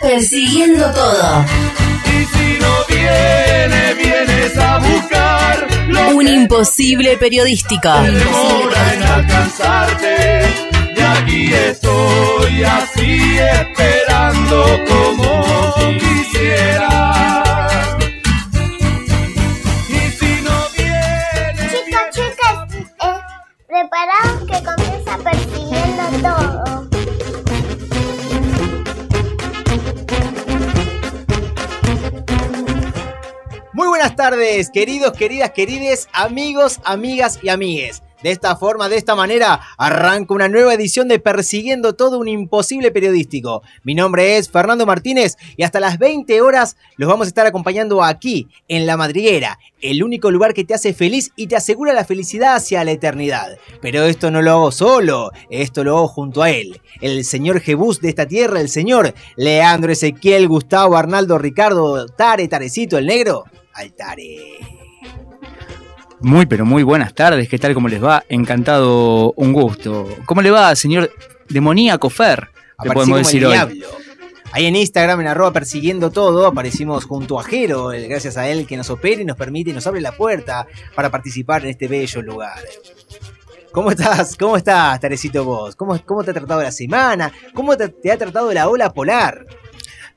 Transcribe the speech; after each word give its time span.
Persiguiendo 0.00 0.90
todo. 0.92 1.44
Y 2.06 2.24
si 2.24 2.58
no 2.58 2.74
viene, 2.88 3.94
vienes 4.02 4.56
a 4.56 4.78
buscar 4.78 5.68
lo 5.88 6.08
Un 6.16 6.26
imposible 6.26 7.16
periodístico. 7.18 7.90
demora 8.00 8.94
en 8.94 9.02
alcanzarte. 9.02 10.42
Y 10.96 11.00
aquí 11.02 11.52
estoy 11.52 12.64
así 12.64 13.38
esperando 13.38 14.64
como 14.88 15.74
quisiera. 15.98 16.88
Buenas 34.04 34.16
tardes, 34.16 34.68
queridos, 34.68 35.12
queridas, 35.12 35.52
querides, 35.52 36.08
amigos, 36.12 36.78
amigas 36.84 37.38
y 37.42 37.48
amigues. 37.48 38.02
De 38.22 38.32
esta 38.32 38.54
forma, 38.54 38.90
de 38.90 38.98
esta 38.98 39.14
manera, 39.14 39.62
arranca 39.78 40.34
una 40.34 40.46
nueva 40.46 40.74
edición 40.74 41.08
de 41.08 41.18
Persiguiendo 41.18 41.94
todo 41.94 42.18
un 42.18 42.28
imposible 42.28 42.90
periodístico. 42.90 43.62
Mi 43.82 43.94
nombre 43.94 44.36
es 44.36 44.50
Fernando 44.50 44.84
Martínez 44.84 45.36
y 45.56 45.62
hasta 45.62 45.80
las 45.80 45.98
20 45.98 46.42
horas 46.42 46.76
los 46.98 47.08
vamos 47.08 47.26
a 47.26 47.28
estar 47.28 47.46
acompañando 47.46 48.02
aquí, 48.02 48.48
en 48.68 48.84
La 48.84 48.98
Madriguera, 48.98 49.58
el 49.80 50.04
único 50.04 50.30
lugar 50.30 50.52
que 50.52 50.64
te 50.64 50.74
hace 50.74 50.92
feliz 50.92 51.32
y 51.34 51.46
te 51.46 51.56
asegura 51.56 51.94
la 51.94 52.04
felicidad 52.04 52.56
hacia 52.56 52.84
la 52.84 52.90
eternidad. 52.90 53.56
Pero 53.80 54.04
esto 54.04 54.30
no 54.30 54.42
lo 54.42 54.50
hago 54.50 54.70
solo, 54.70 55.30
esto 55.48 55.82
lo 55.82 55.96
hago 55.96 56.08
junto 56.08 56.42
a 56.42 56.50
él, 56.50 56.82
el 57.00 57.24
señor 57.24 57.60
Jebús 57.60 58.02
de 58.02 58.10
esta 58.10 58.26
tierra, 58.26 58.60
el 58.60 58.68
señor 58.68 59.14
Leandro 59.36 59.92
Ezequiel, 59.92 60.46
Gustavo, 60.46 60.94
Arnaldo, 60.94 61.38
Ricardo, 61.38 62.04
Tare, 62.06 62.48
Tarecito, 62.48 62.98
el 62.98 63.06
negro. 63.06 63.44
Altare. 63.74 64.58
Muy, 66.20 66.46
pero 66.46 66.64
muy 66.64 66.82
buenas 66.82 67.14
tardes, 67.14 67.48
¿qué 67.48 67.58
tal? 67.58 67.74
¿Cómo 67.74 67.88
les 67.88 68.02
va? 68.02 68.24
Encantado, 68.28 69.32
un 69.36 69.52
gusto. 69.52 70.08
¿Cómo 70.24 70.40
le 70.42 70.50
va, 70.50 70.74
señor 70.74 71.10
demoníaco 71.48 72.08
Fer? 72.08 72.48
Le 72.82 72.90
podemos 72.92 73.18
decir 73.18 73.40
el 73.42 73.46
hoy. 73.46 73.52
diablo. 73.52 73.86
Ahí 74.52 74.66
en 74.66 74.76
Instagram, 74.76 75.20
en 75.20 75.26
arroba 75.26 75.52
persiguiendo 75.52 76.10
todo, 76.10 76.46
aparecimos 76.46 77.04
junto 77.04 77.38
a 77.40 77.44
Jero, 77.44 77.92
el- 77.92 78.08
gracias 78.08 78.36
a 78.36 78.48
él 78.48 78.66
que 78.66 78.76
nos 78.76 78.88
opera 78.88 79.20
y 79.20 79.24
nos 79.24 79.36
permite 79.36 79.70
y 79.70 79.72
nos 79.72 79.86
abre 79.86 80.00
la 80.00 80.12
puerta 80.12 80.66
para 80.94 81.10
participar 81.10 81.64
en 81.64 81.70
este 81.70 81.88
bello 81.88 82.22
lugar. 82.22 82.58
¿Cómo 83.72 83.90
estás? 83.90 84.36
¿Cómo 84.36 84.56
estás, 84.56 85.00
Tarecito 85.00 85.44
vos? 85.44 85.74
¿Cómo, 85.74 86.00
cómo 86.06 86.22
te 86.22 86.30
ha 86.30 86.34
tratado 86.34 86.62
la 86.62 86.70
semana? 86.70 87.32
¿Cómo 87.52 87.76
te, 87.76 87.88
te 87.88 88.12
ha 88.12 88.16
tratado 88.16 88.52
la 88.52 88.68
ola 88.68 88.92
polar? 88.94 89.44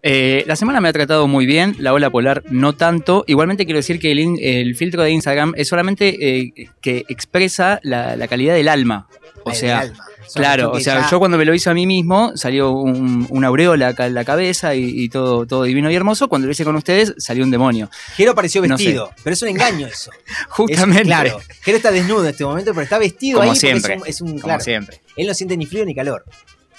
Eh, 0.04 0.44
la 0.48 0.56
semana 0.56 0.80
me 0.80 0.88
ha 0.90 0.94
tratado 0.94 1.28
muy 1.28 1.46
bien, 1.46 1.76
la 1.80 1.92
ola 1.94 2.10
polar 2.10 2.44
no 2.50 2.74
tanto. 2.74 3.24
Igualmente 3.28 3.66
quiero 3.66 3.80
decir 3.80 4.00
que 4.00 4.12
el, 4.12 4.40
el 4.40 4.76
filtro 4.76 5.04
de 5.04 5.12
Instagram 5.12 5.54
es 5.58 5.68
solamente 5.68 6.16
eh, 6.46 6.54
que 6.82 7.04
expresa 7.10 7.80
la, 7.84 8.16
la 8.16 8.28
calidad 8.28 8.54
del 8.54 8.68
alma. 8.70 9.08
O 9.44 9.54
sea, 9.54 9.80
alma. 9.80 10.04
Es 10.26 10.34
Claro, 10.34 10.72
o 10.72 10.80
sea, 10.82 11.02
ya- 11.02 11.10
yo 11.10 11.20
cuando 11.20 11.38
me 11.38 11.46
lo 11.46 11.54
hice 11.54 11.70
a 11.70 11.74
mí 11.74 11.88
mismo 11.88 12.34
salió 12.36 12.72
un- 12.72 13.26
una 13.30 13.48
aureola 13.48 13.88
acá 13.90 14.08
en 14.08 14.14
la 14.14 14.26
cabeza 14.26 14.76
y, 14.76 14.84
y 15.04 15.08
todo, 15.08 15.46
todo 15.46 15.64
divino 15.64 15.90
y 15.90 15.96
hermoso. 15.96 16.28
Cuando 16.28 16.48
lo 16.48 16.52
hice 16.52 16.66
con 16.66 16.76
ustedes 16.76 17.14
salió 17.18 17.46
un 17.46 17.52
demonio. 17.52 17.90
Jero 18.18 18.32
apareció 18.34 18.62
No 18.68 18.78
sé. 18.78 18.84
vestido, 18.84 19.10
pero 19.24 19.34
es 19.34 19.42
un 19.42 19.48
engaño 19.50 19.88
eso. 19.88 20.12
Es- 20.28 20.36
Justamente. 20.50 21.04
claro, 21.04 21.40
Jero 21.62 21.78
está 21.78 21.92
desnudo 21.92 22.24
en 22.24 22.30
este 22.32 22.44
momento, 22.44 22.72
pero 22.74 22.84
está 22.84 22.98
vestido 22.98 23.40
Como 23.40 23.52
ahí 23.52 23.58
siempre, 23.58 23.94
es 23.96 24.02
un, 24.02 24.08
es 24.08 24.22
un- 24.22 24.32
Como 24.34 24.42
claro, 24.44 24.64
siempre. 24.64 25.00
él 25.16 25.28
no 25.28 25.34
siente 25.34 25.56
ni 25.56 25.66
frío 25.66 25.86
ni 25.86 25.96
calor. 25.96 26.26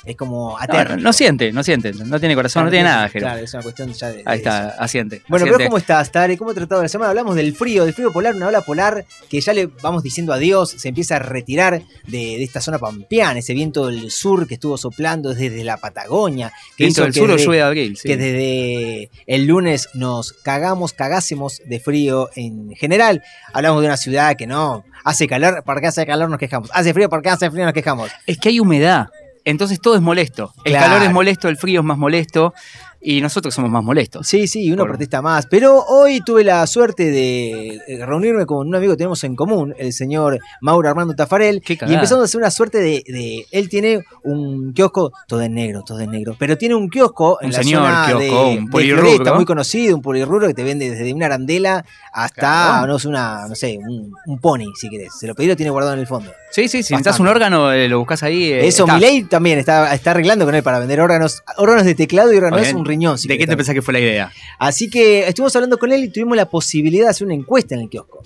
Es 0.09 0.17
como 0.17 0.53
No, 0.53 0.59
aterno. 0.59 0.97
no, 0.97 1.03
no 1.03 1.13
siente, 1.13 1.53
no 1.53 1.63
siente, 1.63 1.93
no 1.93 2.19
tiene 2.19 2.35
corazón, 2.35 2.65
no 2.65 2.71
tiene 2.71 2.87
nada, 2.87 3.11
Jero. 3.11 3.27
Claro, 3.27 3.41
es 3.45 3.53
una 3.53 3.63
cuestión 3.63 3.93
ya 3.93 4.09
de. 4.11 4.23
Ahí 4.25 4.39
está, 4.39 4.71
eso. 4.71 4.83
asiente. 4.83 5.23
Bueno, 5.29 5.45
asiente. 5.45 5.59
pero 5.59 5.69
¿cómo 5.71 5.77
estás, 5.79 6.11
Tare? 6.11 6.39
¿Cómo 6.39 6.51
ha 6.53 6.55
tratado 6.55 6.81
la 6.83 6.89
semana? 6.89 7.11
Hablamos 7.11 7.37
del 7.37 7.55
frío, 7.55 7.85
del 7.85 7.93
frío 7.93 8.11
polar, 8.11 8.35
una 8.35 8.49
ola 8.49 8.63
polar 8.63 9.05
que 9.29 9.39
ya 9.39 9.53
le 9.53 9.67
vamos 9.83 10.03
diciendo 10.03 10.33
adiós, 10.33 10.71
se 10.71 10.89
empieza 10.89 11.17
a 11.17 11.19
retirar 11.19 11.83
de, 12.07 12.19
de 12.19 12.43
esta 12.43 12.63
zona 12.63 12.79
pampeana, 12.79 13.39
ese 13.39 13.53
viento 13.53 13.89
del 13.89 14.11
sur 14.11 14.49
que 14.49 14.55
estuvo 14.55 14.79
soplando 14.79 15.35
desde 15.35 15.63
la 15.63 15.77
Patagonia, 15.77 16.53
que 16.75 16.85
Viento 16.85 17.01
hizo 17.01 17.05
del 17.05 17.13
que 17.13 17.21
sur 17.21 17.31
o 17.31 17.37
lluvia 17.37 17.65
de 17.65 17.67
abril, 17.67 17.97
sí. 17.99 18.09
que 18.09 18.17
desde 18.17 19.11
el 19.27 19.45
lunes 19.47 19.91
nos 19.93 20.33
cagamos, 20.33 20.95
cagásemos 20.95 21.61
de 21.67 21.81
frío 21.81 22.31
en 22.35 22.75
general. 22.77 23.23
Hablamos 23.53 23.83
de 23.83 23.89
una 23.89 23.97
ciudad 23.99 24.37
que 24.37 24.47
no 24.47 24.85
hace 25.05 25.27
calor, 25.27 25.63
¿por 25.65 25.81
qué 25.81 25.89
hace 25.89 26.07
calor 26.07 26.29
nos 26.31 26.39
quejamos? 26.39 26.71
Hace 26.73 26.95
frío, 26.95 27.09
¿por 27.09 27.23
qué 27.23 27.31
hace 27.31 27.51
frío 27.51 27.65
nos 27.65 27.75
quejamos? 27.75 28.11
Es 28.27 28.39
que 28.39 28.51
hay 28.51 28.61
humedad, 28.61 29.09
entonces 29.51 29.81
todo 29.81 29.95
es 29.97 30.01
molesto. 30.01 30.53
El 30.65 30.73
Claro. 30.73 30.87
calor 30.93 31.07
es 31.07 31.13
molesto, 31.13 31.49
el 31.49 31.57
frío 31.57 31.81
es 31.81 31.87
más 31.87 31.99
molesto 31.99 32.55
y 33.01 33.21
nosotros 33.21 33.55
somos 33.55 33.71
más 33.71 33.83
molestos. 33.85 34.27
Sí, 34.27 34.47
sí, 34.49 34.71
uno 34.73 34.83
Por- 34.83 34.91
protesta 34.91 35.23
más. 35.23 35.47
Pero 35.47 35.85
hoy 35.85 36.21
tuve 36.21 36.43
la 36.45 36.67
suerte 36.67 37.11
de 37.11 37.81
eh, 37.87 38.05
reunirme 38.07 38.45
con 38.47 38.67
un 38.67 38.75
amigo 38.75 38.93
que 38.95 38.97
tenemos 38.99 39.23
en 39.25 39.37
común, 39.37 39.75
el 39.79 39.93
señor 39.93 40.39
Mauro 40.61 40.89
Armando 40.89 41.15
Tafarel. 41.15 41.63
Qué 41.65 41.79
Y 41.87 41.95
empezamos 41.95 42.23
a 42.23 42.25
hacer 42.25 42.39
una 42.41 42.51
suerte 42.51 42.79
de, 42.79 43.05
de- 43.07 43.47
Él 43.53 43.69
tiene 43.69 44.05
un 44.25 44.73
kiosco, 44.73 45.13
todo 45.27 45.43
en 45.43 45.55
negro, 45.55 45.83
todo 45.87 46.01
en 46.01 46.11
negro. 46.11 46.35
Pero 46.39 46.59
tiene 46.59 46.75
un 46.75 46.89
kiosco 46.89 47.39
en 47.41 47.47
Un 47.49 47.53
la 47.53 47.63
señor 47.63 47.83
zona 47.83 48.05
kiosco, 48.07 48.25
de, 48.51 48.59
un 48.59 48.69
polirrubro. 48.69 49.09
Floresta, 49.11 49.35
muy 49.35 49.45
conocido, 49.45 49.95
un 49.97 50.03
polirrubro 50.03 50.47
que 50.49 50.55
te 50.55 50.65
vende 50.65 50.91
desde 50.91 51.13
una 51.13 51.27
arandela 51.27 51.85
hasta, 52.13 52.85
no 52.87 52.97
una, 53.07 53.47
no 53.49 53.55
sé, 53.55 53.79
un, 53.79 54.13
un 54.27 54.39
pony, 54.41 54.65
si 54.75 54.89
querés. 54.91 55.13
Se 55.19 55.27
lo 55.27 55.35
pedí, 55.35 55.47
lo 55.47 55.57
tiene 55.57 55.71
guardado 55.71 55.95
en 55.95 56.01
el 56.01 56.07
fondo. 56.07 56.33
Sí, 56.51 56.63
sí, 56.69 56.83
si 56.83 56.95
necesitas 56.95 57.21
un 57.21 57.29
órgano, 57.29 57.71
eh, 57.73 57.89
lo 57.89 57.99
buscas 57.99 58.23
ahí. 58.23 58.45
eh, 58.53 58.67
Eso, 58.67 58.85
está. 58.85 58.95
Milei 58.95 59.23
también 59.25 59.59
está, 59.59 59.95
está 59.95 60.11
arreglando 60.13 60.45
con 60.47 60.55
él 60.55 60.63
para 60.63 60.79
vender 60.79 61.01
órganos, 61.01 61.43
órganos 61.59 61.85
de 61.85 61.95
teclado 61.95 62.33
y 62.33 62.37
órganos, 62.39 62.73
un 62.73 62.85
riñón. 62.89 63.19
si 63.19 63.29
¿De 63.29 63.39
qué 63.39 63.47
te 63.47 63.57
pensás 63.57 63.75
que 63.75 63.83
fue 63.83 63.93
la 63.95 64.01
idea? 64.01 64.33
Así 64.59 64.91
que 64.91 65.29
estuvimos 65.29 65.55
hablando 65.57 65.79
con 65.79 65.93
él 65.93 66.05
y 66.05 66.09
tuvimos 66.09 66.37
la 66.37 66.47
posibilidad 66.51 67.05
de 67.07 67.11
hacer 67.11 67.27
una 67.27 67.35
encuesta 67.35 67.75
en 67.75 67.83
el 67.83 67.89
kiosco. 67.89 68.23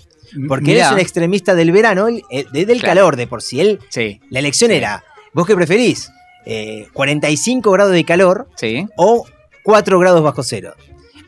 Porque 0.47 0.71
él 0.71 0.77
Mirá, 0.77 0.87
es 0.87 0.93
un 0.93 0.99
extremista 0.99 1.53
del 1.53 1.71
verano, 1.71 2.07
él- 2.07 2.23
eh, 2.31 2.45
de- 2.51 2.65
del 2.65 2.79
Claro. 2.79 2.95
calor 2.95 3.15
de 3.17 3.27
por 3.27 3.41
sí. 3.43 3.59
Él, 3.59 3.79
Sí, 3.89 4.19
la 4.31 4.39
elección 4.39 4.71
era, 4.71 5.03
¿vos 5.33 5.45
qué 5.45 5.55
preferís? 5.55 6.09
Eh, 6.45 6.87
¿45 6.93 7.71
grados 7.71 7.93
de 7.93 8.03
calor 8.03 8.47
sí. 8.55 8.85
o 8.97 9.25
4 9.63 9.99
grados 9.99 10.23
bajo 10.23 10.41
cero? 10.43 10.73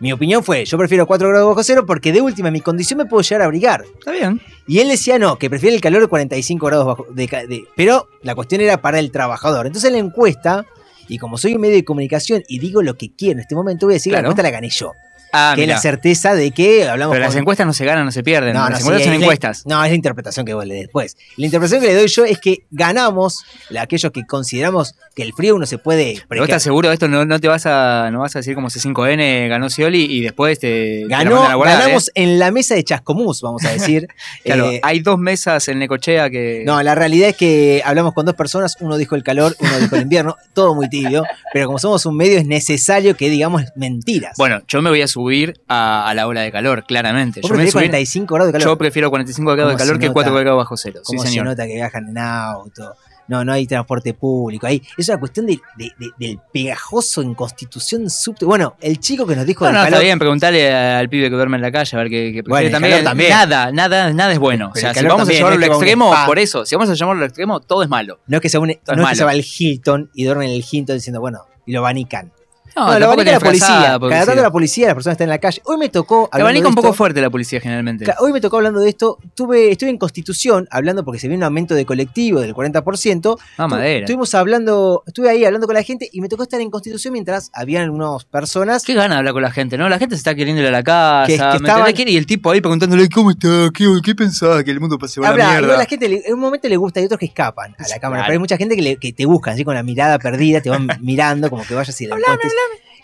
Mi 0.01 0.11
opinión 0.11 0.43
fue, 0.43 0.65
yo 0.65 0.77
prefiero 0.77 1.05
4 1.07 1.29
grados 1.29 1.47
bajo 1.47 1.63
cero 1.63 1.85
porque 1.87 2.11
de 2.11 2.19
última, 2.19 2.49
en 2.49 2.53
mi 2.53 2.59
condición 2.61 2.97
me 2.97 3.05
puedo 3.05 3.21
llegar 3.21 3.43
a 3.43 3.45
abrigar. 3.45 3.85
Está 3.97 4.11
bien. 4.11 4.41
Y 4.67 4.79
él 4.79 4.89
decía 4.89 5.17
no, 5.19 5.37
que 5.37 5.49
prefiere 5.49 5.73
el 5.75 5.81
calor 5.81 6.01
de 6.01 6.07
45 6.07 6.65
grados 6.65 6.85
bajo 6.85 7.05
de, 7.11 7.27
de- 7.47 7.63
Pero 7.77 8.09
la 8.23 8.35
cuestión 8.35 8.59
era 8.59 8.81
para 8.81 8.99
el 8.99 9.11
trabajador. 9.11 9.67
Entonces 9.67 9.87
en 9.89 9.93
la 9.93 9.99
encuesta, 10.05 10.65
y 11.07 11.17
como 11.17 11.37
soy 11.37 11.55
un 11.55 11.61
medio 11.61 11.75
de 11.75 11.85
comunicación 11.85 12.43
y 12.47 12.59
digo 12.59 12.81
lo 12.81 12.97
que 12.97 13.15
quiero 13.15 13.33
en 13.33 13.39
este 13.41 13.55
momento, 13.55 13.85
voy 13.85 13.93
a 13.93 13.95
decir 13.95 14.11
que 14.11 14.15
la 14.15 14.19
encuesta 14.19 14.43
la 14.43 14.51
gané 14.51 14.69
yo. 14.69 14.93
Ah, 15.33 15.53
que 15.55 15.63
es 15.63 15.67
la 15.67 15.77
certeza 15.79 16.33
de 16.35 16.51
que 16.51 16.87
hablamos 16.87 17.13
Pero 17.13 17.25
las 17.25 17.35
encuestas 17.35 17.65
no 17.67 17.73
se 17.73 17.83
ganan, 17.85 18.05
no 18.05 18.11
se 18.11 18.23
pierden. 18.23 18.53
No, 18.53 18.63
no, 18.63 18.69
las 18.69 18.79
sí, 18.79 18.83
encuestas 18.85 19.03
son 19.05 19.13
es 19.13 19.19
la- 19.19 19.25
encuestas. 19.25 19.63
No, 19.65 19.83
es 19.83 19.89
la 19.91 19.95
interpretación 19.95 20.45
que 20.45 20.53
vos 20.53 20.65
le 20.65 20.73
des 20.75 20.83
después. 20.83 21.17
La 21.37 21.45
interpretación 21.45 21.81
que 21.81 21.87
le 21.87 21.95
doy 21.95 22.07
yo 22.07 22.25
es 22.25 22.39
que 22.39 22.59
ganamos 22.71 23.43
la- 23.69 23.81
aquellos 23.81 24.11
que 24.11 24.25
consideramos 24.25 24.95
que 25.15 25.23
el 25.23 25.33
frío 25.33 25.55
uno 25.55 25.65
se 25.65 25.77
puede. 25.77 26.21
Pero 26.29 26.41
vos 26.41 26.49
estás 26.49 26.63
seguro 26.63 26.87
de 26.89 26.93
esto, 26.95 27.07
no, 27.07 27.25
no 27.25 27.39
te 27.39 27.47
vas 27.47 27.65
a, 27.65 28.09
no 28.11 28.19
vas 28.19 28.35
a 28.35 28.39
decir 28.39 28.55
como 28.55 28.69
C5N 28.69 29.47
ganó 29.49 29.69
Scioli 29.69 30.03
y 30.05 30.21
después 30.21 30.59
te, 30.59 31.01
te 31.03 31.07
la 31.09 31.17
Ganó, 31.19 31.31
mandan 31.35 31.51
a 31.51 31.55
guardar, 31.55 31.79
ganamos 31.79 32.07
¿eh? 32.09 32.11
en 32.15 32.39
la 32.39 32.51
mesa 32.51 32.75
de 32.75 32.83
Chascomús, 32.83 33.41
vamos 33.41 33.63
a 33.65 33.71
decir. 33.71 34.07
Claro, 34.43 34.69
Eh, 34.71 34.79
hay 34.83 34.99
dos 34.99 35.17
mesas 35.17 35.67
en 35.69 35.79
Necochea 35.79 36.29
que. 36.29 36.63
no, 36.65 36.81
la 36.83 36.93
realidad 36.95 37.29
es 37.29 37.35
que 37.35 37.81
hablamos 37.83 38.13
con 38.13 38.25
dos 38.25 38.35
personas, 38.35 38.77
uno 38.79 38.97
dijo 38.97 39.15
el 39.15 39.23
calor, 39.23 39.55
uno 39.59 39.79
dijo 39.79 39.95
el 39.95 40.03
invierno, 40.03 40.35
todo 40.53 40.75
muy 40.75 40.87
tibio, 40.89 41.23
pero 41.53 41.65
como 41.67 41.79
somos 41.79 42.05
un 42.05 42.15
medio 42.15 42.37
es 42.37 42.45
necesario 42.45 43.15
que 43.17 43.29
digamos 43.29 43.63
mentiras. 43.75 44.33
Bueno, 44.37 44.61
yo 44.67 44.81
me 44.81 44.89
voy 44.89 45.01
a 45.01 45.07
subir 45.15 45.53
a, 45.69 46.09
a 46.09 46.13
la 46.13 46.27
ola 46.27 46.41
de 46.41 46.51
calor, 46.51 46.83
claramente. 46.85 47.39
¿Vos 47.41 47.49
Yo, 47.49 47.55
me 47.55 47.63
voy 47.63 47.69
a 47.69 47.71
preferís 47.71 47.73
subir- 47.73 47.89
45 47.89 48.33
grados 48.35 48.47
de 48.53 48.59
calor? 48.59 48.67
yo 48.73 48.77
prefiero 48.77 49.09
45 49.09 49.51
grados 49.53 49.71
de 49.71 49.77
¿Cómo 49.77 49.77
calor 49.87 49.99
que 49.99 50.05
nota? 50.07 50.13
4 50.13 50.33
grados 50.35 50.57
bajo 50.57 50.77
cero. 50.77 50.99
Sí, 51.03 51.15
¿Cómo 51.15 51.29
se 51.29 51.41
nota 51.41 51.65
que 51.65 51.75
viajan 51.75 52.09
en 52.09 52.17
auto? 52.17 52.93
No, 53.27 53.43
no 53.43 53.53
hay 53.53 53.65
transporte 53.65 54.13
público. 54.13 54.67
Ahí 54.67 54.83
es 54.97 55.09
una 55.09 55.17
cuestión 55.19 55.47
de, 55.47 55.59
de- 55.77 55.91
de- 55.97 56.11
del 56.19 56.39
pegajoso 56.53 57.23
en 57.23 57.33
constitución 57.33 58.07
subte. 58.09 58.45
Bueno, 58.45 58.75
el 58.81 58.99
chico 58.99 59.25
que 59.25 59.35
nos 59.35 59.45
dijo 59.47 59.63
No, 59.65 59.71
del 59.71 59.79
no, 59.79 59.83
está 59.85 59.99
bien, 59.99 60.19
preguntarle 60.19 60.71
al 60.71 61.09
pibe 61.09 61.29
que 61.29 61.35
duerme 61.35 61.55
en 61.55 61.61
la 61.63 61.71
calle 61.71 61.95
a 61.97 61.99
ver 62.01 62.09
qué, 62.09 62.31
qué 62.33 62.43
prefiere 62.43 62.69
Bueno, 62.77 63.03
también. 63.03 63.29
Nada, 63.31 63.71
nada, 63.71 64.13
nada 64.13 64.31
es 64.31 64.37
bueno. 64.37 64.69
Pero 64.75 64.89
o 64.89 64.93
sea, 64.93 65.01
si 65.01 65.07
vamos 65.07 65.27
a 65.27 65.31
llevarlo 65.31 65.55
al 65.63 65.69
un 65.69 65.75
extremo, 65.75 66.13
por 66.27 66.37
eso, 66.37 66.65
si 66.65 66.75
vamos 66.75 66.89
a 66.89 66.93
llevarlo 66.93 67.23
al 67.23 67.27
extremo, 67.29 67.61
todo 67.61 67.81
es 67.81 67.89
malo. 67.89 68.19
No 68.27 68.37
es 68.37 68.41
que 68.41 68.49
se, 68.49 68.59
une, 68.59 68.79
no 68.95 69.03
es 69.03 69.09
que 69.09 69.15
se 69.15 69.23
va 69.23 69.31
al 69.31 69.43
Hilton 69.57 70.11
y 70.13 70.23
duerme 70.25 70.45
en 70.45 70.51
el 70.51 70.63
Hilton 70.69 70.95
diciendo, 70.97 71.19
bueno, 71.21 71.45
y 71.65 71.71
lo 71.71 71.79
abanican. 71.79 72.31
No, 72.75 72.85
No, 72.91 72.99
lo 72.99 73.05
abanica 73.05 73.31
la 73.31 73.39
policía. 73.39 73.97
porque 73.99 74.13
Cada 74.15 74.25
tanto 74.25 74.41
la 74.41 74.51
policía, 74.51 74.85
las 74.87 74.95
personas 74.95 75.13
están 75.13 75.25
en 75.25 75.29
la 75.29 75.37
calle. 75.39 75.61
Hoy 75.65 75.77
me 75.77 75.89
tocó. 75.89 76.29
Te 76.31 76.41
abanica 76.41 76.63
de 76.63 76.69
un 76.69 76.75
poco 76.75 76.87
esto- 76.89 76.97
fuerte 76.97 77.21
la 77.21 77.29
policía 77.29 77.61
generalmente. 77.61 78.05
Hoy 78.19 78.33
me 78.33 78.41
tocó 78.41 78.57
hablando 78.57 78.79
de 78.81 78.89
esto. 78.89 79.17
Tuve, 79.33 79.71
estuve 79.71 79.89
en 79.89 79.97
Constitución 79.97 80.67
hablando 80.71 81.05
porque 81.05 81.19
se 81.19 81.27
viene 81.27 81.39
un 81.41 81.43
aumento 81.45 81.73
de 81.75 81.85
colectivo 81.85 82.41
del 82.41 82.53
40%. 82.53 83.37
Ah, 83.57 83.67
madera. 83.67 83.99
Estuvimos 84.01 84.33
hablando, 84.35 85.03
estuve 85.07 85.29
ahí 85.29 85.45
hablando 85.45 85.67
con 85.67 85.73
la 85.75 85.83
gente 85.83 86.09
y 86.11 86.21
me 86.21 86.27
tocó 86.29 86.43
estar 86.43 86.59
en 86.59 86.69
Constitución 86.69 87.13
mientras 87.13 87.49
habían 87.53 87.89
unas 87.89 88.25
personas. 88.25 88.83
Qué 88.83 88.93
gana 88.93 89.17
hablar 89.19 89.33
con 89.33 89.41
la 89.41 89.51
gente, 89.51 89.77
¿no? 89.77 89.87
La 89.89 89.97
gente 89.99 90.15
se 90.15 90.19
está 90.19 90.35
queriendo 90.35 90.61
ir 90.61 90.67
a 90.67 90.71
la 90.71 90.83
casa. 90.83 91.27
Que- 91.27 91.37
que 91.37 91.57
estaban- 91.57 91.93
Quiere- 91.93 92.11
Y 92.11 92.17
el 92.17 92.25
tipo 92.25 92.51
ahí 92.51 92.59
preguntándole, 92.61 93.07
¿cómo 93.09 93.31
está? 93.31 93.69
¿Qué, 93.73 93.87
qué 94.03 94.15
pensaba? 94.15 94.63
Que 94.63 94.71
el 94.71 94.79
mundo 94.79 94.97
se 95.07 95.21
va 95.21 95.29
a 95.29 95.31
la 95.31 95.35
mierda. 95.61 95.77
la 95.77 95.85
gente 95.85 96.09
le- 96.09 96.21
en 96.25 96.33
un 96.33 96.39
momento 96.41 96.67
le 96.67 96.75
gusta 96.77 96.99
y 96.99 97.05
otros 97.05 97.19
que 97.19 97.25
escapan 97.27 97.73
a 97.77 97.87
la 97.87 97.99
cámara. 97.99 98.21
claro. 98.21 98.23
Pero 98.25 98.33
hay 98.33 98.39
mucha 98.39 98.57
gente 98.57 98.75
que, 98.75 98.81
le- 98.81 98.97
que 98.97 99.13
te 99.13 99.25
buscan 99.25 99.53
así 99.53 99.63
con 99.63 99.75
la 99.75 99.83
mirada 99.83 100.19
perdida, 100.19 100.61
te 100.61 100.69
van 100.69 100.87
mirando 101.01 101.49
como 101.49 101.63
que 101.65 101.73
vayas 101.73 101.99
y 102.01 102.05
encuentres. 102.05 102.51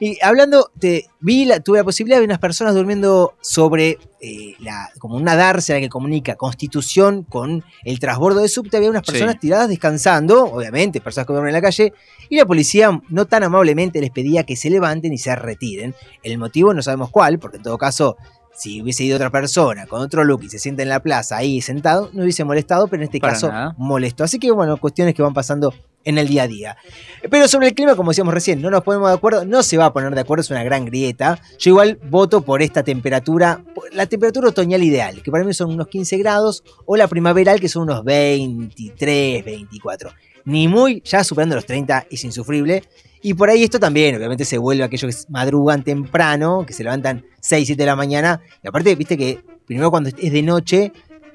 Y 0.03 0.17
hablando, 0.23 0.71
te, 0.79 1.05
vi 1.19 1.45
la- 1.45 1.59
tuve 1.59 1.77
la 1.77 1.83
posibilidad 1.83 2.17
de 2.17 2.21
ver 2.21 2.29
unas 2.29 2.39
personas 2.39 2.73
durmiendo 2.73 3.35
sobre 3.39 3.99
eh, 4.19 4.55
la, 4.57 4.89
como 4.97 5.15
una 5.15 5.35
dársena 5.35 5.79
que 5.79 5.89
comunica 5.89 6.33
Constitución 6.35 7.21
con 7.23 7.63
el 7.85 7.99
transbordo 7.99 8.39
de 8.41 8.49
subte. 8.49 8.77
Había 8.77 8.89
unas 8.89 9.03
Sí. 9.05 9.11
personas 9.11 9.39
tiradas 9.39 9.69
descansando, 9.69 10.45
obviamente, 10.45 11.01
personas 11.01 11.27
que 11.27 11.33
duermen 11.33 11.49
en 11.49 11.53
la 11.53 11.61
calle, 11.61 11.93
y 12.29 12.35
la 12.37 12.47
policía 12.47 12.99
no 13.09 13.25
tan 13.27 13.43
amablemente 13.43 14.01
les 14.01 14.09
pedía 14.09 14.43
que 14.43 14.55
se 14.55 14.71
levanten 14.71 15.13
y 15.13 15.19
se 15.19 15.35
retiren. 15.35 15.93
El 16.23 16.39
motivo 16.39 16.73
no 16.73 16.81
sabemos 16.81 17.11
cuál, 17.11 17.37
porque 17.37 17.57
en 17.57 17.63
todo 17.63 17.77
caso, 17.77 18.17
si 18.61 18.79
hubiese 18.81 19.03
ido 19.03 19.15
otra 19.15 19.31
persona 19.31 19.87
con 19.87 20.01
otro 20.01 20.23
look 20.23 20.43
y 20.43 20.49
se 20.49 20.59
sienta 20.59 20.83
en 20.83 20.89
la 20.89 20.99
plaza 21.01 21.37
ahí 21.37 21.61
sentado, 21.61 22.11
no 22.13 22.21
hubiese 22.21 22.43
molestado, 22.43 22.87
pero 22.87 23.01
en 23.01 23.05
este 23.05 23.19
Para 23.19 23.33
caso 23.33 23.47
nada. 23.47 23.75
molestó. 23.77 24.23
Así 24.23 24.37
que 24.37 24.51
bueno, 24.51 24.77
cuestiones 24.77 25.15
que 25.15 25.23
van 25.23 25.33
pasando 25.33 25.73
en 26.03 26.17
el 26.19 26.27
día 26.27 26.43
a 26.43 26.47
día. 26.47 26.77
Pero 27.29 27.47
sobre 27.47 27.69
el 27.69 27.73
clima, 27.73 27.95
como 27.95 28.11
decíamos 28.11 28.33
recién, 28.33 28.61
no 28.61 28.69
nos 28.69 28.83
ponemos 28.83 29.09
de 29.09 29.15
acuerdo, 29.15 29.45
no 29.45 29.63
se 29.63 29.77
va 29.77 29.85
a 29.85 29.93
poner 29.93 30.13
de 30.13 30.21
acuerdo, 30.21 30.41
es 30.41 30.51
una 30.51 30.63
gran 30.63 30.85
grieta. 30.85 31.39
Yo 31.57 31.71
igual 31.71 31.99
voto 32.09 32.41
por 32.41 32.61
esta 32.61 32.83
temperatura, 32.83 33.63
la 33.93 34.05
temperatura 34.05 34.49
otoñal 34.49 34.83
ideal, 34.83 35.23
que 35.23 35.31
para 35.31 35.43
mí 35.43 35.53
son 35.53 35.71
unos 35.71 35.87
15 35.87 36.17
grados, 36.17 36.63
o 36.85 36.97
la 36.97 37.07
primaveral, 37.07 37.59
que 37.59 37.67
son 37.69 37.83
unos 37.83 38.03
23, 38.03 39.43
24. 39.43 40.11
Ni 40.45 40.67
muy, 40.67 41.01
ya 41.05 41.23
superando 41.23 41.55
los 41.55 41.65
30 41.65 42.07
es 42.09 42.23
insufrible. 42.23 42.83
Y 43.21 43.33
por 43.33 43.49
ahí 43.49 43.63
esto 43.63 43.79
también, 43.79 44.15
obviamente 44.15 44.45
se 44.45 44.57
vuelve 44.57 44.83
a 44.83 44.87
aquellos 44.87 45.15
que 45.15 45.31
madrugan 45.31 45.83
temprano, 45.83 46.65
que 46.65 46.73
se 46.73 46.83
levantan 46.83 47.23
6, 47.39 47.67
7 47.67 47.81
de 47.81 47.85
la 47.85 47.95
mañana. 47.95 48.41
Y 48.63 48.67
aparte, 48.67 48.95
viste 48.95 49.17
que 49.17 49.39
primero 49.65 49.91
cuando 49.91 50.09
es 50.09 50.31
de 50.31 50.41
noche, 50.41 50.91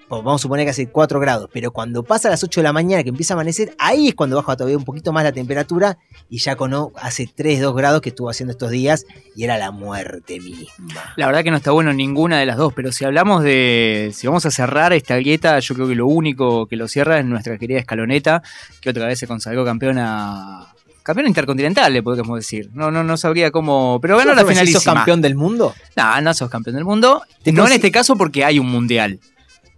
pues 0.08 0.22
vamos 0.22 0.40
a 0.40 0.42
suponer 0.42 0.66
que 0.66 0.70
hace 0.70 0.88
4 0.88 1.18
grados, 1.18 1.50
pero 1.52 1.72
cuando 1.72 2.02
pasa 2.02 2.28
a 2.28 2.30
las 2.30 2.42
8 2.44 2.60
de 2.60 2.64
la 2.64 2.72
mañana 2.72 3.02
que 3.02 3.08
empieza 3.08 3.34
a 3.34 3.36
amanecer, 3.36 3.74
ahí 3.78 4.08
es 4.08 4.14
cuando 4.14 4.36
baja 4.36 4.56
todavía 4.56 4.76
un 4.76 4.84
poquito 4.84 5.12
más 5.12 5.24
la 5.24 5.32
temperatura 5.32 5.98
y 6.30 6.38
ya 6.38 6.54
con 6.56 6.72
hace 6.96 7.28
3, 7.32 7.60
2 7.60 7.74
grados 7.74 8.00
que 8.00 8.10
estuvo 8.10 8.30
haciendo 8.30 8.52
estos 8.52 8.70
días 8.70 9.04
y 9.34 9.44
era 9.44 9.58
la 9.58 9.70
muerte 9.70 10.40
misma. 10.40 11.14
La 11.16 11.26
verdad 11.26 11.42
que 11.42 11.50
no 11.50 11.56
está 11.56 11.70
bueno 11.72 11.92
ninguna 11.92 12.38
de 12.38 12.46
las 12.46 12.56
dos, 12.56 12.72
pero 12.72 12.92
si 12.92 13.04
hablamos 13.04 13.42
de. 13.42 14.12
Si 14.14 14.26
vamos 14.26 14.46
a 14.46 14.50
cerrar 14.50 14.92
esta 14.92 15.16
grieta, 15.16 15.58
yo 15.58 15.74
creo 15.74 15.88
que 15.88 15.94
lo 15.94 16.06
único 16.06 16.66
que 16.66 16.76
lo 16.76 16.88
cierra 16.88 17.18
es 17.18 17.24
nuestra 17.24 17.58
querida 17.58 17.78
escaloneta, 17.78 18.42
que 18.80 18.90
otra 18.90 19.06
vez 19.06 19.18
se 19.18 19.26
consagró 19.26 19.64
campeona. 19.64 20.66
Campeona 21.02 21.28
intercontinental, 21.28 21.92
le 21.92 22.02
podríamos 22.02 22.36
decir. 22.36 22.68
No, 22.74 22.90
no, 22.90 23.04
no 23.04 23.16
sabría 23.16 23.52
cómo. 23.52 24.00
Pero 24.02 24.16
ganó 24.16 24.34
la 24.34 24.40
¿Sos 24.40 24.50
finalísima. 24.50 24.94
campeón 24.94 25.22
del 25.22 25.36
mundo? 25.36 25.72
No, 25.94 26.20
no 26.20 26.34
sos 26.34 26.50
campeón 26.50 26.74
del 26.74 26.84
mundo. 26.84 27.22
No 27.44 27.66
en 27.66 27.72
este 27.72 27.92
caso 27.92 28.16
porque 28.16 28.44
hay 28.44 28.58
un 28.58 28.68
mundial. 28.68 29.20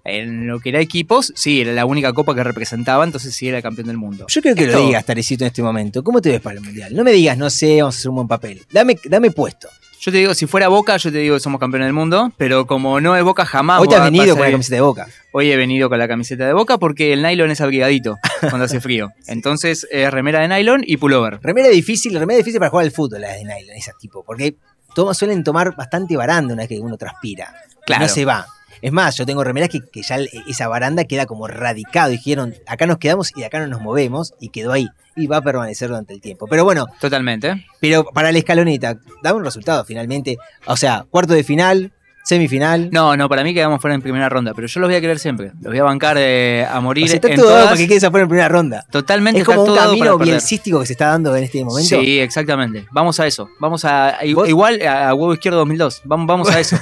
En 0.08 0.46
lo 0.46 0.60
que 0.60 0.70
era 0.70 0.80
equipos, 0.80 1.32
sí, 1.36 1.60
era 1.60 1.72
la 1.72 1.84
única 1.84 2.12
copa 2.12 2.34
que 2.34 2.42
representaba, 2.44 3.04
entonces 3.04 3.34
sí 3.34 3.48
era 3.48 3.60
campeón 3.62 3.88
del 3.88 3.96
mundo. 3.98 4.26
Yo 4.28 4.40
creo 4.42 4.54
que 4.54 4.64
Esto- 4.64 4.78
lo 4.78 4.86
digas, 4.86 5.04
Tarecito, 5.04 5.44
en 5.44 5.48
este 5.48 5.62
momento. 5.62 6.02
¿Cómo 6.02 6.20
te 6.22 6.30
ves 6.30 6.40
para 6.40 6.56
el 6.58 6.64
Mundial? 6.64 6.94
No 6.94 7.04
me 7.04 7.12
digas, 7.12 7.36
no 7.36 7.50
sé, 7.50 7.80
vamos 7.82 7.96
a 7.96 7.98
hacer 7.98 8.08
un 8.10 8.16
buen 8.16 8.28
papel. 8.28 8.62
Dame, 8.72 8.98
dame 9.04 9.30
puesto. 9.30 9.68
Yo 10.00 10.12
te 10.12 10.18
digo, 10.18 10.32
si 10.32 10.46
fuera 10.46 10.68
Boca, 10.68 10.96
yo 10.96 11.10
te 11.10 11.18
digo 11.18 11.34
que 11.34 11.40
somos 11.40 11.58
campeones 11.58 11.86
del 11.88 11.92
mundo, 11.92 12.32
pero 12.36 12.66
como 12.68 13.00
no 13.00 13.16
es 13.16 13.24
Boca, 13.24 13.44
jamás. 13.44 13.80
Hoy 13.80 13.88
te 13.88 13.96
has 13.96 14.04
venido 14.04 14.26
pasar- 14.26 14.36
con 14.36 14.44
la 14.46 14.50
camiseta 14.52 14.74
de 14.76 14.80
boca. 14.80 15.06
Hoy 15.32 15.50
he 15.50 15.56
venido 15.56 15.88
con 15.88 15.98
la 15.98 16.06
camiseta 16.06 16.46
de 16.46 16.52
Boca 16.52 16.78
porque 16.78 17.12
el 17.12 17.20
nylon 17.22 17.50
es 17.50 17.60
abrigadito 17.60 18.16
cuando 18.40 18.64
hace 18.66 18.80
frío. 18.80 19.10
Entonces, 19.26 19.88
es 19.90 20.10
remera 20.12 20.38
de 20.40 20.46
nylon 20.48 20.82
y 20.86 20.98
pullover. 20.98 21.40
Remera 21.42 21.68
difícil, 21.68 22.16
remera 22.18 22.38
difícil 22.38 22.60
para 22.60 22.70
jugar 22.70 22.86
al 22.86 22.92
fútbol, 22.92 23.22
la 23.22 23.32
de 23.32 23.42
nylon, 23.44 23.76
ese 23.76 23.90
tipo. 24.00 24.22
Porque 24.24 24.54
toma- 24.94 25.14
suelen 25.14 25.42
tomar 25.42 25.74
bastante 25.74 26.16
baranda 26.16 26.54
una 26.54 26.62
vez 26.62 26.68
que 26.68 26.80
uno 26.80 26.96
transpira. 26.96 27.52
Claro. 27.84 28.04
No 28.04 28.08
se 28.08 28.24
va. 28.24 28.46
Es 28.82 28.92
más, 28.92 29.16
yo 29.16 29.26
tengo 29.26 29.44
remeras 29.44 29.68
que, 29.68 29.80
que 29.80 30.02
ya 30.02 30.18
esa 30.46 30.68
baranda 30.68 31.04
queda 31.04 31.26
como 31.26 31.46
radicado. 31.48 32.10
Dijeron, 32.10 32.54
acá 32.66 32.86
nos 32.86 32.98
quedamos 32.98 33.32
y 33.36 33.40
de 33.40 33.46
acá 33.46 33.60
no 33.60 33.66
nos 33.66 33.80
movemos. 33.80 34.34
Y 34.40 34.50
quedó 34.50 34.72
ahí. 34.72 34.88
Y 35.16 35.26
va 35.26 35.38
a 35.38 35.42
permanecer 35.42 35.88
durante 35.88 36.14
el 36.14 36.20
tiempo. 36.20 36.46
Pero 36.46 36.64
bueno, 36.64 36.86
Totalmente. 37.00 37.66
pero 37.80 38.04
para 38.04 38.30
la 38.30 38.38
escaloneta, 38.38 38.96
dame 39.22 39.38
un 39.38 39.44
resultado 39.44 39.84
finalmente. 39.84 40.38
O 40.66 40.76
sea, 40.76 41.06
cuarto 41.10 41.34
de 41.34 41.42
final, 41.42 41.92
semifinal. 42.28 42.90
No, 42.92 43.16
no, 43.16 43.28
para 43.28 43.42
mí 43.42 43.54
quedamos 43.54 43.80
fuera 43.80 43.94
en 43.94 44.02
primera 44.02 44.28
ronda, 44.28 44.52
pero 44.54 44.68
yo 44.68 44.80
los 44.80 44.88
voy 44.88 44.96
a 44.96 45.00
querer 45.00 45.18
siempre. 45.18 45.52
Los 45.60 45.72
voy 45.72 45.78
a 45.78 45.82
bancar 45.84 46.16
eh, 46.20 46.66
a 46.70 46.78
morir. 46.80 47.04
O 47.04 47.08
sea, 47.08 47.16
está 47.16 47.28
en 47.30 47.36
todo 47.36 47.46
todas. 47.48 47.64
para 47.64 47.76
que 47.76 47.88
quedes 47.88 48.04
afuera 48.04 48.22
en 48.24 48.28
primera 48.28 48.48
ronda. 48.48 48.84
Totalmente 48.90 49.40
Es 49.40 49.46
como 49.46 49.60
está 49.66 49.70
un 49.72 49.76
todo 49.76 49.86
camino 49.86 50.18
bielcístico 50.18 50.80
que 50.80 50.86
se 50.86 50.92
está 50.92 51.08
dando 51.08 51.34
en 51.34 51.44
este 51.44 51.64
momento. 51.64 52.00
Sí, 52.00 52.20
exactamente. 52.20 52.86
Vamos 52.92 53.18
a 53.18 53.26
eso. 53.26 53.48
Vamos 53.58 53.84
a. 53.84 54.18
Igual 54.24 54.82
a, 54.82 55.08
a 55.08 55.14
huevo 55.14 55.32
izquierdo 55.32 55.58
2002. 55.58 56.02
Vamos, 56.04 56.26
vamos 56.26 56.50
a 56.50 56.60
eso. 56.60 56.76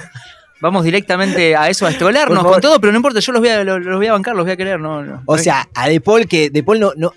Vamos 0.61 0.85
directamente 0.85 1.55
a 1.55 1.69
eso, 1.69 1.87
a 1.87 1.91
estrolarnos 1.91 2.43
con 2.45 2.61
todo, 2.61 2.81
pero 2.81 2.93
no 2.93 2.97
importa, 2.97 3.21
yo 3.21 3.33
los 3.33 3.41
voy 3.41 3.51
a, 3.51 3.63
los, 3.63 3.83
los 3.85 3.97
voy 3.97 4.07
a 4.07 4.13
bancar, 4.13 4.35
los 4.35 4.45
voy 4.45 4.53
a 4.53 4.57
querer. 4.57 4.81
No, 4.81 5.03
no. 5.03 5.23
O 5.27 5.37
sea, 5.39 5.69
a 5.75 5.89
De 5.89 6.01
Paul 6.01 6.27
que 6.27 6.51
De 6.51 6.63
Paul 6.63 6.81
no. 6.81 6.93
no 6.97 7.13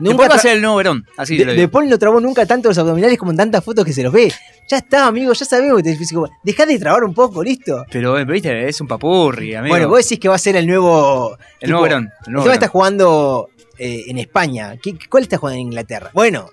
nunca 0.00 0.28
va 0.28 0.36
a 0.36 0.38
ser 0.38 0.52
el 0.56 0.60
nuevo 0.62 0.76
Verón. 0.76 1.04
Así 1.16 1.36
de, 1.36 1.44
De. 1.54 1.68
Paul 1.68 1.88
no 1.88 1.98
trabó 1.98 2.20
nunca 2.20 2.46
tanto 2.46 2.68
los 2.68 2.78
abdominales 2.78 3.18
como 3.18 3.32
en 3.32 3.36
tantas 3.36 3.64
fotos 3.64 3.84
que 3.84 3.92
se 3.92 4.02
los 4.02 4.12
ve. 4.12 4.32
Ya 4.70 4.78
está, 4.78 5.06
amigo, 5.06 5.32
ya 5.32 5.44
sabemos 5.44 5.82
que 5.82 5.96
físico. 5.96 6.28
Dejá 6.42 6.64
de 6.66 6.78
trabar 6.78 7.02
un 7.04 7.14
poco, 7.14 7.42
listo. 7.42 7.84
Pero, 7.90 8.16
eh, 8.18 8.24
viste, 8.24 8.68
es 8.68 8.80
un 8.80 8.86
papurri, 8.86 9.54
amigo. 9.54 9.72
Bueno, 9.74 9.88
vos 9.88 9.98
decís 10.02 10.18
que 10.20 10.28
va 10.28 10.36
a 10.36 10.38
ser 10.38 10.56
el 10.56 10.66
nuevo. 10.66 11.36
el 11.60 11.70
nuevo 11.70 11.82
Verón. 11.82 12.10
El 12.26 12.32
nuevo 12.32 12.44
Verón. 12.44 12.54
está 12.54 12.68
jugando 12.68 13.48
eh, 13.76 14.04
en 14.06 14.18
España. 14.18 14.74
¿Qué- 14.82 14.96
¿Cuál 15.10 15.24
está 15.24 15.36
jugando 15.36 15.56
en 15.60 15.66
Inglaterra? 15.66 16.10
Bueno, 16.14 16.50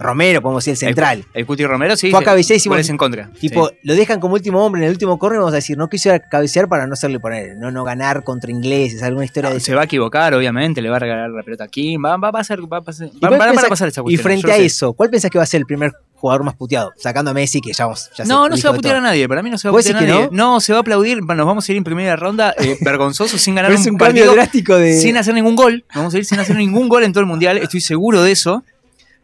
Romero, 0.00 0.40
podemos 0.40 0.64
decir, 0.64 0.72
el 0.72 0.78
central. 0.88 1.24
El 1.34 1.44
Cuti 1.46 1.64
Romero, 1.66 1.94
sí. 1.96 2.10
Fue 2.10 2.20
a 2.20 2.22
cabecear 2.24 2.56
y 2.56 2.58
hicimos- 2.58 2.88
en 2.88 2.96
contra. 2.96 3.30
Tipo, 3.38 3.68
sí. 3.68 3.74
lo 3.82 3.94
dejan 3.94 4.18
como 4.18 4.34
último 4.34 4.64
hombre 4.64 4.80
en 4.80 4.86
el 4.86 4.92
último 4.92 5.18
corner 5.18 5.36
y 5.36 5.40
vamos 5.40 5.52
a 5.52 5.56
decir, 5.56 5.76
no 5.76 5.88
quiso 5.88 6.10
cabecear 6.30 6.68
para 6.68 6.86
no 6.86 6.94
hacerle 6.94 7.20
poner, 7.20 7.56
no, 7.58 7.70
no 7.70 7.84
ganar 7.84 8.24
contra 8.24 8.50
ingleses, 8.50 9.02
alguna 9.02 9.24
historia 9.26 9.50
de 9.50 9.60
Se 9.60 9.74
va 9.74 9.82
a 9.82 9.84
equivocar, 9.84 10.32
obviamente, 10.34 10.80
le 10.82 10.88
va 10.90 10.96
a 10.96 11.00
regalar 11.00 11.30
la 11.30 11.42
pelota 11.42 11.64
aquí. 11.64 11.96
Va, 11.98 12.16
va 12.16 12.28
a 12.28 12.32
pasar, 12.32 12.60
va 12.72 12.78
a 12.78 12.82
pasar, 12.82 13.08
¿Y 13.08 13.20
va- 13.20 13.28
cuál 13.28 13.38
van 13.38 13.48
a 13.50 13.52
pensás- 13.52 13.68
pasar 13.68 13.88
esa 13.88 14.00
Y 14.00 14.04
cuestión. 14.04 14.22
frente 14.24 14.52
a 14.52 14.56
eso, 14.56 14.92
¿cuál 14.94 15.10
pensás 15.10 15.30
que 15.30 15.38
va 15.38 15.44
a 15.44 15.46
ser 15.46 15.60
el 15.60 15.66
primer 15.66 15.92
jugador 16.14 16.44
más 16.44 16.54
puteado? 16.54 16.92
Sacando 16.96 17.30
a 17.30 17.34
Messi, 17.34 17.60
que 17.60 17.72
ya, 17.72 17.84
vamos, 17.84 18.10
ya 18.16 18.24
No, 18.24 18.48
no 18.48 18.56
se 18.56 18.66
va 18.68 18.72
a 18.72 18.76
putear 18.76 18.96
a 18.96 19.00
nadie. 19.02 19.28
Para 19.28 19.42
mí 19.42 19.50
no 19.50 19.58
se 19.58 19.68
va 19.68 19.70
a 19.70 19.72
¿Vos 19.72 19.84
putear 19.84 20.02
a 20.02 20.06
nadie. 20.06 20.28
No? 20.32 20.60
se 20.60 20.72
va 20.72 20.78
a 20.78 20.80
aplaudir. 20.80 21.22
Nos 21.22 21.46
vamos 21.46 21.68
a 21.68 21.72
ir 21.72 21.76
en 21.78 21.84
primera 21.84 22.16
ronda 22.16 22.54
eh, 22.58 22.76
vergonzoso 22.80 23.36
sin 23.38 23.54
ganar 23.54 23.70
un, 23.70 23.76
un 23.78 23.84
cambio 23.84 23.98
partido, 23.98 24.32
drástico 24.32 24.76
de. 24.76 24.94
sin 24.98 25.16
hacer 25.18 25.34
ningún 25.34 25.56
gol. 25.56 25.84
Vamos 25.94 26.14
a 26.14 26.18
ir 26.18 26.24
sin 26.24 26.38
hacer 26.40 26.56
ningún 26.56 26.88
gol 26.88 27.04
en 27.04 27.12
todo 27.12 27.20
el 27.20 27.26
mundial. 27.26 27.58
Estoy 27.58 27.80
seguro 27.80 28.22
de 28.22 28.32
eso. 28.32 28.64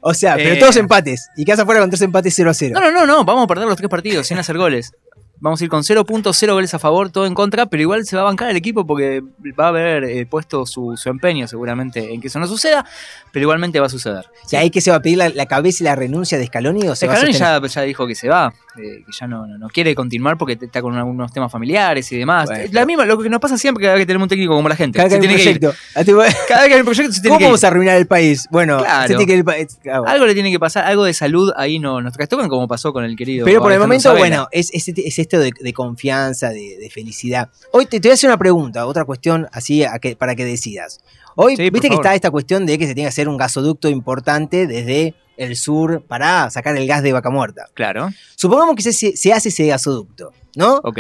O 0.09 0.15
sea, 0.15 0.37
pero 0.37 0.55
Eh, 0.55 0.57
todos 0.59 0.77
empates. 0.77 1.31
Y 1.37 1.45
quedas 1.45 1.59
afuera 1.59 1.81
con 1.81 1.91
tres 1.91 2.01
empates 2.03 2.33
0 2.37 2.51
a 2.51 2.55
0. 2.55 2.79
No, 2.79 2.81
no, 2.81 2.93
no, 2.93 3.07
no. 3.07 3.25
Vamos 3.25 3.43
a 3.43 3.47
perder 3.49 3.67
los 3.67 3.77
tres 3.77 3.91
partidos 3.91 4.29
sin 4.29 4.39
hacer 4.39 4.57
goles. 4.57 4.93
Vamos 5.41 5.61
a 5.61 5.65
ir 5.65 5.69
con 5.69 5.83
0.0 5.83 6.53
goles 6.53 6.73
a 6.75 6.79
favor, 6.79 7.11
todo 7.11 7.27
en 7.27 7.35
contra, 7.35 7.67
pero 7.67 7.83
igual 7.83 8.07
se 8.07 8.15
va 8.15 8.23
a 8.23 8.25
bancar 8.27 8.49
el 8.49 8.57
equipo 8.57 8.87
porque 8.87 9.21
va 9.59 9.65
a 9.67 9.69
haber 9.69 10.05
eh, 10.05 10.25
puesto 10.27 10.65
su, 10.65 10.97
su 10.97 11.09
empeño 11.11 11.47
seguramente 11.49 12.15
en 12.15 12.21
que 12.21 12.29
eso 12.29 12.39
no 12.39 12.47
suceda, 12.47 12.87
pero 13.33 13.43
igualmente 13.43 13.81
va 13.81 13.87
a 13.87 13.91
suceder. 13.91 14.25
Sea, 14.47 14.61
ahí 14.61 14.71
que 14.71 14.81
se 14.81 14.91
va 14.91 14.99
a 14.99 15.03
pedir 15.03 15.19
la, 15.19 15.29
la 15.29 15.47
cabeza 15.47 15.83
y 15.83 15.85
la 15.87 15.97
renuncia 15.97 16.39
de 16.39 16.47
Scaloni 16.47 16.89
o 16.89 16.95
se 16.95 17.07
va 17.07 17.13
a 17.13 17.17
Scaloni 17.17 17.35
sostener? 17.35 17.63
ya, 17.63 17.69
ya 17.69 17.83
dijo 17.83 18.07
que 18.07 18.15
se 18.15 18.29
va, 18.29 18.55
eh, 18.79 19.03
que 19.05 19.13
ya 19.13 19.27
no, 19.27 19.47
no- 19.47 19.59
no 19.59 19.69
quiere 19.69 19.95
continuar 19.95 20.37
porque 20.39 20.59
está 20.61 20.83
con 20.83 20.95
algunos 20.97 21.33
temas 21.33 21.51
familiares 21.51 22.11
y 22.13 22.19
demás. 22.19 22.49
Bueno. 22.49 22.65
La 22.73 22.85
misma, 22.87 23.05
lo 23.05 23.19
que 23.19 23.29
nos 23.29 23.41
pasa 23.41 23.57
siempre 23.59 23.83
cada 23.83 23.95
vez 23.95 24.03
que 24.03 24.07
tenemos 24.07 24.27
un 24.27 24.29
técnico 24.31 24.55
como 24.55 24.69
la 24.69 24.77
gente. 24.77 24.97
Cada 24.99 25.09
que 25.09 25.15
hay 25.17 25.21
un 25.21 25.27
proyecto. 25.35 25.73
Ah, 25.95 26.05
Cada 26.49 26.61
vez 26.63 26.69
que 26.69 26.75
hay 26.75 26.81
un 26.81 26.85
proyecto 26.85 27.13
se 27.13 27.21
tiene 27.21 27.29
¿Cómo 27.35 27.39
que 27.39 27.45
ir. 27.45 27.49
vamos 27.49 27.65
a 27.65 27.67
arruinar 27.69 27.97
el 27.97 28.07
país? 28.07 28.47
Bueno, 28.51 28.79
Claro. 28.79 29.03
se 29.03 29.09
tiene 29.09 29.27
que 29.27 29.33
ir 29.33 29.39
el 29.39 29.45
país. 29.45 29.79
Claro. 29.83 30.07
Algo 30.07 30.27
le 30.27 30.35
tiene 30.35 30.51
que 30.51 30.59
pasar, 30.59 30.85
algo 30.85 31.05
de 31.05 31.15
salud 31.15 31.53
ahí 31.57 31.79
no, 31.79 32.01
nos 32.01 32.13
trastocan 32.13 32.49
como 32.49 32.67
pasó 32.69 32.93
con 32.93 33.05
el 33.05 33.17
querido. 33.17 33.45
Pero 33.45 33.61
por 33.61 33.73
el 33.73 33.79
momento, 33.81 34.05
Sabela. 34.05 34.21
bueno, 34.21 34.49
es, 34.53 34.71
es, 34.73 34.89
es 34.89 35.19
esto 35.19 35.39
de, 35.39 35.53
de 35.61 35.73
confianza, 35.73 36.51
de, 36.51 36.77
de 36.79 36.91
felicidad. 36.91 37.49
Hoy 37.73 37.87
te, 37.87 38.01
te 38.01 38.09
voy 38.09 38.13
a 38.13 38.15
hacer 38.15 38.29
una 38.31 38.39
pregunta, 38.39 38.87
otra 38.87 39.05
cuestión 39.05 39.47
así 39.53 39.85
a 39.85 39.99
que, 39.99 40.17
para 40.17 40.35
que 40.35 40.45
decidas. 40.45 41.01
Hoy, 41.37 41.57
Sí, 41.57 41.71
viste 41.71 41.89
que 41.89 41.95
está 41.95 42.15
esta 42.15 42.31
cuestión 42.31 42.67
de 42.67 42.79
que 42.79 42.87
se 42.87 42.95
tiene 42.95 43.07
que 43.07 43.11
hacer 43.11 43.29
un 43.29 43.37
gasoducto 43.37 43.89
importante 43.89 44.67
desde 44.67 45.15
el 45.37 45.55
sur 45.57 46.03
para 46.03 46.51
sacar 46.51 46.77
el 46.77 46.87
gas 46.87 47.03
de 47.03 47.13
vaca 47.13 47.31
muerta. 47.31 47.67
Claro, 47.75 48.09
Supongamos 48.35 48.75
que 48.75 48.83
se, 48.83 49.17
se 49.17 49.33
hace 49.33 49.51
ese 49.51 49.67
gasoducto, 49.67 50.33
¿no? 50.57 50.81
ok. 50.83 50.99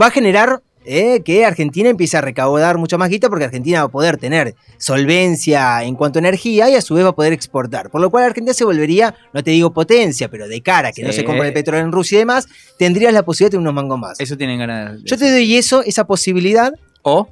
Va 0.00 0.06
a 0.06 0.10
generar 0.10 0.62
eh, 0.86 1.22
que 1.24 1.46
Argentina 1.46 1.88
empiece 1.88 2.16
a 2.18 2.20
recaudar 2.20 2.76
mucha 2.76 2.98
más 2.98 3.08
guita 3.08 3.30
porque 3.30 3.46
Argentina 3.46 3.80
va 3.80 3.86
a 3.86 3.90
poder 3.90 4.18
tener 4.18 4.54
solvencia 4.76 5.82
en 5.82 5.94
cuanto 5.94 6.18
a 6.18 6.20
energía 6.20 6.68
y 6.68 6.74
a 6.74 6.82
su 6.82 6.94
vez 6.94 7.04
va 7.04 7.10
a 7.10 7.14
poder 7.14 7.32
exportar. 7.32 7.88
Por 7.90 8.02
lo 8.02 8.10
cual 8.10 8.24
Argentina 8.24 8.52
se 8.52 8.64
volvería, 8.64 9.14
no 9.32 9.42
te 9.42 9.50
digo 9.50 9.72
potencia, 9.72 10.28
pero 10.28 10.46
de 10.46 10.60
cara, 10.60 10.92
que 10.92 11.02
no 11.02 11.12
se 11.12 11.24
compra 11.24 11.46
el 11.46 11.54
petróleo 11.54 11.84
en 11.84 11.92
Rusia 11.92 12.16
y 12.16 12.18
demás, 12.20 12.46
tendrías 12.78 13.14
la 13.14 13.22
posibilidad 13.22 13.48
de 13.48 13.50
tener 13.52 13.62
unos 13.62 13.74
mangos 13.74 13.98
más. 13.98 14.20
Eso 14.20 14.36
tienen 14.36 14.58
ganas. 14.58 15.02
de 15.02 15.08
Yo 15.08 15.16
te 15.16 15.30
doy 15.30 15.56
eso, 15.56 15.82
esa 15.82 16.06
posibilidad, 16.06 16.74
O, 17.00 17.28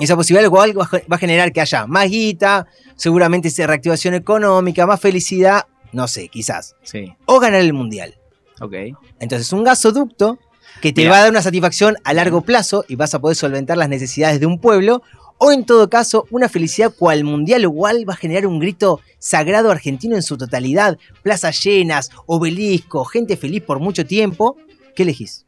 esa 0.00 0.16
posibilidad 0.16 0.44
lo 0.44 0.50
cual 0.50 0.76
va 0.78 1.16
a 1.16 1.18
generar 1.18 1.52
que 1.52 1.60
haya 1.60 1.86
más 1.86 2.08
guita, 2.08 2.66
seguramente 2.96 3.48
esa 3.48 3.66
reactivación 3.66 4.14
económica, 4.14 4.86
más 4.86 5.00
felicidad 5.00 5.66
no 5.92 6.06
sé, 6.06 6.28
quizás, 6.28 6.76
Sí, 6.82 7.14
o 7.26 7.40
ganar 7.40 7.60
el 7.60 7.72
mundial. 7.72 8.14
ok. 8.60 8.74
Entonces, 9.20 9.52
un 9.52 9.64
gasoducto 9.64 10.38
que 10.82 10.92
te 10.92 11.00
Mirá. 11.00 11.10
va 11.12 11.16
a 11.16 11.20
dar 11.22 11.30
una 11.30 11.42
satisfacción 11.42 11.96
a 12.04 12.12
largo 12.12 12.42
plazo 12.42 12.84
y 12.88 12.96
vas 12.96 13.14
a 13.14 13.20
poder 13.20 13.36
solventar 13.36 13.76
las 13.78 13.88
necesidades 13.88 14.38
de 14.38 14.46
un 14.46 14.60
pueblo, 14.60 15.02
o 15.38 15.50
en 15.52 15.64
todo 15.64 15.88
caso, 15.88 16.26
una 16.30 16.48
felicidad 16.48 16.92
cual 16.96 17.24
mundial 17.24 17.62
igual 17.62 18.04
va 18.08 18.12
a 18.14 18.16
generar 18.16 18.46
un 18.46 18.58
grito 18.58 19.00
sagrado 19.18 19.70
argentino 19.70 20.14
en 20.14 20.22
su 20.22 20.36
totalidad, 20.36 20.98
plazas 21.22 21.62
llenas, 21.64 22.10
obelisco, 22.26 23.04
gente 23.04 23.36
feliz 23.36 23.62
por 23.62 23.80
mucho 23.80 24.04
tiempo. 24.04 24.56
¿Qué 24.94 25.04
elegís? 25.04 25.46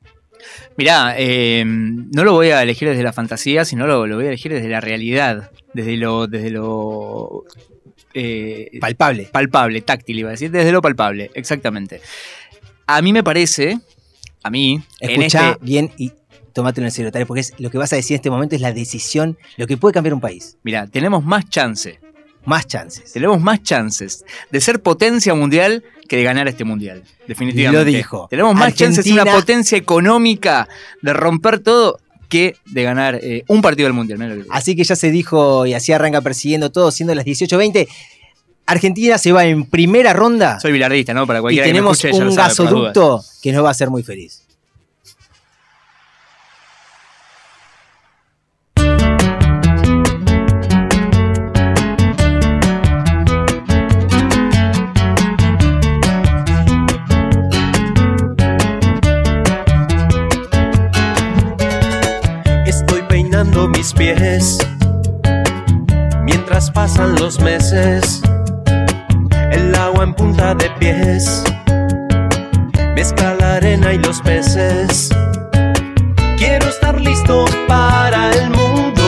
Mirá, 0.76 1.14
eh, 1.16 1.64
no 1.66 2.24
lo 2.24 2.32
voy 2.32 2.50
a 2.50 2.62
elegir 2.62 2.88
desde 2.88 3.02
la 3.02 3.12
fantasía, 3.12 3.64
sino 3.64 3.86
lo, 3.86 4.06
lo 4.06 4.16
voy 4.16 4.26
a 4.26 4.28
elegir 4.28 4.52
desde 4.52 4.68
la 4.68 4.80
realidad, 4.80 5.50
desde 5.74 5.96
lo, 5.96 6.26
desde 6.26 6.50
lo 6.50 7.44
eh, 8.14 8.78
Palpable. 8.80 9.28
palpable, 9.30 9.80
táctil 9.82 10.18
iba 10.18 10.30
a 10.30 10.32
decir, 10.32 10.50
desde 10.50 10.72
lo 10.72 10.82
palpable, 10.82 11.30
exactamente. 11.34 12.00
A 12.86 13.02
mí 13.02 13.12
me 13.12 13.22
parece, 13.22 13.78
a 14.42 14.50
mí, 14.50 14.82
en 15.00 15.10
Escuchá 15.10 15.52
este, 15.52 15.64
bien 15.64 15.90
y 15.96 16.12
tomátelo 16.52 16.84
en 16.84 16.86
el 16.86 16.92
secretario, 16.92 17.26
porque 17.26 17.42
es, 17.42 17.54
lo 17.58 17.70
que 17.70 17.78
vas 17.78 17.92
a 17.92 17.96
decir 17.96 18.14
en 18.14 18.16
este 18.16 18.30
momento 18.30 18.56
es 18.56 18.60
la 18.60 18.72
decisión, 18.72 19.38
lo 19.56 19.66
que 19.66 19.76
puede 19.76 19.94
cambiar 19.94 20.14
un 20.14 20.20
país. 20.20 20.56
mira, 20.62 20.86
tenemos 20.88 21.24
más 21.24 21.48
chance, 21.48 22.00
Más 22.44 22.66
chances. 22.66 23.12
tenemos 23.12 23.40
más 23.40 23.62
chances 23.62 24.24
de 24.50 24.60
ser 24.60 24.80
potencia 24.80 25.34
mundial 25.34 25.84
que 26.08 26.16
de 26.16 26.24
ganar 26.24 26.48
este 26.48 26.64
mundial, 26.64 27.04
definitivamente. 27.28 27.78
Lo 27.78 27.84
dijo. 27.84 28.26
Tenemos 28.28 28.54
más 28.54 28.74
chances 28.74 29.04
de 29.04 29.12
una 29.12 29.24
potencia 29.24 29.78
económica, 29.78 30.68
de 31.02 31.12
romper 31.12 31.60
todo, 31.60 32.00
que 32.28 32.56
de 32.64 32.82
ganar 32.82 33.16
eh, 33.22 33.44
un 33.48 33.60
partido 33.60 33.86
del 33.86 33.92
mundial. 33.92 34.18
lo. 34.18 34.44
Así 34.50 34.74
que 34.74 34.84
ya 34.84 34.96
se 34.96 35.10
dijo 35.10 35.66
y 35.66 35.74
así 35.74 35.92
arranca 35.92 36.20
persiguiendo 36.20 36.70
todo, 36.70 36.90
siendo 36.90 37.14
las 37.14 37.26
18.20. 37.26 37.86
Argentina 38.66 39.18
se 39.18 39.32
va 39.32 39.44
en 39.44 39.64
primera 39.64 40.12
ronda 40.12 40.60
Soy 40.60 40.70
bilardista, 40.70 41.12
¿no? 41.12 41.26
Para 41.26 41.40
y 41.40 41.42
cualquiera 41.42 41.66
que 41.66 41.72
me 41.72 41.78
tenemos 41.78 41.96
escuche, 41.98 42.16
ya 42.16 42.24
lo 42.24 42.30
un 42.30 42.36
sabe, 42.36 42.48
las 42.48 42.56
dudas. 42.56 42.72
gasoducto 42.72 43.24
que 43.42 43.52
nos 43.52 43.64
va 43.64 43.68
a 43.68 43.70
hacer 43.72 43.90
muy 43.90 44.02
feliz. 44.02 44.44
Mientras 66.24 66.70
pasan 66.70 67.16
los 67.16 67.38
meses. 67.40 68.22
El 69.52 69.74
agua 69.74 70.04
en 70.04 70.14
punta 70.14 70.54
de 70.54 70.70
pies 70.78 71.44
mezcla 72.94 73.34
la 73.34 73.56
arena 73.56 73.92
y 73.92 73.98
los 73.98 74.22
peces. 74.22 75.10
Quiero 76.38 76.66
estar 76.68 76.98
listo 76.98 77.44
para 77.68 78.30
el 78.30 78.48
mundo. 78.48 79.02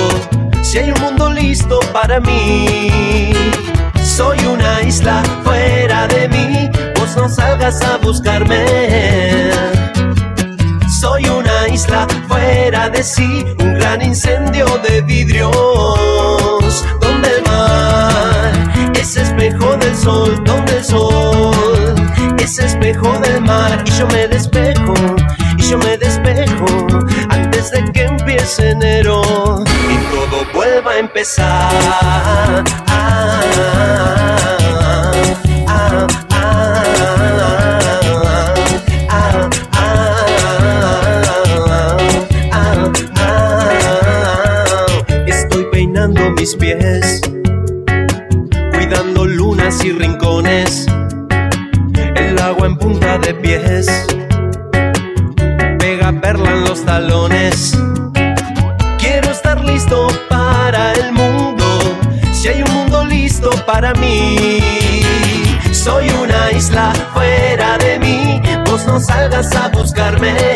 Si 0.60 0.76
hay 0.76 0.90
un 0.90 1.00
mundo 1.00 1.30
listo 1.30 1.80
para 1.94 2.20
mí, 2.20 3.32
soy 4.04 4.38
una 4.44 4.82
isla 4.82 5.22
fuera 5.42 6.06
de 6.08 6.28
mí. 6.28 6.70
Vos 6.98 7.16
no 7.16 7.30
salgas 7.30 7.80
a 7.82 7.96
buscarme. 7.96 9.81
Soy 11.02 11.24
una 11.24 11.66
isla 11.66 12.06
fuera 12.28 12.88
de 12.88 13.02
sí, 13.02 13.44
un 13.58 13.74
gran 13.74 14.00
incendio 14.02 14.66
de 14.88 15.00
vidrios. 15.00 15.52
Donde 17.00 17.28
el 17.38 17.42
mar 17.42 18.52
es 18.94 19.16
espejo 19.16 19.76
del 19.78 19.96
sol, 19.96 20.40
donde 20.44 20.76
el 20.76 20.84
sol 20.84 21.96
es 22.38 22.56
espejo 22.60 23.18
del 23.18 23.40
mar. 23.40 23.82
Y 23.84 23.90
yo 23.90 24.06
me 24.06 24.28
despejo, 24.28 24.94
y 25.58 25.62
yo 25.62 25.76
me 25.78 25.98
despejo 25.98 26.66
antes 27.30 27.72
de 27.72 27.82
que 27.92 28.04
empiece 28.04 28.70
enero 28.70 29.22
y 29.90 29.96
todo 30.14 30.46
vuelva 30.54 30.92
a 30.92 30.98
empezar. 30.98 31.68
Ah, 32.00 32.62
ah, 32.86 33.40
ah, 35.66 36.06
ah, 36.06 36.06
ah, 36.30 37.51
mis 46.42 46.56
pies, 46.56 47.20
cuidando 48.72 49.26
lunas 49.26 49.84
y 49.84 49.92
rincones, 49.92 50.88
el 52.16 52.36
agua 52.40 52.66
en 52.66 52.76
punta 52.78 53.16
de 53.18 53.32
pies, 53.32 53.86
pega 55.78 56.10
perla 56.20 56.50
en 56.50 56.64
los 56.64 56.84
talones. 56.84 57.78
Quiero 58.98 59.30
estar 59.30 59.64
listo 59.64 60.08
para 60.28 60.92
el 60.94 61.12
mundo, 61.12 61.64
si 62.32 62.48
hay 62.48 62.62
un 62.64 62.72
mundo 62.72 63.04
listo 63.04 63.50
para 63.64 63.94
mí. 63.94 64.58
Soy 65.70 66.08
una 66.10 66.50
isla 66.50 66.92
fuera 67.14 67.78
de 67.78 68.00
mí, 68.00 68.42
vos 68.66 68.84
no 68.88 68.98
salgas 68.98 69.54
a 69.54 69.68
buscarme. 69.68 70.51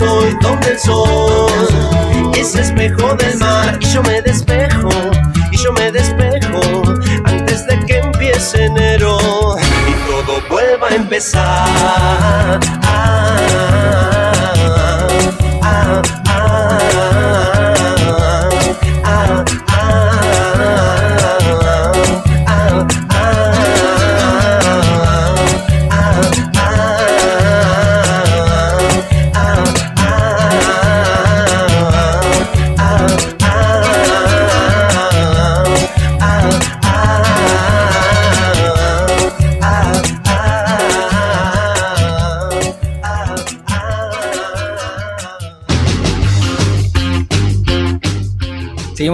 Sol, 0.00 0.38
donde 0.40 0.68
el 0.70 0.78
sol 0.78 2.32
es 2.34 2.54
espejo 2.54 3.14
del 3.14 3.36
mar. 3.38 3.78
Y 3.80 3.86
yo 3.92 4.02
me 4.02 4.22
despejo, 4.22 4.88
y 5.52 5.56
yo 5.56 5.72
me 5.72 5.92
despejo 5.92 6.60
antes 7.24 7.66
de 7.66 7.78
que 7.86 7.98
empiece 7.98 8.64
enero 8.64 9.18
y 9.88 9.92
todo 10.10 10.40
vuelva 10.48 10.88
a 10.88 10.94
empezar. 10.94 12.60
Ah, 12.82 14.19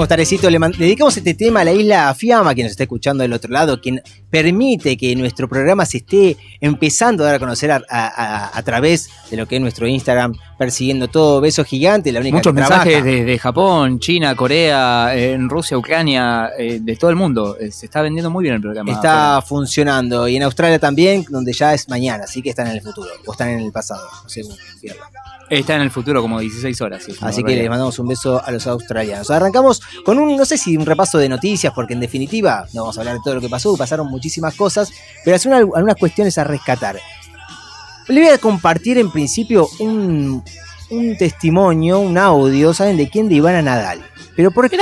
Tardecito, 0.09 0.49
le 0.51 0.59
dedicamos 0.79 1.17
este 1.17 1.35
tema 1.35 1.61
a 1.61 1.65
la 1.65 1.73
isla 1.73 2.15
Fiamma, 2.15 2.55
quien 2.55 2.67
nos 2.67 2.73
está 2.73 2.85
escuchando 2.85 3.23
del 3.23 3.33
otro 3.33 3.51
lado, 3.51 3.81
quien 3.81 4.01
permite 4.31 4.97
que 4.97 5.15
nuestro 5.17 5.49
programa 5.49 5.85
se 5.87 5.99
esté 5.99 6.37
empezando 6.67 7.23
a 7.23 7.27
dar 7.27 7.35
a 7.37 7.39
conocer 7.39 7.71
a, 7.71 7.77
a- 7.77 8.07
a- 8.49 8.59
a 8.59 8.63
través 8.63 9.09
de 9.31 9.37
lo 9.37 9.47
que 9.47 9.57
es 9.57 9.61
nuestro 9.63 9.87
Instagram, 9.87 10.35
persiguiendo 10.59 11.09
todo, 11.09 11.41
beso 11.41 11.65
gigante, 11.65 12.13
la 12.13 12.21
única 12.21 12.37
Muchos 12.37 12.53
que 12.53 12.61
mensajes 12.61 13.05
de, 13.05 13.25
de 13.25 13.39
Japón, 13.39 13.99
China, 14.01 14.35
Corea, 14.35 15.11
eh, 15.15 15.33
en 15.33 15.49
Rusia, 15.49 15.77
Ucrania, 15.79 16.51
eh, 16.59 16.79
de 16.81 16.97
todo 16.97 17.11
el 17.11 17.17
mundo. 17.17 17.57
Eh, 17.59 17.71
Se 17.71 17.87
está 17.87 18.03
vendiendo 18.03 18.31
muy 18.31 18.43
bien 18.43 18.55
el 18.57 18.61
programa. 18.61 18.91
Está 18.93 19.43
funcionando. 19.43 20.29
Y 20.29 20.37
en 20.37 20.43
Australia 20.45 20.79
también, 20.79 21.25
donde 21.29 21.53
ya 21.53 21.75
es 21.75 21.89
mañana, 21.89 22.25
así 22.25 22.43
que 22.43 22.51
están 22.51 22.67
en 22.69 22.75
el 22.75 22.83
futuro. 22.83 23.11
O 23.27 23.33
están 23.33 23.49
en 23.51 23.61
el 23.61 23.73
pasado, 23.73 24.07
no 24.23 24.29
sé. 24.29 24.43
Está 25.49 25.77
en 25.77 25.83
el 25.83 25.93
futuro 25.93 26.21
como 26.23 26.41
16 26.41 26.81
horas. 26.81 27.05
sí, 27.05 27.13
Así 27.21 27.45
que 27.45 27.55
les 27.55 27.69
mandamos 27.69 27.97
un 28.01 28.09
beso 28.09 28.43
a 28.45 28.51
los 28.51 28.67
australianos. 28.67 29.31
Arrancamos 29.31 29.81
con 30.05 30.19
un, 30.19 30.37
no 30.37 30.45
sé 30.45 30.59
si 30.59 30.77
un 30.77 30.85
repaso 30.85 31.19
de 31.19 31.29
noticias, 31.29 31.73
porque 31.73 31.95
en 31.95 32.01
definitiva 32.01 32.67
no 32.75 32.81
vamos 32.83 32.99
a 32.99 33.03
hablar 33.03 33.15
de 33.15 33.21
todo 33.23 33.37
lo 33.37 33.41
que 33.41 33.49
pasó, 33.49 33.77
pasaron 33.77 34.09
muchísimas 34.09 34.57
cosas, 34.57 34.91
pero 35.25 35.37
una- 35.47 35.59
algunas 35.59 35.95
cuestiones 35.97 36.37
a 36.39 36.43
rescatar. 36.57 36.99
Le 38.09 38.21
voy 38.21 38.31
a 38.31 38.39
compartir 38.39 38.99
en 38.99 39.11
principio 39.11 39.69
un, 39.81 40.43
un 40.91 41.17
testimonio, 41.17 42.01
un 42.01 42.17
audio, 42.19 42.73
¿saben 42.73 42.97
de 42.97 43.09
quién? 43.09 43.29
De 43.29 43.37
Ivana 43.37 43.63
Nadal. 43.63 44.05
¿Pero 44.37 44.51
por 44.51 44.71
qué? 44.71 44.79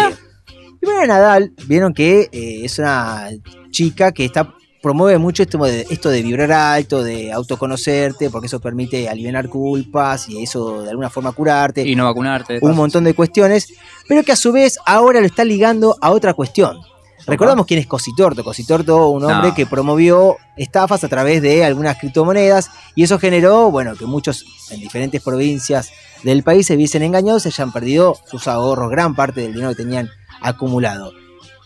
Ivana 0.82 1.06
Nadal, 1.06 1.52
vieron 1.66 1.94
que 1.94 2.28
eh, 2.32 2.64
es 2.64 2.78
una 2.78 3.30
chica 3.70 4.12
que 4.12 4.24
está 4.24 4.54
promueve 4.84 5.16
mucho 5.16 5.42
esto 5.42 5.56
de, 5.64 5.86
esto 5.88 6.10
de 6.10 6.20
vibrar 6.20 6.52
alto, 6.52 7.02
de 7.02 7.32
autoconocerte, 7.32 8.28
porque 8.28 8.48
eso 8.48 8.60
permite 8.60 9.08
aliviar 9.08 9.48
culpas 9.48 10.28
y 10.28 10.42
eso 10.42 10.82
de 10.82 10.90
alguna 10.90 11.08
forma 11.08 11.32
curarte 11.32 11.88
Y 11.88 11.96
no 11.96 12.04
vacunarte. 12.04 12.58
un 12.60 12.76
montón 12.76 13.04
de 13.04 13.14
cuestiones, 13.14 13.72
pero 14.06 14.22
que 14.22 14.32
a 14.32 14.36
su 14.36 14.52
vez 14.52 14.78
ahora 14.84 15.20
lo 15.20 15.26
está 15.26 15.42
ligando 15.42 15.96
a 16.02 16.10
otra 16.10 16.34
cuestión. 16.34 16.80
Recordamos 17.26 17.66
quién 17.66 17.80
es 17.80 17.86
Cositorto. 17.86 18.44
Cositorto, 18.44 19.08
un 19.08 19.24
hombre 19.24 19.48
No. 19.48 19.54
que 19.54 19.66
promovió 19.66 20.36
estafas 20.56 21.04
a 21.04 21.08
través 21.08 21.40
de 21.42 21.64
algunas 21.64 21.98
criptomonedas 21.98 22.70
y 22.94 23.02
eso 23.04 23.18
generó, 23.18 23.70
bueno, 23.70 23.96
que 23.96 24.04
muchos 24.06 24.44
en 24.70 24.80
diferentes 24.80 25.22
provincias 25.22 25.90
del 26.22 26.42
país 26.42 26.66
se 26.66 26.76
viesen 26.76 27.02
engañados 27.02 27.44
y 27.46 27.48
hayan 27.48 27.72
perdido 27.72 28.16
sus 28.30 28.46
ahorros, 28.48 28.90
gran 28.90 29.14
parte 29.14 29.40
del 29.42 29.52
dinero 29.52 29.70
que 29.70 29.82
tenían 29.82 30.10
acumulado. 30.40 31.12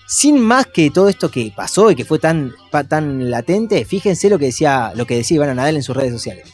Sin 0.07 0.41
más 0.41 0.67
que 0.67 0.91
todo 0.91 1.09
esto 1.09 1.31
que 1.31 1.53
pasó 1.55 1.91
y 1.91 1.95
que 1.97 2.05
fue 2.05 2.19
tan, 2.19 2.53
tan 2.89 3.31
latente, 3.31 3.85
fíjense 3.85 4.31
lo 4.31 4.39
que 4.39 4.47
decía, 4.47 4.93
lo 4.95 5.07
que 5.07 5.17
decía 5.17 5.35
Ivana 5.37 5.55
Nadal 5.55 5.77
en 5.77 5.83
sus 5.83 5.95
redes 5.97 6.13
sociales. 6.13 6.51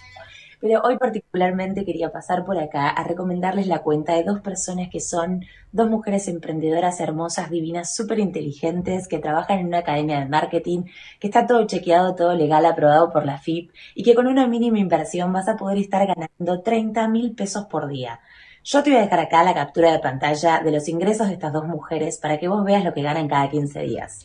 Pero 0.65 0.81
hoy 0.83 0.97
particularmente 0.97 1.85
quería 1.85 2.11
pasar 2.11 2.47
por 2.47 2.57
acá 2.57 2.89
a 2.89 3.05
recomendarles 3.05 3.67
la 3.67 3.83
cuenta 3.83 4.15
de 4.15 4.25
dos 4.25 4.41
personas 4.41 4.89
que 4.91 4.99
son 4.99 5.45
dos 5.73 5.91
mujeres 5.91 6.27
emprendedoras 6.27 7.01
hermosas, 7.01 7.51
divinas, 7.51 7.95
súper 7.95 8.19
inteligentes, 8.19 9.07
que 9.07 9.19
trabajan 9.19 9.59
en 9.59 9.67
una 9.67 9.81
academia 9.81 10.21
de 10.21 10.25
marketing, 10.25 10.85
que 11.21 11.27
está 11.27 11.47
todo 11.47 11.67
chequeado, 11.67 12.15
todo 12.15 12.35
legal, 12.35 12.65
aprobado 12.65 13.13
por 13.13 13.27
la 13.27 13.37
FIP, 13.37 13.73
y 13.95 14.05
que 14.05 14.15
con 14.15 14.27
una 14.27 14.47
mínima 14.47 14.79
inversión 14.79 15.35
vas 15.35 15.49
a 15.49 15.59
poder 15.59 15.77
estar 15.77 16.07
ganando 16.07 16.63
30 16.63 17.09
mil 17.09 17.35
pesos 17.35 17.67
por 17.67 17.87
día. 17.87 18.21
Yo 18.65 18.83
te 18.83 18.89
voy 18.89 19.01
a 19.01 19.03
dejar 19.03 19.21
acá 19.21 19.45
la 19.45 19.53
captura 19.53 19.93
de 19.93 19.99
pantalla 19.99 20.63
de 20.65 20.73
los 20.73 20.89
ingresos 20.89 21.27
de 21.27 21.35
estas 21.35 21.53
dos 21.53 21.67
mujeres 21.67 22.17
para 22.17 22.39
que 22.39 22.49
vos 22.49 22.65
veas 22.65 22.85
lo 22.85 22.95
que 22.95 23.03
ganan 23.03 23.29
cada 23.29 23.51
15 23.51 23.81
días. 23.81 24.25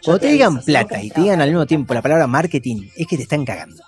Yo 0.00 0.12
Cuando 0.12 0.20
te 0.20 0.28
digan 0.28 0.62
plata 0.62 1.02
y 1.02 1.10
te 1.10 1.20
digan 1.20 1.42
al 1.42 1.50
mismo 1.50 1.66
tiempo 1.66 1.92
la 1.92 2.00
palabra 2.00 2.26
marketing, 2.26 2.88
es 2.96 3.06
que 3.06 3.18
te 3.18 3.24
están 3.24 3.44
cagando. 3.44 3.82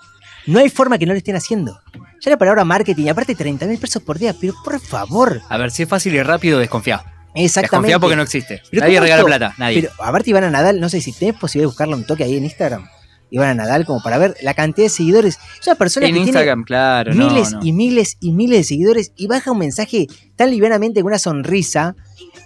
No 0.46 0.58
hay 0.58 0.68
forma 0.68 0.98
que 0.98 1.06
no 1.06 1.12
lo 1.12 1.18
estén 1.18 1.36
haciendo. 1.36 1.80
Ya 2.20 2.30
la 2.30 2.38
palabra 2.38 2.64
marketing, 2.64 3.08
aparte 3.08 3.34
30 3.34 3.66
mil 3.66 3.78
pesos 3.78 4.02
por 4.02 4.18
día, 4.18 4.34
pero 4.38 4.54
por 4.62 4.78
favor. 4.80 5.40
A 5.48 5.56
ver, 5.56 5.70
si 5.70 5.84
es 5.84 5.88
fácil 5.88 6.14
y 6.14 6.22
rápido, 6.22 6.58
desconfía. 6.58 7.04
Exactamente. 7.34 7.88
Desconfía 7.88 7.98
porque 7.98 8.16
no 8.16 8.22
existe. 8.22 8.62
Pero 8.70 8.82
nadie 8.82 8.96
¿cómo 8.96 9.04
regala 9.04 9.24
plata, 9.24 9.54
nadie. 9.58 9.82
Pero 9.82 9.92
aparte 10.02 10.30
Ivana 10.30 10.50
Nadal, 10.50 10.80
no 10.80 10.88
sé 10.88 11.00
si 11.00 11.12
tenés 11.12 11.36
posibilidad 11.36 11.64
de 11.64 11.68
buscarle 11.68 11.94
un 11.94 12.04
toque 12.04 12.24
ahí 12.24 12.36
en 12.36 12.44
Instagram. 12.44 12.88
Ivana 13.30 13.54
Nadal, 13.54 13.86
como 13.86 14.02
para 14.02 14.18
ver 14.18 14.36
la 14.42 14.54
cantidad 14.54 14.86
de 14.86 14.90
seguidores. 14.90 15.38
Es 15.60 15.66
una 15.66 15.76
persona 15.76 16.06
en 16.06 16.14
que 16.14 16.20
Instagram, 16.20 16.64
claro, 16.64 17.14
no, 17.14 17.28
miles 17.28 17.52
no. 17.52 17.60
y 17.62 17.72
miles 17.72 18.16
y 18.20 18.32
miles 18.32 18.58
de 18.58 18.64
seguidores 18.64 19.12
y 19.16 19.28
baja 19.28 19.52
un 19.52 19.58
mensaje 19.58 20.08
tan 20.40 20.50
livianamente 20.50 21.02
con 21.02 21.08
una 21.08 21.18
sonrisa, 21.18 21.94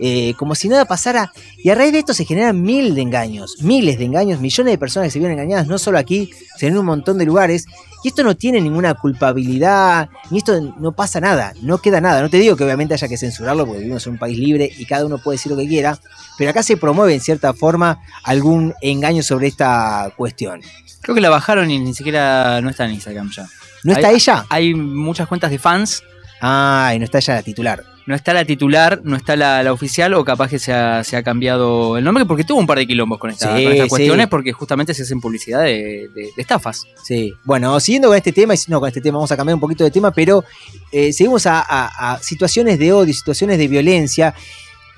eh, 0.00 0.34
como 0.36 0.56
si 0.56 0.68
nada 0.68 0.84
pasara. 0.84 1.30
Y 1.62 1.70
a 1.70 1.76
raíz 1.76 1.92
de 1.92 2.00
esto 2.00 2.12
se 2.12 2.24
generan 2.24 2.60
mil 2.60 2.92
de 2.96 3.02
engaños, 3.02 3.58
miles 3.62 3.98
de 3.98 4.04
engaños, 4.06 4.40
millones 4.40 4.72
de 4.72 4.78
personas 4.78 5.06
que 5.06 5.12
se 5.12 5.20
vieron 5.20 5.38
engañadas, 5.38 5.68
no 5.68 5.78
solo 5.78 5.96
aquí, 5.96 6.28
sino 6.58 6.72
en 6.72 6.78
un 6.78 6.86
montón 6.86 7.18
de 7.18 7.24
lugares. 7.24 7.66
Y 8.02 8.08
esto 8.08 8.24
no 8.24 8.34
tiene 8.36 8.60
ninguna 8.60 8.94
culpabilidad, 8.94 10.08
ni 10.32 10.38
esto 10.38 10.74
no 10.80 10.90
pasa 10.90 11.20
nada, 11.20 11.54
no 11.62 11.78
queda 11.78 12.00
nada. 12.00 12.20
No 12.20 12.28
te 12.30 12.38
digo 12.38 12.56
que 12.56 12.64
obviamente 12.64 12.94
haya 12.94 13.06
que 13.06 13.16
censurarlo 13.16 13.64
porque 13.64 13.78
vivimos 13.82 14.04
en 14.08 14.14
un 14.14 14.18
país 14.18 14.36
libre 14.36 14.68
y 14.76 14.86
cada 14.86 15.06
uno 15.06 15.18
puede 15.18 15.36
decir 15.36 15.52
lo 15.52 15.56
que 15.58 15.68
quiera, 15.68 15.96
pero 16.36 16.50
acá 16.50 16.64
se 16.64 16.76
promueve 16.76 17.14
en 17.14 17.20
cierta 17.20 17.54
forma 17.54 18.00
algún 18.24 18.74
engaño 18.82 19.22
sobre 19.22 19.46
esta 19.46 20.12
cuestión. 20.16 20.62
Creo 21.00 21.14
que 21.14 21.20
la 21.20 21.30
bajaron 21.30 21.70
y 21.70 21.78
ni 21.78 21.94
siquiera 21.94 22.60
no 22.60 22.70
está 22.70 22.86
en 22.86 22.94
Instagram 22.94 23.30
ya. 23.30 23.46
¿No 23.84 23.92
está 23.92 24.08
Hay- 24.08 24.16
ella? 24.16 24.46
Hay 24.50 24.74
muchas 24.74 25.28
cuentas 25.28 25.52
de 25.52 25.60
fans. 25.60 26.02
Ay, 26.46 26.98
no 26.98 27.06
está 27.06 27.18
ella 27.18 27.36
la 27.36 27.42
titular. 27.42 27.84
No 28.06 28.14
está 28.14 28.34
la 28.34 28.44
titular, 28.44 29.00
no 29.02 29.16
está 29.16 29.34
la, 29.34 29.62
la 29.62 29.72
oficial, 29.72 30.12
o 30.12 30.22
capaz 30.26 30.50
que 30.50 30.58
se 30.58 30.74
ha, 30.74 31.02
se 31.04 31.16
ha 31.16 31.22
cambiado 31.22 31.96
el 31.96 32.04
nombre, 32.04 32.26
porque 32.26 32.44
tuvo 32.44 32.58
un 32.60 32.66
par 32.66 32.76
de 32.76 32.86
quilombos 32.86 33.18
con, 33.18 33.30
esta- 33.30 33.56
Sí, 33.56 33.62
con 33.64 33.72
estas 33.72 33.84
sí. 33.86 33.88
cuestiones, 33.88 34.26
porque 34.28 34.52
justamente 34.52 34.92
se 34.92 35.04
hacen 35.04 35.22
publicidad 35.22 35.62
de, 35.62 36.10
de- 36.14 36.28
de 36.36 36.42
estafas. 36.42 36.84
Sí, 37.02 37.32
bueno, 37.44 37.80
siguiendo 37.80 38.08
con 38.08 38.16
este 38.18 38.32
tema, 38.32 38.54
y 38.54 38.58
no 38.68 38.78
con 38.78 38.88
este 38.88 39.00
tema, 39.00 39.16
vamos 39.16 39.32
a 39.32 39.36
cambiar 39.38 39.54
un 39.54 39.60
poquito 39.60 39.84
de 39.84 39.90
tema, 39.90 40.10
pero 40.10 40.44
eh, 40.92 41.14
seguimos 41.14 41.46
a, 41.46 41.60
a- 41.60 42.12
a 42.14 42.18
situaciones 42.18 42.78
de 42.78 42.92
odio, 42.92 43.14
situaciones 43.14 43.56
de 43.56 43.66
violencia. 43.68 44.34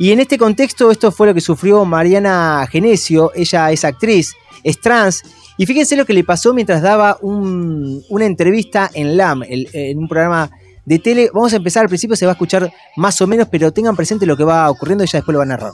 Y 0.00 0.10
en 0.10 0.18
este 0.18 0.36
contexto, 0.38 0.90
esto 0.90 1.12
fue 1.12 1.28
lo 1.28 1.34
que 1.34 1.40
sufrió 1.40 1.84
Mariana 1.84 2.66
Genesio. 2.68 3.30
Ella 3.36 3.70
es 3.70 3.84
actriz, 3.84 4.34
es 4.64 4.80
trans. 4.80 5.22
Y 5.56 5.64
fíjense 5.64 5.96
lo 5.96 6.04
que 6.06 6.12
le 6.12 6.24
pasó 6.24 6.52
mientras 6.52 6.82
daba 6.82 7.18
un- 7.22 8.02
una 8.08 8.26
entrevista 8.26 8.90
en 8.92 9.16
LAM, 9.16 9.44
el- 9.44 9.68
en 9.72 9.96
un 9.98 10.08
programa 10.08 10.50
de 10.86 10.98
tele. 10.98 11.28
Vamos 11.34 11.52
a 11.52 11.56
empezar 11.56 11.82
al 11.82 11.88
principio, 11.88 12.16
se 12.16 12.24
va 12.24 12.32
a 12.32 12.34
escuchar 12.34 12.72
más 12.96 13.20
o 13.20 13.26
menos, 13.26 13.48
pero 13.50 13.70
tengan 13.72 13.94
presente 13.94 14.24
lo 14.24 14.36
que 14.36 14.44
va 14.44 14.70
ocurriendo 14.70 15.04
y 15.04 15.06
ya 15.06 15.18
después 15.18 15.34
lo 15.34 15.40
va 15.40 15.44
a 15.44 15.48
narrar. 15.48 15.72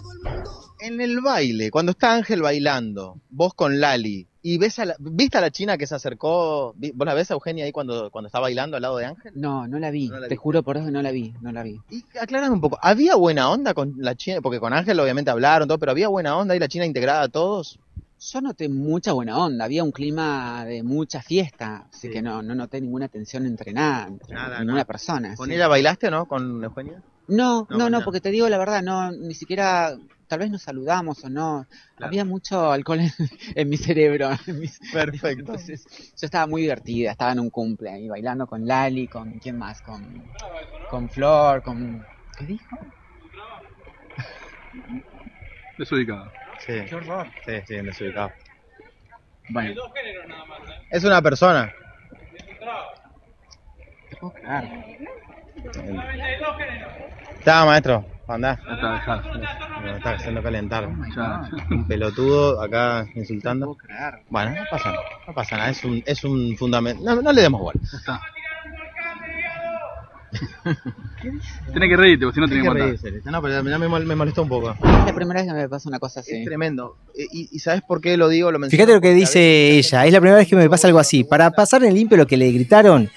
En 0.80 1.00
el 1.00 1.20
baile, 1.20 1.70
cuando 1.70 1.92
está 1.92 2.12
Ángel 2.14 2.42
bailando, 2.42 3.18
vos 3.30 3.54
con 3.54 3.78
Lali, 3.78 4.26
y 4.44 4.58
ves 4.58 4.80
a 4.80 4.84
la, 4.86 4.96
¿viste 4.98 5.38
a 5.38 5.40
la 5.40 5.52
china 5.52 5.78
que 5.78 5.86
se 5.86 5.94
acercó? 5.94 6.74
¿Vos 6.76 7.06
la 7.06 7.14
ves 7.14 7.30
a 7.30 7.34
Eugenia 7.34 7.64
ahí 7.64 7.70
cuando, 7.70 8.10
cuando 8.10 8.26
está 8.26 8.40
bailando 8.40 8.74
al 8.76 8.82
lado 8.82 8.96
de 8.96 9.04
Ángel? 9.04 9.32
No, 9.36 9.68
no 9.68 9.78
la 9.78 9.92
vi. 9.92 10.08
No 10.08 10.18
la 10.18 10.26
Te 10.26 10.34
vi. 10.34 10.38
juro 10.38 10.64
por 10.64 10.76
eso 10.76 10.90
no 10.90 11.00
la 11.00 11.12
vi, 11.12 11.32
no 11.40 11.52
la 11.52 11.62
vi. 11.62 11.78
Y 11.90 12.04
aclarame 12.20 12.54
un 12.54 12.60
poco, 12.60 12.76
¿había 12.82 13.14
buena 13.14 13.48
onda 13.48 13.74
con 13.74 13.94
la 13.98 14.16
china? 14.16 14.40
Porque 14.42 14.58
con 14.58 14.72
Ángel 14.72 14.98
obviamente 14.98 15.30
hablaron 15.30 15.68
todo, 15.68 15.78
pero 15.78 15.92
¿había 15.92 16.08
buena 16.08 16.36
onda 16.36 16.56
y 16.56 16.58
la 16.58 16.66
china 16.66 16.84
integrada 16.84 17.22
a 17.22 17.28
todos? 17.28 17.78
Yo 18.24 18.40
noté 18.40 18.68
mucha 18.68 19.12
buena 19.12 19.36
onda, 19.36 19.64
había 19.64 19.82
un 19.82 19.90
clima 19.90 20.64
de 20.64 20.84
mucha 20.84 21.20
fiesta, 21.22 21.88
así 21.92 22.06
Sí. 22.06 22.12
que 22.12 22.22
no, 22.22 22.40
no 22.40 22.54
noté 22.54 22.80
ninguna 22.80 23.08
tensión 23.08 23.46
entre 23.46 23.72
nada, 23.72 24.06
entre 24.06 24.32
Nada, 24.34 24.58
ninguna 24.60 24.74
nada. 24.74 24.84
persona. 24.84 25.34
¿Con 25.34 25.48
sí. 25.48 25.54
ella 25.56 25.66
bailaste 25.66 26.06
o 26.06 26.10
no? 26.12 26.26
¿Con 26.26 26.62
Eugenia? 26.62 27.02
No, 27.26 27.66
No, 27.68 27.90
no, 27.90 28.02
porque 28.04 28.20
te 28.20 28.30
digo 28.30 28.48
la 28.48 28.58
verdad, 28.58 28.80
no, 28.82 29.10
ni 29.10 29.34
siquiera, 29.34 29.96
tal 30.28 30.38
vez 30.38 30.50
nos 30.52 30.62
saludamos 30.62 31.24
o 31.24 31.30
no. 31.30 31.66
Claro. 31.96 32.08
Había 32.10 32.24
mucho 32.24 32.70
alcohol 32.70 33.00
en, 33.00 33.10
en 33.56 33.68
mi 33.68 33.76
cerebro. 33.76 34.30
en 34.46 34.60
mis- 34.60 34.78
Perfecto. 34.92 35.40
Entonces, 35.40 35.84
yo 36.16 36.24
estaba 36.24 36.46
muy 36.46 36.62
divertida, 36.62 37.10
estaba 37.10 37.32
en 37.32 37.40
un 37.40 37.50
cumple 37.50 37.90
ahí 37.90 38.08
bailando 38.08 38.46
con 38.46 38.64
Lali, 38.66 39.08
con 39.08 39.32
quién 39.40 39.58
más, 39.58 39.80
con, 39.82 40.30
con 40.86 41.08
Flor, 41.08 41.60
con 41.62 42.06
¿qué 42.36 42.46
dijo? 42.46 42.78
Desubicado. 45.76 46.41
Sí, 46.66 46.72
Qué 46.88 46.94
horror. 46.94 47.26
sí, 47.44 47.52
sí, 47.66 47.74
desubicado. 47.76 48.32
Bueno, 49.48 49.74
Es 50.90 51.04
una 51.04 51.20
persona. 51.20 51.72
te 54.10 54.16
puedo 54.16 54.32
creer. 54.34 54.98
Está, 57.38 57.64
maestro, 57.64 58.04
andá. 58.28 58.52
Está, 58.52 58.92
dejá. 58.92 59.22
Me 59.82 59.96
está 59.96 60.10
haciendo 60.12 60.42
calentar. 60.42 60.88
Ya. 61.16 61.42
Un 61.70 61.88
pelotudo 61.88 62.62
acá 62.62 63.04
insultando. 63.16 63.66
puedo 63.66 63.78
creer. 63.78 64.20
Bueno, 64.30 64.50
no 64.52 64.62
pasa 64.70 64.92
nada, 64.92 65.04
no 65.26 65.34
pasa 65.34 65.56
nada, 65.56 65.70
es 65.70 65.84
un, 65.84 66.02
es 66.06 66.22
un 66.24 66.56
fundamento. 66.56 67.02
No, 67.04 67.20
no 67.20 67.32
le 67.32 67.42
demos 67.42 67.60
bola. 67.60 67.80
Ya 70.32 70.70
está. 70.70 71.70
Tiene 71.72 71.88
que 71.88 71.96
reírte, 71.96 72.24
porque 72.26 72.34
si 72.34 72.40
no 72.40 72.46
Tiene 72.48 72.62
tenés 72.62 72.96
que 73.00 73.08
reírse, 73.10 73.30
No, 73.30 73.40
pero 73.42 73.54
ya 73.54 73.78
me, 73.78 73.88
mol- 73.88 74.04
me 74.04 74.16
molestó 74.16 74.42
un 74.42 74.48
poco. 74.48 74.70
Es 74.72 74.80
la 75.06 75.14
primera 75.14 75.40
vez 75.42 75.48
que 75.52 75.54
me 75.56 75.68
pasa 75.68 75.88
una 75.88 75.98
cosa 75.98 76.20
así. 76.20 76.32
Es 76.36 76.44
tremendo. 76.44 76.96
Eh, 77.16 77.26
¿Y, 77.32 77.48
y 77.52 77.58
sabes 77.60 77.82
por 77.82 78.00
qué 78.00 78.16
lo 78.16 78.28
digo? 78.28 78.50
Lo 78.50 78.58
Fíjate 78.68 78.92
lo 78.92 79.00
que 79.00 79.12
dice 79.14 79.70
ella. 79.78 80.06
Es 80.06 80.12
la 80.12 80.20
primera 80.20 80.38
vez 80.38 80.48
que 80.48 80.56
me 80.56 80.68
pasa 80.68 80.88
algo 80.88 80.98
así. 80.98 81.24
Para 81.24 81.50
pasar 81.50 81.84
en 81.84 81.94
limpio 81.94 82.16
lo 82.16 82.26
que 82.26 82.36
le 82.36 82.50
gritaron. 82.50 83.08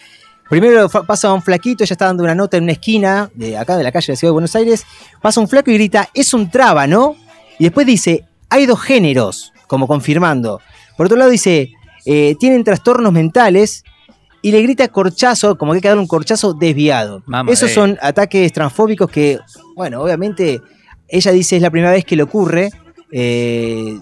Primero 0.49 0.87
pasa 0.89 1.33
un 1.33 1.41
flaquito, 1.41 1.83
ella 1.83 1.93
está 1.95 2.05
dando 2.05 2.21
una 2.23 2.35
nota 2.35 2.57
en 2.57 2.63
una 2.63 2.73
esquina 2.73 3.31
de 3.33 3.57
acá 3.57 3.75
de 3.77 3.83
la 3.83 3.91
calle 3.91 4.05
de 4.07 4.13
la 4.13 4.17
ciudad 4.17 4.29
de 4.29 4.33
Buenos 4.33 4.55
Aires. 4.55 4.85
Pasa 5.19 5.41
un 5.41 5.47
flaco 5.47 5.71
y 5.71 5.73
grita, 5.73 6.07
es 6.13 6.35
un 6.35 6.51
traba, 6.51 6.85
¿no? 6.85 7.15
Y 7.57 7.63
después 7.63 7.87
dice, 7.87 8.25
hay 8.49 8.67
dos 8.67 8.79
géneros, 8.79 9.51
como 9.65 9.87
confirmando. 9.87 10.61
Por 10.95 11.07
otro 11.07 11.17
lado 11.17 11.31
dice, 11.31 11.71
eh, 12.05 12.35
tienen 12.39 12.63
trastornos 12.63 13.11
mentales 13.11 13.83
y 14.45 14.51
le 14.51 14.61
grita 14.61 14.87
corchazo, 14.89 15.57
como 15.57 15.71
que 15.71 15.77
hay 15.77 15.81
que 15.81 15.87
dar 15.87 15.97
un 15.97 16.05
corchazo 16.07 16.53
desviado. 16.53 17.23
Mamá 17.25 17.51
Esos 17.51 17.71
son 17.71 17.97
ataques 18.01 18.53
transfóbicos 18.53 19.09
que, 19.09 19.39
bueno, 19.75 20.01
obviamente 20.03 20.61
ella 21.07 21.31
dice 21.31 21.55
es 21.55 21.61
la 21.61 21.71
primera 21.71 21.91
vez 21.91 22.05
que 22.05 22.15
le 22.15 22.23
ocurre. 22.23 22.69
eh, 23.11 23.97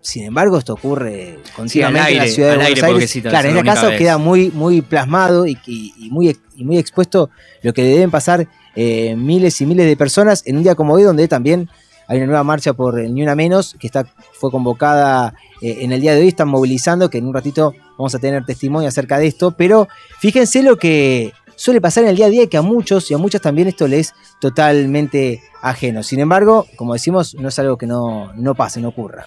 sin 0.00 0.24
embargo, 0.24 0.56
esto 0.58 0.74
ocurre 0.74 1.40
continuamente 1.56 2.12
en 2.12 2.18
la 2.18 2.26
ciudad 2.28 2.50
de 2.50 2.56
Buenos 2.56 2.68
aire, 2.76 2.86
Aires. 2.86 3.12
Claro, 3.22 3.48
en 3.48 3.56
este 3.56 3.66
caso 3.66 3.86
vez. 3.88 3.98
queda 3.98 4.16
muy, 4.18 4.50
muy 4.52 4.80
plasmado 4.82 5.46
y, 5.46 5.58
y- 5.66 5.92
y 5.98 6.10
muy, 6.10 6.38
y 6.56 6.64
muy 6.64 6.78
expuesto 6.78 7.30
lo 7.62 7.72
que 7.74 7.82
deben 7.82 8.10
pasar 8.10 8.46
eh, 8.76 9.16
miles 9.16 9.60
y 9.60 9.66
miles 9.66 9.86
de 9.86 9.96
personas 9.96 10.44
en 10.46 10.56
un 10.56 10.62
día 10.62 10.76
como 10.76 10.94
hoy, 10.94 11.02
donde 11.02 11.26
también 11.26 11.68
hay 12.06 12.18
una 12.18 12.26
nueva 12.26 12.44
marcha 12.44 12.72
por 12.72 12.98
el 13.00 13.12
Ni 13.12 13.22
Una 13.22 13.34
Menos, 13.34 13.74
que 13.78 13.88
está, 13.88 14.06
fue 14.32 14.50
convocada 14.52 15.34
eh, 15.60 15.78
en 15.80 15.90
el 15.92 16.00
día 16.00 16.14
de 16.14 16.20
hoy, 16.22 16.28
están 16.28 16.48
movilizando, 16.48 17.10
que 17.10 17.18
en 17.18 17.26
un 17.26 17.34
ratito 17.34 17.74
vamos 17.98 18.14
a 18.14 18.18
tener 18.18 18.44
testimonio 18.44 18.88
acerca 18.88 19.18
de 19.18 19.26
esto, 19.26 19.50
pero 19.50 19.88
fíjense 20.20 20.62
lo 20.62 20.76
que 20.76 21.32
suele 21.56 21.80
pasar 21.80 22.04
en 22.04 22.10
el 22.10 22.16
día 22.16 22.26
a 22.26 22.30
día 22.30 22.44
y 22.44 22.48
que 22.48 22.56
a 22.56 22.62
muchos 22.62 23.10
y 23.10 23.14
a 23.14 23.18
muchas 23.18 23.42
también 23.42 23.68
esto 23.68 23.88
les 23.88 24.08
es 24.08 24.14
totalmente 24.40 25.42
ajeno. 25.60 26.02
Sin 26.04 26.20
embargo, 26.20 26.66
como 26.76 26.92
decimos, 26.92 27.34
no 27.34 27.48
es 27.48 27.58
algo 27.58 27.76
que 27.76 27.86
no, 27.86 28.32
no 28.34 28.54
pase, 28.54 28.80
no 28.80 28.88
ocurra. 28.88 29.26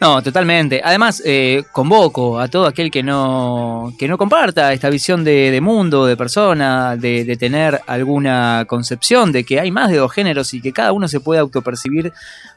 No, 0.00 0.22
totalmente. 0.22 0.82
Además, 0.84 1.22
eh, 1.24 1.62
convoco 1.72 2.38
a 2.38 2.48
todo 2.48 2.66
aquel 2.66 2.90
que 2.90 3.02
no, 3.02 3.94
que 3.98 4.06
no 4.06 4.18
comparta 4.18 4.72
esta 4.72 4.90
visión 4.90 5.24
de, 5.24 5.58
mundo, 5.62 6.04
de 6.04 6.16
persona, 6.16 6.96
de, 6.96 7.24
de 7.24 7.36
tener 7.36 7.80
alguna 7.86 8.66
concepción 8.68 9.32
de 9.32 9.44
que 9.44 9.60
hay 9.60 9.70
más 9.70 9.90
de 9.90 9.96
dos 9.96 10.12
géneros 10.12 10.52
y 10.52 10.60
que 10.60 10.72
cada 10.72 10.92
uno 10.92 11.08
se 11.08 11.20
puede 11.20 11.40
autopercibir 11.40 12.12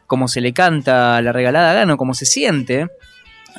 como 0.07 0.27
se 0.27 0.41
le 0.41 0.51
canta 0.51 1.21
la 1.21 1.31
regalada 1.31 1.73
gana 1.73 1.93
o 1.93 1.97
como 1.97 2.13
se 2.13 2.25
siente. 2.25 2.89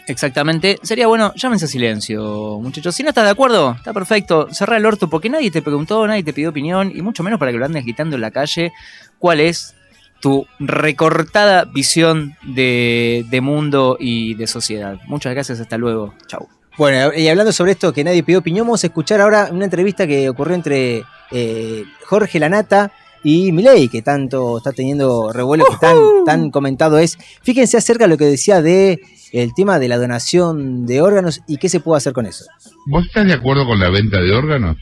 Exactamente. 0.07 0.79
Sería 0.83 1.07
bueno, 1.07 1.33
llámense 1.35 1.67
a 1.67 1.69
silencio, 1.69 2.59
muchachos. 2.61 2.95
Si 2.95 3.03
no 3.03 3.11
estás 3.11 3.25
de 3.25 3.31
acuerdo, 3.31 3.75
está 3.77 3.93
perfecto. 3.93 4.49
Cerra 4.53 4.77
el 4.77 4.87
orto 4.87 5.09
porque 5.11 5.29
nadie 5.29 5.51
te 5.51 5.63
preguntó, 5.63 6.07
nadie 6.07 6.23
te 6.23 6.33
pidió 6.33 6.51
opinión 6.51 6.93
y 6.95 7.03
mucho 7.03 7.23
menos 7.23 7.39
para 7.39 7.53
que 7.53 7.59
lo 7.59 7.65
andes 7.65 7.85
gritando 7.85 8.17
en 8.17 8.23
la 8.23 8.31
calle 8.31 8.73
cuál 9.19 9.41
es 9.41 9.75
tu 10.21 10.47
recortada 10.59 11.65
visión 11.65 12.37
de, 12.43 13.25
de 13.29 13.41
mundo 13.41 13.97
y 14.01 14.35
de 14.35 14.47
sociedad. 14.47 14.99
Muchas 15.07 15.33
gracias, 15.33 15.61
hasta 15.61 15.79
luego. 15.79 16.15
Chau. 16.27 16.49
Bueno, 16.77 17.13
y 17.13 17.27
hablando 17.27 17.53
sobre 17.53 17.73
esto 17.73 17.93
que 17.93 18.05
nadie 18.05 18.23
pidió 18.23 18.39
opinión, 18.39 18.67
vamos 18.67 18.85
a 18.85 18.87
escuchar 18.87 19.21
ahora 19.21 19.49
una 19.51 19.65
entrevista 19.65 20.07
que 20.07 20.29
ocurrió 20.29 20.55
entre 20.55 21.03
eh, 21.33 21.85
Jorge 22.07 22.39
Lanata 22.39 22.93
y 23.25 23.51
Milei, 23.51 23.89
que 23.89 24.01
tanto 24.01 24.59
está 24.59 24.71
teniendo 24.73 25.33
revuelo, 25.33 25.65
que 25.65 25.77
tan, 25.77 25.97
tan 26.25 26.51
comentado 26.51 26.99
es. 26.99 27.19
Fíjense 27.43 27.77
acerca 27.77 28.05
de 28.05 28.11
lo 28.11 28.17
que 28.17 28.27
decía 28.27 28.63
de 28.63 29.01
el 29.33 29.55
tema 29.55 29.79
de 29.79 29.89
la 29.89 29.97
donación 29.99 30.87
de 30.87 31.01
órganos 31.01 31.41
y 31.49 31.57
qué 31.59 31.69
se 31.69 31.81
puede 31.81 31.99
hacer 31.99 32.13
con 32.13 32.27
eso. 32.27 32.45
¿Vos 32.87 33.07
estás 33.07 33.27
de 33.27 33.35
acuerdo 33.35 33.67
con 33.67 33.79
la 33.79 33.91
venta 33.91 34.21
de 34.21 34.33
órganos? 34.33 34.77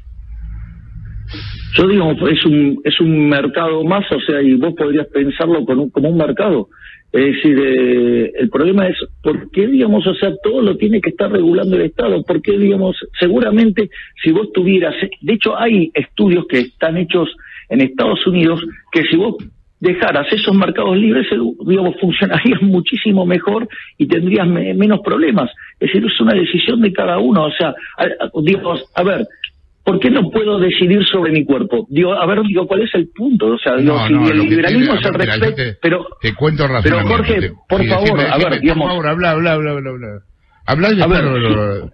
Yo 1.77 1.87
digo, 1.89 2.13
es 2.29 2.45
un, 2.47 2.81
es 2.85 3.01
un 3.01 3.29
mercado 3.29 3.85
más, 3.85 4.05
o 4.11 4.21
sea, 4.21 4.41
y 4.41 4.55
vos 4.55 4.75
podrías 4.79 5.07
pensarlo 5.09 5.65
con 5.65 5.79
un- 5.81 5.91
como 5.91 6.09
un 6.09 6.17
mercado. 6.17 6.69
Es 7.13 7.25
decir, 7.37 7.59
eh, 7.59 8.33
el 8.39 8.49
problema 8.51 8.89
es 8.89 8.97
por 9.23 9.51
qué, 9.51 9.67
digamos, 9.67 10.07
o 10.07 10.15
sea, 10.15 10.33
todo 10.43 10.63
lo 10.63 10.77
tiene 10.77 11.01
que 11.01 11.11
estar 11.11 11.31
regulando 11.31 11.77
el 11.77 11.83
Estado. 11.83 12.23
¿Por 12.25 12.41
qué, 12.43 12.57
digamos, 12.59 12.97
seguramente 13.19 13.91
si 14.23 14.31
vos 14.33 14.53
tuvieras, 14.53 14.95
de 15.21 15.33
hecho 15.33 15.57
hay 15.59 15.91
estudios 15.95 16.47
que 16.49 16.59
están 16.61 16.97
hechos 16.97 17.29
en 17.69 17.81
Estados 17.81 18.27
Unidos 18.27 18.61
que 18.93 19.03
si 19.11 19.17
vos 19.17 19.35
dejaras 19.87 20.27
esos 20.33 20.55
mercados 20.57 20.97
libres, 20.97 21.27
digamos, 21.67 21.95
funcionarían 22.01 22.61
muchísimo 22.63 23.25
mejor 23.25 23.69
y 23.99 24.07
tendrías 24.07 24.47
me- 24.47 24.75
menos 24.75 25.01
problemas. 25.05 25.51
Es 25.81 25.89
decir, 25.93 26.05
es 26.07 26.21
una 26.21 26.35
decisión 26.35 26.81
de 26.83 26.93
cada 26.93 27.19
uno. 27.19 27.45
O 27.45 27.51
sea, 27.53 27.69
a- 27.99 28.05
a- 28.25 28.31
digamos, 28.43 28.85
a 28.95 29.03
ver, 29.03 29.27
¿por 29.85 30.01
qué 30.01 30.11
no 30.11 30.31
puedo 30.31 30.59
decidir 30.59 31.05
sobre 31.07 31.31
mi 31.33 31.45
cuerpo? 31.45 31.87
Digo, 31.89 32.13
a 32.13 32.27
ver, 32.27 32.43
digo, 32.43 32.67
¿cuál 32.67 32.83
es 32.83 32.95
el 32.95 33.09
punto? 33.15 33.47
O 33.55 33.59
sea, 33.59 33.77
digo, 33.77 33.95
No, 33.95 34.07
si 34.07 34.13
no, 34.15 34.29
el 34.29 34.39
liberalismo 34.41 34.95
tiene- 34.95 35.01
es 35.01 35.07
el 35.07 35.15
respeto, 35.15 35.55
te- 35.55 35.77
pero 35.81 36.07
Te 36.21 36.35
cuento 36.35 36.65
pero. 36.83 37.01
Jorge, 37.03 37.53
por 37.69 37.87
favor, 37.87 38.19
decime, 38.19 38.23
a 38.31 38.37
ver, 38.39 38.61
digamos, 38.61 38.83
Por 38.85 38.91
favor, 38.93 39.07
habla, 39.09 39.31
habla, 39.31 39.53
habla, 39.53 39.71
habla. 39.71 39.91
habla. 39.91 40.09
Habla 40.69 40.89
y 40.93 41.01
A 41.01 41.07
ver, 41.07 41.23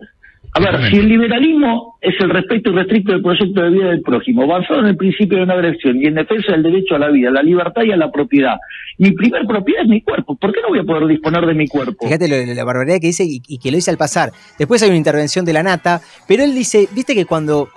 A 0.55 0.61
ver, 0.61 0.91
si 0.91 0.97
el 0.99 1.09
liberalismo 1.09 1.97
es 2.03 2.15
el 2.21 2.29
respeto 2.29 2.71
irrestricto 2.71 3.13
del 3.13 3.23
proyecto 3.23 3.63
de 3.63 3.71
vida 3.71 3.87
del 3.87 4.03
prójimo, 4.03 4.47
basado 4.47 4.81
en 4.81 4.87
el 4.87 4.97
principio 4.97 5.39
de 5.39 5.47
no 5.47 5.55
agresión 5.55 5.97
y 5.97 6.07
en 6.07 6.15
defensa 6.15 6.53
del 6.53 6.63
derecho 6.63 6.95
a 6.95 6.99
la 6.99 7.09
vida, 7.09 7.31
la 7.31 7.43
libertad 7.43 7.83
y 7.85 7.93
a 7.93 7.97
la 7.97 8.11
propiedad, 8.13 8.57
mi 8.99 9.13
primer 9.13 9.47
propiedad 9.47 9.83
es 9.85 9.89
mi 9.89 10.03
cuerpo. 10.03 10.37
¿Por 10.37 10.53
qué 10.53 10.61
no 10.61 10.69
voy 10.69 10.81
a 10.81 10.85
poder 10.85 11.07
disponer 11.07 11.47
de 11.47 11.55
mi 11.55 11.67
cuerpo? 11.69 12.05
Fíjate 12.07 12.29
lo- 12.29 12.55
la 12.55 12.65
barbaridad 12.65 12.99
que 13.01 13.07
dice 13.07 13.25
y, 13.25 13.41
y 13.49 13.59
que 13.59 13.71
lo 13.71 13.77
dice 13.77 13.91
al 13.91 13.97
pasar. 13.97 14.31
Después 14.59 14.83
hay 14.83 14.91
una 14.91 14.99
intervención 14.99 15.47
de 15.47 15.55
la 15.55 15.63
nata, 15.63 16.03
pero 16.29 16.45
él 16.45 16.55
dice, 16.55 16.87
viste 16.95 17.15
que 17.15 17.25
cuando, 17.25 17.69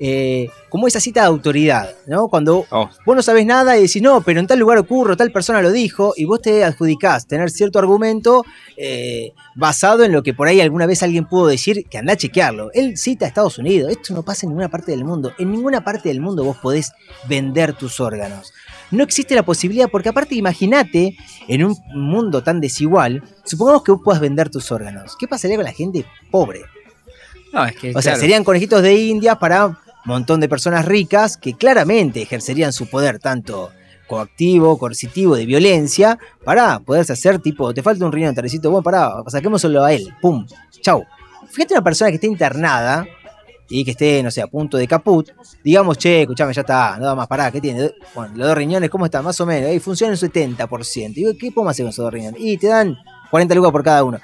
eh, 0.00 0.48
como 0.68 0.88
esa 0.88 0.98
cita 1.00 1.20
de 1.20 1.26
autoridad, 1.28 1.90
¿no? 2.06 2.28
Cuando 2.28 2.66
Oh. 2.70 2.88
vos 3.06 3.16
no 3.16 3.22
sabés 3.22 3.46
nada 3.46 3.76
y 3.78 3.82
decís, 3.82 4.02
no, 4.02 4.20
pero 4.22 4.40
en 4.40 4.46
tal 4.46 4.58
lugar 4.58 4.76
ocurre, 4.78 5.14
tal 5.16 5.30
persona 5.30 5.62
lo 5.62 5.70
dijo, 5.70 6.12
y 6.16 6.24
vos 6.24 6.42
te 6.42 6.64
adjudicás 6.64 7.26
tener 7.26 7.50
cierto 7.50 7.78
argumento 7.78 8.44
eh, 8.76 9.32
basado 9.54 10.02
en 10.04 10.10
lo 10.12 10.22
que 10.22 10.34
por 10.34 10.48
ahí 10.48 10.60
alguna 10.60 10.86
vez 10.86 11.02
alguien 11.04 11.26
pudo 11.26 11.46
decir, 11.46 11.84
que 11.88 11.98
anda 11.98 12.14
a 12.14 12.16
chequearlo. 12.16 12.70
Él 12.74 12.96
cita 12.96 13.24
a 13.24 13.28
Estados 13.28 13.58
Unidos, 13.58 13.90
esto 13.92 14.14
no 14.14 14.22
pasa 14.24 14.46
en 14.46 14.50
ninguna 14.50 14.68
parte 14.68 14.90
del 14.90 15.04
mundo. 15.04 15.32
En 15.38 15.52
ninguna 15.52 15.84
parte 15.84 16.08
del 16.08 16.20
mundo 16.20 16.42
vos 16.44 16.56
podés 16.56 16.92
vender 17.28 17.72
tus 17.74 18.00
órganos. 18.00 18.52
No 18.90 19.02
existe 19.04 19.34
la 19.34 19.44
posibilidad, 19.44 19.88
porque 19.90 20.08
aparte 20.08 20.34
imagínate, 20.34 21.16
en 21.48 21.64
un 21.64 21.76
mundo 21.94 22.42
tan 22.42 22.60
desigual, 22.60 23.22
supongamos 23.44 23.82
que 23.84 23.92
vos 23.92 24.00
puedas 24.04 24.20
vender 24.20 24.50
tus 24.50 24.70
órganos. 24.72 25.16
¿Qué 25.16 25.26
pasaría 25.28 25.56
con 25.56 25.64
la 25.64 25.72
gente 25.72 26.04
pobre? 26.30 26.62
No, 27.52 27.64
es 27.64 27.76
que, 27.76 27.90
O 27.90 28.02
sea, 28.02 28.12
claro. 28.12 28.20
serían 28.20 28.44
conejitos 28.44 28.82
de 28.82 28.94
India 28.94 29.36
para 29.38 29.78
montón 30.04 30.40
de 30.40 30.48
personas 30.48 30.84
ricas 30.84 31.36
que 31.36 31.54
claramente 31.54 32.22
ejercerían 32.22 32.72
su 32.72 32.88
poder 32.88 33.18
tanto 33.18 33.70
coactivo, 34.06 34.78
coercitivo, 34.78 35.34
de 35.34 35.46
violencia, 35.46 36.18
para 36.44 36.78
poderse 36.80 37.12
hacer 37.14 37.38
tipo, 37.38 37.72
te 37.72 37.82
falta 37.82 38.04
un 38.04 38.12
riñón, 38.12 38.34
Tarecito, 38.34 38.70
bueno, 38.70 38.82
pará, 38.82 39.14
saquémoslo 39.26 39.82
a 39.82 39.92
él, 39.92 40.14
pum, 40.20 40.46
chau. 40.80 41.04
Fíjate 41.50 41.74
una 41.74 41.84
persona 41.84 42.10
que 42.10 42.16
esté 42.16 42.26
internada 42.26 43.06
y 43.68 43.84
que 43.84 43.92
esté, 43.92 44.22
no 44.22 44.30
sé, 44.30 44.42
a 44.42 44.46
punto 44.46 44.76
de 44.76 44.86
caput, 44.86 45.30
digamos, 45.62 45.96
che, 45.96 46.22
escuchame, 46.22 46.52
ya 46.52 46.60
está, 46.60 46.98
no 46.98 47.06
da 47.06 47.14
más, 47.14 47.26
pará, 47.26 47.50
¿qué 47.50 47.60
tiene? 47.60 47.92
Bueno, 48.14 48.34
los 48.36 48.48
dos 48.48 48.56
riñones, 48.56 48.90
¿cómo 48.90 49.06
están? 49.06 49.24
Más 49.24 49.40
o 49.40 49.46
menos, 49.46 49.70
ahí 49.70 49.80
funciona 49.80 50.12
un 50.12 50.18
70%. 50.18 51.14
Digo, 51.14 51.32
¿qué 51.38 51.50
podemos 51.50 51.70
hacer 51.70 51.84
con 51.84 51.90
esos 51.90 52.04
dos 52.04 52.12
riñones? 52.12 52.40
Y 52.40 52.58
te 52.58 52.66
dan 52.66 52.96
40 53.30 53.54
lucas 53.54 53.72
por 53.72 53.82
cada 53.82 54.04
uno. 54.04 54.20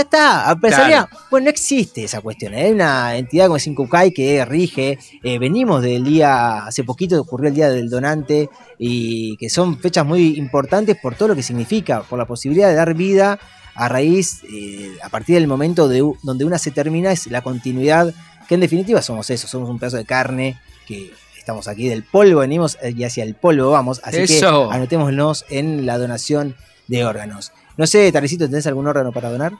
Ya 0.00 0.04
está, 0.04 0.50
empezaría. 0.50 1.08
Bueno, 1.30 1.44
no 1.44 1.50
existe 1.50 2.04
esa 2.04 2.22
cuestión. 2.22 2.54
¿eh? 2.54 2.62
Hay 2.62 2.72
una 2.72 3.16
entidad 3.16 3.46
como 3.46 3.58
es 3.58 3.66
Incucay 3.66 4.12
que 4.12 4.42
rige. 4.46 4.98
eh, 5.22 5.38
venimos 5.38 5.82
del 5.82 6.04
día, 6.04 6.64
hace 6.64 6.84
poquito 6.84 7.20
ocurrió 7.20 7.48
el 7.48 7.54
día 7.54 7.68
del 7.68 7.90
donante 7.90 8.48
y 8.78 9.36
que 9.36 9.50
son 9.50 9.78
fechas 9.78 10.06
muy 10.06 10.38
importantes 10.38 10.96
por 10.96 11.16
todo 11.16 11.28
lo 11.28 11.36
que 11.36 11.42
significa, 11.42 12.00
por 12.00 12.18
la 12.18 12.26
posibilidad 12.26 12.68
de 12.68 12.76
dar 12.76 12.94
vida 12.94 13.38
a 13.74 13.88
raíz, 13.90 14.40
eh, 14.50 14.90
a 15.02 15.10
partir 15.10 15.34
del 15.34 15.46
momento 15.46 15.86
de, 15.86 16.02
donde 16.22 16.46
una 16.46 16.58
se 16.58 16.70
termina, 16.70 17.12
es 17.12 17.26
la 17.26 17.42
continuidad, 17.42 18.14
que 18.48 18.54
en 18.54 18.60
definitiva 18.62 19.02
somos 19.02 19.28
eso, 19.28 19.48
somos 19.48 19.68
un 19.68 19.78
pedazo 19.78 19.98
de 19.98 20.06
carne 20.06 20.58
que 20.86 21.12
estamos 21.36 21.68
aquí 21.68 21.88
del 21.88 22.04
polvo, 22.04 22.40
venimos 22.40 22.78
y 22.82 23.04
hacia 23.04 23.24
el 23.24 23.34
polvo 23.34 23.70
vamos. 23.70 24.00
Así 24.02 24.20
Eso. 24.20 24.70
que 24.70 24.76
anotémonos 24.76 25.44
en 25.50 25.84
la 25.84 25.98
donación 25.98 26.56
de 26.88 27.04
órganos. 27.04 27.52
No 27.76 27.86
sé, 27.86 28.10
Tarecito, 28.12 28.48
¿tenés 28.48 28.66
algún 28.66 28.86
órgano 28.86 29.12
para 29.12 29.30
donar? 29.30 29.52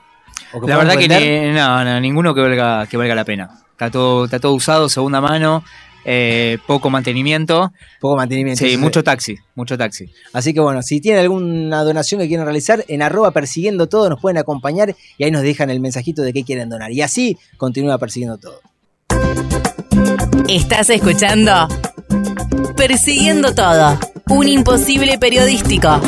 ¿O 0.53 0.67
La 0.67 0.77
verdad 0.77 0.95
que 0.97 1.07
ni- 1.07 1.53
no, 1.53 1.83
no, 1.83 1.99
ninguno 1.99 2.33
que 2.33 2.41
valga, 2.41 2.87
que 2.87 2.97
valga 2.97 3.15
la 3.15 3.25
pena. 3.25 3.49
Está 3.71 3.89
todo, 3.89 4.25
está 4.25 4.39
todo 4.39 4.53
usado, 4.53 4.89
segunda 4.89 5.21
mano, 5.21 5.63
eh, 6.05 6.57
poco 6.67 6.89
mantenimiento. 6.89 7.71
Poco 7.99 8.15
mantenimiento. 8.15 8.63
Sí, 8.65 8.77
mucho 8.77 9.03
taxi, 9.03 9.37
mucho 9.55 9.77
taxi. 9.77 10.11
Así 10.33 10.53
que 10.53 10.59
bueno, 10.59 10.81
si 10.81 11.01
tienen 11.01 11.21
alguna 11.21 11.83
donación 11.83 12.21
que 12.21 12.27
quieran 12.27 12.45
realizar, 12.45 12.83
en 12.87 13.01
arroba 13.01 13.31
persiguiendo 13.31 13.87
todo 13.87 14.09
nos 14.09 14.19
pueden 14.19 14.37
acompañar 14.37 14.95
y 15.17 15.23
ahí 15.23 15.31
nos 15.31 15.41
dejan 15.41 15.69
el 15.69 15.79
mensajito 15.79 16.21
de 16.21 16.33
qué 16.33 16.43
quieren 16.43 16.69
donar. 16.69 16.91
Y 16.91 17.01
así 17.01 17.37
continúa 17.57 17.97
persiguiendo 17.97 18.37
todo. 18.37 18.61
Estás 20.47 20.89
escuchando 20.89 21.67
Persiguiendo 22.75 23.53
Todo, 23.53 23.97
un 24.29 24.47
imposible 24.47 25.17
periodístico. 25.17 26.01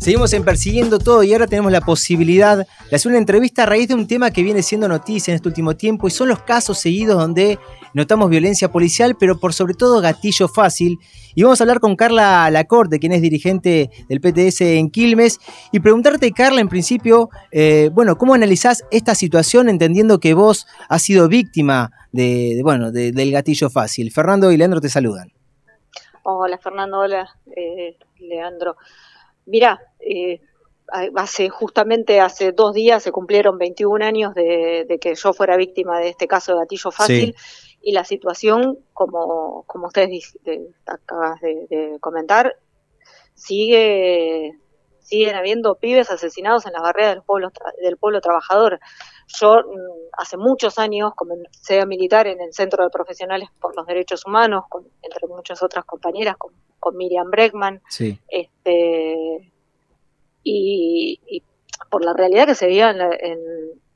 Seguimos 0.00 0.32
en 0.32 0.44
Persiguiendo 0.44 0.98
Todo 0.98 1.22
y 1.22 1.32
ahora 1.34 1.46
tenemos 1.46 1.70
la 1.70 1.82
posibilidad 1.82 2.66
de 2.90 2.96
hacer 2.96 3.10
una 3.10 3.18
entrevista 3.18 3.64
a 3.64 3.66
raíz 3.66 3.86
de 3.88 3.94
un 3.94 4.06
tema 4.06 4.30
que 4.30 4.42
viene 4.42 4.62
siendo 4.62 4.88
noticia 4.88 5.30
en 5.32 5.36
este 5.36 5.48
último 5.48 5.76
tiempo 5.76 6.08
y 6.08 6.10
son 6.10 6.28
los 6.28 6.42
casos 6.42 6.78
seguidos 6.78 7.18
donde 7.18 7.58
notamos 7.92 8.30
violencia 8.30 8.70
policial, 8.72 9.14
pero 9.20 9.38
por 9.38 9.52
sobre 9.52 9.74
todo 9.74 10.00
gatillo 10.00 10.48
fácil. 10.48 10.98
Y 11.34 11.42
vamos 11.42 11.60
a 11.60 11.64
hablar 11.64 11.80
con 11.80 11.96
Carla 11.96 12.48
Lacorte, 12.50 12.98
quien 12.98 13.12
es 13.12 13.20
dirigente 13.20 13.90
del 14.08 14.22
PTS 14.22 14.62
en 14.62 14.88
Quilmes, 14.90 15.38
y 15.70 15.80
preguntarte, 15.80 16.32
Carla, 16.32 16.62
en 16.62 16.68
principio, 16.70 17.28
eh, 17.52 17.90
bueno, 17.92 18.16
¿cómo 18.16 18.32
analizás 18.32 18.84
esta 18.90 19.14
situación 19.14 19.68
entendiendo 19.68 20.18
que 20.18 20.32
vos 20.32 20.66
has 20.88 21.02
sido 21.02 21.28
víctima 21.28 21.90
de, 22.10 22.60
bueno, 22.64 22.90
de- 22.90 23.12
del 23.12 23.32
gatillo 23.32 23.68
fácil? 23.68 24.10
Fernando 24.12 24.50
y 24.50 24.56
Leandro 24.56 24.80
te 24.80 24.88
saludan. 24.88 25.30
Hola 26.22 26.56
Fernando, 26.58 27.00
hola 27.00 27.28
eh, 27.54 27.96
Leandro. 28.18 28.76
Mira, 29.46 29.80
eh, 30.00 30.40
hace 31.16 31.48
justamente 31.48 32.20
hace 32.20 32.52
dos 32.52 32.74
días 32.74 33.02
se 33.02 33.12
cumplieron 33.12 33.58
21 33.58 34.02
años 34.04 34.34
de, 34.34 34.84
de 34.88 34.98
que 34.98 35.14
yo 35.14 35.32
fuera 35.32 35.56
víctima 35.56 35.98
de 36.00 36.08
este 36.08 36.26
caso 36.26 36.52
de 36.52 36.58
gatillo 36.60 36.90
fácil 36.90 37.36
y 37.82 37.92
la 37.92 38.04
situación, 38.04 38.78
como, 38.92 39.64
como 39.66 39.86
ustedes 39.86 40.36
de- 40.44 40.68
acabas 40.86 41.40
de, 41.40 41.66
de 41.70 41.98
comentar, 42.00 42.56
sigue 43.34 44.52
siguen 45.02 45.34
habiendo 45.34 45.74
pibes 45.76 46.10
asesinados 46.10 46.66
en 46.66 46.72
las 46.72 46.82
barreras 46.82 47.14
del 47.14 47.22
pueblo 47.22 47.50
del 47.82 47.96
pueblo 47.96 48.20
trabajador. 48.20 48.78
Yo 49.38 49.58
mm, 49.60 50.08
hace 50.18 50.36
muchos 50.36 50.78
años 50.78 51.12
comencé 51.14 51.80
a 51.80 51.86
militar 51.86 52.26
en 52.26 52.40
el 52.40 52.52
Centro 52.52 52.82
de 52.84 52.90
Profesionales 52.90 53.48
por 53.60 53.76
los 53.76 53.86
Derechos 53.86 54.24
Humanos, 54.26 54.64
con, 54.68 54.84
entre 55.02 55.26
muchas 55.28 55.62
otras 55.62 55.84
compañeras, 55.84 56.36
con, 56.36 56.52
con 56.78 56.96
Miriam 56.96 57.30
Breckman, 57.30 57.80
Sí. 57.88 58.18
este, 58.28 59.50
y, 60.42 61.20
y 61.26 61.42
por 61.90 62.04
la 62.04 62.12
realidad 62.12 62.46
que 62.46 62.54
se 62.54 62.66
veía 62.66 62.90
en, 62.90 62.98
la- 62.98 63.16
en, 63.18 63.38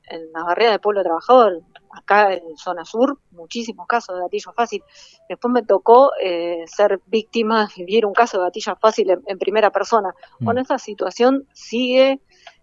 en 0.07 0.31
las 0.31 0.43
barreras 0.43 0.73
del 0.73 0.79
pueblo 0.79 1.01
trabajador, 1.03 1.61
acá 1.91 2.33
en 2.33 2.57
zona 2.57 2.83
sur, 2.85 3.17
muchísimos 3.31 3.87
casos 3.87 4.15
de 4.15 4.21
gatillo 4.21 4.51
fácil. 4.53 4.83
Después 5.29 5.51
me 5.51 5.63
tocó 5.63 6.11
eh, 6.21 6.63
ser 6.67 6.99
víctima, 7.07 7.69
vivir 7.75 8.05
un 8.05 8.13
caso 8.13 8.37
de 8.37 8.43
gatillo 8.43 8.75
fácil 8.75 9.09
en, 9.09 9.23
en 9.25 9.37
primera 9.39 9.71
persona. 9.71 10.13
Bueno, 10.39 10.61
esa 10.61 10.77
situación 10.77 11.47
sigue 11.53 12.19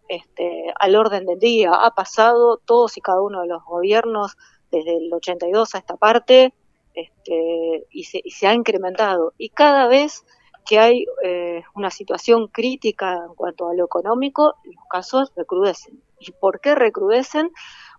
este, 0.08 0.72
al 0.78 0.96
orden 0.96 1.26
del 1.26 1.38
día. 1.38 1.72
Ha 1.72 1.90
pasado 1.94 2.58
todos 2.58 2.96
y 2.96 3.00
cada 3.00 3.22
uno 3.22 3.42
de 3.42 3.48
los 3.48 3.64
gobiernos 3.64 4.36
desde 4.70 4.96
el 4.96 5.12
82 5.12 5.74
a 5.74 5.78
esta 5.78 5.96
parte 5.96 6.54
este, 6.94 7.86
y, 7.90 8.04
se, 8.04 8.20
y 8.22 8.30
se 8.30 8.46
ha 8.46 8.54
incrementado. 8.54 9.32
Y 9.38 9.50
cada 9.50 9.86
vez 9.86 10.24
que 10.66 10.78
hay 10.78 11.06
eh, 11.24 11.62
una 11.74 11.90
situación 11.90 12.48
crítica 12.48 13.24
en 13.26 13.34
cuanto 13.34 13.68
a 13.68 13.74
lo 13.74 13.84
económico, 13.84 14.54
los 14.64 14.84
casos 14.90 15.32
recrudecen. 15.36 16.00
¿Y 16.18 16.32
por 16.32 16.60
qué 16.60 16.74
recrudecen? 16.74 17.50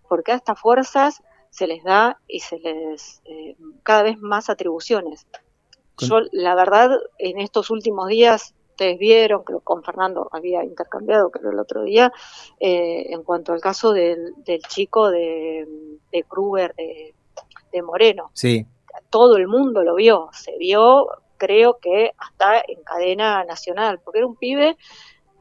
Porque 0.08 0.32
a 0.32 0.36
estas 0.36 0.60
fuerzas 0.60 1.22
se 1.50 1.68
les 1.68 1.84
da 1.84 2.20
y 2.28 2.40
se 2.40 2.60
les 2.60 3.22
eh, 3.26 3.56
cada 3.84 4.04
vez 4.04 4.18
más 4.20 4.50
atribuciones. 4.50 5.28
Yo, 6.00 6.22
la 6.32 6.56
verdad, 6.56 6.90
en 7.20 7.40
estos 7.40 7.70
últimos 7.70 8.08
días, 8.08 8.56
ustedes 8.74 8.98
vieron, 9.00 9.44
creo 9.44 9.60
que 9.60 9.66
con 9.66 9.84
Fernando 9.84 10.28
había 10.32 10.64
intercambiado, 10.64 11.30
creo 11.32 11.52
el 11.52 11.60
otro 11.60 11.84
día, 11.84 12.12
eh, 12.60 13.08
en 13.14 13.24
cuanto 13.24 13.54
al 13.54 13.62
caso 13.62 13.94
del, 13.94 14.34
del 14.44 14.62
chico 14.64 15.10
de, 15.10 15.68
de 16.12 16.24
Kruger, 16.24 16.74
de, 16.76 17.14
de 17.72 17.82
Moreno. 17.82 18.32
Sí. 18.34 18.66
Todo 19.10 19.38
el 19.38 19.48
mundo 19.48 19.84
lo 19.84 19.96
vio, 19.96 20.30
se 20.34 20.58
vio, 20.58 21.08
creo 21.38 21.78
que 21.80 22.12
hasta 22.18 22.64
en 22.68 22.84
cadena 22.84 23.44
nacional, 23.46 24.00
porque 24.04 24.20
era 24.20 24.28
un 24.28 24.36
pibe 24.36 24.76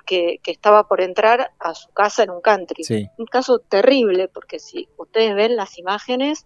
que, 0.04 0.38
que 0.42 0.50
estaba 0.50 0.86
por 0.88 1.00
entrar 1.00 1.52
a 1.58 1.74
su 1.74 1.90
casa 1.92 2.22
en 2.24 2.30
un 2.30 2.40
country. 2.40 2.84
Sí. 2.84 3.08
Un 3.18 3.26
caso 3.26 3.60
terrible, 3.60 4.28
porque 4.28 4.58
si 4.58 4.88
ustedes 4.96 5.34
ven 5.34 5.56
las 5.56 5.78
imágenes, 5.78 6.44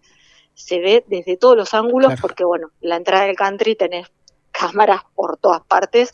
se 0.53 0.79
ve 0.79 1.03
desde 1.07 1.37
todos 1.37 1.55
los 1.57 1.73
ángulos, 1.73 2.07
Claro. 2.07 2.21
porque 2.21 2.43
bueno, 2.45 2.69
la 2.81 2.95
entrada 2.95 3.25
del 3.25 3.35
country 3.35 3.75
tenés 3.75 4.07
cámaras 4.51 5.01
por 5.15 5.37
todas 5.37 5.61
partes 5.65 6.11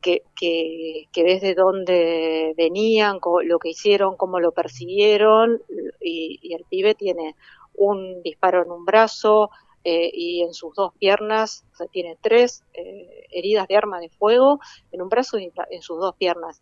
que, 0.00 0.22
que, 0.34 1.06
que 1.12 1.22
ves 1.22 1.40
de 1.42 1.54
dónde 1.54 2.54
venían, 2.56 3.18
lo 3.44 3.58
que 3.58 3.70
hicieron, 3.70 4.16
cómo 4.16 4.40
lo 4.40 4.52
persiguieron, 4.52 5.60
y, 6.00 6.38
y 6.42 6.54
el 6.54 6.64
pibe 6.68 6.94
tiene 6.94 7.36
un 7.74 8.22
disparo 8.22 8.62
en 8.64 8.70
un 8.70 8.84
brazo 8.84 9.50
eh, 9.84 10.10
y 10.12 10.42
en 10.42 10.52
sus 10.52 10.74
dos 10.74 10.92
piernas, 10.98 11.64
o 11.72 11.76
sea, 11.76 11.86
tiene 11.86 12.16
tres 12.20 12.64
eh, 12.74 13.26
heridas 13.30 13.66
de 13.68 13.76
arma 13.76 13.98
de 14.00 14.08
fuego 14.10 14.58
en 14.92 15.00
un 15.02 15.08
brazo 15.08 15.38
y 15.38 15.50
en 15.70 15.82
sus 15.82 15.98
dos 15.98 16.14
piernas. 16.16 16.60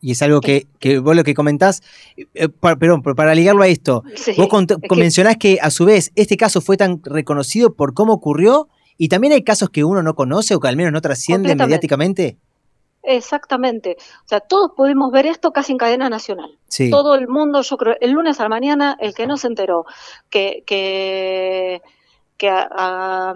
Y 0.00 0.10
es 0.12 0.20
algo 0.20 0.40
que, 0.42 0.66
que 0.80 0.98
vos 0.98 1.16
lo 1.16 1.24
que 1.24 1.32
comentás, 1.34 1.82
eh, 2.16 2.48
pa- 2.48 2.76
perdón, 2.76 3.02
pero 3.02 3.14
para 3.16 3.34
ligarlo 3.34 3.62
a 3.62 3.68
esto, 3.68 4.02
Sí, 4.16 4.32
vos 4.36 4.48
cont- 4.48 4.78
es 4.82 4.88
que- 4.88 4.96
mencionás 4.96 5.36
que 5.38 5.58
a 5.62 5.70
su 5.70 5.86
vez 5.86 6.12
este 6.14 6.36
caso 6.36 6.60
fue 6.60 6.76
tan 6.76 7.02
reconocido 7.02 7.74
por 7.74 7.94
cómo 7.94 8.12
ocurrió 8.12 8.68
y 8.98 9.08
también 9.08 9.32
hay 9.32 9.42
casos 9.42 9.70
que 9.70 9.84
uno 9.84 10.02
no 10.02 10.14
conoce 10.14 10.54
o 10.54 10.60
que 10.60 10.68
al 10.68 10.76
menos 10.76 10.92
no 10.92 11.00
Completamente. 11.00 11.64
mediáticamente. 11.64 12.38
Exactamente. 13.02 13.96
O 14.24 14.28
sea, 14.28 14.40
todos 14.40 14.72
pudimos 14.76 15.10
ver 15.12 15.26
esto 15.26 15.52
casi 15.52 15.72
en 15.72 15.78
cadena 15.78 16.08
nacional. 16.08 16.58
Sí. 16.68 16.90
Todo 16.90 17.14
el 17.14 17.28
mundo, 17.28 17.60
yo 17.60 17.76
creo, 17.76 17.96
el 18.00 18.12
lunes 18.12 18.40
a 18.40 18.44
la 18.44 18.48
mañana, 18.48 18.96
el 18.98 19.14
que 19.14 19.26
no 19.26 19.36
se 19.36 19.48
enteró 19.48 19.84
que, 20.30 20.62
que, 20.66 21.82
que 22.38 22.48
a, 22.48 22.66
a, 22.70 23.34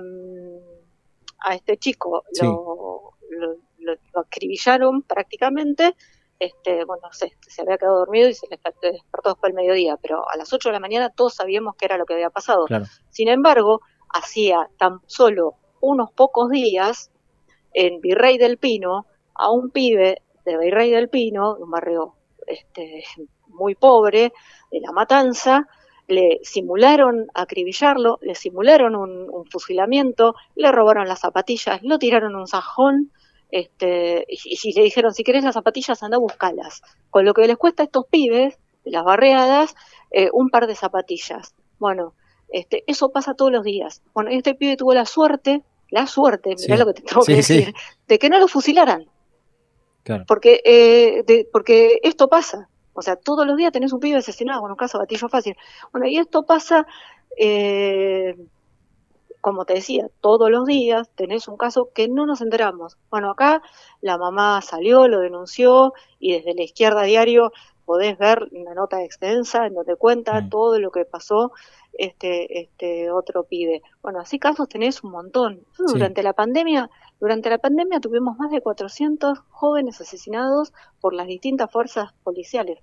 a 1.40 1.54
este 1.54 1.76
chico 1.76 2.24
Sí. 2.32 2.44
lo, 2.46 3.12
lo, 3.30 3.52
lo- 3.78 3.94
lo 4.14 4.20
acribillaron 4.20 5.02
prácticamente, 5.02 5.94
este, 6.38 6.84
bueno, 6.84 7.02
no 7.06 7.12
sé, 7.12 7.36
se 7.46 7.62
había 7.62 7.78
quedado 7.78 7.98
dormido 7.98 8.28
y 8.28 8.34
se 8.34 8.46
despertó 8.48 8.88
después 9.30 9.38
del 9.42 9.54
mediodía, 9.54 9.96
pero 10.00 10.28
a 10.30 10.36
las 10.36 10.52
8 10.52 10.68
de 10.68 10.72
la 10.74 10.80
mañana 10.80 11.10
todos 11.10 11.34
sabíamos 11.34 11.74
que 11.76 11.84
era 11.86 11.96
lo 11.96 12.04
que 12.06 12.14
había 12.14 12.30
pasado. 12.30 12.64
Claro. 12.66 12.84
Sin 13.10 13.28
embargo, 13.28 13.80
hacía 14.12 14.68
tan 14.78 15.00
solo 15.06 15.54
unos 15.80 16.10
pocos 16.12 16.50
días, 16.50 17.10
en 17.72 18.00
Virrey 18.00 18.38
del 18.38 18.58
Pino, 18.58 19.06
a 19.34 19.50
un 19.50 19.70
pibe 19.70 20.22
de 20.44 20.58
Virrey 20.58 20.90
del 20.90 21.08
Pino, 21.08 21.54
de 21.54 21.62
un 21.62 21.70
barrio 21.70 22.14
este, 22.46 23.04
muy 23.46 23.74
pobre, 23.74 24.32
de 24.70 24.80
La 24.80 24.92
Matanza, 24.92 25.68
le 26.08 26.40
simularon 26.42 27.26
acribillarlo, 27.34 28.18
le 28.22 28.34
simularon 28.34 28.96
un, 28.96 29.44
fusilamiento, 29.50 30.34
le 30.54 30.72
robaron 30.72 31.06
las 31.06 31.20
zapatillas, 31.20 31.82
lo 31.82 31.98
tiraron 31.98 32.34
un 32.34 32.46
sajón, 32.46 33.12
este, 33.50 34.26
y, 34.28 34.58
y 34.62 34.72
le 34.72 34.82
dijeron, 34.82 35.12
si 35.12 35.22
querés 35.22 35.44
las 35.44 35.54
zapatillas, 35.54 36.02
anda 36.02 36.16
a 36.16 36.20
buscarlas. 36.20 36.82
Con 37.10 37.24
lo 37.24 37.34
que 37.34 37.46
les 37.46 37.56
cuesta 37.56 37.82
a 37.82 37.86
estos 37.86 38.06
pibes, 38.06 38.58
de 38.84 38.90
las 38.90 39.04
barriadas, 39.04 39.74
eh, 40.10 40.30
un 40.32 40.48
par 40.48 40.66
de 40.66 40.74
zapatillas. 40.74 41.54
Bueno, 41.78 42.14
este, 42.50 42.84
eso 42.86 43.10
pasa 43.10 43.34
todos 43.34 43.52
los 43.52 43.64
días. 43.64 44.02
Bueno, 44.14 44.30
este 44.30 44.54
pibe 44.54 44.76
tuvo 44.76 44.94
la 44.94 45.06
suerte, 45.06 45.62
la 45.90 46.06
suerte, 46.06 46.50
mirá 46.58 46.76
Sí. 46.76 46.80
lo 46.80 46.86
que 46.86 46.92
te 46.94 47.02
tengo 47.02 47.22
Sí, 47.22 47.34
que 47.34 47.42
sí. 47.42 47.56
decir, 47.58 47.74
de 48.06 48.18
que 48.18 48.28
no 48.30 48.38
lo 48.38 48.48
fusilaran. 48.48 49.06
Claro. 50.04 50.24
Porque, 50.26 50.60
eh, 50.64 51.22
de- 51.26 51.46
porque 51.52 52.00
esto 52.02 52.28
pasa. 52.28 52.68
O 52.94 53.02
sea, 53.02 53.16
todos 53.16 53.46
los 53.46 53.56
días 53.56 53.72
tenés 53.72 53.92
un 53.92 54.00
pibe 54.00 54.16
asesinado, 54.18 54.60
bueno, 54.60 54.74
un 54.74 54.78
caso 54.78 54.98
gatillo 54.98 55.28
fácil. 55.28 55.56
Bueno, 55.92 56.06
y 56.08 56.16
esto 56.18 56.44
pasa, 56.44 56.86
eh, 57.36 58.34
como 59.40 59.64
te 59.64 59.74
decía, 59.74 60.08
todos 60.20 60.50
los 60.50 60.66
días 60.66 61.08
tenés 61.14 61.46
un 61.46 61.56
caso 61.56 61.90
que 61.94 62.08
no 62.08 62.26
nos 62.26 62.40
enteramos. 62.40 62.96
Bueno, 63.10 63.30
acá 63.30 63.62
la 64.00 64.18
mamá 64.18 64.60
salió, 64.62 65.06
lo 65.08 65.20
denunció 65.20 65.92
y 66.18 66.32
desde 66.32 66.54
la 66.54 66.62
izquierda 66.64 67.02
diario 67.02 67.52
podés 67.88 68.18
ver 68.18 68.48
una 68.52 68.74
nota 68.74 69.02
extensa 69.02 69.64
en 69.64 69.72
donde 69.72 69.96
cuenta 69.96 70.38
Mm. 70.42 70.50
todo 70.50 70.78
lo 70.78 70.90
que 70.90 71.06
pasó 71.06 71.52
este, 71.94 72.60
este 72.60 73.10
otro 73.10 73.44
pibe. 73.44 73.80
Bueno, 74.02 74.20
así 74.20 74.38
casos 74.38 74.68
tenés 74.68 75.02
un 75.02 75.10
montón. 75.12 75.64
Sí. 75.72 75.84
Durante 75.94 76.22
la 76.22 76.34
pandemia, 76.34 76.90
durante 77.18 77.48
la 77.48 77.56
pandemia 77.56 77.98
tuvimos 78.00 78.36
más 78.36 78.50
de 78.50 78.60
400 78.60 79.38
jóvenes 79.48 79.98
asesinados 80.02 80.74
por 81.00 81.14
las 81.14 81.26
distintas 81.28 81.70
fuerzas 81.70 82.12
policiales. 82.24 82.78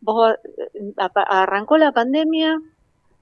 Vos, 0.00 0.34
eh, 0.44 0.94
arrancó 1.16 1.76
la 1.76 1.90
pandemia, 1.90 2.56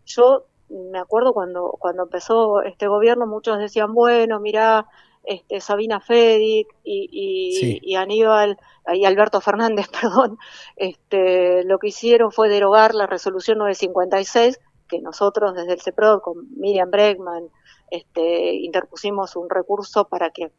yo 0.05 0.44
me 0.68 0.99
acuerdo 0.99 1.33
cuando, 1.33 1.75
cuando 1.81 2.03
empezó 2.03 2.61
este 2.61 2.87
gobierno, 2.87 3.27
muchos 3.27 3.59
decían, 3.59 3.94
bueno, 3.94 4.40
mira, 4.40 4.87
este, 5.29 5.61
Sabina 5.61 6.01
Fedic 6.01 6.69
y, 6.83 7.09
y, 7.12 7.53
Sí. 7.61 7.81
y 7.83 7.95
Aníbal 7.97 8.59
y 8.95 9.05
Alberto 9.05 9.41
Fernández, 9.41 9.88
perdón, 10.01 10.38
este, 10.77 11.64
lo 11.64 11.79
que 11.79 11.88
hicieron 11.88 12.33
fue 12.33 12.49
derogar 12.49 12.95
la 12.95 13.07
resolución 13.07 13.59
956 13.59 14.59
que 14.88 15.01
nosotros 15.01 15.55
desde 15.55 15.75
el 15.75 15.83
CEPROD 15.83 16.23
con 16.23 16.49
Miriam 16.57 16.91
Bregman 16.91 17.51
este, 17.91 18.55
interpusimos 18.55 19.37
un 19.37 19.51
recurso 19.51 20.09
para 20.09 20.31
que 20.31 20.51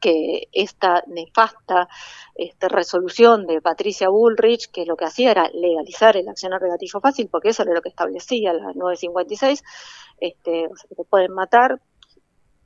que 0.00 0.48
esta 0.52 1.02
nefasta 1.06 1.88
este, 2.34 2.68
resolución 2.68 3.46
de 3.46 3.60
Patricia 3.60 4.08
Bullrich, 4.08 4.70
que 4.70 4.84
lo 4.84 4.94
que 4.94 5.06
hacía 5.06 5.30
era 5.30 5.48
legalizar 5.52 6.16
el 6.16 6.28
accionar 6.28 6.60
de 6.60 6.68
gatillo 6.68 7.00
fácil, 7.00 7.28
porque 7.30 7.48
eso 7.48 7.62
era 7.62 7.72
lo 7.72 7.80
que 7.82 7.88
establecía 7.88 8.52
la 8.52 8.72
956, 8.74 9.62
este, 10.20 10.66
o 10.66 10.76
sea, 10.76 10.88
que 10.88 10.94
te 10.96 11.04
pueden 11.04 11.32
matar, 11.32 11.80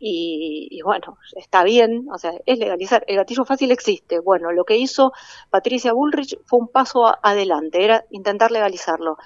y, 0.01 0.69
y 0.71 0.83
bueno, 0.83 1.19
está 1.37 1.63
bien, 1.63 2.09
o 2.11 2.19
sea, 2.19 2.33
es 2.47 2.59
legalizar, 2.59 3.05
el 3.07 3.17
gatillo 3.17 3.45
fácil 3.45 3.71
existe. 3.71 4.19
Bueno, 4.19 4.51
lo 4.51 4.65
que 4.65 4.79
hizo 4.79 5.13
Patricia 5.51 5.93
Bullrich 5.93 6.39
fue 6.47 6.59
un 6.59 6.69
paso 6.69 7.07
adelante, 7.23 7.85
era 7.85 8.05
intentar 8.11 8.51
legalizarlo. 8.51 9.19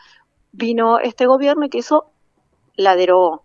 Vino 0.50 0.98
este 0.98 1.26
gobierno 1.26 1.64
y 1.64 1.70
que 1.70 1.78
hizo, 1.78 2.10
la 2.76 2.96
derogó. 2.96 3.44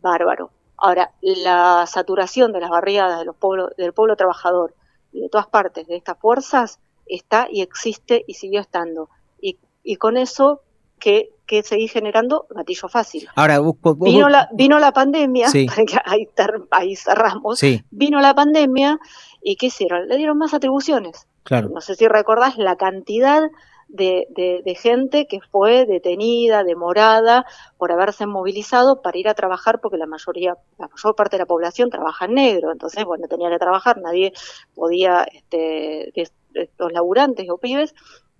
Bárbaro. 0.00 0.50
Ahora, 0.76 1.12
la 1.22 1.86
saturación 1.86 2.52
de 2.52 2.60
las 2.60 2.70
barriadas 2.70 3.18
de 3.18 3.24
los 3.24 3.36
pueblos, 3.36 3.70
del 3.76 3.94
pueblo 3.94 4.16
trabajador 4.16 4.74
y 5.12 5.20
de 5.20 5.28
todas 5.30 5.46
partes 5.46 5.86
de 5.86 5.96
estas 5.96 6.18
fuerzas 6.18 6.78
está 7.06 7.46
y 7.50 7.62
existe 7.62 8.22
y 8.26 8.34
siguió 8.34 8.60
estando. 8.60 9.08
Y, 9.40 9.58
y 9.82 9.96
con 9.96 10.18
eso, 10.18 10.60
que, 10.98 11.30
que 11.46 11.62
seguís 11.62 11.92
generando 11.92 12.46
gatillo 12.50 12.88
fácil. 12.88 13.28
Ahora, 13.34 13.58
vos, 13.60 13.76
Vino 14.00 14.28
la, 14.28 14.48
vino 14.52 14.78
la 14.78 14.92
pandemia, 14.92 15.48
Sí. 15.48 15.66
ahí, 16.04 16.28
ahí 16.70 16.96
cerramos, 16.96 17.58
Sí, 17.58 17.82
vino 17.90 18.20
la 18.20 18.34
pandemia 18.34 18.98
y 19.42 19.56
¿qué 19.56 19.66
hicieron? 19.66 20.08
Le 20.08 20.16
dieron 20.16 20.38
más 20.38 20.54
atribuciones. 20.54 21.26
claro. 21.42 21.68
No 21.68 21.80
sé 21.80 21.94
si 21.96 22.06
recordás 22.08 22.56
la 22.56 22.76
cantidad 22.76 23.42
de, 23.88 24.26
de- 24.30 24.62
de 24.64 24.74
gente 24.74 25.26
que 25.26 25.40
fue 25.52 25.84
detenida, 25.84 26.64
demorada 26.64 27.44
por 27.76 27.92
haberse 27.92 28.24
movilizado 28.26 29.02
para 29.02 29.18
ir 29.18 29.28
a 29.28 29.34
trabajar 29.34 29.80
porque 29.80 29.98
la 29.98 30.06
mayoría, 30.06 30.56
la 30.78 30.88
mayor 30.88 31.14
parte 31.14 31.36
de 31.36 31.42
la 31.42 31.46
población 31.46 31.90
trabaja 31.90 32.24
en 32.24 32.34
negro, 32.34 32.72
entonces 32.72 33.04
bueno, 33.04 33.28
tenía 33.28 33.50
que 33.50 33.58
trabajar, 33.58 34.00
nadie 34.00 34.32
podía, 34.74 35.26
este, 35.30 36.10
estos 36.54 36.92
laburantes 36.92 37.46
o 37.50 37.58
pibes, 37.58 37.94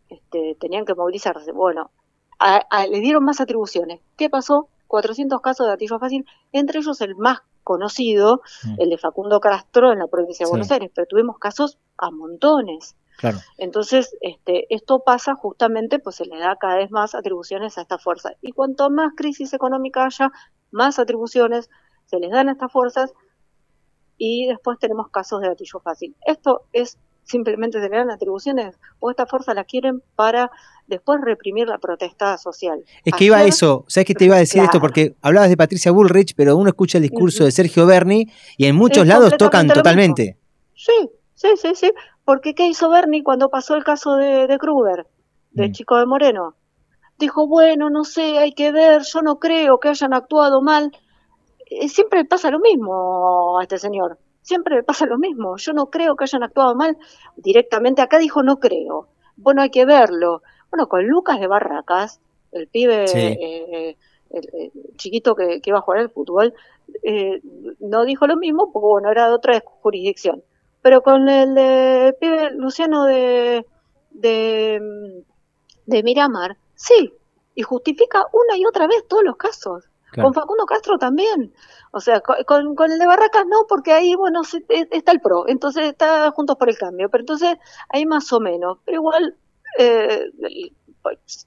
este, 0.09 0.57
tenían 0.59 0.87
que 0.87 0.95
movilizarse. 0.95 1.53
Bueno, 1.53 1.91
a- 2.39 2.63
a- 2.71 2.87
le 2.87 3.01
dieron 3.01 3.25
más 3.25 3.41
atribuciones. 3.41 4.01
¿Qué 4.17 4.29
pasó? 4.31 4.69
400 4.87 5.41
casos 5.41 5.67
de 5.67 5.73
gatillo 5.73 5.99
fácil, 5.99 6.27
entre 6.53 6.79
ellos 6.81 7.01
el 7.01 7.17
más 7.17 7.39
conocido, 7.65 8.43
Mm. 8.65 8.75
el 8.83 8.91
de 8.91 8.99
Facundo 8.99 9.41
Castro 9.41 9.93
en 9.93 9.99
la 9.99 10.07
provincia 10.07 10.45
de 10.45 10.49
Sí. 10.49 10.51
Buenos 10.51 10.71
Aires, 10.71 10.91
pero 10.95 11.07
tuvimos 11.07 11.39
casos 11.39 11.79
a 11.99 12.11
montones. 12.11 12.95
Claro. 13.17 13.39
Entonces, 13.59 14.17
este, 14.21 14.67
esto 14.75 15.01
pasa 15.05 15.35
justamente, 15.35 15.99
pues 15.99 16.17
se 16.17 16.27
le 16.27 16.37
da 16.39 16.57
cada 16.57 16.77
vez 16.77 16.91
más 16.91 17.15
atribuciones 17.15 17.79
a 17.79 17.83
esta 17.83 17.97
fuerza. 17.99 18.31
Y 18.43 18.53
cuanto 18.53 18.91
más 18.91 19.13
crisis 19.17 19.53
económica 19.55 20.05
haya, 20.05 20.31
más 20.73 20.99
atribuciones 20.99 21.71
se 22.07 22.19
les 22.19 22.31
dan 22.31 22.49
a 22.49 22.53
estas 22.53 22.71
fuerzas 22.73 23.15
y 24.19 24.47
después 24.47 24.79
tenemos 24.79 25.09
casos 25.09 25.41
de 25.41 25.49
gatillo 25.49 25.81
fácil. 25.81 26.15
Esto 26.27 26.63
es 26.73 26.99
simplemente 27.25 27.81
se 27.81 27.89
le 27.89 27.97
dan 27.97 28.11
atribuciones 28.11 28.77
o 29.01 29.11
esta 29.11 29.27
fuerza 29.27 29.55
la 29.55 29.65
quieren 29.65 30.03
para 30.17 30.51
después 30.87 31.21
reprimir 31.23 31.67
la 31.69 31.79
protesta 31.79 32.37
social. 32.39 32.85
Es 33.05 33.15
que 33.15 33.25
iba 33.25 33.39
a 33.39 33.45
eso, 33.45 33.85
¿sabes 33.89 34.07
que 34.07 34.15
te 34.15 34.27
iba 34.27 34.37
a 34.37 34.41
decir 34.41 34.63
esto? 34.63 34.81
Porque 34.81 35.15
hablabas 35.23 35.49
de 35.49 35.57
Patricia 35.57 35.91
Bullrich, 35.93 36.35
pero 36.37 36.57
uno 36.57 36.69
escucha 36.69 36.99
el 36.99 37.03
discurso 37.03 37.45
de 37.45 37.51
Sergio 37.53 37.87
Berni 37.87 38.27
y 38.59 38.67
en 38.67 38.77
muchos 38.77 39.05
Es 39.05 39.09
lados 39.09 39.37
tocan 39.37 39.67
totalmente. 39.69 40.37
Sí, 40.75 41.11
sí, 41.35 41.49
sí, 41.57 41.75
sí. 41.75 41.93
Porque 42.25 42.55
¿qué 42.55 42.67
hizo 42.67 42.89
Bernie 42.91 43.23
cuando 43.23 43.49
pasó 43.49 43.75
el 43.77 43.85
caso 43.85 44.17
de, 44.17 44.47
de 44.47 44.59
Kruger, 44.59 45.07
del 45.53 45.71
Mm. 45.71 45.73
chico 45.73 45.97
de 45.99 46.07
Moreno? 46.07 46.55
dijo, 47.17 47.47
bueno, 47.47 47.91
no 47.91 48.03
sé, 48.05 48.39
hay 48.39 48.53
que 48.53 48.73
ver, 48.73 49.03
yo 49.03 49.23
no 49.23 49.39
creo 49.39 49.79
que 49.79 49.89
hayan 49.89 50.13
actuado 50.13 50.61
mal. 50.63 50.91
Eh, 51.71 51.89
siempre 51.89 52.25
pasa 52.25 52.51
lo 52.51 52.59
mismo 52.59 53.57
a 53.59 53.63
este 53.63 53.79
señor, 53.79 54.19
siempre 54.45 54.77
le 54.77 54.85
pasa 54.85 55.07
lo 55.07 55.19
mismo, 55.19 55.57
yo 55.57 55.73
no 55.73 55.87
creo 55.87 56.15
que 56.17 56.25
hayan 56.25 56.45
actuado 56.45 56.77
mal. 56.77 56.97
Directamente 57.37 58.03
acá 58.03 58.19
dijo, 58.19 58.43
no 58.45 58.61
creo. 58.61 59.09
Bueno, 59.37 59.63
hay 59.63 59.71
que 59.71 59.85
verlo. 59.85 60.43
Bueno, 60.71 60.89
con 60.89 61.05
Lucas 61.07 61.41
de 61.41 61.49
Barracas, 61.49 62.21
el 62.53 62.69
pibe 62.69 63.09
Sí. 63.09 63.19
eh, 63.19 63.97
el, 64.31 64.49
el 64.55 64.73
chiquito 64.97 65.35
que, 65.35 65.61
que 65.61 65.71
iba 65.71 65.79
a 65.79 65.83
jugar 65.83 66.01
al 66.01 66.11
fútbol, 66.11 66.55
eh, 67.03 67.41
no 67.81 68.05
dijo 68.05 68.27
lo 68.29 68.37
mismo 68.37 68.71
porque, 68.73 68.87
bueno, 68.87 69.11
era 69.11 69.27
de 69.29 69.35
otra 69.35 69.63
jurisdicción. 69.83 70.43
Pero 70.83 71.03
con 71.03 71.29
el 71.29 71.55
de 71.55 72.17
pibe 72.21 72.51
Luciano 72.53 73.05
de, 73.05 73.67
de, 74.11 74.81
de 75.87 76.03
Miramar, 76.03 76.57
sí, 76.75 77.13
y 77.55 77.63
justifica 77.63 78.25
una 78.33 78.57
y 78.57 78.67
otra 78.67 78.87
vez 78.87 79.07
todos 79.09 79.25
los 79.25 79.37
casos. 79.37 79.85
Claro. 80.15 80.27
Con 80.29 80.35
Facundo 80.35 80.65
Castro 80.67 80.97
también. 80.99 81.53
O 81.93 82.01
sea, 82.01 82.21
co- 82.21 82.37
con, 82.47 82.75
con 82.75 82.91
el 82.91 82.99
de 82.99 83.07
Barracas 83.07 83.45
no, 83.47 83.67
porque 83.69 83.93
ahí, 83.93 84.15
bueno, 84.15 84.45
se- 84.45 84.65
e- 84.69 84.89
está 84.91 85.13
el 85.13 85.21
PRO, 85.21 85.49
entonces 85.49 85.85
está 85.89 86.31
Juntos 86.31 86.57
por 86.57 86.69
el 86.69 86.79
Cambio, 86.79 87.09
pero 87.11 87.23
entonces 87.23 87.57
ahí 87.89 88.07
más 88.07 88.33
o 88.33 88.41
menos. 88.41 88.79
Pero 88.85 88.97
igual, 88.99 89.37
eh, 89.79 90.31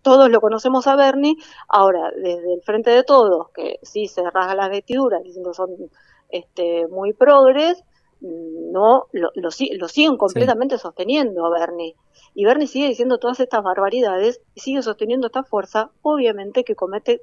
todos 0.01 0.29
lo 0.29 0.39
conocemos 0.41 0.85
a 0.87 0.95
Bernie, 0.95 1.35
ahora, 1.67 2.11
desde 2.15 2.53
el 2.53 2.61
frente 2.61 2.91
de 2.91 3.03
todos, 3.03 3.49
que 3.53 3.79
sí 3.81 4.07
se 4.07 4.21
rasga 4.29 4.53
las 4.55 4.69
vestiduras 4.69 5.23
diciendo 5.23 5.53
son 5.53 5.69
este, 6.29 6.87
muy 6.87 7.13
progres, 7.13 7.83
no 8.19 9.07
lo, 9.11 9.29
lo 9.35 9.87
siguen 9.87 10.17
completamente 10.17 10.77
sosteniendo 10.77 11.45
a 11.45 11.49
Bernie. 11.51 11.95
Y 12.33 12.45
Bernie 12.45 12.67
sigue 12.67 12.87
diciendo 12.87 13.17
todas 13.19 13.39
estas 13.39 13.63
barbaridades 13.63 14.41
y 14.55 14.59
sigue 14.61 14.81
sosteniendo 14.81 15.27
esta 15.27 15.43
fuerza, 15.43 15.91
obviamente 16.01 16.63
que 16.63 16.75
comete 16.75 17.21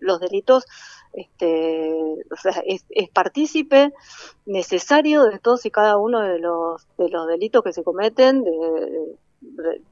los 0.00 0.20
delitos, 0.20 0.66
este, 1.12 1.92
o 2.30 2.36
sea, 2.36 2.62
es, 2.66 2.84
partícipe 3.12 3.92
necesario 4.46 5.24
de 5.24 5.38
todos 5.38 5.66
y 5.66 5.70
cada 5.70 5.96
uno 5.96 6.20
de 6.20 6.38
los, 6.38 6.86
de 6.98 7.08
los 7.08 7.26
delitos 7.26 7.62
que 7.62 7.72
se 7.72 7.82
cometen. 7.82 8.44
De, 8.44 8.50
de- 9.40 9.82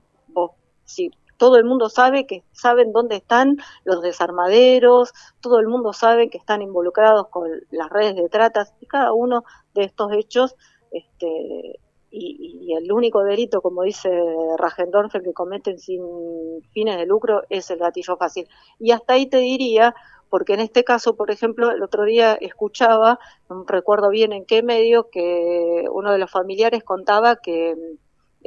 si 0.84 1.10
todo 1.36 1.56
el 1.56 1.64
mundo 1.64 1.88
sabe 1.88 2.26
que 2.26 2.42
saben 2.52 2.92
dónde 2.92 3.16
están 3.16 3.58
los 3.84 4.02
desarmaderos, 4.02 5.12
todo 5.40 5.60
el 5.60 5.68
mundo 5.68 5.92
sabe 5.92 6.30
que 6.30 6.38
están 6.38 6.62
involucrados 6.62 7.28
con 7.28 7.48
las 7.70 7.88
redes 7.90 8.16
de 8.16 8.28
tratas 8.28 8.74
y 8.80 8.86
cada 8.86 9.12
uno 9.12 9.44
de 9.74 9.84
estos 9.84 10.12
hechos 10.12 10.56
este, 10.90 11.78
y, 12.10 12.58
y 12.62 12.74
el 12.74 12.90
único 12.92 13.22
delito, 13.22 13.60
como 13.60 13.82
dice 13.82 14.10
Rajendorfer, 14.56 15.22
que 15.22 15.32
cometen 15.32 15.78
sin 15.78 16.02
fines 16.72 16.96
de 16.96 17.06
lucro 17.06 17.42
es 17.48 17.70
el 17.70 17.78
gatillo 17.78 18.16
fácil. 18.16 18.48
Y 18.78 18.92
hasta 18.92 19.14
ahí 19.14 19.26
te 19.26 19.38
diría, 19.38 19.94
porque 20.28 20.54
en 20.54 20.60
este 20.60 20.84
caso, 20.84 21.16
por 21.16 21.30
ejemplo, 21.30 21.70
el 21.70 21.82
otro 21.82 22.04
día 22.04 22.34
escuchaba, 22.34 23.18
no 23.48 23.64
recuerdo 23.66 24.10
bien 24.10 24.32
en 24.32 24.44
qué 24.44 24.62
medio, 24.62 25.10
que 25.10 25.84
uno 25.90 26.12
de 26.12 26.18
los 26.18 26.30
familiares 26.30 26.84
contaba 26.84 27.36
que 27.36 27.74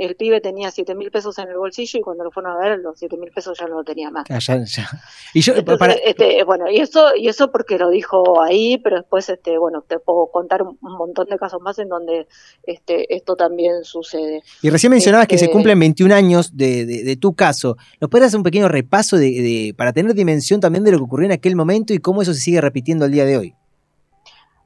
el 0.03 0.15
pibe 0.15 0.41
tenía 0.41 0.71
siete 0.71 0.95
mil 0.95 1.11
pesos 1.11 1.37
en 1.37 1.49
el 1.49 1.57
bolsillo 1.57 1.99
y 1.99 2.01
cuando 2.01 2.23
lo 2.23 2.31
fueron 2.31 2.53
a 2.53 2.57
ver, 2.57 2.79
los 2.79 2.97
siete 2.97 3.17
mil 3.17 3.29
pesos 3.31 3.57
ya 3.59 3.67
no 3.67 3.75
lo 3.75 3.83
tenía 3.83 4.09
más. 4.09 4.25
Ah, 4.29 4.39
ya- 4.39 4.63
ya. 4.65 4.89
Y 5.33 5.41
yo, 5.41 5.53
Entonces, 5.53 5.79
para, 5.79 5.93
este, 5.93 6.43
bueno, 6.43 6.69
y 6.69 6.77
eso, 6.79 7.15
y 7.15 7.27
eso 7.27 7.51
porque 7.51 7.77
lo 7.77 7.89
dijo 7.89 8.41
ahí, 8.41 8.77
pero 8.79 8.97
después, 8.97 9.29
este, 9.29 9.57
bueno, 9.57 9.83
te 9.87 9.99
puedo 9.99 10.27
contar 10.31 10.63
un, 10.63 10.77
montón 10.81 11.27
de 11.27 11.37
casos 11.37 11.61
más 11.61 11.77
en 11.79 11.89
donde 11.89 12.27
este, 12.63 13.13
esto 13.15 13.35
también 13.35 13.83
sucede. 13.83 14.41
y 14.61 14.69
recién 14.69 14.91
mencionabas 14.91 15.27
que 15.27 15.37
se 15.37 15.45
Este, 15.45 15.53
cumplen 15.53 15.79
21 15.79 16.11
años 16.13 16.57
de, 16.57 16.85
de- 16.85 17.03
de 17.03 17.15
tu 17.17 17.33
caso. 17.33 17.77
¿Nos 17.99 18.09
puedes 18.09 18.27
hacer 18.27 18.37
un 18.37 18.43
pequeño 18.43 18.67
repaso 18.69 19.17
de, 19.17 19.25
de- 19.29 19.73
para 19.77 19.93
tener 19.93 20.13
dimensión 20.13 20.59
también 20.59 20.83
de 20.83 20.91
lo 20.91 20.97
que 20.97 21.03
ocurrió 21.03 21.25
en 21.27 21.33
aquel 21.33 21.55
momento 21.55 21.93
y 21.93 21.99
cómo 21.99 22.21
eso 22.21 22.33
se 22.33 22.39
sigue 22.39 22.59
repitiendo 22.61 23.05
el 23.05 23.11
día 23.11 23.25
de 23.25 23.37
hoy? 23.37 23.55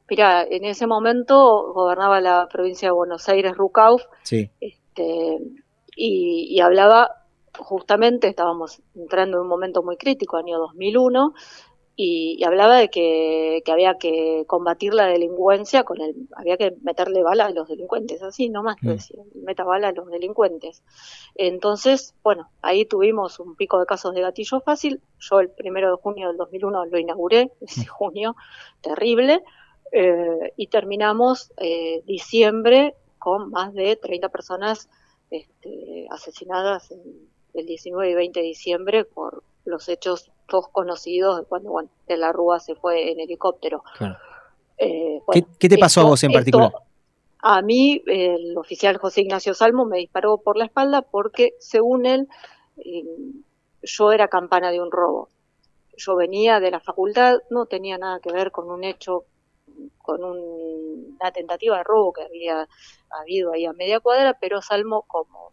Mira, 0.10 0.44
en 0.44 0.64
ese 0.66 0.86
momento 0.86 1.74
gobernaba 1.74 2.22
la 2.22 2.48
provincia 2.52 2.88
de 2.90 2.92
Buenos 2.92 3.28
Aires, 3.28 3.58
Rucauf, 3.58 4.04
Sí. 4.24 4.52
Este, 4.96 5.40
y, 5.96 6.48
y 6.50 6.60
hablaba 6.60 7.12
justamente, 7.58 8.28
estábamos 8.28 8.82
entrando 8.96 9.38
en 9.38 9.44
un 9.44 9.50
momento 9.50 9.82
muy 9.84 9.98
crítico, 9.98 10.38
año 10.38 10.60
2001, 10.60 11.34
y, 11.98 12.36
y 12.38 12.44
hablaba 12.44 12.78
de 12.78 12.90
que, 12.90 13.62
que 13.64 13.72
había 13.72 13.98
que 13.98 14.44
combatir 14.48 14.94
la 14.94 15.06
delincuencia 15.08 15.86
con 15.86 16.02
el, 16.02 16.28
había 16.36 16.58
que 16.58 16.76
meterle 16.82 17.24
bala 17.24 17.46
a 17.46 17.52
los 17.52 17.70
delincuentes, 17.70 18.22
así 18.22 18.50
nomás 18.50 18.76
Mm. 18.82 18.88
decía, 18.90 19.24
meta 19.36 19.64
bala 19.64 19.88
a 19.90 19.92
los 19.94 20.08
delincuentes. 20.08 20.84
Entonces, 21.36 22.14
bueno, 22.22 22.50
ahí 22.62 22.86
tuvimos 22.86 23.40
un 23.40 23.56
pico 23.56 23.80
de 23.80 23.86
casos 23.86 24.14
de 24.14 24.22
gatillo 24.22 24.60
fácil, 24.60 25.02
yo 25.20 25.40
el 25.40 25.50
primero 25.50 25.90
de 25.92 26.02
junio 26.02 26.28
del 26.28 26.38
2001 26.38 26.86
lo 26.86 27.00
inauguré, 27.00 27.52
ese 27.62 27.86
junio, 27.86 28.36
terrible, 28.82 29.42
eh, 29.94 30.52
y 30.58 30.68
terminamos 30.68 31.54
eh, 31.56 32.02
diciembre 32.06 32.96
con 33.26 33.50
más 33.50 33.74
de 33.74 33.96
30 33.96 34.30
personas 34.30 34.88
este, 35.32 36.06
asesinadas 36.12 36.92
en 36.92 37.02
el 37.56 37.66
19 37.66 38.12
y 38.12 38.14
20 38.14 38.40
de 38.40 38.46
diciembre 38.46 39.04
por 39.04 39.44
los 39.66 39.90
hechos 39.90 40.30
todos 40.48 40.68
conocidos 40.68 41.40
de 41.40 41.46
cuando 41.46 41.72
bueno, 41.72 41.90
de 42.08 42.18
la 42.18 42.32
Rúa 42.32 42.60
se 42.60 42.76
fue 42.76 43.12
en 43.12 43.20
helicóptero. 43.20 43.84
Claro. 43.98 44.16
Eh, 44.78 45.18
¿Qué, 45.32 45.42
bueno, 45.42 45.48
qué 45.60 45.70
te 45.70 45.78
pasó 45.80 46.02
a 46.02 46.04
vos 46.04 46.24
en 46.24 46.30
esto- 46.30 46.38
particular? 46.38 46.72
a 47.40 47.62
mí, 47.64 48.04
el 48.06 48.56
oficial 48.58 48.98
José 48.98 49.22
Ignacio 49.22 49.56
Salmo 49.56 49.86
me 49.86 49.98
disparó 49.98 50.38
por 50.38 50.56
la 50.56 50.66
espalda 50.66 51.02
porque, 51.02 51.56
según 51.60 52.06
él, 52.06 52.28
eh, 52.78 53.04
yo 53.82 54.12
era 54.12 54.28
campana 54.28 54.70
de 54.70 54.82
un 54.82 54.92
robo. 54.92 55.30
Yo 55.98 56.16
venía 56.16 56.60
de 56.60 56.70
la 56.70 56.80
facultad, 56.80 57.40
no 57.50 57.66
tenía 57.66 57.98
nada 57.98 58.20
que 58.20 58.32
ver 58.32 58.52
con 58.52 58.70
un 58.70 58.84
hecho, 58.84 59.26
con 59.98 60.24
un- 60.24 61.18
una 61.20 61.32
tentativa 61.32 61.78
de 61.78 61.84
robo 61.84 62.14
que 62.14 62.24
había 62.24 62.68
habido 63.10 63.54
ahí 63.54 63.66
a 63.66 63.74
media 63.74 64.00
cuadra, 64.00 64.38
pero 64.40 64.62
Salmo, 64.62 65.04
como 65.08 65.52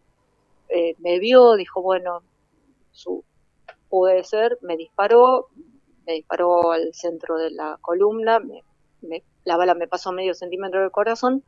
eh, 0.68 0.94
me 0.98 1.18
vio, 1.18 1.54
dijo, 1.54 1.82
bueno, 1.82 2.22
su, 2.92 3.24
puede 3.88 4.24
ser, 4.24 4.58
me 4.62 4.76
disparó, 4.76 5.48
me 6.06 6.14
disparó 6.14 6.72
al 6.72 6.94
centro 6.94 7.36
de 7.38 7.50
la 7.50 7.78
columna, 7.82 8.40
me, 8.40 8.62
me- 9.02 9.24
la 9.44 9.56
bala 9.56 9.74
me 9.74 9.88
pasó 9.88 10.12
medio 10.12 10.34
centímetro 10.34 10.80
del 10.80 10.90
corazón, 10.90 11.44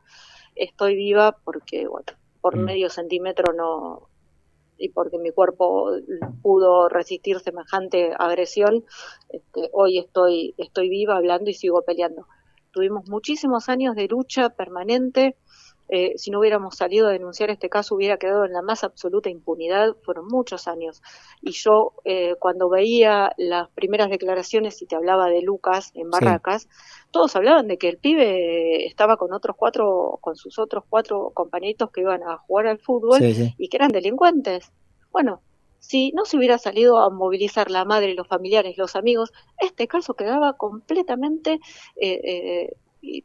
estoy 0.55 0.95
viva 0.95 1.39
porque, 1.45 1.87
bueno, 1.87 2.07
por 2.41 2.57
Mm. 2.57 2.65
medio 2.65 2.91
centímetro 2.91 3.53
no, 3.55 4.09
y 4.77 4.91
porque 4.91 5.19
mi 5.19 5.31
cuerpo 5.31 5.91
pudo 6.43 6.89
resistir 6.89 7.41
semejante 7.41 8.13
agresión, 8.19 8.85
este, 9.29 9.71
hoy 9.73 9.99
estoy, 9.99 10.55
estoy 10.59 10.89
viva 10.89 11.17
hablando 11.17 11.49
y 11.51 11.55
sigo 11.55 11.83
peleando. 11.83 12.27
Tuvimos 12.75 13.09
muchísimos 13.09 13.69
años 13.69 13.95
de 13.97 14.09
lucha 14.09 14.51
permanente. 14.51 15.37
eh, 15.91 16.15
si 16.17 16.31
no 16.31 16.41
hubiéramos 16.41 16.77
salido 16.77 17.09
a 17.09 17.11
denunciar 17.13 17.51
este 17.51 17.69
caso, 17.69 17.95
hubiera 17.95 18.17
quedado 18.17 18.47
en 18.47 18.55
la 18.55 18.63
más 18.63 18.85
absoluta 18.85 19.29
impunidad. 19.29 19.95
Fueron 20.03 20.27
muchos 20.29 20.67
años. 20.67 21.03
Y 21.43 21.53
yo, 21.53 21.93
eh, 22.05 22.37
cuando 22.41 22.71
veía 22.71 23.33
las 23.37 23.69
primeras 23.71 24.09
declaraciones 24.09 24.81
y 24.81 24.87
te 24.87 24.97
hablaba 24.97 25.29
de 25.29 25.43
Lucas 25.43 25.93
en 25.95 26.09
Barracas, 26.11 26.69
todos 27.11 27.37
hablaban 27.37 27.69
de 27.69 27.77
que 27.77 27.91
el 27.91 27.99
pibe 27.99 28.87
estaba 28.87 29.19
con 29.19 29.33
otros 29.35 29.57
cuatro, 29.59 30.19
con 30.23 30.37
sus 30.37 30.59
otros 30.59 30.85
cuatro 30.89 31.31
compañeritos 31.35 31.91
que 31.91 32.01
iban 32.01 32.23
a 32.23 32.39
jugar 32.39 32.67
al 32.67 32.79
fútbol 32.79 33.19
Sí, 33.19 33.35
sí. 33.35 33.55
y 33.59 33.69
que 33.69 33.77
eran 33.77 33.91
delincuentes. 33.93 34.73
Bueno, 35.13 35.43
si 35.87 36.13
no 36.13 36.25
se 36.25 36.37
hubiera 36.37 36.59
salido 36.59 36.99
a 36.99 37.11
movilizar 37.11 37.71
la 37.71 37.85
madre, 37.85 38.15
los 38.15 38.27
familiares, 38.27 38.79
los 38.79 38.97
amigos, 38.97 39.33
este 39.61 39.87
caso 39.87 40.15
quedaba 40.15 40.55
completamente 40.55 41.61
eh, 42.01 42.71
eh, 43.03 43.23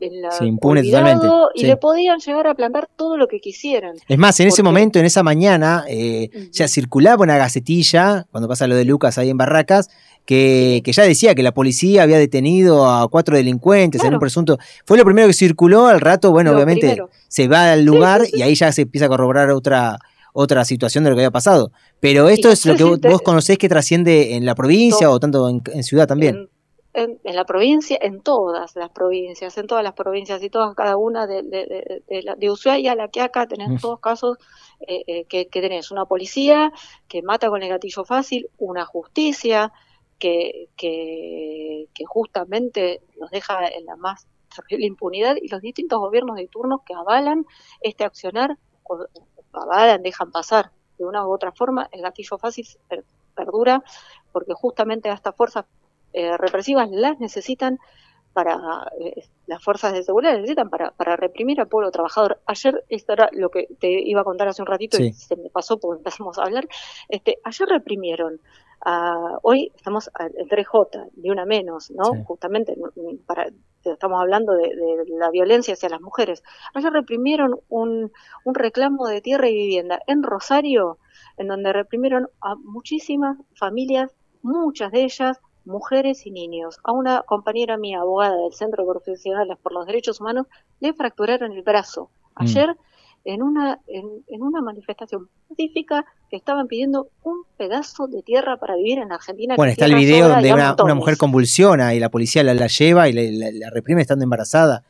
en 0.00 0.22
la 0.22 0.30
impune 0.44 0.82
totalmente, 0.82 1.26
y 1.54 1.60
sí. 1.60 1.66
le 1.66 1.76
podían 1.76 2.18
llegar 2.20 2.46
a 2.46 2.54
plantar 2.54 2.88
todo 2.96 3.16
lo 3.16 3.26
que 3.26 3.40
quisieran. 3.40 3.96
Es 4.08 4.18
más, 4.18 4.38
en 4.40 4.48
ese 4.48 4.62
momento, 4.62 4.98
en 4.98 5.04
esa 5.04 5.22
mañana, 5.22 5.84
eh, 5.88 6.30
ya 6.52 6.68
circulaba 6.68 7.24
una 7.24 7.36
gacetilla, 7.36 8.26
cuando 8.30 8.48
pasa 8.48 8.66
lo 8.66 8.76
de 8.76 8.84
Lucas 8.84 9.18
ahí 9.18 9.30
en 9.30 9.36
Barracas, 9.36 9.88
que, 10.24 10.82
que 10.84 10.92
ya 10.92 11.04
decía 11.04 11.34
que 11.34 11.42
la 11.42 11.52
policía 11.52 12.02
había 12.02 12.18
detenido 12.18 12.88
a 12.88 13.08
cuatro 13.08 13.36
delincuentes 13.36 14.04
en 14.04 14.14
un 14.14 14.20
presunto. 14.20 14.58
Fue 14.84 14.98
lo 14.98 15.04
primero 15.04 15.26
que 15.26 15.32
circuló, 15.32 15.86
al 15.86 16.00
rato, 16.00 16.30
bueno, 16.32 16.50
Lo 16.50 16.56
obviamente 16.56 16.86
primero. 16.88 17.10
se 17.28 17.48
va 17.48 17.72
al 17.72 17.84
lugar 17.84 18.22
y 18.32 18.42
ahí 18.42 18.54
ya 18.54 18.70
se 18.72 18.82
empieza 18.82 19.06
a 19.06 19.08
corroborar 19.08 19.50
otra 19.50 19.98
otra 20.32 20.64
situación 20.64 21.04
de 21.04 21.10
lo 21.10 21.16
que 21.16 21.22
había 21.22 21.30
pasado. 21.30 21.70
Pero 22.00 22.28
esto 22.28 22.50
es 22.50 22.64
lo 22.66 22.76
que 22.76 22.84
vos, 22.84 23.00
vos 23.00 23.22
conocés 23.22 23.58
que 23.58 23.68
trasciende 23.68 24.34
en 24.34 24.44
la 24.44 24.54
provincia 24.54 25.10
o 25.10 25.18
tanto 25.20 25.48
en, 25.48 25.62
en 25.72 25.82
ciudad 25.82 26.06
también. 26.06 26.48
En, 26.94 27.20
en 27.22 27.36
la 27.36 27.44
provincia, 27.44 27.96
en 28.00 28.22
todas 28.22 28.74
las 28.74 28.90
provincias, 28.90 29.56
en 29.58 29.66
todas 29.68 29.84
las 29.84 29.92
provincias 29.92 30.42
y 30.42 30.50
todas, 30.50 30.74
cada 30.74 30.96
una 30.96 31.26
de, 31.28 31.42
de, 31.42 31.66
de, 31.66 32.02
de, 32.08 32.22
la- 32.22 32.34
de 32.34 32.50
Ushuaia 32.50 32.92
a 32.92 32.96
la 32.96 33.08
que 33.08 33.20
acá 33.20 33.46
tenés 33.46 33.68
Mm. 33.68 33.76
todos 33.78 34.00
casos 34.00 34.38
eh, 34.80 35.04
eh, 35.06 35.24
que, 35.26 35.46
que 35.48 35.60
tenés 35.60 35.90
una 35.92 36.06
policía 36.06 36.72
que 37.06 37.22
mata 37.22 37.50
con 37.50 37.62
el 37.62 37.68
gatillo 37.68 38.04
fácil, 38.04 38.48
una 38.58 38.84
justicia 38.84 39.72
que, 40.18 40.68
que, 40.76 41.86
que 41.94 42.04
justamente 42.04 43.00
los 43.20 43.30
deja 43.30 43.68
en 43.68 43.84
la 43.84 43.94
más 43.96 44.26
terrible 44.56 44.86
impunidad 44.86 45.36
y 45.40 45.46
los 45.48 45.60
distintos 45.60 46.00
gobiernos 46.00 46.36
de 46.36 46.48
turno 46.48 46.82
que 46.84 46.94
avalan 46.94 47.44
este 47.80 48.02
accionar, 48.04 48.56
dejan 50.00 50.30
pasar 50.30 50.70
de 50.98 51.04
una 51.04 51.26
u 51.26 51.32
otra 51.32 51.52
forma 51.52 51.88
el 51.92 52.02
gatillo 52.02 52.38
fácil 52.38 52.66
per- 52.88 53.04
perdura, 53.34 53.82
porque 54.32 54.52
justamente 54.52 55.08
a 55.08 55.14
estas 55.14 55.34
fuerzas 55.34 55.64
eh, 56.12 56.36
represivas 56.36 56.90
las 56.90 57.18
necesitan 57.20 57.78
para 58.32 58.90
eh, 59.00 59.24
las 59.46 59.62
fuerzas 59.62 59.92
de 59.92 60.02
seguridad 60.02 60.34
necesitan 60.34 60.70
para, 60.70 60.90
para 60.92 61.16
reprimir 61.16 61.60
al 61.60 61.68
pueblo 61.68 61.90
trabajador. 61.90 62.40
Ayer, 62.46 62.84
esto 62.88 63.12
era 63.12 63.28
lo 63.32 63.50
que 63.50 63.68
te 63.80 63.88
iba 63.90 64.20
a 64.20 64.24
contar 64.24 64.48
hace 64.48 64.62
un 64.62 64.66
ratito 64.66 64.96
y 65.02 65.12
se 65.12 65.36
me 65.36 65.50
pasó 65.50 65.78
porque 65.78 65.98
empezamos 65.98 66.38
a 66.38 66.42
hablar, 66.44 66.68
este, 67.08 67.38
ayer 67.42 67.68
reprimieron, 67.68 68.40
a- 68.80 69.38
hoy 69.42 69.72
estamos 69.76 70.10
al 70.14 70.32
3J, 70.48 71.10
ni 71.16 71.30
una 71.30 71.44
menos, 71.44 71.90
¿no? 71.90 72.04
Sí. 72.04 72.22
Justamente 72.26 72.76
para, 73.26 73.48
estamos 73.84 74.20
hablando 74.20 74.52
de, 74.54 74.68
de 74.68 75.04
la 75.18 75.30
violencia 75.30 75.74
hacia 75.74 75.88
las 75.88 76.00
mujeres. 76.00 76.42
Ayer 76.74 76.92
reprimieron 76.92 77.60
un, 77.68 78.12
un 78.44 78.54
reclamo 78.54 79.06
de 79.06 79.20
tierra 79.20 79.48
y 79.48 79.54
vivienda 79.54 80.00
en 80.06 80.22
Rosario, 80.22 80.98
en 81.36 81.48
donde 81.48 81.72
reprimieron 81.72 82.28
a 82.40 82.54
muchísimas 82.56 83.38
familias, 83.54 84.10
muchas 84.42 84.92
de 84.92 85.04
ellas 85.04 85.38
mujeres 85.64 86.24
y 86.26 86.30
niños. 86.30 86.78
A 86.82 86.92
una 86.92 87.22
compañera 87.22 87.76
mía, 87.76 88.00
abogada 88.00 88.36
del 88.36 88.54
Centro 88.54 88.84
de 88.84 88.90
Profesionales 88.90 89.58
por 89.62 89.72
los 89.72 89.86
Derechos 89.86 90.20
Humanos, 90.20 90.46
le 90.80 90.94
fracturaron 90.94 91.52
el 91.52 91.62
brazo. 91.62 92.10
Mm. 92.38 92.44
En 93.30 93.42
una, 93.42 93.78
en, 93.88 94.24
en 94.26 94.42
una 94.42 94.62
manifestación 94.62 95.28
pacífica, 95.48 96.04
que 96.30 96.36
estaban 96.36 96.66
pidiendo 96.66 97.08
un 97.24 97.42
pedazo 97.58 98.06
de 98.06 98.22
tierra 98.22 98.56
para 98.56 98.74
vivir 98.76 98.98
en 99.00 99.12
Argentina. 99.12 99.54
Bueno, 99.56 99.72
está 99.72 99.84
el 99.84 99.94
video 99.96 100.28
donde 100.30 100.50
una, 100.52 100.74
una 100.82 100.94
mujer 100.94 101.18
convulsiona 101.18 101.94
y 101.94 102.00
la 102.00 102.08
policía 102.08 102.42
la, 102.42 102.54
la 102.54 102.68
lleva 102.68 103.06
y 103.08 103.12
la, 103.12 103.22
la- 103.46 103.52
la 103.52 103.70
reprime 103.70 104.00
estando 104.00 104.22
embarazada. 104.22 104.82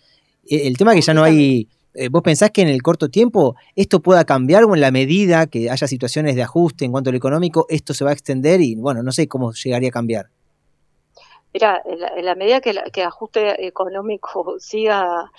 Eh, 0.48 0.68
El 0.68 0.76
tema 0.76 0.92
es 0.92 0.96
que 1.00 1.02
ya 1.06 1.14
no 1.14 1.24
hay... 1.24 1.66
eh, 1.94 2.08
¿Vos 2.10 2.22
pensás 2.22 2.50
que 2.52 2.62
en 2.62 2.68
el 2.68 2.80
corto 2.80 3.08
tiempo 3.08 3.56
esto 3.74 4.00
pueda 4.00 4.24
cambiar 4.24 4.62
o 4.64 4.74
en 4.76 4.82
la 4.82 4.92
medida 4.92 5.46
que 5.48 5.68
haya 5.68 5.88
situaciones 5.88 6.36
de 6.36 6.42
ajuste 6.44 6.84
en 6.84 6.92
cuanto 6.92 7.10
a 7.10 7.12
lo 7.12 7.16
económico, 7.18 7.66
esto 7.68 7.92
se 7.92 8.04
va 8.04 8.10
a 8.10 8.12
extender 8.12 8.60
y 8.60 8.76
bueno, 8.76 9.02
no 9.02 9.10
sé 9.10 9.26
cómo 9.26 9.52
llegaría 9.52 9.88
a 9.88 9.92
cambiar? 9.92 10.26
Mira, 11.52 11.82
en 11.86 11.98
la, 11.98 12.08
en 12.08 12.24
la 12.24 12.34
medida 12.36 12.60
que, 12.60 12.72
la- 12.72 12.84
que 12.84 13.00
el 13.00 13.06
ajuste 13.08 13.66
económico 13.66 14.56
siga, 14.60 15.30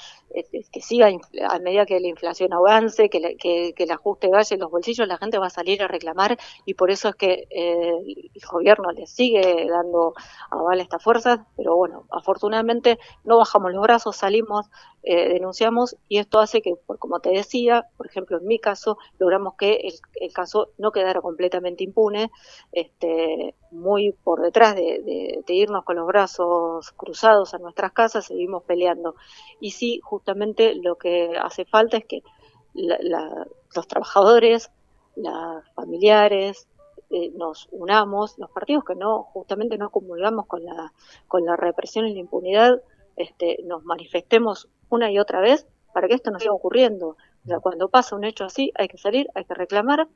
que 0.72 0.82
siga, 0.82 1.08
a 1.50 1.60
medida 1.60 1.86
que 1.86 2.00
la 2.00 2.08
inflación 2.08 2.54
avance, 2.54 3.10
que, 3.10 3.20
la- 3.20 3.34
que, 3.36 3.74
que 3.76 3.84
el 3.84 3.92
ajuste 3.92 4.28
vaya 4.30 4.54
en 4.54 4.60
los 4.62 4.72
bolsillos, 4.72 5.08
la 5.08 5.18
gente 5.18 5.38
va 5.40 5.48
a 5.48 5.50
salir 5.50 5.82
a 5.84 5.88
reclamar 5.88 6.38
y 6.66 6.76
por 6.76 6.92
eso 6.92 7.10
es 7.10 7.16
que 7.16 7.48
eh, 7.50 7.94
el 8.34 8.42
gobierno 8.52 8.92
le 8.92 9.08
sigue 9.08 9.68
dando 9.70 10.14
aval 10.52 10.80
a 10.80 10.84
estas 10.84 11.04
fuerzas, 11.04 11.40
pero 11.58 11.76
bueno, 11.76 12.06
afortunadamente 12.12 13.00
no 13.24 13.38
bajamos 13.38 13.72
los 13.74 13.82
brazos, 13.82 14.16
salimos, 14.18 14.68
eh, 15.04 15.30
denunciamos 15.30 15.96
y 16.08 16.18
esto 16.18 16.40
hace 16.40 16.62
que, 16.62 16.76
por, 16.76 17.00
como 17.00 17.20
te 17.20 17.30
decía, 17.32 17.88
por 17.98 18.08
ejemplo, 18.08 18.38
en 18.38 18.46
mi 18.48 18.60
caso, 18.60 18.98
logramos 19.18 19.56
que 19.58 19.92
el, 20.22 20.34
caso 20.34 20.70
no 20.78 20.92
quedara 20.92 21.22
completamente 21.22 21.84
impune, 21.84 22.30
este, 22.72 23.56
muy 23.72 24.12
por 24.24 24.42
detrás 24.42 24.76
de, 24.76 25.02
de- 25.04 25.44
de 25.46 25.54
irnos 25.54 25.84
con 25.84 25.96
los 25.98 26.08
brazos 26.08 26.92
cruzados 26.98 27.54
a 27.54 27.58
nuestras 27.60 27.92
casas, 27.94 28.26
seguimos 28.26 28.64
peleando. 28.64 29.16
Y 29.60 29.72
sí, 29.72 30.00
justamente 30.20 30.76
lo 30.76 30.96
que 30.98 31.32
hace 31.42 31.64
falta 31.66 31.96
es 31.98 32.06
que 32.06 32.24
la- 32.74 32.98
la- 33.02 33.48
los 33.76 33.88
trabajadores, 33.88 34.70
las 35.16 35.64
familiares, 35.74 36.68
eh, 37.10 37.32
nos 37.36 37.68
unamos, 37.72 38.38
los 38.38 38.52
partidos 38.52 38.84
que 38.84 38.96
no, 38.96 39.24
justamente 39.24 39.78
no 39.78 39.90
comulgamos 39.90 40.46
con 40.46 40.64
la, 40.66 40.92
con 41.28 41.46
la 41.46 41.56
represión 41.56 42.06
y 42.06 42.14
la 42.14 42.20
impunidad, 42.20 42.82
este, 43.16 43.60
nos 43.64 43.84
manifestemos 43.86 44.68
una 44.90 45.10
y 45.10 45.20
otra 45.20 45.40
vez 45.40 45.66
para 45.94 46.08
que 46.08 46.16
esto 46.16 46.32
no 46.32 46.40
siga 46.40 46.52
ocurriendo. 46.54 47.10
O 47.46 47.48
sea, 47.48 47.60
cuando 47.60 47.88
pasa 47.90 48.16
un 48.16 48.26
hecho 48.26 48.44
así, 48.44 48.72
hay 48.76 48.88
que 48.90 48.98
salir, 48.98 49.30
hay 49.34 49.46
que 49.46 49.54
reclamar, 49.54 50.08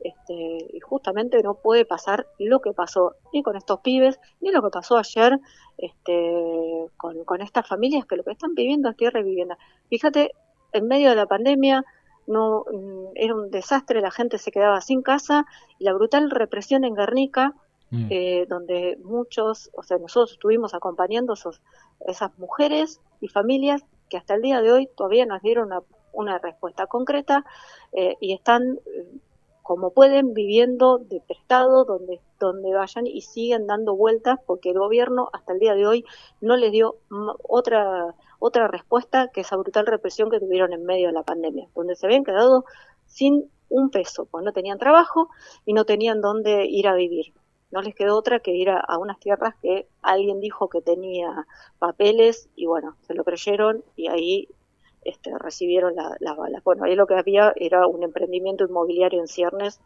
este, 0.00 0.68
y 0.72 0.80
justamente 0.80 1.42
no 1.42 1.54
puede 1.54 1.84
pasar 1.84 2.26
lo 2.38 2.60
que 2.60 2.72
pasó 2.72 3.14
ni 3.32 3.42
con 3.42 3.56
estos 3.56 3.80
pibes, 3.80 4.18
ni 4.40 4.50
lo 4.50 4.62
que 4.62 4.70
pasó 4.70 4.96
ayer 4.96 5.38
este, 5.78 6.86
con, 6.96 7.24
con 7.24 7.40
estas 7.42 7.66
familias 7.66 8.06
que 8.06 8.16
lo 8.16 8.24
que 8.24 8.32
están 8.32 8.54
viviendo 8.54 8.88
es 8.88 8.96
tierra 8.96 9.20
y 9.20 9.24
vivienda. 9.24 9.58
Fíjate, 9.88 10.32
en 10.72 10.86
medio 10.86 11.10
de 11.10 11.16
la 11.16 11.26
pandemia 11.26 11.84
no 12.26 12.64
mm, 12.70 13.12
era 13.14 13.34
un 13.34 13.50
desastre, 13.50 14.00
la 14.00 14.10
gente 14.10 14.38
se 14.38 14.52
quedaba 14.52 14.80
sin 14.80 15.02
casa 15.02 15.46
y 15.78 15.84
la 15.84 15.92
brutal 15.92 16.30
represión 16.30 16.84
en 16.84 16.94
Guernica, 16.94 17.54
eh, 18.08 18.46
donde 18.48 18.98
muchos, 19.02 19.68
o 19.76 19.82
sea, 19.82 19.98
nosotros 19.98 20.34
estuvimos 20.34 20.74
acompañando 20.74 21.32
esos, 21.32 21.60
esas 22.06 22.30
mujeres 22.38 23.00
y 23.20 23.26
familias 23.26 23.84
que 24.08 24.16
hasta 24.16 24.34
el 24.34 24.42
día 24.42 24.62
de 24.62 24.70
hoy 24.70 24.88
todavía 24.96 25.26
nos 25.26 25.42
dieron 25.42 25.66
una, 25.66 25.82
una 26.12 26.38
respuesta 26.38 26.86
concreta 26.86 27.44
eh, 27.90 28.16
y 28.20 28.32
están 28.32 28.78
eh, 28.86 29.06
como 29.70 29.92
pueden 29.92 30.34
viviendo 30.34 30.98
de 30.98 31.20
prestado 31.20 31.84
donde 31.84 32.18
donde 32.40 32.74
vayan 32.74 33.06
y 33.06 33.20
siguen 33.20 33.68
dando 33.68 33.94
vueltas 33.94 34.40
porque 34.44 34.70
el 34.70 34.80
gobierno 34.80 35.30
hasta 35.32 35.52
el 35.52 35.60
día 35.60 35.76
de 35.76 35.86
hoy 35.86 36.04
no 36.40 36.56
les 36.56 36.72
dio 36.72 36.96
otra 37.44 38.16
otra 38.40 38.66
respuesta 38.66 39.28
que 39.28 39.42
esa 39.42 39.56
brutal 39.56 39.86
represión 39.86 40.28
que 40.28 40.40
tuvieron 40.40 40.72
en 40.72 40.84
medio 40.84 41.06
de 41.06 41.12
la 41.12 41.22
pandemia 41.22 41.68
donde 41.76 41.94
se 41.94 42.04
habían 42.04 42.24
quedado 42.24 42.64
sin 43.06 43.48
un 43.68 43.90
peso 43.90 44.26
pues 44.28 44.44
no 44.44 44.52
tenían 44.52 44.76
trabajo 44.76 45.28
y 45.64 45.72
no 45.72 45.84
tenían 45.84 46.20
dónde 46.20 46.66
ir 46.66 46.88
a 46.88 46.94
vivir. 46.96 47.32
No 47.70 47.80
les 47.80 47.94
quedó 47.94 48.16
otra 48.16 48.40
que 48.40 48.50
ir 48.50 48.70
a, 48.70 48.80
a 48.80 48.98
unas 48.98 49.20
tierras 49.20 49.54
que 49.62 49.86
alguien 50.02 50.40
dijo 50.40 50.68
que 50.68 50.82
tenía 50.82 51.46
papeles 51.78 52.48
y 52.56 52.66
bueno 52.66 52.96
se 53.02 53.14
lo 53.14 53.22
creyeron 53.22 53.84
y 53.94 54.08
ahí 54.08 54.48
este, 55.04 55.30
recibieron 55.38 55.94
la- 55.96 56.16
las 56.20 56.36
balas. 56.36 56.62
Bueno, 56.64 56.84
ahí 56.84 56.94
lo 56.94 57.06
que 57.06 57.14
había 57.14 57.52
era 57.56 57.86
un 57.86 58.02
emprendimiento 58.02 58.64
inmobiliario 58.64 59.20
en 59.20 59.28
ciernes 59.28 59.80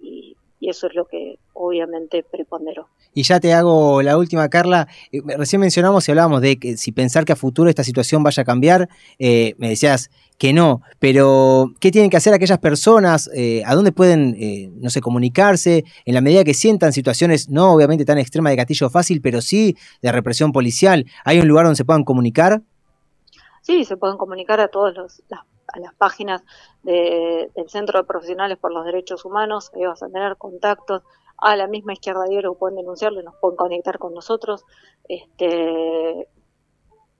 y, 0.00 0.36
eso 0.60 0.88
es 0.88 0.94
lo 0.96 1.04
que 1.04 1.38
obviamente 1.54 2.24
preponderó. 2.28 2.88
Y 3.14 3.22
ya 3.22 3.38
te 3.38 3.52
hago 3.54 4.02
la 4.02 4.18
última, 4.18 4.48
Carla. 4.48 4.88
Eh, 5.12 5.20
Recién 5.36 5.60
mencionamos 5.60 6.06
y 6.08 6.10
hablábamos 6.10 6.42
de 6.42 6.58
que 6.58 6.76
si 6.76 6.90
pensar 6.90 7.24
que 7.24 7.32
a 7.32 7.36
futuro 7.36 7.70
esta 7.70 7.84
situación 7.84 8.24
vaya 8.24 8.42
a 8.42 8.44
cambiar, 8.44 8.88
eh, 9.20 9.54
me 9.58 9.68
decías 9.68 10.10
que 10.36 10.52
no, 10.52 10.82
pero 10.98 11.72
¿qué 11.78 11.92
tienen 11.92 12.10
que 12.10 12.16
hacer 12.16 12.34
aquellas 12.34 12.58
personas? 12.58 13.30
Eh, 13.34 13.62
¿A 13.66 13.74
dónde 13.76 13.92
pueden, 13.92 14.36
no 14.82 14.90
sé, 14.90 15.00
comunicarse? 15.00 15.84
En 16.04 16.14
la 16.14 16.20
medida 16.20 16.42
que 16.42 16.54
sientan 16.54 16.92
situaciones, 16.92 17.48
no 17.48 17.72
obviamente 17.72 18.04
tan 18.04 18.18
extremas 18.18 18.50
de 18.50 18.56
gatillo 18.56 18.90
fácil, 18.90 19.20
pero 19.20 19.40
sí 19.40 19.76
de 20.02 20.10
represión 20.10 20.50
policial, 20.50 21.06
¿hay 21.24 21.38
un 21.38 21.46
lugar 21.46 21.66
donde 21.66 21.76
se 21.76 21.84
puedan 21.84 22.02
comunicar? 22.02 22.62
Sí, 23.68 23.84
se 23.84 23.98
pueden 23.98 24.16
comunicar 24.16 24.60
a 24.60 24.68
todas 24.68 24.94
los- 24.96 25.22
las, 25.28 25.40
a 25.74 25.78
las 25.78 25.92
páginas 25.94 26.42
de- 26.84 27.50
del 27.54 27.68
Centro 27.68 27.98
de 27.98 28.06
Profesionales 28.06 28.56
por 28.56 28.72
los 28.72 28.82
Derechos 28.86 29.26
Humanos, 29.26 29.70
ahí 29.74 29.84
vas 29.84 30.02
a 30.02 30.08
tener 30.08 30.38
contactos. 30.38 31.02
A 31.36 31.54
la 31.54 31.66
misma 31.66 31.92
izquierda 31.92 32.24
diario, 32.24 32.54
pueden 32.54 32.76
denunciarlo, 32.76 33.20
y 33.20 33.24
nos 33.24 33.34
pueden 33.42 33.56
conectar 33.58 33.98
con 33.98 34.14
nosotros, 34.14 34.64
este 35.06 36.28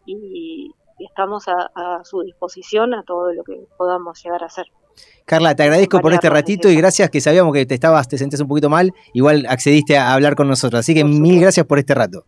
y, 0.07 0.73
y 0.99 1.05
estamos 1.05 1.47
a, 1.49 1.71
a 1.75 2.03
su 2.05 2.23
disposición 2.23 2.95
a 2.95 3.03
todo 3.03 3.31
lo 3.35 3.45
que 3.45 3.67
podamos 3.77 4.23
llegar 4.25 4.43
a 4.43 4.47
hacer. 4.47 4.67
Carla, 5.27 5.55
te 5.55 5.65
agradezco 5.65 6.01
por 6.01 6.13
este 6.15 6.31
ratito 6.31 6.69
y 6.71 6.77
gracias 6.77 7.11
que 7.11 7.21
sabíamos 7.21 7.53
que 7.53 7.67
te 7.67 7.75
estabas, 7.75 8.09
te 8.09 8.17
sentías 8.17 8.41
un 8.41 8.49
poquito 8.49 8.71
mal, 8.71 8.93
igual 9.13 9.45
accediste 9.51 9.99
a 9.99 10.15
hablar 10.15 10.35
con 10.35 10.49
nosotros, 10.49 10.81
así 10.81 10.95
que 10.95 11.05
mil 11.05 11.41
gracias 11.41 11.67
por 11.67 11.79
este 11.79 11.95
rato. 11.95 12.25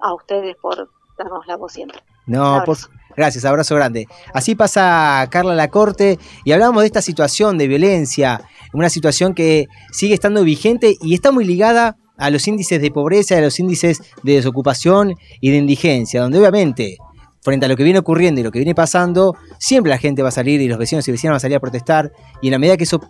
A 0.00 0.12
ustedes 0.14 0.56
por 0.56 0.90
darnos 1.16 1.46
la 1.46 1.56
voz 1.56 1.72
siempre. 1.72 2.02
No, 2.26 2.62
por, 2.66 2.76
gracias, 3.16 3.44
abrazo 3.44 3.74
grande. 3.74 4.06
Así 4.32 4.54
pasa 4.54 5.26
Carla 5.30 5.54
Lacorte 5.54 6.18
y 6.44 6.52
hablamos 6.52 6.82
de 6.82 6.86
esta 6.86 7.02
situación 7.02 7.58
de 7.58 7.68
violencia, 7.68 8.42
una 8.72 8.88
situación 8.88 9.34
que 9.34 9.66
sigue 9.92 10.14
estando 10.14 10.44
vigente 10.44 10.96
y 11.00 11.14
está 11.14 11.32
muy 11.32 11.44
ligada 11.44 11.96
a 12.16 12.30
los 12.30 12.46
índices 12.46 12.80
de 12.80 12.90
pobreza, 12.90 13.36
a 13.36 13.40
los 13.40 13.58
índices 13.58 14.00
de 14.22 14.34
desocupación 14.34 15.14
y 15.40 15.50
de 15.50 15.56
indigencia, 15.56 16.20
donde 16.20 16.38
obviamente 16.38 16.98
frente 17.42 17.66
a 17.66 17.68
lo 17.68 17.76
que 17.76 17.82
viene 17.82 17.98
ocurriendo 17.98 18.40
y 18.40 18.44
lo 18.44 18.52
que 18.52 18.60
viene 18.60 18.74
pasando, 18.74 19.36
siempre 19.58 19.90
la 19.90 19.98
gente 19.98 20.22
va 20.22 20.28
a 20.28 20.32
salir 20.32 20.60
y 20.60 20.68
los 20.68 20.78
vecinos 20.78 21.06
y 21.08 21.10
vecinas 21.10 21.32
van 21.32 21.36
a 21.36 21.40
salir 21.40 21.56
a 21.56 21.60
protestar 21.60 22.12
y 22.40 22.46
en 22.48 22.52
la 22.52 22.58
medida 22.58 22.76
que 22.76 22.84
eso 22.84 23.00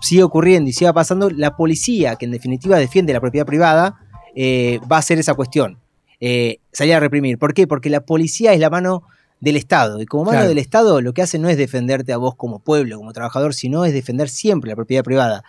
siga 0.00 0.24
ocurriendo 0.24 0.70
y 0.70 0.72
siga 0.72 0.92
pasando, 0.92 1.30
la 1.30 1.56
policía, 1.56 2.16
que 2.16 2.26
en 2.26 2.32
definitiva 2.32 2.76
defiende 2.78 3.12
la 3.12 3.20
propiedad 3.20 3.46
privada, 3.46 3.96
eh, 4.34 4.80
va 4.90 4.96
a 4.96 4.98
hacer 5.00 5.18
esa 5.18 5.34
cuestión 5.34 5.78
eh, 6.24 6.60
salir 6.72 6.94
a 6.94 7.00
reprimir. 7.00 7.36
¿Por 7.36 7.52
qué? 7.52 7.66
Porque 7.66 7.90
la 7.90 8.02
policía 8.02 8.52
es 8.52 8.60
la 8.60 8.70
mano 8.70 9.02
del 9.42 9.56
Estado. 9.56 10.00
Y 10.00 10.06
como 10.06 10.24
mano 10.24 10.36
Claro. 10.36 10.48
del 10.48 10.58
Estado, 10.58 11.00
lo 11.00 11.12
que 11.12 11.20
hace 11.20 11.38
no 11.38 11.48
es 11.48 11.56
defenderte 11.58 12.12
a 12.12 12.16
vos 12.16 12.36
como 12.36 12.60
pueblo, 12.60 12.96
como 12.96 13.12
trabajador, 13.12 13.54
sino 13.54 13.84
es 13.84 13.92
defender 13.92 14.28
siempre 14.28 14.70
la 14.70 14.76
propiedad 14.76 15.02
privada. 15.02 15.42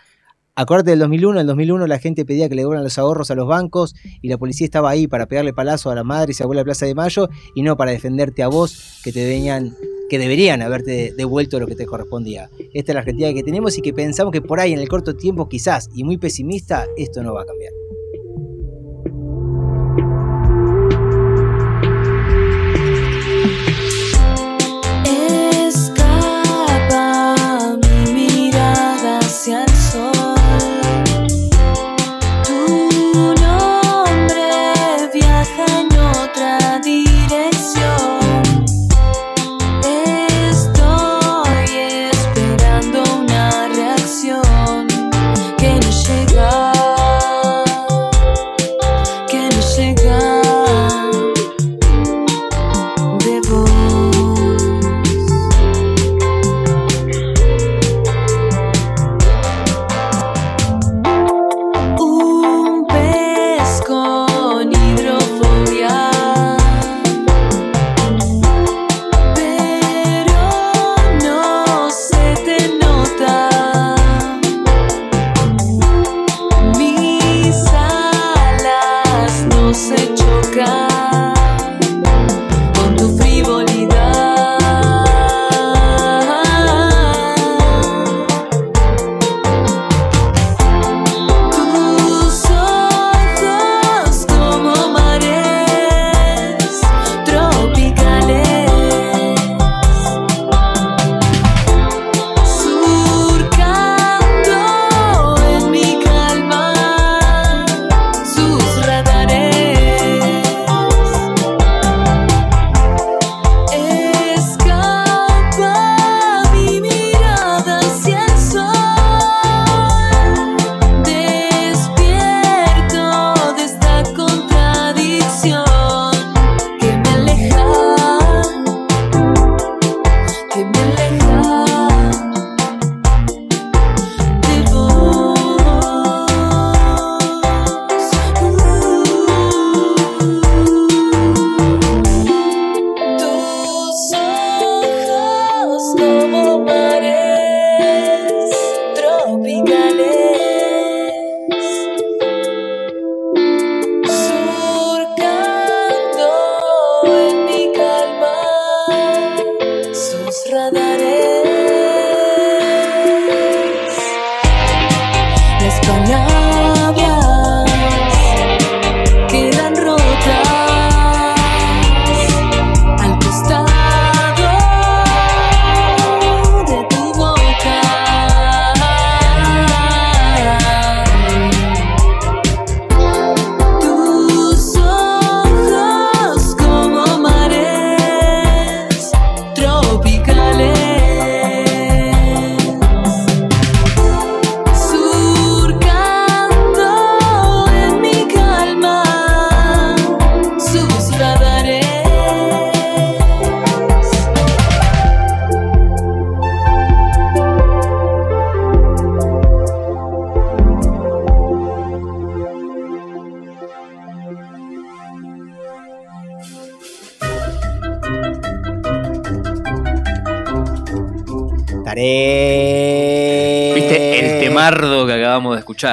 Acordate 0.56 0.90
del 0.90 0.98
2001, 0.98 1.38
en 1.38 1.40
el 1.42 1.46
2001 1.46 1.86
la 1.86 1.98
gente 1.98 2.24
pedía 2.24 2.48
que 2.48 2.56
le 2.56 2.62
devuelvan 2.62 2.84
los 2.84 2.98
ahorros 2.98 3.30
a 3.30 3.34
los 3.36 3.46
bancos 3.46 3.94
y 4.20 4.28
la 4.28 4.36
policía 4.36 4.64
estaba 4.64 4.90
ahí 4.90 5.06
para 5.06 5.26
pegarle 5.26 5.52
palazo 5.52 5.90
a 5.90 5.94
la 5.94 6.04
madre 6.04 6.32
y 6.32 6.34
se 6.34 6.42
abuela 6.42 6.60
de 6.60 6.64
Plaza 6.64 6.86
de 6.86 6.94
Mayo 6.94 7.28
y 7.54 7.62
no 7.62 7.76
para 7.76 7.92
defenderte 7.92 8.42
a 8.42 8.48
vos 8.48 9.00
que 9.02 9.12
te 9.12 9.24
venían 9.24 9.76
que 10.10 10.18
deberían 10.18 10.60
haberte 10.60 11.14
devuelto 11.16 11.58
lo 11.58 11.66
que 11.66 11.74
te 11.74 11.86
correspondía. 11.86 12.50
Esta 12.74 12.92
es 12.92 12.94
la 12.94 13.00
Argentina 13.00 13.32
que 13.32 13.42
tenemos 13.42 13.78
y 13.78 13.82
que 13.82 13.92
pensamos 13.92 14.32
que 14.32 14.42
por 14.42 14.60
ahí 14.60 14.72
en 14.72 14.78
el 14.80 14.88
corto 14.88 15.16
tiempo 15.16 15.48
quizás, 15.48 15.88
y 15.94 16.04
muy 16.04 16.18
pesimista, 16.18 16.86
esto 16.96 17.22
no 17.22 17.32
va 17.32 17.42
a 17.42 17.46
cambiar. 17.46 17.72
Hacia. 29.52 30.23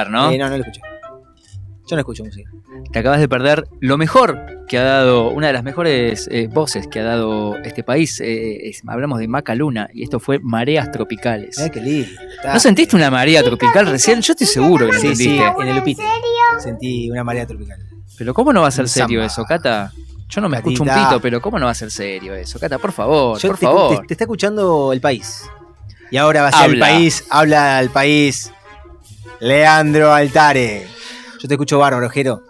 Escuchar, 0.00 0.10
no? 0.10 0.30
Eh, 0.30 0.38
no, 0.38 0.48
no 0.48 0.56
lo 0.56 0.62
escuché. 0.64 0.80
Yo 1.88 1.96
no 1.96 2.00
escucho 2.00 2.24
música. 2.24 2.48
Te 2.92 2.98
acabas 3.00 3.18
de 3.20 3.28
perder 3.28 3.64
lo 3.80 3.98
mejor 3.98 4.38
que 4.68 4.78
ha 4.78 4.82
dado, 4.84 5.28
una 5.30 5.48
de 5.48 5.52
las 5.52 5.64
mejores 5.64 6.28
eh, 6.30 6.48
voces 6.50 6.86
que 6.86 7.00
ha 7.00 7.04
dado 7.04 7.56
este 7.58 7.82
país. 7.82 8.20
eh, 8.20 8.68
es- 8.68 8.82
hablamos 8.86 9.18
de 9.18 9.28
Maca 9.28 9.54
Luna 9.54 9.88
y 9.92 10.02
esto 10.04 10.20
fue 10.20 10.38
Mareas 10.38 10.90
Tropicales. 10.90 11.58
Ay, 11.58 11.70
qué 11.70 11.80
lindo. 11.80 12.08
Está- 12.36 12.54
¿No 12.54 12.60
sentiste 12.60 12.96
una 12.96 13.10
marea 13.10 13.42
tropical 13.42 13.86
recién? 13.88 14.20
Yo 14.22 14.32
estoy 14.32 14.46
seguro 14.46 14.86
que 14.86 14.98
Sí, 14.98 15.08
sí, 15.14 15.24
sentiste. 15.24 15.44
en 15.60 15.68
el 15.68 15.78
Upite. 15.78 16.02
Sentí 16.60 17.10
una 17.10 17.24
marea 17.24 17.46
tropical. 17.46 17.78
Pero 18.16 18.32
¿cómo 18.32 18.52
no 18.52 18.62
va 18.62 18.68
a 18.68 18.70
ser 18.70 18.88
serio 18.88 19.22
eso, 19.22 19.44
Cata? 19.44 19.92
Yo 20.28 20.40
no 20.40 20.48
me 20.48 20.58
escucho 20.58 20.84
un 20.84 20.88
pito, 20.88 21.20
pero 21.20 21.42
¿cómo 21.42 21.58
no 21.58 21.66
va 21.66 21.72
a 21.72 21.74
ser 21.74 21.90
serio 21.90 22.32
eso? 22.34 22.58
Cata, 22.58 22.78
por 22.78 22.92
favor, 22.92 23.38
Yo 23.38 23.48
por 23.50 23.58
te, 23.58 23.66
favor. 23.66 24.00
te- 24.00 24.06
te 24.06 24.14
está 24.14 24.24
escuchando 24.24 24.92
el 24.92 25.00
país. 25.00 25.42
Y 26.10 26.16
ahora 26.16 26.42
va 26.42 26.48
a 26.48 26.52
ser 26.52 26.70
el 26.70 26.82
Habla. 26.82 26.86
país, 26.86 27.24
habla 27.28 27.78
al 27.78 27.90
país. 27.90 28.50
Leandro 29.42 30.12
Altare. 30.12 30.86
Yo 31.40 31.48
te 31.48 31.54
escucho 31.54 31.78
bárbaro, 31.78 32.08
Jero. 32.08 32.42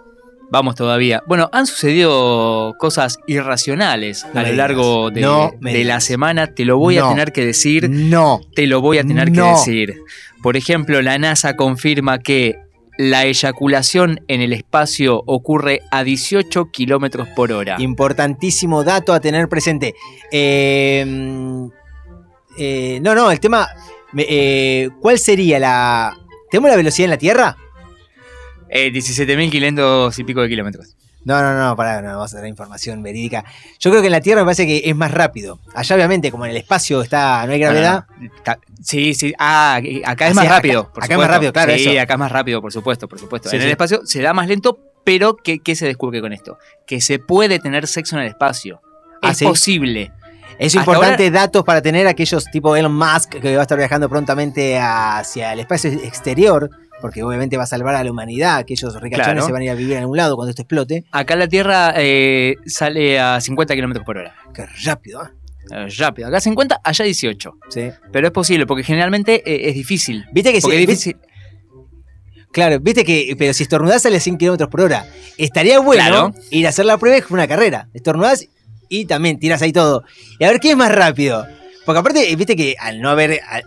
Vamos 0.51 0.74
todavía. 0.74 1.22
Bueno, 1.26 1.49
han 1.51 1.66
sucedido 1.66 2.74
cosas 2.78 3.18
irracionales 3.26 4.26
No 4.34 4.40
a 4.40 4.43
lo 4.43 4.53
largo 4.53 5.11
de, 5.11 5.22
No 5.22 5.53
me 5.61 5.72
de 5.72 5.84
la 5.84 6.01
semana. 6.01 6.49
Te 6.55 6.66
lo 6.66 6.76
voy 6.76 6.97
No. 6.97 7.07
a 7.07 7.09
tener 7.09 7.32
que 7.32 7.47
decir. 7.47 7.88
No. 7.88 8.43
Te 8.55 8.66
lo 8.66 8.82
voy 8.82 8.99
a 8.99 9.05
tener 9.05 9.32
que 9.32 9.40
decir. 9.40 9.95
Por 10.43 10.59
ejemplo, 10.59 11.01
la 11.01 11.16
NASA 11.16 11.57
confirma 11.57 12.18
que 12.18 12.57
la 12.99 13.24
eyaculación 13.24 14.20
en 14.28 14.43
el 14.43 14.53
espacio 14.53 15.22
ocurre 15.24 15.80
a 15.90 16.05
18 16.05 16.70
kilómetros 16.70 17.28
por 17.28 17.51
hora. 17.53 17.76
Importantísimo 17.78 18.84
dato 18.84 19.14
a 19.14 19.20
tener 19.20 19.49
presente. 19.49 19.95
Eh, 20.30 21.01
eh, 22.59 23.01
no, 23.03 23.14
no, 23.14 23.30
el 23.30 23.40
tema. 23.40 23.66
eh, 24.18 24.90
¿Cuál 25.01 25.18
sería 25.18 25.59
la. 25.59 26.18
¿Tenemos 26.53 26.70
la 26.70 26.76
velocidad 26.76 27.07
en 27.07 27.11
la 27.11 27.16
Tierra? 27.18 27.57
Eh, 28.68 28.92
17.500 28.92 30.16
y 30.18 30.24
pico 30.24 30.40
de 30.42 30.48
kilómetros. 30.48 30.94
No, 31.24 31.40
no, 31.40 31.55
no, 31.57 31.76
pará, 31.76 32.03
no, 32.03 32.09
vamos 32.09 32.34
a 32.34 32.38
dar 32.38 32.46
información 32.48 33.00
verídica. 33.03 33.44
Yo 33.78 33.90
creo 33.90 34.00
que 34.03 34.07
en 34.09 34.12
la 34.12 34.20
Tierra 34.20 34.40
me 34.42 34.46
parece 34.46 34.66
que 34.66 34.82
es 34.84 34.96
más 34.96 35.11
rápido. 35.12 35.59
Allá, 35.74 35.94
obviamente, 35.96 36.30
como 36.32 36.44
en 36.46 36.50
el 36.53 36.57
espacio 36.57 37.00
está, 37.03 37.44
no 37.46 37.53
hay 37.53 37.59
gravedad. 37.61 38.07
No, 38.11 38.16
no, 38.18 38.24
no. 38.34 38.42
Ta- 38.44 38.59
Sí, 38.82 39.14
sí. 39.14 39.32
Ah, 39.38 39.80
acá 40.05 40.26
es 40.26 40.32
Ah, 40.32 40.34
más 40.34 40.42
sí, 40.44 40.46
acá- 40.48 40.57
rápido. 40.57 40.92
por 40.92 41.05
acá 41.05 41.14
es 41.14 41.18
más 41.18 41.28
rápido, 41.30 41.53
claro, 41.53 41.72
Sí, 41.76 41.88
eso. 41.88 42.00
acá 42.00 42.14
es 42.14 42.18
más 42.18 42.32
rápido, 42.32 42.61
por 42.61 42.72
supuesto, 42.72 43.09
por 43.09 43.18
supuesto. 43.20 43.48
Sí, 43.48 43.57
en 43.57 43.62
sí. 43.62 43.66
el 43.66 43.70
espacio 43.72 44.00
se 44.05 44.20
da 44.20 44.32
más 44.34 44.48
lento, 44.48 44.78
pero 45.05 45.36
¿qué, 45.36 45.61
qué 45.61 45.76
se 45.76 45.86
descubre 45.86 46.20
con 46.20 46.32
esto? 46.32 46.59
Que 46.86 47.00
se 47.00 47.18
puede 47.20 47.61
tener 47.61 47.86
sexo 47.86 48.16
en 48.16 48.22
el 48.22 48.28
espacio. 48.28 48.80
Ah, 49.22 49.30
es 49.30 49.40
posible. 49.42 50.11
Es 50.66 50.74
importante 50.74 51.24
ahora- 51.26 51.40
datos 51.40 51.64
para 51.64 51.82
tener 51.82 52.06
aquellos 52.06 52.44
tipo 52.46 52.76
Elon 52.76 52.94
Musk 52.94 53.30
que 53.40 53.54
va 53.54 53.60
a 53.60 53.62
estar 53.62 53.76
viajando 53.78 54.08
prontamente 54.08 54.78
hacia 54.78 55.52
el 55.52 55.60
espacio 55.60 55.90
exterior, 55.90 56.70
porque 57.00 57.22
obviamente 57.22 57.56
va 57.56 57.64
a 57.64 57.66
salvar 57.66 57.94
a 57.96 58.04
la 58.04 58.10
humanidad, 58.10 58.56
aquellos 58.58 58.94
ricachones 59.00 59.32
Claro. 59.34 59.46
se 59.46 59.52
van 59.52 59.62
a 59.62 59.64
ir 59.64 59.70
a 59.70 59.74
vivir 59.74 59.94
en 59.96 60.00
algún 60.02 60.16
lado 60.16 60.36
cuando 60.36 60.50
esto 60.50 60.62
explote. 60.62 61.04
Acá 61.10 61.36
la 61.36 61.48
Tierra 61.48 61.92
eh, 61.96 62.56
sale 62.66 63.18
a 63.18 63.40
50 63.40 63.74
kilómetros 63.74 64.04
por 64.06 64.18
hora. 64.18 64.34
Qué 64.54 64.64
rápido, 64.84 65.24
¿eh? 65.24 65.28
Eh, 65.70 65.86
Rápido. 65.96 66.28
Acá 66.28 66.40
50, 66.40 66.80
allá 66.82 67.04
18. 67.04 67.52
Sí. 67.68 67.90
Pero 68.12 68.26
es 68.26 68.32
posible, 68.32 68.66
porque 68.66 68.82
generalmente 68.82 69.42
eh, 69.46 69.68
es 69.68 69.74
difícil. 69.74 70.24
Viste 70.32 70.52
que 70.52 70.60
si- 70.60 70.70
es 70.70 70.78
difícil. 70.78 71.16
Claro, 72.52 72.78
viste 72.80 73.04
que, 73.04 73.34
pero 73.38 73.54
si 73.54 73.62
estornudás 73.62 74.02
sale 74.02 74.16
a 74.18 74.20
100 74.20 74.36
kilómetros 74.36 74.68
por 74.68 74.82
hora. 74.82 75.06
Estaría 75.38 75.78
bueno 75.78 76.02
Claro. 76.04 76.34
ir 76.50 76.66
a 76.66 76.70
hacer 76.70 76.84
la 76.84 76.98
prueba 76.98 77.16
es 77.16 77.24
como 77.24 77.36
una 77.36 77.48
carrera. 77.48 77.88
Estornudás 77.94 78.46
y 79.01 79.07
también 79.07 79.38
tiras 79.38 79.62
ahí 79.62 79.72
todo. 79.72 80.05
Y 80.38 80.45
a 80.45 80.49
ver 80.51 80.61
quién 80.61 80.72
es 80.72 80.78
más 80.78 80.93
rápido. 80.95 81.47
Porque 81.86 81.99
aparte, 81.99 82.36
viste 82.36 82.55
que 82.57 82.76
al 82.78 83.01
no 83.01 83.11
haber. 83.11 83.40
al- 83.49 83.64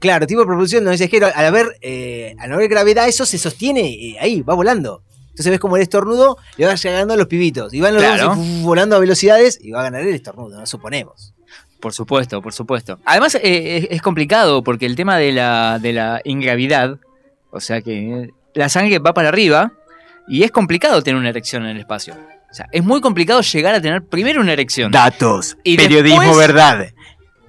claro, 0.00 0.26
tipo 0.26 0.40
de 0.40 0.46
propulsión, 0.46 0.84
no 0.84 0.90
dices 0.90 1.08
que 1.10 1.18
al 1.24 1.44
haber, 1.46 1.76
eh, 1.82 2.34
al 2.38 2.48
no 2.50 2.56
haber 2.56 2.68
gravedad, 2.68 3.06
eso 3.08 3.24
se 3.26 3.38
sostiene 3.38 3.82
eh, 3.88 4.16
ahí, 4.20 4.42
va 4.42 4.54
volando. 4.54 5.02
Entonces 5.30 5.50
ves 5.52 5.60
como 5.60 5.76
el 5.76 5.82
estornudo 5.82 6.36
le 6.56 6.66
va 6.66 6.74
llegando 6.74 7.14
a 7.14 7.16
los 7.16 7.26
pibitos. 7.28 7.72
Y 7.72 7.80
van 7.80 7.94
los 7.94 8.02
Claro. 8.02 8.34
dos 8.34 8.38
volando 8.62 8.96
a 8.96 8.98
velocidades 8.98 9.58
y 9.62 9.70
va 9.70 9.80
a 9.80 9.82
ganar 9.84 10.00
el 10.02 10.14
estornudo, 10.14 10.58
no 10.58 10.66
suponemos. 10.66 11.32
Por 11.80 11.92
supuesto, 11.92 12.42
por 12.42 12.52
supuesto. 12.52 12.98
Además, 13.04 13.36
eh, 13.36 13.76
es, 13.76 13.86
es 13.90 14.02
complicado 14.02 14.64
porque 14.64 14.84
el 14.86 14.96
tema 14.96 15.16
de 15.16 15.30
la, 15.30 15.78
de 15.80 15.92
la 15.92 16.20
ingravidad, 16.24 16.98
o 17.52 17.60
sea 17.60 17.80
que 17.82 18.30
la 18.54 18.68
sangre 18.68 18.98
va 18.98 19.14
para 19.14 19.28
arriba 19.28 19.72
y 20.26 20.42
es 20.42 20.50
complicado 20.50 21.02
tener 21.02 21.20
una 21.20 21.28
erección 21.28 21.62
en 21.64 21.70
el 21.70 21.78
espacio. 21.78 22.16
O 22.50 22.54
sea, 22.54 22.66
es 22.72 22.82
muy 22.82 23.00
complicado 23.00 23.40
llegar 23.42 23.74
a 23.74 23.80
tener 23.80 24.02
primero 24.04 24.40
una 24.40 24.52
erección. 24.52 24.90
Datos, 24.90 25.56
Y 25.64 25.76
periodismo 25.76 26.22
después- 26.22 26.38
verdad. 26.46 26.86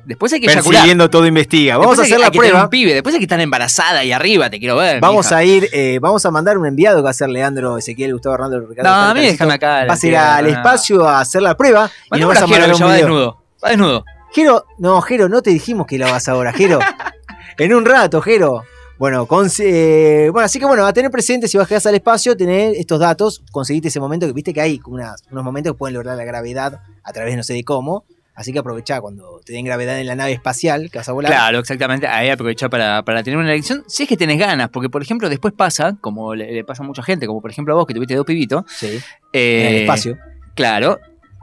Después 0.06 0.34
hay 0.34 0.40
que. 0.42 0.48
Persiguiendo 0.48 1.08
todo 1.10 1.28
investiga. 1.28 1.78
Vamos 1.78 1.92
Después 1.92 2.00
a 2.00 2.02
hay 2.02 2.12
hacer 2.14 2.20
la 2.20 2.26
hay 2.26 2.32
tener 2.32 2.50
prueba. 2.50 2.64
un 2.64 2.70
pibe. 2.72 2.94
Después 2.96 3.14
hay 3.14 3.20
que 3.20 3.26
estar 3.26 3.40
embarazada 3.40 4.04
y 4.04 4.12
arriba, 4.12 4.50
te 4.50 4.58
quiero 4.60 4.76
ver. 4.76 5.00
Vamos 5.02 5.28
mija. 5.28 5.38
a 5.38 5.44
ir, 5.44 5.70
eh, 5.72 6.00
vamos 6.02 6.26
a 6.26 6.32
mandar 6.32 6.58
un 6.58 6.66
enviado 6.66 6.98
que 6.98 7.04
va 7.04 7.12
a 7.12 7.14
ser 7.14 7.30
Leandro 7.30 7.78
Ezequiel, 7.78 8.14
Gustavo 8.14 8.34
Hernando 8.34 8.60
Ricardo. 8.60 8.90
No, 8.90 8.96
a 8.96 9.14
mí 9.14 9.22
déjame 9.22 9.54
acá. 9.54 9.86
Vas 9.86 10.04
a 10.04 10.08
ir 10.08 10.18
al 10.18 10.48
espacio 10.48 11.08
a 11.08 11.20
hacer 11.20 11.44
la 11.44 11.56
prueba 11.56 11.92
y 12.12 12.20
nos 12.20 12.30
vas 12.30 12.42
a 12.42 12.48
mandar 12.48 12.74
un 12.74 12.82
va 12.82 12.94
desnudo. 12.94 13.44
Va 13.64 13.70
desnudo. 13.70 14.04
Jero, 14.34 14.66
no, 14.80 15.00
Jero, 15.02 15.30
no 15.30 15.42
te 15.44 15.52
dijimos 15.52 15.86
que 15.86 15.98
lo 16.00 16.08
hagas 16.08 16.28
ahora, 16.28 16.54
Jero. 16.54 16.80
en 17.60 17.74
un 17.76 17.86
rato, 17.86 18.20
Jero. 18.22 18.64
Bueno, 19.00 19.26
con- 19.26 19.50
eh, 19.60 20.30
bueno, 20.32 20.46
así 20.46 20.60
que 20.60 20.66
bueno, 20.66 20.86
a 20.86 20.92
tener 20.94 21.10
presente 21.10 21.48
si 21.48 21.58
vas 21.58 21.86
al 21.86 21.96
espacio, 21.96 22.36
tener 22.36 22.74
estos 22.76 23.00
datos, 23.00 23.42
conseguiste 23.52 23.88
ese 23.88 24.00
momento 24.02 24.28
que 24.28 24.34
viste 24.34 24.54
que 24.54 24.60
hay 24.62 24.80
unas- 24.86 25.24
unos 25.32 25.44
momentos 25.44 25.74
que 25.74 25.78
pueden 25.78 25.94
lograr 25.96 26.18
la 26.18 26.26
gravedad 26.26 26.82
a 27.04 27.14
través 27.14 27.32
de 27.34 27.38
no 27.38 27.44
sé 27.44 27.54
de 27.54 27.64
cómo. 27.64 28.04
Así 28.36 28.54
que 28.54 28.60
aprovechá 28.60 29.02
cuando 29.02 29.42
te 29.46 29.52
den 29.54 29.66
gravedad 29.66 30.00
en 30.00 30.08
la 30.08 30.16
nave 30.16 30.32
espacial 30.34 30.90
que 30.92 30.98
vas 30.98 31.10
a 31.10 31.12
volar. 31.12 31.30
Claro, 31.32 31.60
exactamente. 31.60 32.08
Ahí 32.08 32.30
aprovechar 32.30 32.70
para, 32.70 33.04
para 33.04 33.22
tener 33.24 33.38
una 33.38 33.52
elección. 33.52 33.84
Si 33.88 34.04
es 34.04 34.10
que 34.10 34.16
tenés 34.16 34.38
ganas, 34.40 34.70
porque 34.70 34.90
por 34.90 35.02
ejemplo, 35.02 35.28
después 35.28 35.54
pasa, 35.54 35.98
como 36.00 36.36
le, 36.36 36.52
le 36.54 36.64
pasa 36.64 36.84
a 36.84 36.86
mucha 36.86 37.04
gente, 37.04 37.28
como 37.28 37.42
por 37.42 37.52
ejemplo 37.52 37.74
a 37.74 37.78
vos 37.78 37.86
que 37.86 37.94
tuviste 37.94 38.16
dos 38.16 38.26
pibitos. 38.26 38.64
Sí. 38.68 39.00
eh, 39.34 39.62
en 39.62 39.68
el 39.68 39.82
espacio. 39.82 40.18
Claro. 40.56 41.00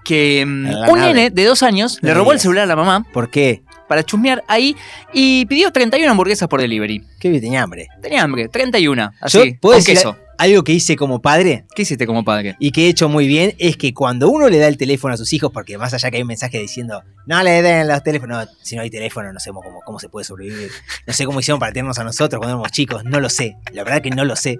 Que 0.07 0.45
mm, 0.47 0.67
un 0.89 0.99
nave. 0.99 1.15
nene 1.15 1.31
de 1.31 1.45
dos 1.45 1.63
años 1.63 1.99
le 2.01 2.15
robó 2.15 2.33
el 2.33 2.41
celular 2.41 2.65
a 2.65 2.67
la 2.67 2.77
mamá 2.77 3.05
¿Por 3.13 3.29
qué? 3.31 3.63
para 3.89 4.03
chusmear 4.05 4.43
ahí 4.49 4.77
y 5.13 5.47
pidió 5.47 5.71
31 5.71 6.11
hamburguesas 6.11 6.49
por 6.49 6.61
delivery. 6.61 7.05
¿Qué 7.21 7.41
tenía 7.41 7.63
hambre? 7.63 7.89
Tenía 8.03 8.23
hambre, 8.23 8.49
31. 8.49 9.13
Así, 9.21 9.39
con 9.39 9.59
puedo 9.59 9.77
decir 9.77 9.95
queso. 9.95 10.17
Algo 10.39 10.63
que 10.65 10.73
hice 10.73 10.97
como 10.97 11.21
padre. 11.23 11.65
¿Qué 11.75 11.83
hiciste 11.83 12.07
como 12.07 12.25
padre? 12.25 12.57
y 12.59 12.71
que 12.71 12.87
he 12.87 12.89
hecho 12.89 13.09
muy 13.09 13.27
bien 13.27 13.55
es 13.59 13.77
que 13.77 13.93
cuando 13.95 14.29
uno 14.29 14.49
le 14.49 14.59
da 14.59 14.69
el 14.69 14.77
teléfono 14.77 15.15
a 15.15 15.17
sus 15.17 15.33
hijos, 15.33 15.51
porque 15.53 15.79
más 15.79 15.95
allá 15.95 16.11
que 16.11 16.17
hay 16.17 16.23
un 16.23 16.29
mensaje 16.29 16.59
diciendo 16.59 17.03
no 17.27 17.43
le 17.43 17.63
den 17.63 17.89
los 17.89 18.03
teléfonos, 18.03 18.47
no, 18.47 18.53
si 18.63 18.77
no 18.77 18.83
hay 18.83 18.91
teléfono 18.91 19.33
no 19.33 19.41
sé 19.41 19.51
cómo, 19.51 19.81
cómo 19.85 19.99
se 19.99 20.09
puede 20.09 20.25
sobrevivir. 20.25 20.71
No 21.07 21.13
sé 21.13 21.25
cómo 21.25 21.41
hicieron 21.41 21.59
para 21.59 21.73
tenernos 21.73 21.99
a 21.99 22.05
nosotros 22.05 22.39
cuando 22.39 22.55
éramos 22.55 22.71
chicos, 22.73 23.05
no 23.05 23.21
lo 23.21 23.29
sé. 23.29 23.57
La 23.73 23.83
verdad 23.85 24.01
que 24.03 24.11
no 24.11 24.25
lo 24.25 24.37
sé. 24.37 24.59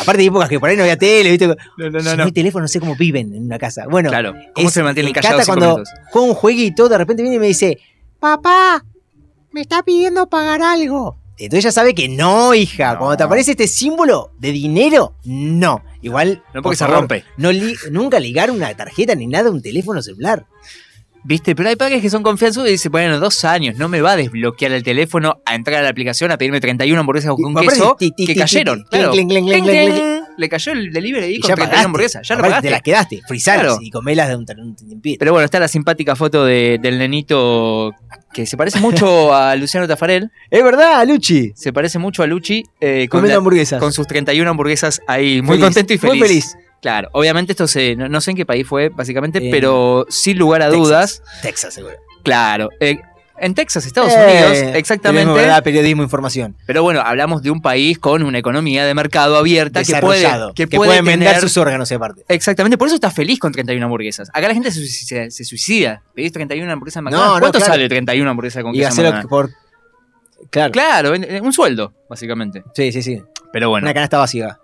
Aparte 0.00 0.22
de 0.22 0.28
épocas 0.28 0.48
que 0.48 0.58
por 0.60 0.68
ahí 0.68 0.76
no 0.76 0.82
había 0.82 0.96
tele, 0.96 1.30
¿viste? 1.30 1.46
No, 1.46 1.54
no, 1.90 2.00
si 2.00 2.16
no, 2.16 2.24
hay 2.24 2.32
teléfono, 2.32 2.62
no 2.62 2.68
sé 2.68 2.80
cómo 2.80 2.96
viven 2.96 3.34
en 3.34 3.44
una 3.44 3.58
casa. 3.58 3.84
Bueno, 3.88 4.08
Claro. 4.10 4.34
¿Cómo 4.54 4.68
es- 4.68 4.74
se 4.74 4.82
mantienen 4.82 5.12
callados 5.12 5.40
Cata 5.40 5.46
cuando 5.46 5.66
minutos? 5.76 5.88
juega 6.10 6.28
un 6.28 6.34
jueguito, 6.34 6.88
de 6.88 6.98
repente 6.98 7.22
viene 7.22 7.36
y 7.36 7.40
me 7.40 7.46
dice, 7.46 7.78
papá, 8.20 8.84
me 9.52 9.60
está 9.62 9.82
pidiendo 9.82 10.28
pagar 10.28 10.62
algo. 10.62 11.16
Entonces 11.38 11.64
ya 11.64 11.72
sabe 11.72 11.94
que 11.94 12.08
no, 12.08 12.54
hija. 12.54 12.96
Cuando 12.98 13.16
te 13.16 13.22
aparece 13.24 13.50
este 13.52 13.68
símbolo 13.68 14.32
de 14.38 14.52
dinero, 14.52 15.14
no. 15.24 15.82
Igual. 16.00 16.42
No, 16.54 16.62
porque 16.62 16.62
por 16.62 16.76
se 16.76 16.86
rompe. 16.86 17.24
No 17.36 17.52
li- 17.52 17.76
nunca 17.90 18.18
ligar 18.20 18.50
una 18.50 18.74
tarjeta 18.74 19.14
ni 19.14 19.26
nada 19.26 19.48
a 19.48 19.52
un 19.52 19.60
teléfono 19.60 20.00
celular. 20.02 20.46
¿Viste? 21.26 21.56
Pero 21.56 21.68
hay 21.68 21.74
padres 21.76 22.00
que 22.00 22.08
son 22.08 22.22
confianzudos 22.22 22.68
y 22.68 22.72
dicen, 22.72 22.92
bueno, 22.92 23.18
dos 23.18 23.44
años, 23.44 23.76
no 23.76 23.88
me 23.88 24.00
va 24.00 24.12
a 24.12 24.16
desbloquear 24.16 24.70
el 24.72 24.84
teléfono 24.84 25.42
a 25.44 25.56
entrar 25.56 25.80
a 25.80 25.82
la 25.82 25.88
aplicación 25.88 26.30
a 26.30 26.38
pedirme 26.38 26.60
31 26.60 27.00
hamburguesas 27.00 27.32
con 27.34 27.54
queso 27.56 27.96
que 27.96 28.34
cayeron. 28.36 28.84
claro. 28.90 29.12
Le 30.38 30.48
cayó 30.50 30.72
el 30.72 30.92
delivery 30.92 31.24
ahí 31.24 31.34
Y 31.36 31.40
con 31.40 31.48
ya 31.48 31.54
31 31.54 31.70
pagaste. 31.70 31.86
hamburguesas. 31.86 32.28
Ya 32.28 32.34
lo 32.36 32.42
pagaste. 32.42 32.66
Te 32.68 32.70
las 32.70 32.82
quedaste, 32.82 33.22
frisalas 33.26 33.78
y 33.80 33.90
comelas 33.90 34.28
de 34.28 34.36
un, 34.36 34.44
tiempito. 34.76 35.18
Pero 35.18 35.32
bueno, 35.32 35.46
está 35.46 35.58
la 35.58 35.66
simpática 35.68 36.14
foto 36.14 36.44
de- 36.44 36.78
del 36.80 36.98
nenito 36.98 37.92
que 38.34 38.44
se 38.44 38.56
parece 38.58 38.78
mucho 38.80 39.34
a 39.34 39.56
Luciano 39.56 39.88
Tafarel. 39.88 40.30
Es 40.50 40.62
verdad, 40.62 41.06
Luchi. 41.08 41.52
Se 41.56 41.72
parece 41.72 41.98
mucho 41.98 42.22
a 42.22 42.26
Luchi. 42.26 42.62
eh, 42.80 43.08
con, 43.08 43.26
la- 43.26 43.34
hamburguesas. 43.36 43.80
con 43.80 43.92
sus 43.94 44.06
31 44.06 44.48
hamburguesas 44.50 45.00
ahí, 45.06 45.40
muy 45.40 45.56
Feliz, 45.58 45.64
contento 45.64 45.94
y 45.94 46.06
muy 46.06 46.20
feliz. 46.20 46.56
Claro, 46.82 47.08
obviamente 47.12 47.52
esto 47.52 47.66
se, 47.66 47.96
no, 47.96 48.08
no 48.08 48.20
sé 48.20 48.30
en 48.32 48.36
qué 48.36 48.46
país 48.46 48.66
fue, 48.66 48.90
básicamente, 48.90 49.38
En 49.44 49.50
pero 49.50 50.06
sin 50.08 50.38
lugar 50.38 50.62
a 50.62 50.66
Texas. 50.70 50.82
dudas. 50.86 51.22
Texas, 51.42 51.74
seguro. 51.74 51.94
Claro. 52.22 52.68
eh, 52.80 52.98
en 53.38 53.54
Texas, 53.54 53.84
Estados 53.84 54.12
Eh, 54.12 54.16
Unidos, 54.16 54.32
Periodismo, 54.50 54.74
exactamente. 54.78 55.32
verdad, 55.34 55.62
periodismo, 55.62 56.02
información. 56.02 56.56
Pero 56.66 56.82
bueno, 56.82 57.02
hablamos 57.02 57.42
de 57.42 57.50
un 57.50 57.60
país 57.60 57.98
con 57.98 58.22
una 58.22 58.38
economía 58.38 58.86
de 58.86 58.94
mercado 58.94 59.36
abierta 59.36 59.84
que 59.84 59.94
puede, 59.96 60.26
que 60.54 60.66
que 60.66 60.76
puede 60.78 61.02
vender 61.02 61.28
tener- 61.28 61.40
sus 61.42 61.54
órganos 61.58 61.92
aparte. 61.92 62.24
Exactamente, 62.28 62.78
por 62.78 62.86
eso 62.88 62.94
está 62.94 63.10
feliz 63.10 63.38
con 63.38 63.52
31 63.52 63.84
hamburguesas. 63.84 64.30
Acá 64.32 64.48
la 64.48 64.54
gente 64.54 64.70
se 64.70 64.78
suicida. 64.80 65.30
Se 65.30 65.44
suicida. 65.44 66.02
¿Pedís 66.14 66.32
31 66.32 66.72
hamburguesas 66.72 67.00
en 67.00 67.04
No, 67.04 67.10
McDonald's? 67.10 67.34
no, 67.34 67.40
¿Cuánto 67.40 67.58
claro. 67.58 67.72
sale 67.74 67.88
31 67.90 68.30
hamburguesas 68.30 68.62
con 68.62 68.74
Y 68.74 68.78
queso 68.78 68.88
hacerlo 68.88 69.28
por. 69.28 69.50
Claro. 70.50 70.72
Claro, 70.72 71.12
un 71.42 71.52
sueldo, 71.52 71.92
básicamente. 72.08 72.62
Sí, 72.74 72.90
sí, 72.92 73.02
sí. 73.02 73.22
Pero 73.52 73.68
bueno, 73.68 73.84
Una 73.84 73.92
canasta 73.94 74.16
vacía. 74.18 74.58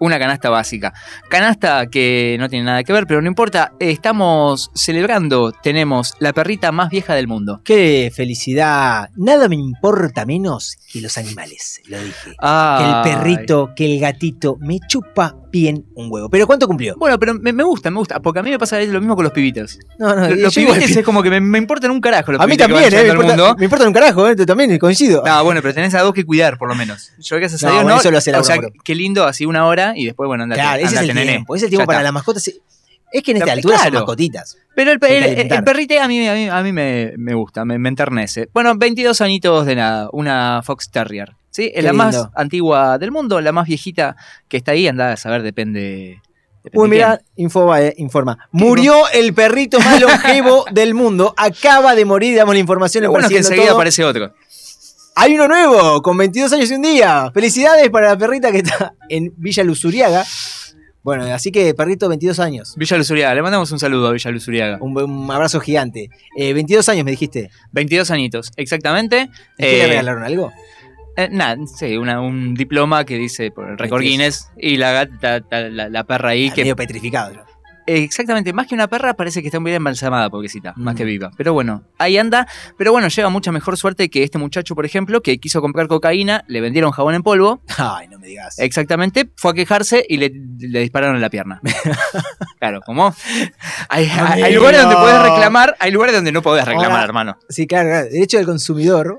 Una 0.00 0.18
canasta 0.18 0.48
básica. 0.50 0.92
Canasta 1.28 1.86
que 1.86 2.36
no 2.38 2.48
tiene 2.48 2.64
nada 2.64 2.84
que 2.84 2.92
ver, 2.92 3.06
pero 3.06 3.20
no 3.20 3.28
importa. 3.28 3.72
Estamos 3.80 4.70
celebrando, 4.74 5.52
tenemos 5.52 6.14
la 6.20 6.32
perrita 6.32 6.70
más 6.72 6.90
vieja 6.90 7.14
del 7.14 7.26
mundo. 7.26 7.60
Qué 7.64 8.12
felicidad. 8.14 9.10
Nada 9.16 9.48
me 9.48 9.56
importa 9.56 10.24
menos 10.24 10.76
que 10.92 11.00
los 11.00 11.18
animales, 11.18 11.80
lo 11.86 12.00
dije. 12.00 12.34
Ay. 12.38 12.84
Que 12.84 12.90
el 13.10 13.16
perrito, 13.16 13.72
que 13.74 13.92
el 13.92 14.00
gatito, 14.00 14.56
me 14.60 14.78
chupa 14.86 15.34
bien 15.50 15.84
un 15.94 16.08
huevo. 16.10 16.28
¿Pero 16.28 16.46
cuánto 16.46 16.66
cumplió? 16.66 16.94
Bueno, 16.96 17.18
pero 17.18 17.34
me, 17.34 17.52
me 17.52 17.62
gusta, 17.64 17.90
me 17.90 17.98
gusta, 17.98 18.20
porque 18.20 18.40
a 18.40 18.42
mí 18.42 18.50
me 18.50 18.58
pasa 18.58 18.80
lo 18.80 19.00
mismo 19.00 19.16
con 19.16 19.24
los 19.24 19.32
pibitos. 19.32 19.78
No, 19.98 20.14
no, 20.14 20.28
Los, 20.28 20.56
los 20.56 20.56
es 20.56 21.04
como 21.04 21.22
que 21.22 21.30
me, 21.30 21.40
me 21.40 21.58
importan 21.58 21.90
un 21.90 22.00
carajo 22.00 22.32
los 22.32 22.40
A 22.40 22.46
mí 22.46 22.56
también, 22.56 22.84
eh, 22.92 23.02
me 23.02 23.08
importa, 23.08 23.28
mundo. 23.28 23.56
me 23.58 23.64
importa 23.64 23.86
un 23.86 23.92
carajo, 23.92 24.28
eh, 24.28 24.36
tú 24.36 24.46
también, 24.46 24.78
coincido. 24.78 25.22
No, 25.24 25.44
bueno, 25.44 25.60
pero 25.62 25.74
tenés 25.74 25.94
a 25.94 26.00
dos 26.02 26.12
que 26.14 26.24
cuidar, 26.24 26.58
por 26.58 26.68
lo 26.68 26.74
menos. 26.74 27.12
Yo, 27.18 27.36
gracias 27.36 27.64
a 27.64 27.70
Dios, 27.70 27.84
no. 27.84 27.96
eso 27.98 28.10
lo 28.10 28.18
hace 28.18 28.30
o 28.30 28.32
Laura 28.32 28.46
sea, 28.46 28.58
qué 28.84 28.94
lindo, 28.94 29.24
así 29.24 29.46
una 29.46 29.66
hora 29.66 29.92
y 29.96 30.06
después, 30.06 30.26
bueno, 30.26 30.44
andate. 30.44 30.60
claro, 30.60 30.76
ese 30.78 30.86
es 30.86 30.92
el 30.92 30.98
andate, 30.98 31.14
nené. 31.14 31.32
tiempo. 31.32 31.54
Ese 31.54 31.64
es 31.66 31.66
el 31.68 31.70
tiempo 31.70 31.82
Ya 31.82 31.86
para 31.86 32.02
las 32.02 32.12
mascotas. 32.12 32.50
Es 33.10 33.22
que 33.22 33.30
en 33.30 33.38
esta 33.38 33.46
Claro, 33.46 33.56
altura 33.58 33.76
son 33.76 33.82
claro. 33.84 33.98
mascotitas. 34.00 34.56
Pero 34.74 34.92
el, 34.92 34.98
el, 35.02 35.52
el, 35.52 35.64
perrite 35.64 35.98
a 35.98 36.06
mí, 36.06 36.28
a 36.28 36.34
mí, 36.34 36.48
a 36.48 36.62
mí 36.62 36.72
me, 36.72 37.14
me 37.16 37.34
gusta, 37.34 37.64
me, 37.64 37.78
me 37.78 37.88
enternece. 37.88 38.48
Bueno, 38.52 38.74
22 38.76 39.20
añitos 39.22 39.64
de 39.66 39.76
nada, 39.76 40.08
una 40.12 40.60
Fox 40.62 40.90
Terrier. 40.90 41.32
¿Sí? 41.62 41.70
Qué 41.72 41.78
Es 41.78 41.84
la 41.84 41.92
más 41.92 42.28
antigua 42.34 42.98
del 42.98 43.10
mundo, 43.10 43.40
la 43.40 43.52
más 43.52 43.66
viejita 43.66 44.16
que 44.48 44.56
está 44.56 44.72
ahí, 44.72 44.86
anda 44.88 45.12
a 45.12 45.16
saber, 45.16 45.42
depende. 45.42 46.20
depende 46.64 46.82
Uy, 46.82 46.88
mira, 46.88 47.20
Infoba, 47.36 47.82
eh, 47.82 47.94
informa. 47.98 48.38
Murió 48.52 49.08
el 49.12 49.34
perrito 49.34 49.78
más 49.80 50.00
longevo 50.00 50.64
del 50.72 50.94
mundo. 50.94 51.34
Acaba 51.36 51.94
de 51.94 52.04
morir, 52.04 52.36
damos 52.36 52.54
la 52.54 52.60
información. 52.60 53.04
Lo 53.04 53.10
bueno 53.10 53.26
es 53.26 53.32
que 53.32 53.38
enseguida 53.38 53.66
Todo. 53.66 53.74
aparece 53.76 54.04
otro. 54.04 54.32
Hay 55.16 55.34
uno 55.34 55.48
nuevo, 55.48 56.00
con 56.00 56.16
22 56.16 56.52
años 56.52 56.70
y 56.70 56.74
un 56.74 56.82
día. 56.82 57.30
Felicidades 57.34 57.90
para 57.90 58.10
la 58.10 58.16
perrita 58.18 58.52
que 58.52 58.58
está 58.58 58.94
en 59.08 59.34
Villa 59.36 59.64
Luzuriaga. 59.64 60.24
Bueno, 61.02 61.24
así 61.34 61.50
que 61.50 61.74
perrito, 61.74 62.08
22 62.08 62.38
años. 62.38 62.74
Villa 62.76 62.96
Luzuriaga, 62.98 63.34
le 63.34 63.42
mandamos 63.42 63.72
un 63.72 63.78
saludo 63.78 64.08
a 64.08 64.12
Villa 64.12 64.30
Luzuriaga. 64.30 64.78
Un, 64.80 64.96
un 65.00 65.30
abrazo 65.30 65.58
gigante. 65.58 66.10
Eh, 66.36 66.52
22 66.52 66.88
años 66.90 67.04
me 67.04 67.10
dijiste. 67.12 67.50
22 67.72 68.10
añitos, 68.10 68.52
exactamente. 68.56 69.28
¿Y 69.56 69.62
qué 69.62 69.66
le 69.72 69.84
Eh, 69.84 69.86
regalaron 69.88 70.22
algo? 70.22 70.52
Eh, 71.20 71.28
nada, 71.32 71.56
sí, 71.66 71.96
una- 71.96 72.20
un 72.20 72.54
diploma 72.54 73.04
que 73.04 73.16
dice 73.18 73.50
por 73.50 73.64
el 73.68 73.76
récord 73.76 74.00
22. 74.00 74.02
Guinness 74.02 74.50
y 74.56 74.76
la, 74.76 74.92
gata- 74.92 75.40
la, 75.50 75.68
la- 75.68 75.88
la 75.88 76.04
perra 76.04 76.30
ahí 76.30 76.48
Ah, 76.48 76.54
que... 76.54 76.60
Medio 76.62 76.76
petrificado. 76.76 77.32
Eh, 77.88 78.02
Exactamente, 78.04 78.52
más 78.52 78.66
que 78.68 78.74
una 78.74 78.86
perra 78.86 79.14
parece 79.14 79.40
que 79.40 79.48
está 79.48 79.58
muy 79.58 79.70
bien 79.70 79.78
embalsamada, 79.78 80.28
pobrecita, 80.30 80.74
más 80.76 80.94
Mm. 80.94 80.96
que 80.98 81.04
viva. 81.04 81.30
Pero 81.38 81.54
bueno, 81.54 81.82
ahí 81.98 82.18
anda. 82.18 82.46
Pero 82.76 82.92
bueno, 82.92 83.08
lleva 83.08 83.30
mucha 83.30 83.50
mejor 83.50 83.76
suerte 83.78 84.10
que 84.10 84.22
este 84.22 84.36
muchacho, 84.38 84.74
por 84.76 84.84
ejemplo, 84.84 85.22
que 85.22 85.38
quiso 85.38 85.60
comprar 85.62 85.88
cocaína, 85.88 86.44
le 86.48 86.60
vendieron 86.60 86.92
jabón 86.92 87.14
en 87.14 87.22
polvo. 87.22 87.62
Ay, 87.78 88.06
no 88.08 88.18
me 88.18 88.26
digas. 88.28 88.58
Exactamente, 88.60 89.30
fue 89.36 89.50
a 89.52 89.54
quejarse 89.54 90.04
y 90.08 90.18
le, 90.18 90.30
le 90.58 90.80
dispararon 90.80 91.16
en 91.16 91.22
la 91.22 91.30
pierna. 91.30 91.60
claro, 92.60 92.80
¿cómo? 92.84 93.14
Hay, 93.88 94.04
hay- 94.04 94.10
hay 94.10 94.42
Amigo. 94.42 94.58
lugares 94.60 94.82
donde 94.82 94.96
puedes 94.96 95.22
reclamar, 95.22 95.74
hay 95.80 95.90
lugares 95.90 96.14
donde 96.14 96.30
no 96.30 96.42
podés 96.42 96.64
reclamar, 96.66 96.90
Ahora- 96.92 97.04
hermano. 97.04 97.38
Sí, 97.48 97.66
claro, 97.66 97.88
claro. 97.88 98.08
Derecho 98.10 98.36
del 98.36 98.46
consumidor. 98.46 99.18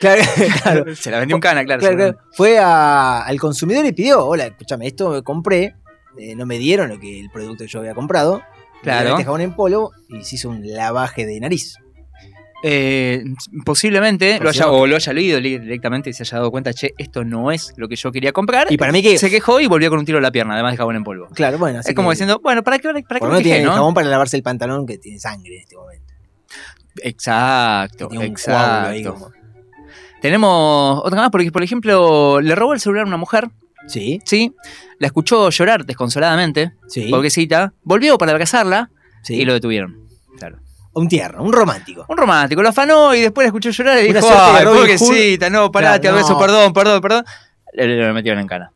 Claro, 0.00 0.22
claro. 0.62 0.96
Se 0.96 1.10
la 1.10 1.18
vendió 1.20 1.36
un 1.36 1.40
cana, 1.40 1.64
claro. 1.64 1.80
Claro, 1.80 1.92
seguramente. 1.96 2.18
claro. 2.18 2.34
Fue 2.36 2.58
a- 2.58 3.22
al 3.22 3.38
consumidor 3.38 3.84
y 3.86 3.92
pidió, 3.92 4.24
hola, 4.26 4.46
escúchame, 4.46 4.86
esto 4.86 5.10
me 5.10 5.22
compré, 5.22 5.74
eh, 6.18 6.34
no 6.34 6.46
me 6.46 6.58
dieron 6.58 6.88
lo 6.88 6.98
que 6.98 7.20
el 7.20 7.30
producto 7.30 7.64
que 7.64 7.68
yo 7.70 7.80
había 7.80 7.94
comprado. 7.94 8.42
Claro. 8.82 9.16
Me 9.16 9.24
jabón 9.24 9.42
en 9.42 9.54
polvo 9.54 9.92
y 10.08 10.24
se 10.24 10.36
hizo 10.36 10.48
un 10.48 10.66
lavaje 10.66 11.26
de 11.26 11.38
nariz. 11.38 11.74
Eh, 12.62 13.24
posiblemente 13.64 14.34
Por 14.36 14.44
lo 14.44 14.50
haya, 14.50 14.68
o 14.68 14.86
lo 14.86 14.96
haya 14.96 15.12
leído 15.14 15.40
directamente 15.40 16.10
y 16.10 16.12
se 16.12 16.24
haya 16.24 16.38
dado 16.38 16.50
cuenta, 16.50 16.74
che, 16.74 16.92
esto 16.98 17.24
no 17.24 17.50
es 17.52 17.72
lo 17.76 17.88
que 17.88 17.96
yo 17.96 18.12
quería 18.12 18.32
comprar. 18.32 18.66
Y 18.70 18.76
para 18.76 18.92
mí 18.92 19.02
que- 19.02 19.16
Se 19.18 19.30
quejó 19.30 19.60
y 19.60 19.66
volvió 19.66 19.88
con 19.90 19.98
un 19.98 20.04
tiro 20.04 20.18
en 20.18 20.22
la 20.22 20.30
pierna, 20.30 20.54
además 20.54 20.72
de 20.72 20.76
jabón 20.78 20.96
en 20.96 21.04
polvo. 21.04 21.28
Claro, 21.34 21.56
bueno, 21.58 21.78
así 21.80 21.90
es 21.90 21.94
como 21.94 22.10
diciendo, 22.10 22.38
bueno, 22.42 22.62
¿para 22.62 22.78
qué, 22.78 22.88
para 23.06 23.20
qué 23.20 23.26
me 23.26 23.32
quejé, 23.38 23.42
tiene 23.42 23.64
no? 23.64 23.72
jabón 23.72 23.94
para 23.94 24.08
lavarse 24.08 24.36
el 24.36 24.42
pantalón 24.42 24.86
que 24.86 24.98
tiene 24.98 25.18
sangre 25.18 25.56
en 25.56 25.60
este 25.62 25.76
momento. 25.76 26.12
Exacto, 27.02 28.08
exacto. 28.12 29.32
Tenemos 30.20 31.00
otra 31.04 31.20
más, 31.20 31.30
porque 31.30 31.50
por 31.52 31.62
ejemplo, 31.62 32.40
le 32.40 32.54
robó 32.54 32.72
el 32.74 32.80
celular 32.80 33.04
a 33.04 33.08
una 33.08 33.16
mujer. 33.16 33.48
Sí. 33.86 34.20
Sí. 34.24 34.54
La 34.98 35.06
escuchó 35.06 35.48
llorar 35.50 35.84
desconsoladamente. 35.86 36.72
Sí. 36.88 37.08
Pobrecita. 37.10 37.72
Volvió 37.82 38.18
para 38.18 38.32
abrazarla 38.32 38.90
Sí. 39.22 39.34
y 39.34 39.44
lo 39.44 39.52
detuvieron. 39.54 40.08
Claro. 40.38 40.58
Un 40.92 41.08
tierno, 41.08 41.42
un 41.42 41.52
romántico. 41.52 42.04
Un 42.08 42.16
romántico, 42.16 42.62
lo 42.62 42.68
afanó 42.70 43.14
y 43.14 43.20
después 43.20 43.44
la 43.44 43.48
escuchó 43.48 43.70
llorar 43.70 43.98
y 44.04 44.10
Una 44.10 44.20
dijo, 44.20 44.32
ay, 44.34 44.64
pobrecita, 44.64 45.48
no, 45.48 45.70
pará, 45.70 45.98
Claro, 46.00 46.18
no. 46.20 46.38
perdón, 46.38 46.72
perdón, 46.72 47.00
perdón. 47.00 47.24
Le, 47.72 47.86
lo 48.06 48.12
metieron 48.12 48.40
en 48.40 48.48
cana. 48.48 48.72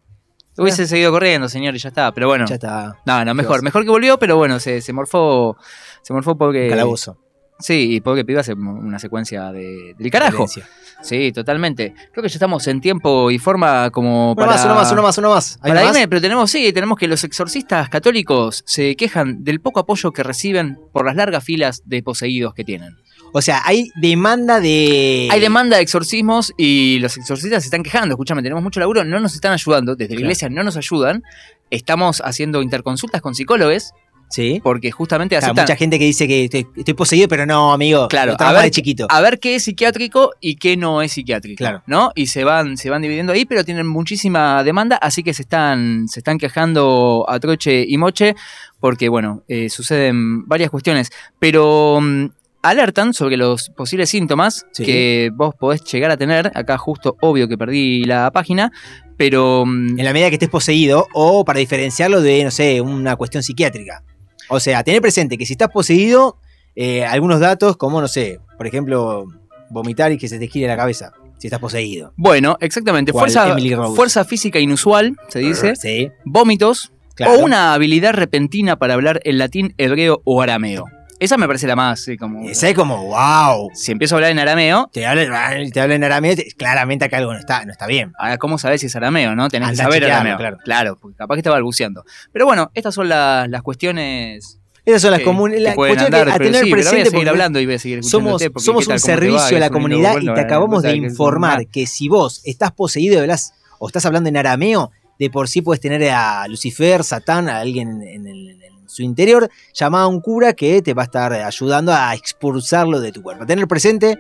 Hubiese 0.57 0.87
seguido 0.87 1.11
corriendo, 1.11 1.49
señor, 1.49 1.75
y 1.75 1.79
ya 1.79 1.89
está, 1.89 2.13
pero 2.13 2.29
bueno. 2.29 2.47
Ya 2.47 2.55
está. 2.55 2.97
No, 3.05 3.25
no, 3.25 3.33
¿Qué 3.33 3.35
mejor, 3.35 3.63
mejor 3.65 3.83
que 3.83 3.91
volvió, 3.91 4.19
pero 4.21 4.37
bueno, 4.37 4.61
se, 4.61 4.81
se 4.81 4.93
morfó, 4.93 5.57
se 6.03 6.13
morfó 6.13 6.39
porque... 6.39 6.69
Calabozo. 6.69 7.19
Sí, 7.59 7.95
y 7.95 8.01
porque 8.01 8.25
piba 8.25 8.41
hace 8.41 8.55
una 8.55 8.99
secuencia 8.99 9.53
de, 9.53 9.95
del 9.97 10.11
carajo. 10.11 10.39
Violencia. 10.39 10.69
Sí, 11.03 11.33
totalmente. 11.33 11.95
Creo 12.13 12.23
que 12.23 12.29
ya 12.29 12.35
estamos 12.35 12.67
en 12.67 12.81
tiempo 12.81 13.31
y 13.31 13.39
forma 13.39 13.91
como 13.91 14.33
Uno 14.33 14.37
para... 14.37 14.53
más, 14.53 14.65
uno 14.65 14.75
más, 14.75 14.93
uno 14.93 15.03
más, 15.03 15.19
uno 15.19 15.31
más. 15.31 15.59
¿Hay 15.61 15.71
Para 15.71 15.85
más? 15.85 15.95
irme, 15.95 16.09
pero 16.09 16.21
tenemos, 16.21 16.51
sí, 16.51 16.73
tenemos 16.73 16.99
que 16.99 17.07
los 17.07 17.23
exorcistas 17.25 17.89
católicos 17.89 18.63
se 18.67 18.97
quejan 18.97 19.45
del 19.45 19.61
poco 19.61 19.81
apoyo 19.81 20.13
que 20.13 20.23
reciben 20.23 20.79
por 20.93 21.05
las 21.05 21.15
largas 21.17 21.45
filas 21.45 21.83
de 21.85 22.03
poseídos 22.03 22.55
que 22.55 22.65
tienen. 22.65 22.97
O 23.33 23.43
sea, 23.43 23.63
hay 23.65 23.91
demanda 23.97 24.61
de. 24.61 25.29
Hay 25.31 25.41
demanda 25.41 25.77
de 25.77 25.83
exorcismos 25.83 26.53
y 26.57 26.99
los 27.01 27.17
exorcistas 27.17 27.65
se 27.65 27.67
están 27.67 27.83
quejando. 27.83 28.15
Escúchame, 28.15 28.43
tenemos 28.43 28.63
mucho 28.63 28.81
laburo, 28.81 29.05
no 29.05 29.19
nos 29.21 29.35
están 29.35 29.53
ayudando, 29.53 29.97
desde 29.97 30.15
la 30.15 30.21
iglesia 30.21 30.49
no 30.49 30.63
nos 30.63 30.77
ayudan. 30.77 31.23
Estamos 31.71 32.23
haciendo 32.25 32.63
interconsultas 32.63 33.21
con 33.21 33.35
psicólogos 33.35 33.93
Sí. 34.35 34.61
porque 34.63 34.91
justamente 34.91 35.37
aceptan. 35.37 35.65
mucha 35.65 35.77
gente 35.77 35.99
que 35.99 36.05
dice 36.07 36.27
que 36.27 36.45
estoy, 36.45 36.67
estoy 36.77 36.95
poseído, 36.95 37.29
pero 37.29 37.47
no, 37.47 37.73
amigo. 37.73 38.09
Claro, 38.09 38.35
a 38.39 38.53
ver, 38.53 38.63
de 38.65 38.71
chiquito. 38.71 39.07
a 39.09 39.21
ver 39.21 39.39
qué 39.39 39.55
es 39.55 39.65
psiquiátrico 39.65 40.31
y 40.41 40.57
qué 40.57 40.77
no 40.77 41.03
es 41.03 41.13
psiquiátrico. 41.13 41.59
Claro. 41.59 41.83
¿No? 41.87 42.11
Y 42.15 42.27
se 42.27 42.43
van, 42.45 42.77
se 42.77 42.91
van 42.91 43.03
dividiendo 43.03 43.33
ahí, 43.33 43.45
pero 43.45 43.65
tienen 43.65 43.87
muchísima 43.87 44.65
demanda, 44.65 44.97
así 44.97 45.23
que 45.23 45.33
se 45.35 45.43
están, 45.43 46.09
se 46.09 46.21
están 46.21 46.39
quejando 46.39 47.25
a 47.29 47.39
troche 47.39 47.85
y 47.87 47.97
moche, 47.97 48.35
porque 48.81 49.09
bueno, 49.09 49.43
eh, 49.49 49.71
suceden 49.71 50.47
varias 50.49 50.71
cuestiones. 50.71 51.11
Pero 51.39 52.01
mm, 52.01 52.27
alertan 52.63 53.13
sobre 53.15 53.37
los 53.37 53.69
posibles 53.71 54.09
síntomas 54.11 54.67
Sí. 54.73 54.85
que 54.85 55.31
vos 55.35 55.55
podés 55.55 55.85
llegar 55.85 56.11
a 56.11 56.17
tener. 56.17 56.51
Acá 56.55 56.77
justo 56.79 57.17
obvio 57.21 57.47
que 57.47 57.57
perdí 57.59 58.05
la 58.05 58.31
página, 58.31 58.73
pero 59.17 59.65
mm, 59.67 59.99
En 59.99 60.05
la 60.05 60.13
medida 60.13 60.29
que 60.29 60.37
estés 60.37 60.49
poseído, 60.49 61.07
o 61.13 61.45
para 61.45 61.59
diferenciarlo 61.61 62.21
de, 62.21 62.43
no 62.45 62.51
sé, 62.51 62.81
una 62.81 63.17
cuestión 63.17 63.43
psiquiátrica. 63.43 64.03
O 64.49 64.61
sea, 64.61 64.83
tener 64.85 65.01
presente 65.01 65.39
que 65.39 65.47
si 65.47 65.55
estás 65.55 65.69
poseído, 65.71 66.39
eh, 66.77 67.05
algunos 67.05 67.41
datos, 67.41 67.77
como, 67.77 68.01
no 68.01 68.09
sé, 68.09 68.41
por 68.57 68.67
ejemplo, 68.67 69.25
vomitar 69.71 70.13
y 70.13 70.19
que 70.19 70.29
se 70.29 70.39
te 70.39 70.47
gire 70.49 70.67
la 70.67 70.77
cabeza, 70.77 71.13
si 71.39 71.47
estás 71.47 71.61
poseído. 71.61 72.13
bueno, 72.17 72.57
exactamente. 72.61 73.13
Fuerza, 73.13 74.25
física 74.25 74.59
inusual, 74.59 75.17
se 75.29 75.39
dice. 75.41 75.77
Sí. 75.77 76.11
Vómitos, 76.25 76.93
Claro. 77.15 77.35
o 77.35 77.45
una 77.45 77.75
habilidad 77.75 78.13
repentina 78.13 78.77
para 78.77 78.95
hablar 78.95 79.21
el 79.25 79.39
latín, 79.39 79.73
hebreo 79.79 80.21
o 80.25 80.43
arameo. 80.43 80.87
Esa 81.21 81.37
me 81.39 81.47
parece 81.47 81.67
la 81.67 81.77
más, 81.77 82.01
sí, 82.01 82.17
como... 82.17 82.49
Esa 82.49 82.69
es 82.69 82.75
como, 82.75 83.07
wow. 83.07 83.71
Si 83.73 83.93
empiezo 83.93 84.15
a 84.15 84.19
hablar 84.19 84.33
en 84.33 84.39
arameo, 84.41 84.91
Te 84.93 85.07
habla, 85.07 85.25
te 85.73 85.81
habla 85.81 85.95
en 85.95 86.05
arameo, 86.05 86.35
te- 86.37 86.49
claramente 86.57 87.05
acá 87.05 87.19
algo 87.19 87.33
no 87.33 87.39
está, 87.39 87.65
no 87.65 87.73
está 87.73 87.87
bien. 87.87 88.13
ahora, 88.19 88.37
¿cómo 88.37 88.59
sabes 88.59 88.81
si 88.81 88.89
es 88.89 88.97
arameo, 88.97 89.35
no? 89.37 89.49
Tenés 89.49 89.69
que 89.69 89.73
Andá 89.73 89.85
saber 89.85 90.05
arameo. 90.05 90.59
claro. 90.65 90.99
porque 91.01 91.17
capaz 91.17 91.37
que 91.37 91.41
está 91.41 91.51
balbuceando. 91.51 92.05
Pero 92.33 92.47
bueno, 92.47 92.71
estas 92.75 92.95
son 92.95 93.09
la- 93.09 93.47
las 93.49 93.63
cuestiones... 93.63 94.59
Esas 94.85 95.01
son 95.01 95.13
las 95.13 95.21
comunes, 95.21 95.63
la 95.63 95.75
cuestión 95.75 96.05
andar, 96.15 96.29
a 96.29 96.37
tener 96.37 96.63
sí, 96.65 96.71
pero 96.71 96.83
voy 96.91 97.01
a 97.01 97.05
presente 97.05 97.29
hablando 97.31 97.59
y 97.59 97.65
voy 97.65 97.77
a 97.77 97.79
seguir 97.79 98.05
somos, 98.05 98.43
somos 98.59 98.85
tal, 98.85 98.97
un 98.97 99.01
te 99.01 99.07
servicio 99.07 99.57
a 99.57 99.61
la 99.61 99.71
comunidad 99.71 100.21
y 100.21 100.27
te 100.27 100.41
acabamos 100.41 100.83
de 100.83 100.95
informar 100.97 101.67
que 101.69 101.87
si 101.87 102.09
vos 102.09 102.43
estás 102.45 102.73
poseído 102.73 103.15
y 103.15 103.19
hablas 103.21 103.55
o 103.79 103.87
estás 103.87 104.05
hablando 104.05 104.29
en 104.29 104.37
arameo, 104.37 104.91
de 105.19 105.31
por 105.31 105.49
sí 105.49 105.63
puedes 105.63 105.81
tener 105.81 106.07
a 106.11 106.47
Lucifer, 106.49 107.03
Satán, 107.03 107.49
a 107.49 107.61
alguien 107.61 108.03
en, 108.03 108.27
el- 108.27 108.63
su 108.95 109.03
interior, 109.03 109.51
llamado 109.73 110.05
a 110.05 110.09
un 110.09 110.21
cura 110.21 110.53
que 110.53 110.81
te 110.83 110.95
va 110.95 111.03
a 111.03 111.07
estar 111.07 111.33
ayudando 111.33 111.93
a 111.93 112.15
expulsarlo 112.15 113.01
de 113.01 113.13
tu 113.13 113.23
cuerpo. 113.23 113.45
Tener 113.45 113.67
presente, 113.67 114.19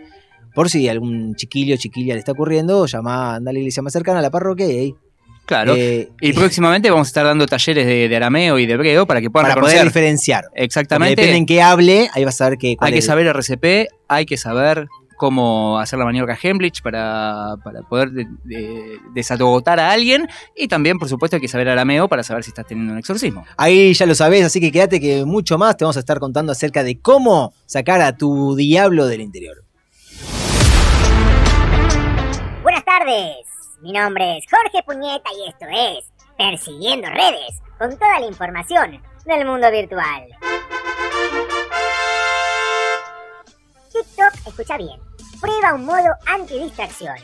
por 0.55 0.69
si 0.69 0.89
algún 0.89 1.35
chiquillo 1.37 1.75
o 1.75 1.79
chiquilla 1.79 2.15
le 2.15 2.19
está 2.19 2.33
ocurriendo, 2.33 2.87
llama, 2.87 3.37
anda 3.37 3.51
a 3.51 3.53
la 3.53 3.59
iglesia 3.59 3.83
más 3.83 3.93
cercana, 3.93 4.19
a 4.19 4.23
la 4.23 4.31
parroquia 4.31 4.67
y 4.67 4.79
ahí. 4.79 4.95
Claro. 5.47 5.75
eh, 5.77 6.11
y 6.21 6.33
próximamente 6.35 6.91
vamos 6.91 7.07
a 7.07 7.11
estar 7.11 7.25
dando 7.25 7.47
talleres 7.47 7.87
de, 7.87 8.09
de 8.09 8.17
arameo 8.17 8.59
y 8.59 8.67
de 8.67 8.73
hebreo 8.73 9.07
para 9.07 9.21
que 9.21 9.31
puedan 9.31 9.49
para 9.49 9.61
poder 9.61 9.85
diferenciar. 9.85 10.45
Porque 10.49 10.65
Exactamente. 10.65 11.17
depende 11.17 11.37
en 11.37 11.47
qué 11.47 11.63
hable, 11.63 12.09
ahí 12.15 12.25
vas 12.25 12.35
a 12.35 12.39
saber 12.39 12.59
que, 12.59 12.77
cuál 12.77 12.89
Hay 12.89 12.95
que 12.95 13.03
saber 13.03 13.27
RCP, 13.27 13.89
hay 14.09 14.27
que 14.27 14.37
saber 14.37 14.89
cómo 15.17 15.79
hacer 15.79 15.99
la 15.99 16.05
maniobra 16.05 16.37
Hemlich 16.41 16.83
para, 16.83 17.57
para 17.63 17.83
poder 17.83 18.11
de- 18.11 18.27
de- 18.45 18.99
desatogotar 19.15 19.79
a 19.81 19.91
alguien 19.91 20.29
y 20.57 20.69
también, 20.69 20.99
por 20.99 21.09
supuesto, 21.09 21.37
hay 21.37 21.41
que 21.43 21.49
saber 21.49 21.69
arameo 21.69 22.09
para 22.09 22.23
saber 22.23 22.43
si 22.45 22.51
estás 22.51 22.67
teniendo 22.67 22.93
un 22.93 22.99
exorcismo. 22.99 23.45
Ahí 23.57 23.93
ya 23.95 24.07
lo 24.07 24.15
sabés, 24.15 24.45
así 24.45 24.61
que 24.61 24.71
quédate 24.73 25.01
que 25.01 25.25
mucho 25.25 25.59
más 25.59 25.77
te 25.77 25.85
vamos 25.85 25.97
a 25.97 26.01
estar 26.01 26.19
contando 26.21 26.53
acerca 26.53 26.83
de 26.83 27.01
cómo 27.01 27.53
sacar 27.67 28.01
a 28.01 28.17
tu 28.17 28.55
diablo 28.57 29.07
del 29.07 29.21
interior. 29.21 29.65
Buenas 32.63 32.85
tardes, 32.85 33.37
mi 33.83 33.93
nombre 33.93 34.39
es 34.39 34.45
Jorge 34.51 34.83
Puñeta 34.85 35.31
y 35.39 35.49
esto 35.49 35.67
es 35.71 36.11
Persiguiendo 36.37 37.09
Redes, 37.09 37.61
con 37.79 37.91
toda 37.99 38.21
la 38.21 38.27
información 38.27 39.01
del 39.27 39.47
mundo 39.47 39.71
virtual. 39.71 40.25
Escucha 44.47 44.77
bien, 44.77 45.01
prueba 45.41 45.75
un 45.75 45.85
modo 45.85 46.15
antidistracciones. 46.27 47.23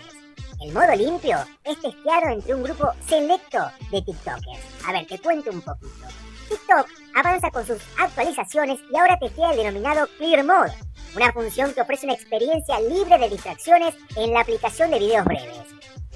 El 0.60 0.72
modo 0.72 0.94
limpio 0.94 1.38
es 1.64 1.80
testeado 1.80 2.28
entre 2.28 2.54
un 2.54 2.62
grupo 2.62 2.90
selecto 3.06 3.58
de 3.90 4.02
TikTokers. 4.02 4.86
A 4.86 4.92
ver, 4.92 5.06
te 5.06 5.18
cuento 5.18 5.50
un 5.50 5.62
poquito. 5.62 6.06
TikTok 6.51 6.86
avanza 7.14 7.51
con 7.53 7.64
sus 7.64 7.78
actualizaciones 7.96 8.80
y 8.92 8.96
ahora 8.96 9.18
testea 9.18 9.53
el 9.53 9.59
denominado 9.59 10.09
Clear 10.18 10.44
Mode, 10.44 10.72
una 11.14 11.32
función 11.32 11.72
que 11.72 11.80
ofrece 11.80 12.07
una 12.07 12.14
experiencia 12.14 12.80
libre 12.80 13.18
de 13.18 13.28
distracciones 13.28 13.94
en 14.16 14.32
la 14.32 14.40
aplicación 14.40 14.90
de 14.90 14.98
videos 14.98 15.24
breves. 15.24 15.61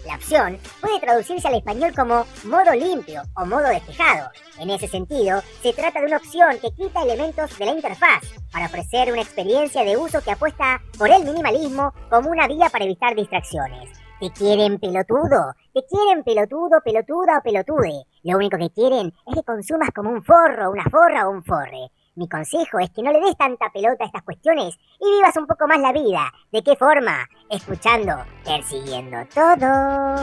La 0.04 0.16
opción 0.16 0.58
puede 0.80 1.00
traducirse 1.00 1.46
al 1.46 1.54
español 1.54 1.94
como 1.94 2.26
modo 2.44 2.72
limpio 2.74 3.22
o 3.36 3.46
modo 3.46 3.68
despejado. 3.68 4.28
En 4.58 4.70
ese 4.70 4.88
sentido, 4.88 5.40
se 5.62 5.72
trata 5.72 6.00
de 6.00 6.06
una 6.06 6.18
opción 6.18 6.58
que 6.60 6.72
quita 6.72 7.02
elementos 7.02 7.56
de 7.56 7.64
la 7.64 7.72
interfaz 7.72 8.22
para 8.52 8.66
ofrecer 8.66 9.12
una 9.12 9.22
experiencia 9.22 9.82
de 9.84 9.96
uso 9.96 10.20
que 10.20 10.32
apuesta 10.32 10.82
por 10.98 11.10
el 11.10 11.24
minimalismo 11.24 11.94
como 12.10 12.30
una 12.30 12.48
vía 12.48 12.68
para 12.70 12.84
evitar 12.84 13.14
distracciones. 13.14 13.88
Te 14.20 14.30
quieren 14.30 14.78
pelotudo, 14.78 15.54
te 15.72 15.84
quieren 15.86 16.22
pelotudo, 16.22 16.80
pelotuda 16.84 17.38
o 17.38 17.42
pelotude. 17.42 18.04
Lo 18.24 18.38
único 18.38 18.56
que 18.56 18.70
quieren 18.70 19.12
es 19.26 19.34
que 19.34 19.42
consumas 19.42 19.90
como 19.94 20.08
un 20.08 20.24
forro, 20.24 20.70
una 20.70 20.84
forra 20.84 21.28
o 21.28 21.30
un 21.30 21.44
forre. 21.44 21.90
Mi 22.14 22.26
consejo 22.26 22.78
es 22.78 22.88
que 22.88 23.02
no 23.02 23.12
le 23.12 23.20
des 23.20 23.36
tanta 23.36 23.70
pelota 23.70 24.04
a 24.04 24.06
estas 24.06 24.22
cuestiones 24.22 24.74
y 24.98 25.16
vivas 25.16 25.36
un 25.36 25.46
poco 25.46 25.66
más 25.68 25.78
la 25.78 25.92
vida. 25.92 26.32
¿De 26.50 26.62
qué 26.62 26.74
forma? 26.74 27.28
Escuchando, 27.50 28.16
persiguiendo 28.42 29.18
todo. 29.34 30.16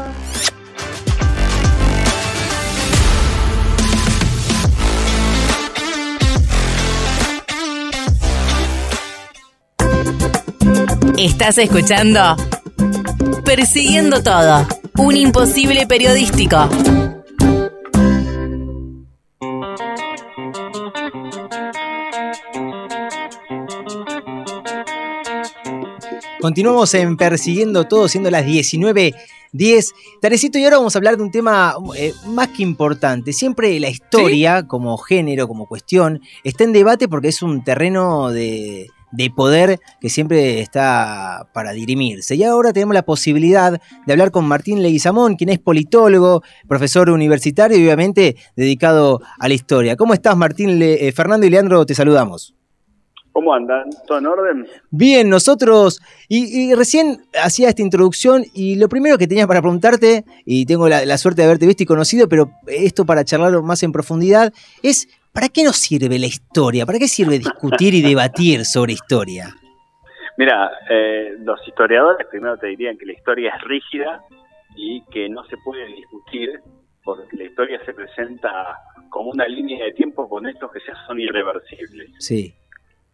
Estás 11.20 11.60
escuchando 11.60 12.36
Persiguiendo 13.46 14.24
todo. 14.24 14.66
Un 14.98 15.18
imposible 15.18 15.86
periodístico. 15.86 16.68
Continuamos 26.42 26.94
en 26.96 27.18
Persiguiendo 27.18 27.86
Todo, 27.86 28.08
siendo 28.08 28.32
las 28.32 28.46
19.10. 28.46 29.94
Tarecito, 30.22 30.58
y 30.58 30.64
ahora 30.64 30.78
vamos 30.78 30.96
a 30.96 31.00
hablar 31.00 31.18
de 31.18 31.24
un 31.24 31.32
tema 31.32 31.76
eh, 31.96 32.14
más 32.28 32.48
que 32.50 32.64
importante. 32.64 33.32
Siempre 33.32 33.80
la 33.80 33.90
historia, 33.90 34.68
como 34.68 34.98
género, 34.98 35.48
como 35.48 35.68
cuestión, 35.68 36.20
está 36.44 36.64
en 36.64 36.74
debate 36.74 37.08
porque 37.08 37.28
es 37.28 37.44
un 37.44 37.64
terreno 37.64 38.30
de, 38.32 38.88
de 39.12 39.30
poder 39.30 39.80
que 40.00 40.10
siempre 40.10 40.62
está 40.62 41.48
para 41.54 41.74
dirimirse. 41.74 42.36
Y 42.36 42.44
ahora 42.44 42.74
tenemos 42.74 42.96
la 42.96 43.04
posibilidad 43.06 43.80
de 44.08 44.12
hablar 44.12 44.32
con 44.32 44.46
Martín 44.46 44.82
Leguizamón, 44.82 45.36
quien 45.36 45.50
es 45.52 45.60
politólogo, 45.60 46.42
profesor 46.68 47.12
universitario 47.12 47.78
y 47.78 47.84
obviamente 47.86 48.36
dedicado 48.56 49.22
a 49.40 49.48
la 49.48 49.54
historia. 49.54 49.96
¿Cómo 49.96 50.16
estás, 50.16 50.36
Martín? 50.36 50.80
Le- 50.80 51.08
eh, 51.08 51.12
Fernando 51.12 51.46
y 51.46 51.52
Leandro, 51.52 51.86
te 51.86 51.94
saludamos. 51.94 52.56
¿Cómo 53.32 53.54
andan? 53.54 53.90
¿Todo 54.08 54.18
en 54.18 54.26
orden? 54.28 54.68
Bien, 54.90 55.30
nosotros, 55.30 56.02
y, 56.28 56.72
y 56.72 56.76
recién 56.76 57.22
hacía 57.42 57.70
esta 57.70 57.82
introducción 57.82 58.44
y 58.54 58.76
lo 58.76 58.90
primero 58.90 59.18
que 59.18 59.28
tenía 59.28 59.48
para 59.48 59.62
preguntarte, 59.62 60.26
y 60.46 60.66
tengo 60.66 60.90
la, 60.90 61.06
la 61.06 61.18
suerte 61.18 61.42
de 61.42 61.48
haberte 61.48 61.66
visto 61.66 61.84
y 61.84 61.86
conocido, 61.86 62.28
pero 62.28 62.52
esto 62.68 63.06
para 63.06 63.24
charlarlo 63.24 63.64
más 63.64 63.84
en 63.84 63.94
profundidad, 63.94 64.52
es 64.84 65.08
¿para 65.34 65.48
qué 65.48 65.64
nos 65.64 65.78
sirve 65.78 66.20
la 66.20 66.26
historia? 66.26 66.86
¿Para 66.86 67.00
qué 67.00 67.08
sirve 67.08 67.40
discutir 67.40 67.94
y 67.94 68.02
debatir 68.08 68.66
sobre 68.66 68.94
historia? 68.94 69.56
Mira, 70.38 70.72
eh, 70.90 71.36
los 71.40 71.60
historiadores 71.68 72.28
primero 72.28 72.58
te 72.58 72.68
dirían 72.68 72.98
que 72.98 73.06
la 73.06 73.14
historia 73.14 73.54
es 73.56 73.64
rígida 73.64 74.24
y 74.76 75.04
que 75.12 75.30
no 75.30 75.44
se 75.46 75.58
puede 75.58 75.86
discutir 75.88 76.60
porque 77.04 77.38
la 77.38 77.44
historia 77.46 77.80
se 77.86 77.94
presenta 77.94 78.78
como 79.10 79.32
una 79.32 79.48
línea 79.48 79.86
de 79.86 79.94
tiempo 79.94 80.28
con 80.30 80.48
hechos 80.48 80.72
que 80.72 80.80
ya 80.88 80.96
son 81.06 81.20
irreversibles. 81.20 82.10
Sí. 82.20 82.54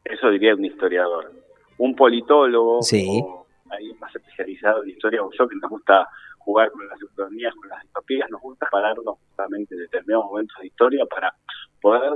Eso 0.09 0.29
diría 0.29 0.55
un 0.55 0.65
historiador. 0.65 1.31
Un 1.77 1.95
politólogo 1.95 2.81
Sí. 2.81 3.21
o 3.23 3.45
alguien 3.69 3.97
más 3.99 4.15
especializado 4.15 4.83
en 4.83 4.89
historia 4.89 5.23
o 5.23 5.29
yo 5.37 5.47
que 5.47 5.55
nos 5.57 5.69
gusta 5.69 6.07
jugar 6.39 6.71
con 6.71 6.87
las 6.87 7.01
economías, 7.01 7.53
con 7.55 7.67
las 7.69 7.81
distopías, 7.83 8.29
nos 8.31 8.41
gusta 8.41 8.67
pararnos 8.71 9.17
justamente 9.27 9.75
en 9.75 9.81
determinados 9.81 10.25
momentos 10.25 10.55
de 10.61 10.67
historia 10.67 11.05
para 11.05 11.33
poder 11.81 12.13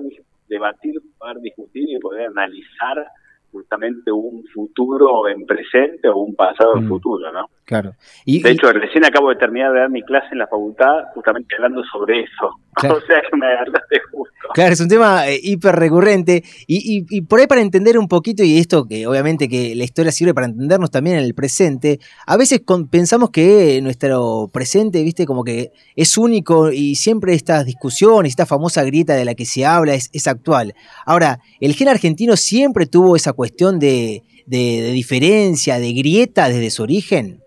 debatir, 0.48 1.02
poder 1.18 1.38
discutir 1.40 1.90
y 1.90 2.00
poder 2.00 2.28
analizar 2.28 3.06
justamente 3.52 4.10
un 4.14 4.46
futuro 4.54 5.28
en 5.28 5.46
presente 5.46 6.08
o 6.08 6.16
un 6.20 6.34
pasado 6.36 6.78
en 6.78 6.86
Mm. 6.86 6.88
futuro, 6.88 7.32
¿no? 7.34 7.48
Claro. 7.66 7.92
Y, 8.26 8.42
De 8.42 8.50
y- 8.52 8.54
hecho, 8.54 8.72
recién 8.72 9.04
acabo 9.04 9.28
de 9.30 9.36
terminar 9.36 9.74
de 9.74 9.80
dar 9.82 9.90
mi 9.90 10.02
clase 10.04 10.28
en 10.32 10.38
la 10.40 10.48
facultad 10.48 11.04
justamente 11.14 11.56
hablando 11.56 11.84
sobre 11.92 12.22
eso. 12.22 12.52
Claro. 12.96 12.96
O 12.98 13.02
sea 13.02 13.22
que 13.22 13.36
me 13.36 13.46
agarraste 13.48 14.00
justo. 14.14 14.41
Claro, 14.54 14.74
es 14.74 14.80
un 14.82 14.88
tema 14.88 15.30
eh, 15.30 15.40
hiper 15.42 15.76
recurrente 15.76 16.44
y, 16.68 16.98
y- 16.98 17.06
y 17.10 17.22
por 17.22 17.40
ahí 17.40 17.48
para 17.48 17.62
entender 17.62 17.98
un 17.98 18.08
poquito, 18.08 18.44
y 18.44 18.58
esto 18.58 18.86
que 18.86 19.08
obviamente 19.08 19.48
que 19.48 19.76
la 19.76 19.84
historia 19.84 20.12
sirve 20.12 20.34
para 20.34 20.48
entendernos 20.48 20.92
también 20.92 21.18
en 21.18 21.24
el 21.24 21.34
presente, 21.34 22.00
a 22.26 22.36
veces 22.38 22.62
pensamos 22.90 23.30
que 23.30 23.80
nuestro 23.82 24.50
presente, 24.52 25.04
viste, 25.04 25.26
como 25.26 25.44
que 25.44 25.72
es 25.96 26.18
único 26.18 26.72
y 26.72 26.96
siempre 26.96 27.34
estas 27.34 27.66
discusiones, 27.66 28.32
esta 28.32 28.46
famosa 28.46 28.84
grieta 28.84 29.16
de 29.16 29.26
la 29.26 29.36
que 29.36 29.46
se 29.46 29.66
habla 29.66 29.94
es, 29.94 30.10
es 30.14 30.28
actual. 30.28 30.74
Ahora, 31.06 31.40
el 31.60 31.74
gen 31.74 31.88
argentino 31.88 32.36
siempre 32.36 32.86
tuvo 32.86 33.16
esa 33.16 33.34
cuestión 33.34 33.80
de, 33.80 34.24
diferencia, 34.48 35.80
de 35.80 35.94
grieta 35.94 36.50
desde 36.50 36.70
su 36.72 36.84
origen. 36.84 37.42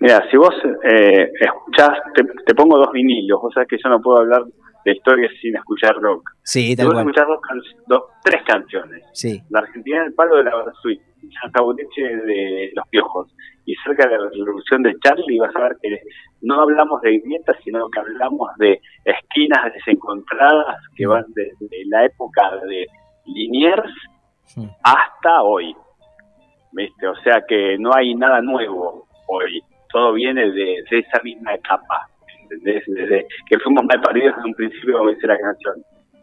Mira, 0.00 0.22
si 0.30 0.36
vos 0.36 0.54
eh, 0.90 1.30
escuchás, 1.40 1.90
te, 2.46 2.54
pongo 2.54 2.78
dos 2.78 2.90
vinilos, 2.92 3.40
vos 3.42 3.52
sabés 3.52 3.68
que 3.68 3.76
yo 3.82 3.88
no 3.90 4.00
puedo 4.00 4.18
hablar 4.18 4.42
de 4.90 4.96
historia 4.96 5.28
sin 5.40 5.56
escuchar 5.56 5.94
rock. 5.96 6.30
Sí, 6.42 6.74
tal 6.76 6.86
cual. 6.86 6.98
escuchás 7.00 7.26
dos, 7.26 7.40
dos- 7.86 8.02
tres 8.24 8.42
canciones, 8.46 9.02
Sí, 9.12 9.40
La 9.50 9.60
Argentina 9.60 10.02
del 10.02 10.14
Palo 10.14 10.36
de 10.36 10.44
la 10.44 10.56
Versuit, 10.56 11.00
Santa 11.42 11.60
Boleche 11.62 12.02
de 12.02 12.70
Los 12.74 12.86
Piojos 12.88 13.34
y 13.66 13.74
cerca 13.84 14.08
de 14.08 14.18
la 14.18 14.30
Revolución 14.30 14.82
de 14.82 14.94
Charlie 15.00 15.38
vas 15.38 15.54
a 15.56 15.60
ver 15.60 15.76
que 15.82 16.00
no 16.42 16.60
hablamos 16.62 17.02
de 17.02 17.18
grietas, 17.18 17.56
sino 17.64 17.88
que 17.90 18.00
hablamos 18.00 18.48
de 18.58 18.80
esquinas 19.04 19.72
desencontradas 19.74 20.76
que 20.96 21.06
van 21.06 21.24
desde 21.34 21.84
la 21.86 22.04
época 22.06 22.42
de 22.66 22.86
Liniers 23.26 23.92
hasta 24.82 25.42
hoy. 25.42 25.74
¿Viste? 26.72 27.06
O 27.08 27.16
sea 27.16 27.42
que 27.46 27.76
no 27.78 27.90
hay 27.94 28.14
nada 28.14 28.40
nuevo 28.40 29.06
hoy. 29.26 29.62
Todo 29.92 30.12
viene 30.12 30.50
de, 30.50 30.84
de 30.90 30.98
esa 30.98 31.20
misma 31.22 31.54
etapa. 31.54 32.08
¿Entendés? 32.50 32.82
Desde 32.86 33.26
que 33.48 33.58
fuimos 33.58 33.84
mal 33.84 34.00
paridos 34.00 34.34
en 34.38 34.44
un 34.50 34.54
principio, 34.54 34.98
como 34.98 35.10
dice 35.10 35.26
la 35.26 35.38
canción. 35.38 35.74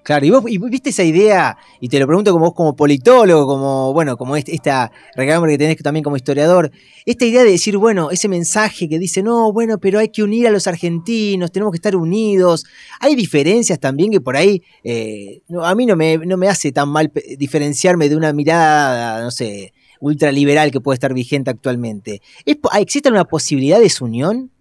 Claro, 0.03 0.23
y 0.23 0.29
vos, 0.29 0.43
y 0.47 0.59
viste 0.59 0.91
esa 0.91 1.03
idea, 1.03 1.57
y 1.79 1.89
te 1.89 1.99
lo 1.99 2.05
pregunto 2.05 2.31
como 2.31 2.45
vos 2.45 2.53
como 2.53 2.75
politólogo, 2.75 3.47
como, 3.47 3.91
bueno, 3.91 4.17
como 4.17 4.35
esta 4.35 4.91
reclamo 5.15 5.47
que 5.47 5.57
tenés 5.57 5.77
también 5.77 6.03
como 6.03 6.15
historiador, 6.15 6.69
esta 7.07 7.25
idea 7.25 7.43
de 7.43 7.49
decir, 7.49 7.75
bueno, 7.77 8.11
ese 8.11 8.27
mensaje 8.27 8.87
que 8.87 8.99
dice, 8.99 9.23
no, 9.23 9.51
bueno, 9.51 9.79
pero 9.79 9.97
hay 9.97 10.09
que 10.09 10.21
unir 10.21 10.45
a 10.47 10.51
los 10.51 10.67
argentinos, 10.67 11.51
tenemos 11.51 11.71
que 11.71 11.77
estar 11.77 11.95
unidos. 11.95 12.65
Hay 12.99 13.15
diferencias 13.15 13.79
también 13.79 14.11
que 14.11 14.21
por 14.21 14.37
ahí, 14.37 14.61
eh, 14.83 15.41
a 15.63 15.73
mí 15.73 15.87
no 15.87 15.95
me, 15.95 16.19
no 16.19 16.37
me 16.37 16.49
hace 16.49 16.71
tan 16.71 16.89
mal 16.89 17.11
diferenciarme 17.39 18.07
de 18.07 18.15
una 18.15 18.31
mirada, 18.31 19.23
no 19.23 19.31
sé, 19.31 19.73
ultraliberal 19.99 20.69
que 20.69 20.81
puede 20.81 20.97
estar 20.97 21.15
vigente 21.15 21.49
actualmente. 21.49 22.21
¿Es, 22.45 22.57
po- 22.57 22.69
¿Existe 22.77 23.09
una 23.09 23.25
posibilidad 23.25 23.79
de 23.79 23.89
su 23.89 24.05
unión? 24.05 24.51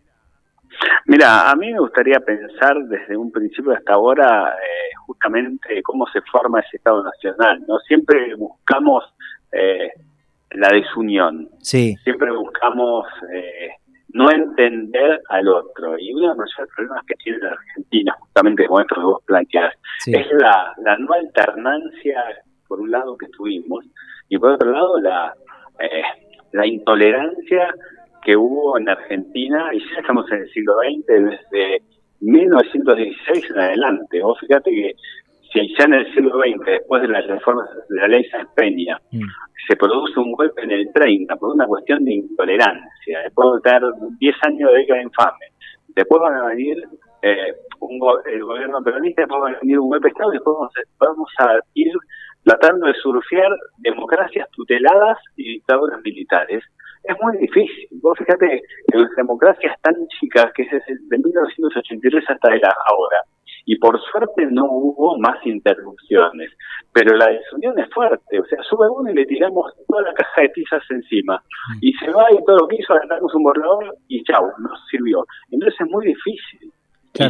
Mira, 1.07 1.51
a 1.51 1.55
mí 1.57 1.72
me 1.72 1.78
gustaría 1.80 2.20
pensar 2.20 2.76
desde 2.85 3.16
un 3.16 3.30
principio 3.30 3.72
hasta 3.72 3.95
ahora 3.95 4.55
eh, 4.55 4.95
justamente 5.07 5.82
cómo 5.82 6.07
se 6.09 6.20
forma 6.22 6.61
ese 6.61 6.76
Estado 6.78 7.03
Nacional. 7.05 7.62
No 7.68 7.78
siempre 7.80 8.35
buscamos 8.37 9.05
eh, 9.53 9.91
la 10.53 10.68
desunión, 10.68 11.49
Sí. 11.59 11.97
siempre 12.05 12.30
buscamos 12.32 13.07
eh, 13.32 13.70
no 14.12 14.30
entender 14.30 15.20
al 15.28 15.49
otro. 15.49 15.99
Y 15.99 16.12
uno 16.12 16.22
de 16.22 16.28
los 16.28 16.37
mayores 16.39 16.74
problemas 16.74 17.05
que 17.07 17.14
tiene 17.16 17.39
la 17.39 17.51
Argentina, 17.51 18.16
justamente 18.20 18.66
como 18.66 18.80
esto 18.80 18.95
que 18.95 19.01
vos 19.03 19.22
planteás, 19.26 19.74
Sí. 19.99 20.12
es 20.14 20.26
la, 20.32 20.72
la 20.78 20.97
no 20.99 21.12
alternancia, 21.12 22.22
por 22.68 22.80
un 22.80 22.91
lado, 22.91 23.16
que 23.18 23.26
tuvimos, 23.28 23.85
y 24.28 24.39
por 24.39 24.53
otro 24.53 24.70
lado, 24.72 25.01
la, 25.01 25.35
eh, 25.80 26.03
la 26.53 26.66
intolerancia 26.66 27.74
que 28.25 28.37
hubo 28.37 28.79
en 28.79 28.89
Argentina, 28.89 29.70
y 29.72 29.79
ya 29.81 30.01
estamos 30.01 30.31
en 30.33 30.39
el 30.43 30.51
siglo 30.51 30.75
XX, 30.79 31.07
desde 31.07 31.83
1916 32.20 33.51
en 33.51 33.59
adelante. 33.59 34.20
Vos 34.22 34.39
fíjate 34.41 34.70
que 34.70 34.95
si 35.53 35.75
ya 35.79 35.85
en 35.85 35.95
el 35.95 36.14
siglo 36.14 36.39
XX, 36.41 36.64
después 36.66 37.03
de 37.03 37.09
las 37.09 37.27
reformas 37.27 37.68
de 37.89 37.97
la 38.01 38.09
ley 38.09 38.25
Sáenz 38.25 38.49
Peña, 38.57 39.01
se 39.68 39.77
produce 39.77 40.18
un 40.20 40.33
golpe 40.33 40.62
en 40.62 40.70
el 40.72 40.93
30 40.93 41.37
por 41.37 41.55
una 41.55 41.66
cuestión 41.66 42.05
de 42.05 42.14
intolerancia, 42.14 43.20
después 43.25 43.49
de 43.62 43.70
tener 43.70 43.83
10 44.18 44.37
años 44.43 44.72
de 44.72 44.79
década 44.79 45.03
infame, 45.03 45.47
después 45.89 46.20
van 46.20 46.35
a 46.35 46.47
venir 46.47 46.77
eh, 47.22 47.55
un 47.81 47.99
go- 47.99 48.22
el 48.25 48.43
gobierno 48.45 48.83
peronista, 48.83 49.22
después 49.22 49.43
va 49.43 49.51
a 49.57 49.61
venir 49.61 49.79
un 49.79 49.89
golpe 49.89 50.09
de 50.09 50.12
Estado 50.12 50.33
y 50.33 50.37
después 50.37 50.55
vamos 50.59 50.72
a, 50.77 51.05
vamos 51.07 51.31
a 51.39 51.59
ir 51.75 51.93
tratando 52.43 52.87
de 52.87 52.95
surfear 52.95 53.51
democracias 53.79 54.51
tuteladas 54.51 55.16
y 55.37 55.45
dictaduras 55.55 56.01
militares. 56.03 56.62
Es 57.05 57.17
muy 57.23 57.37
difícil. 57.39 57.89
Vos 58.03 58.17
fíjate 58.19 58.63
que 58.91 58.99
las 58.99 59.11
democracias 59.17 59.79
tan 59.83 59.95
chicas, 60.19 60.51
que 60.55 60.63
es 60.63 60.71
desde 60.71 60.95
de 61.09 61.19
1983 61.19 62.25
hasta 62.29 62.55
el 62.55 62.63
ahora, 62.65 63.21
y 63.67 63.77
por 63.79 63.99
suerte 64.11 64.47
no 64.51 64.65
hubo 64.67 65.19
más 65.19 65.37
interrupciones, 65.47 66.51
pero 66.93 67.17
la 67.17 67.29
desunión 67.29 67.79
es 67.79 67.89
fuerte, 67.95 68.39
o 68.41 68.45
sea, 68.47 68.63
sube 68.63 68.89
uno 68.91 69.11
y 69.11 69.15
le 69.15 69.25
tiramos 69.27 69.73
toda 69.89 70.03
la 70.03 70.13
caja 70.15 70.43
de 70.43 70.49
tizas 70.51 70.83
encima, 70.91 71.43
y 71.81 71.93
se 71.95 72.11
va 72.11 72.27
y 72.31 72.45
todo 72.45 72.59
lo 72.59 72.69
que 72.69 72.77
hizo, 72.77 72.93
agarramos 72.95 73.35
un 73.35 73.43
borrador 73.43 73.97
y 74.09 74.23
chau, 74.25 74.47
nos 74.59 74.87
sirvió. 74.91 75.25
Entonces 75.51 75.81
es 75.81 75.91
muy 75.91 76.07
difícil. 76.07 76.73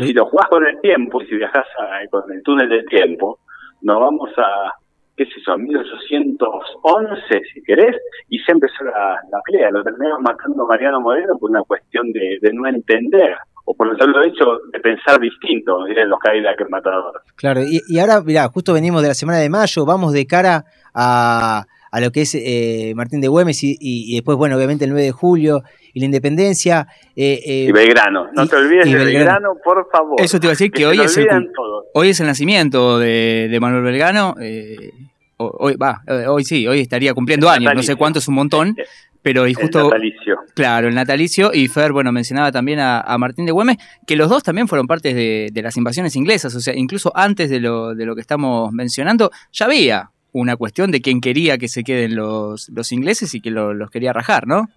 Y 0.05 0.09
si 0.09 0.12
lo 0.14 0.27
jugás 0.27 0.49
con 0.49 0.66
el 0.66 0.81
tiempo, 0.81 1.20
y 1.22 1.27
si 1.27 1.37
viajás 1.37 1.66
a- 1.79 2.09
con 2.11 2.31
el 2.33 2.43
túnel 2.43 2.68
del 2.68 2.85
tiempo, 2.87 3.39
nos 3.83 4.01
vamos 4.01 4.31
a, 4.39 4.72
qué 5.17 5.25
sé 5.27 5.33
yo, 5.47 5.53
a 5.53 5.57
1811, 5.59 7.41
si 7.53 7.62
querés, 7.62 7.97
y 8.29 8.39
se 8.41 8.53
empezó 8.53 8.85
la, 8.85 9.19
la 9.31 9.41
pelea. 9.45 9.71
Lo 9.71 9.83
terminamos 9.83 10.21
matando 10.23 10.67
Mariano 10.67 11.01
Moreno 11.01 11.37
por 11.39 11.51
una 11.51 11.62
cuestión 11.62 12.12
de, 12.12 12.39
de 12.41 12.53
no 12.53 12.67
entender, 12.69 13.35
o 13.65 13.75
por 13.75 13.87
el 13.89 13.97
hecho 14.33 14.45
de 14.73 14.81
pensar 14.81 15.19
distinto, 15.21 15.85
dirían 15.85 16.09
los 16.11 16.19
el 16.62 16.69
matador. 16.69 17.23
Claro, 17.37 17.61
y, 17.62 17.81
ahora, 17.99 18.21
mirá, 18.21 18.49
justo 18.49 18.73
venimos 18.75 19.03
de 19.03 19.09
la 19.09 19.15
semana 19.15 19.39
de 19.39 19.49
mayo, 19.49 19.87
vamos 19.87 20.12
de 20.12 20.27
cara 20.27 20.65
a, 20.95 21.65
a 21.91 22.01
lo 22.01 22.11
que 22.11 22.23
es 22.23 22.35
eh, 22.35 22.93
Martín 22.95 23.21
de 23.21 23.29
Güemes 23.29 23.62
y- 23.65 23.77
y 23.81 24.15
después, 24.17 24.37
bueno, 24.37 24.57
obviamente 24.57 24.85
el 24.85 24.91
9 24.91 25.07
de 25.07 25.12
julio 25.12 25.62
y 25.95 26.01
la 26.01 26.07
independencia. 26.07 26.86
eh, 27.16 27.40
eh, 27.47 27.66
Y 27.68 27.72
Belgrano, 27.72 28.26
no 28.34 28.45
y- 28.45 28.49
te 28.49 28.57
olvides 28.57 28.84
de 28.84 28.92
Belgrano. 28.95 29.05
Belgrano, 29.18 29.49
por 29.64 29.88
favor. 29.90 30.20
Eso 30.20 30.38
te 30.40 30.47
iba 30.47 30.51
a 30.51 30.55
decir 30.57 30.70
que, 30.70 30.84
hoy, 30.86 31.01
es 31.01 31.16
el, 31.16 31.26
todos. 31.55 31.86
hoy 31.95 32.09
es 32.11 32.20
el 32.20 32.26
nacimiento 32.26 32.99
de, 32.99 33.49
de 33.51 33.61
Manuel 33.61 33.82
Belgrano. 33.84 34.34
eh, 34.40 34.90
ho- 35.38 35.57
hoy, 35.59 35.76
va, 35.76 36.03
eh, 36.07 36.26
hoy 36.28 36.45
sí, 36.45 36.66
hoy 36.66 36.80
estaría 36.80 37.14
cumpliendo 37.14 37.47
El 37.49 37.55
años, 37.55 37.74
no 37.74 37.82
sé 37.82 37.97
cuánto 37.97 38.18
es 38.18 38.28
un 38.28 38.34
montón, 38.34 38.76
pero 39.22 39.47
y 39.47 39.51
El 39.51 39.57
justo... 39.57 39.84
natalicio. 39.84 40.38
Claro, 40.55 40.88
el 40.88 40.95
natalicio. 40.95 41.51
Y 41.55 41.68
Fer, 41.68 41.92
bueno, 41.92 42.12
mencionaba 42.12 42.53
también 42.53 42.78
a, 42.80 43.01
a 43.01 43.16
Martín 43.16 43.47
de 43.47 43.53
Güemes, 43.53 43.78
que 44.07 44.16
los 44.16 44.28
dos 44.28 44.42
también 44.42 44.68
fueron 44.68 44.86
parte 44.86 45.14
de, 45.14 45.49
de 45.53 45.62
las 45.62 45.76
invasiones 45.78 46.14
inglesas. 46.16 46.55
O 46.55 46.61
sea, 46.61 46.74
incluso 46.76 47.11
antes 47.16 47.49
de 47.51 47.59
lo, 47.61 47.95
de 47.95 48.05
lo 48.05 48.14
que 48.14 48.20
estamos 48.20 48.70
mencionando, 48.72 49.30
ya 49.53 49.64
había 49.66 50.11
una 50.32 50.57
cuestión 50.57 50.90
de 50.90 51.01
quién 51.01 51.20
quería 51.20 51.57
que 51.59 51.68
se 51.68 51.84
queden 51.84 52.16
los, 52.16 52.68
los 52.68 52.92
ingleses 52.92 53.34
y 53.34 53.40
que 53.40 53.51
lo- 53.51 53.72
los 53.72 53.88
quería 53.90 54.12
rajar, 54.12 54.47
¿no? 54.47 54.68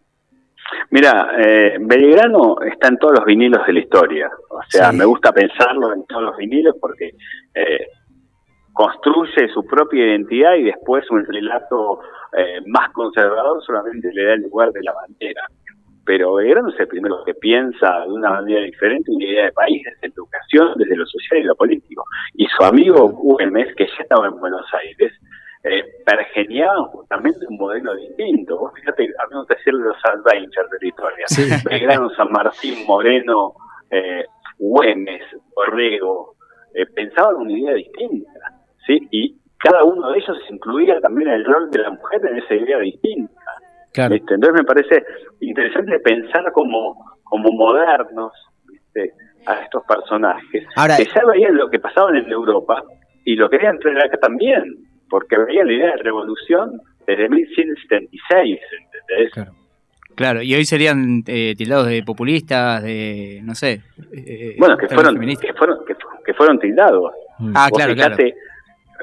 Mira, 0.92 1.32
eh, 1.38 1.78
Belgrano 1.80 2.58
está 2.62 2.88
en 2.90 2.98
todos 2.98 3.16
los 3.16 3.26
vinilos 3.26 3.66
de 3.66 3.74
la 3.74 3.80
historia. 3.80 4.30
O 4.50 4.62
sea, 4.70 4.92
Sí. 4.92 4.98
me 4.98 5.06
gusta 5.06 5.32
pensarlo 5.32 5.94
en 5.94 6.06
todos 6.06 6.24
los 6.24 6.38
vinilos 6.38 6.76
porque 6.80 7.12
eh, 7.56 7.88
construye 8.74 9.48
su 9.54 9.66
propia 9.66 10.06
identidad 10.06 10.56
y 10.56 10.64
después 10.64 11.10
un 11.12 11.26
relato 11.26 12.00
eh, 12.38 12.62
más 12.68 12.92
conservador 12.92 13.64
solamente 13.64 14.12
le 14.14 14.26
da 14.26 14.34
el 14.34 14.42
lugar 14.44 14.72
de 14.72 14.84
la 14.84 14.94
bandera. 14.94 15.42
Pero 16.06 16.36
Belgrano 16.36 16.70
es 16.70 16.80
el 16.80 16.88
primero 16.88 17.24
que 17.26 17.34
piensa 17.34 18.02
de 18.06 18.12
una 18.14 18.30
manera 18.30 18.62
diferente 18.62 19.12
una 19.12 19.26
idea 19.26 19.46
de 19.46 19.52
país, 19.52 19.82
desde 19.84 20.14
educación, 20.14 20.74
desde 20.78 20.96
lo 20.96 21.06
social 21.06 21.42
y 21.42 21.44
lo 21.44 21.56
político. 21.56 22.04
Y 22.36 22.46
su 22.48 22.64
amigo 22.64 23.10
Güemes, 23.10 23.76
que 23.76 23.88
ya 23.88 24.04
estaba 24.04 24.28
en 24.28 24.40
Buenos 24.40 24.66
Aires, 24.74 25.12
eh, 25.70 25.84
pergeniaban 26.06 26.86
justamente 26.86 27.40
un 27.50 27.58
modelo 27.58 27.96
distinto. 27.96 28.58
Vos 28.60 28.74
fíjate, 28.76 29.04
a 29.04 29.24
mí 29.28 29.30
me 29.32 29.38
gusta 29.40 29.56
decirle 29.56 29.84
los 29.84 29.98
adventures 30.06 30.70
de 30.72 30.78
la 30.82 30.88
historia. 30.88 31.26
Sí. 31.28 31.44
Belgrano, 31.70 32.10
San 32.12 32.32
Martín, 32.32 32.86
Moreno, 32.88 33.54
eh, 33.92 34.26
Güemes, 34.58 35.24
Borrego, 35.56 36.36
eh, 36.74 36.86
pensaban 36.88 37.36
una 37.36 37.52
idea 37.52 37.74
distinta, 37.74 38.40
¿sí? 38.86 39.08
Y 39.12 39.36
cada 39.60 39.84
uno 39.84 40.12
de 40.12 40.20
ellos 40.20 40.38
incluía 40.50 41.00
también 41.00 41.30
el 41.30 41.44
rol 41.46 41.70
de 41.72 41.80
la 41.80 41.90
mujer 41.92 42.22
en 42.26 42.38
esa 42.38 42.54
idea 42.56 42.78
distinta. 42.80 43.42
Claro. 43.94 44.14
¿viste? 44.14 44.34
Entonces 44.36 44.62
me 44.62 44.66
parece 44.66 45.04
interesante 45.40 46.00
pensar 46.00 46.52
como, 46.52 46.96
como 47.24 47.50
modernos 47.52 48.32
¿viste? 48.68 49.14
a 49.48 49.62
estos 49.64 49.84
personajes, 49.86 50.66
Ahora- 50.76 50.98
que 50.98 51.06
ya 51.06 51.26
veían 51.26 51.56
lo 51.58 51.70
que 51.70 51.80
pasaba 51.80 52.12
en 52.16 52.30
Europa 52.32 52.84
y 53.26 53.36
lo 53.36 53.50
querían 53.50 53.80
traer 53.80 54.06
acá 54.06 54.18
también, 54.18 54.64
porque 55.10 55.38
veían 55.38 55.68
la 55.68 55.74
idea 55.74 55.92
de 55.96 56.04
revolución 56.04 56.82
desde 57.06 57.30
1176, 57.30 58.60
¿entendés? 58.82 59.54
Claro, 60.16 60.42
y 60.42 60.56
hoy 60.56 60.66
serían 60.66 61.24
eh, 61.28 61.54
tildados 61.56 61.88
de 61.88 62.02
populistas, 62.04 62.82
de, 62.84 63.40
no 63.44 63.54
sé. 63.54 63.82
eh, 64.14 64.56
Bueno, 64.58 64.76
que 64.78 64.88
fueron, 64.90 65.20
que 65.20 65.54
fueron, 65.54 65.86
que, 65.86 65.94
fu- 65.96 66.24
que 66.26 66.34
fueron 66.34 66.60
tildados. 66.60 67.12
Ah, 67.54 67.68
vos 67.70 67.78
claro, 67.78 67.94
fijate, 67.94 68.34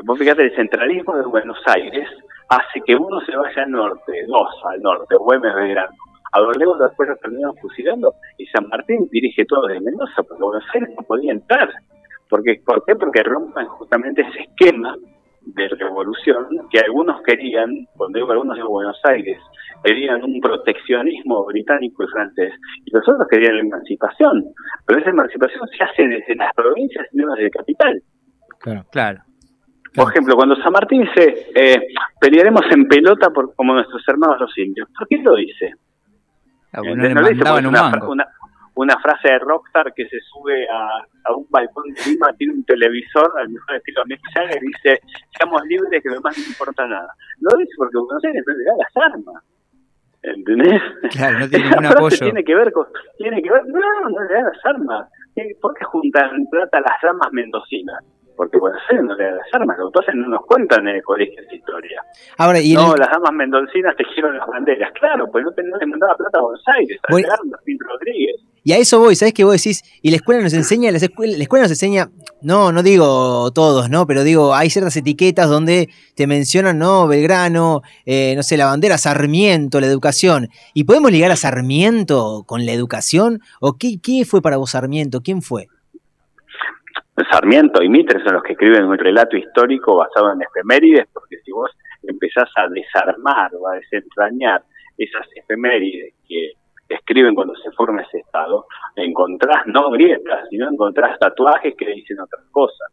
Vos 0.04 0.18
fíjate, 0.18 0.42
el 0.46 0.56
centralismo 0.56 1.16
de 1.16 1.22
Buenos 1.24 1.58
Aires 1.66 2.08
hace 2.48 2.80
que 2.84 2.96
uno 2.96 3.20
se 3.20 3.36
vaya 3.36 3.62
al 3.62 3.70
norte, 3.70 4.12
dos 4.26 4.48
al 4.68 4.82
norte, 4.82 5.14
Güemes, 5.16 5.54
Belgrano. 5.54 5.92
A 6.32 6.40
Dorrego 6.40 6.76
después 6.78 7.08
lo 7.08 7.14
terminaron 7.16 7.56
fusilando 7.58 8.12
y 8.36 8.46
San 8.46 8.66
Martín 8.68 9.08
dirige 9.12 9.44
todo 9.44 9.68
desde 9.68 9.80
Mendoza, 9.82 10.24
porque 10.24 10.42
Buenos 10.42 10.64
Aires 10.74 10.90
no 10.96 11.06
podía 11.06 11.30
entrar. 11.30 11.70
Porque, 12.28 12.60
¿Por 12.66 12.84
qué? 12.84 12.96
Porque 12.96 13.22
rompen 13.22 13.66
justamente 13.66 14.22
ese 14.22 14.40
esquema 14.40 14.96
de 15.46 15.68
revolución 15.68 16.46
que 16.70 16.80
algunos 16.80 17.22
querían, 17.22 17.70
cuando 17.96 18.18
digo 18.18 18.32
algunos 18.32 18.56
de 18.56 18.62
Buenos 18.62 18.98
Aires, 19.04 19.38
querían 19.82 20.24
un 20.24 20.40
proteccionismo 20.40 21.44
británico 21.46 22.04
y 22.04 22.08
francés, 22.08 22.52
y 22.84 22.90
los 22.90 23.06
otros 23.08 23.28
querían 23.30 23.56
la 23.56 23.62
emancipación. 23.62 24.44
Pero 24.86 25.00
esa 25.00 25.10
emancipación 25.10 25.68
se 25.76 25.84
hace 25.84 26.08
desde 26.08 26.34
las 26.36 26.52
provincias 26.54 27.06
y 27.12 27.16
no 27.18 27.30
desde 27.32 27.44
el 27.46 27.50
capital. 27.50 28.02
Claro. 28.58 28.84
Claro. 28.90 29.20
Por 29.94 30.10
ejemplo, 30.10 30.34
cuando 30.34 30.56
San 30.56 30.72
Martín 30.72 31.02
dice, 31.02 31.46
eh, 31.54 31.86
pelearemos 32.20 32.62
en 32.72 32.88
pelota 32.88 33.30
por, 33.30 33.54
como 33.54 33.74
nuestros 33.74 34.02
hermanos 34.08 34.40
los 34.40 34.58
indios, 34.58 34.88
¿por 34.98 35.06
qué 35.06 35.18
lo 35.18 35.36
dice? 35.36 35.72
Ah, 36.72 36.80
Eh, 36.82 36.88
bueno, 36.88 36.96
no 36.96 37.20
le 37.20 37.34
mandaban 37.34 37.66
un 37.66 37.72
mango. 37.72 38.10
una, 38.10 38.26
una 38.76 38.98
frase 39.00 39.28
de 39.28 39.38
rockstar 39.38 39.92
que 39.94 40.08
se 40.08 40.18
sube 40.20 40.66
a, 40.68 40.98
a 41.24 41.36
un 41.36 41.46
balcón 41.50 41.84
de 41.94 42.10
Lima, 42.10 42.32
tiene 42.36 42.54
un 42.54 42.64
televisor, 42.64 43.32
al 43.38 43.48
mejor 43.48 43.76
estilo 43.76 44.02
Mick 44.06 44.20
Jagger, 44.34 44.62
y 44.62 44.66
dice, 44.66 45.00
seamos 45.38 45.62
libres, 45.66 46.02
que 46.02 46.08
demás 46.10 46.36
no 46.36 46.44
importa 46.44 46.86
nada. 46.86 47.08
Lo 47.40 47.56
dice 47.58 47.70
porque 47.76 47.98
Buenos 47.98 48.24
Aires 48.24 48.42
no 48.46 48.54
le 48.54 48.64
da 48.64 48.72
las 48.78 49.12
armas. 49.12 49.44
¿Entendés? 50.22 50.80
Claro, 51.12 51.38
no 51.40 51.48
tiene 51.48 51.66
Esa 51.66 51.76
ningún 51.76 51.84
frase 51.92 51.98
apoyo. 51.98 52.18
tiene 52.18 52.44
que 52.44 52.54
ver 52.54 52.72
con, 52.72 52.86
tiene 53.18 53.42
que 53.42 53.50
ver, 53.50 53.62
no, 53.66 54.08
no 54.10 54.22
le 54.24 54.34
da 54.34 54.42
las 54.42 54.64
armas. 54.64 55.08
¿Qué- 55.34 55.54
¿Por 55.60 55.74
qué 55.74 55.84
juntan 55.84 56.46
plata 56.50 56.78
a 56.78 56.80
las 56.80 57.00
ramas 57.02 57.28
mendocinas? 57.32 58.02
Porque 58.36 58.58
Buenos 58.58 58.80
Aires 58.90 59.04
no 59.04 59.14
le 59.14 59.24
da 59.24 59.30
las 59.32 59.46
armas, 59.52 59.78
lo 59.78 59.90
que 59.90 59.98
pasa 60.00 60.12
no 60.14 60.28
nos 60.28 60.44
cuentan 60.46 60.88
en 60.88 60.96
el 60.96 61.02
colegio 61.02 61.40
de 61.48 61.56
historia. 61.56 62.02
Ahora, 62.38 62.60
y 62.60 62.74
no, 62.74 62.94
el- 62.94 63.00
las 63.00 63.10
damas 63.10 63.32
mendocinas 63.32 63.96
tejieron 63.96 64.36
las 64.36 64.46
banderas. 64.48 64.90
Claro, 64.98 65.26
pues 65.30 65.44
no, 65.44 65.76
le 65.78 65.86
mandaba 65.86 66.16
plata 66.16 66.38
a 66.38 66.42
Buenos 66.42 66.62
Aires, 66.76 66.98
a 67.08 67.12
Bueno. 67.12 67.28
Rodríguez. 67.78 68.36
Y 68.66 68.72
a 68.72 68.78
eso 68.78 68.98
voy, 68.98 69.14
¿sabes 69.14 69.34
qué 69.34 69.44
vos 69.44 69.52
decís? 69.62 69.82
Y 70.00 70.08
la 70.10 70.16
escuela 70.16 70.40
nos 70.40 70.54
enseña, 70.54 70.90
la 70.90 70.96
escuela, 70.96 71.36
la 71.36 71.42
escuela 71.42 71.64
nos 71.64 71.72
enseña, 71.72 72.08
no, 72.40 72.72
no 72.72 72.82
digo 72.82 73.50
todos, 73.52 73.90
¿no? 73.90 74.06
Pero 74.06 74.24
digo, 74.24 74.54
hay 74.54 74.70
ciertas 74.70 74.96
etiquetas 74.96 75.50
donde 75.50 75.90
te 76.16 76.26
mencionan, 76.26 76.78
¿no? 76.78 77.06
Belgrano, 77.06 77.82
eh, 78.06 78.32
no 78.36 78.42
sé, 78.42 78.56
la 78.56 78.64
bandera, 78.64 78.96
Sarmiento, 78.96 79.80
la 79.80 79.86
educación. 79.86 80.48
¿Y 80.72 80.84
podemos 80.84 81.12
ligar 81.12 81.30
a 81.30 81.36
Sarmiento 81.36 82.44
con 82.46 82.64
la 82.64 82.72
educación? 82.72 83.40
¿O 83.60 83.74
qué, 83.74 83.98
qué 84.02 84.24
fue 84.24 84.40
para 84.40 84.56
vos 84.56 84.70
Sarmiento? 84.70 85.20
¿Quién 85.20 85.42
fue? 85.42 85.68
Sarmiento 87.30 87.82
y 87.82 87.88
Mitre 87.88 88.22
son 88.24 88.34
los 88.34 88.42
que 88.42 88.52
escriben 88.52 88.86
un 88.86 88.98
relato 88.98 89.36
histórico 89.36 89.96
basado 89.96 90.32
en 90.32 90.42
efemérides, 90.42 91.06
porque 91.12 91.38
si 91.44 91.52
vos 91.52 91.70
empezás 92.02 92.50
a 92.56 92.68
desarmar 92.68 93.54
o 93.54 93.68
a 93.68 93.74
desentrañar 93.76 94.62
esas 94.98 95.26
efemérides 95.34 96.14
que 96.26 96.52
escriben 96.88 97.34
cuando 97.34 97.54
se 97.56 97.70
forma 97.72 98.02
ese 98.02 98.18
Estado, 98.18 98.66
encontrás 98.96 99.66
no 99.66 99.90
grietas, 99.90 100.48
sino 100.50 100.68
encontrás 100.68 101.18
tatuajes 101.18 101.74
que 101.76 101.86
dicen 101.86 102.20
otras 102.20 102.44
cosas. 102.50 102.90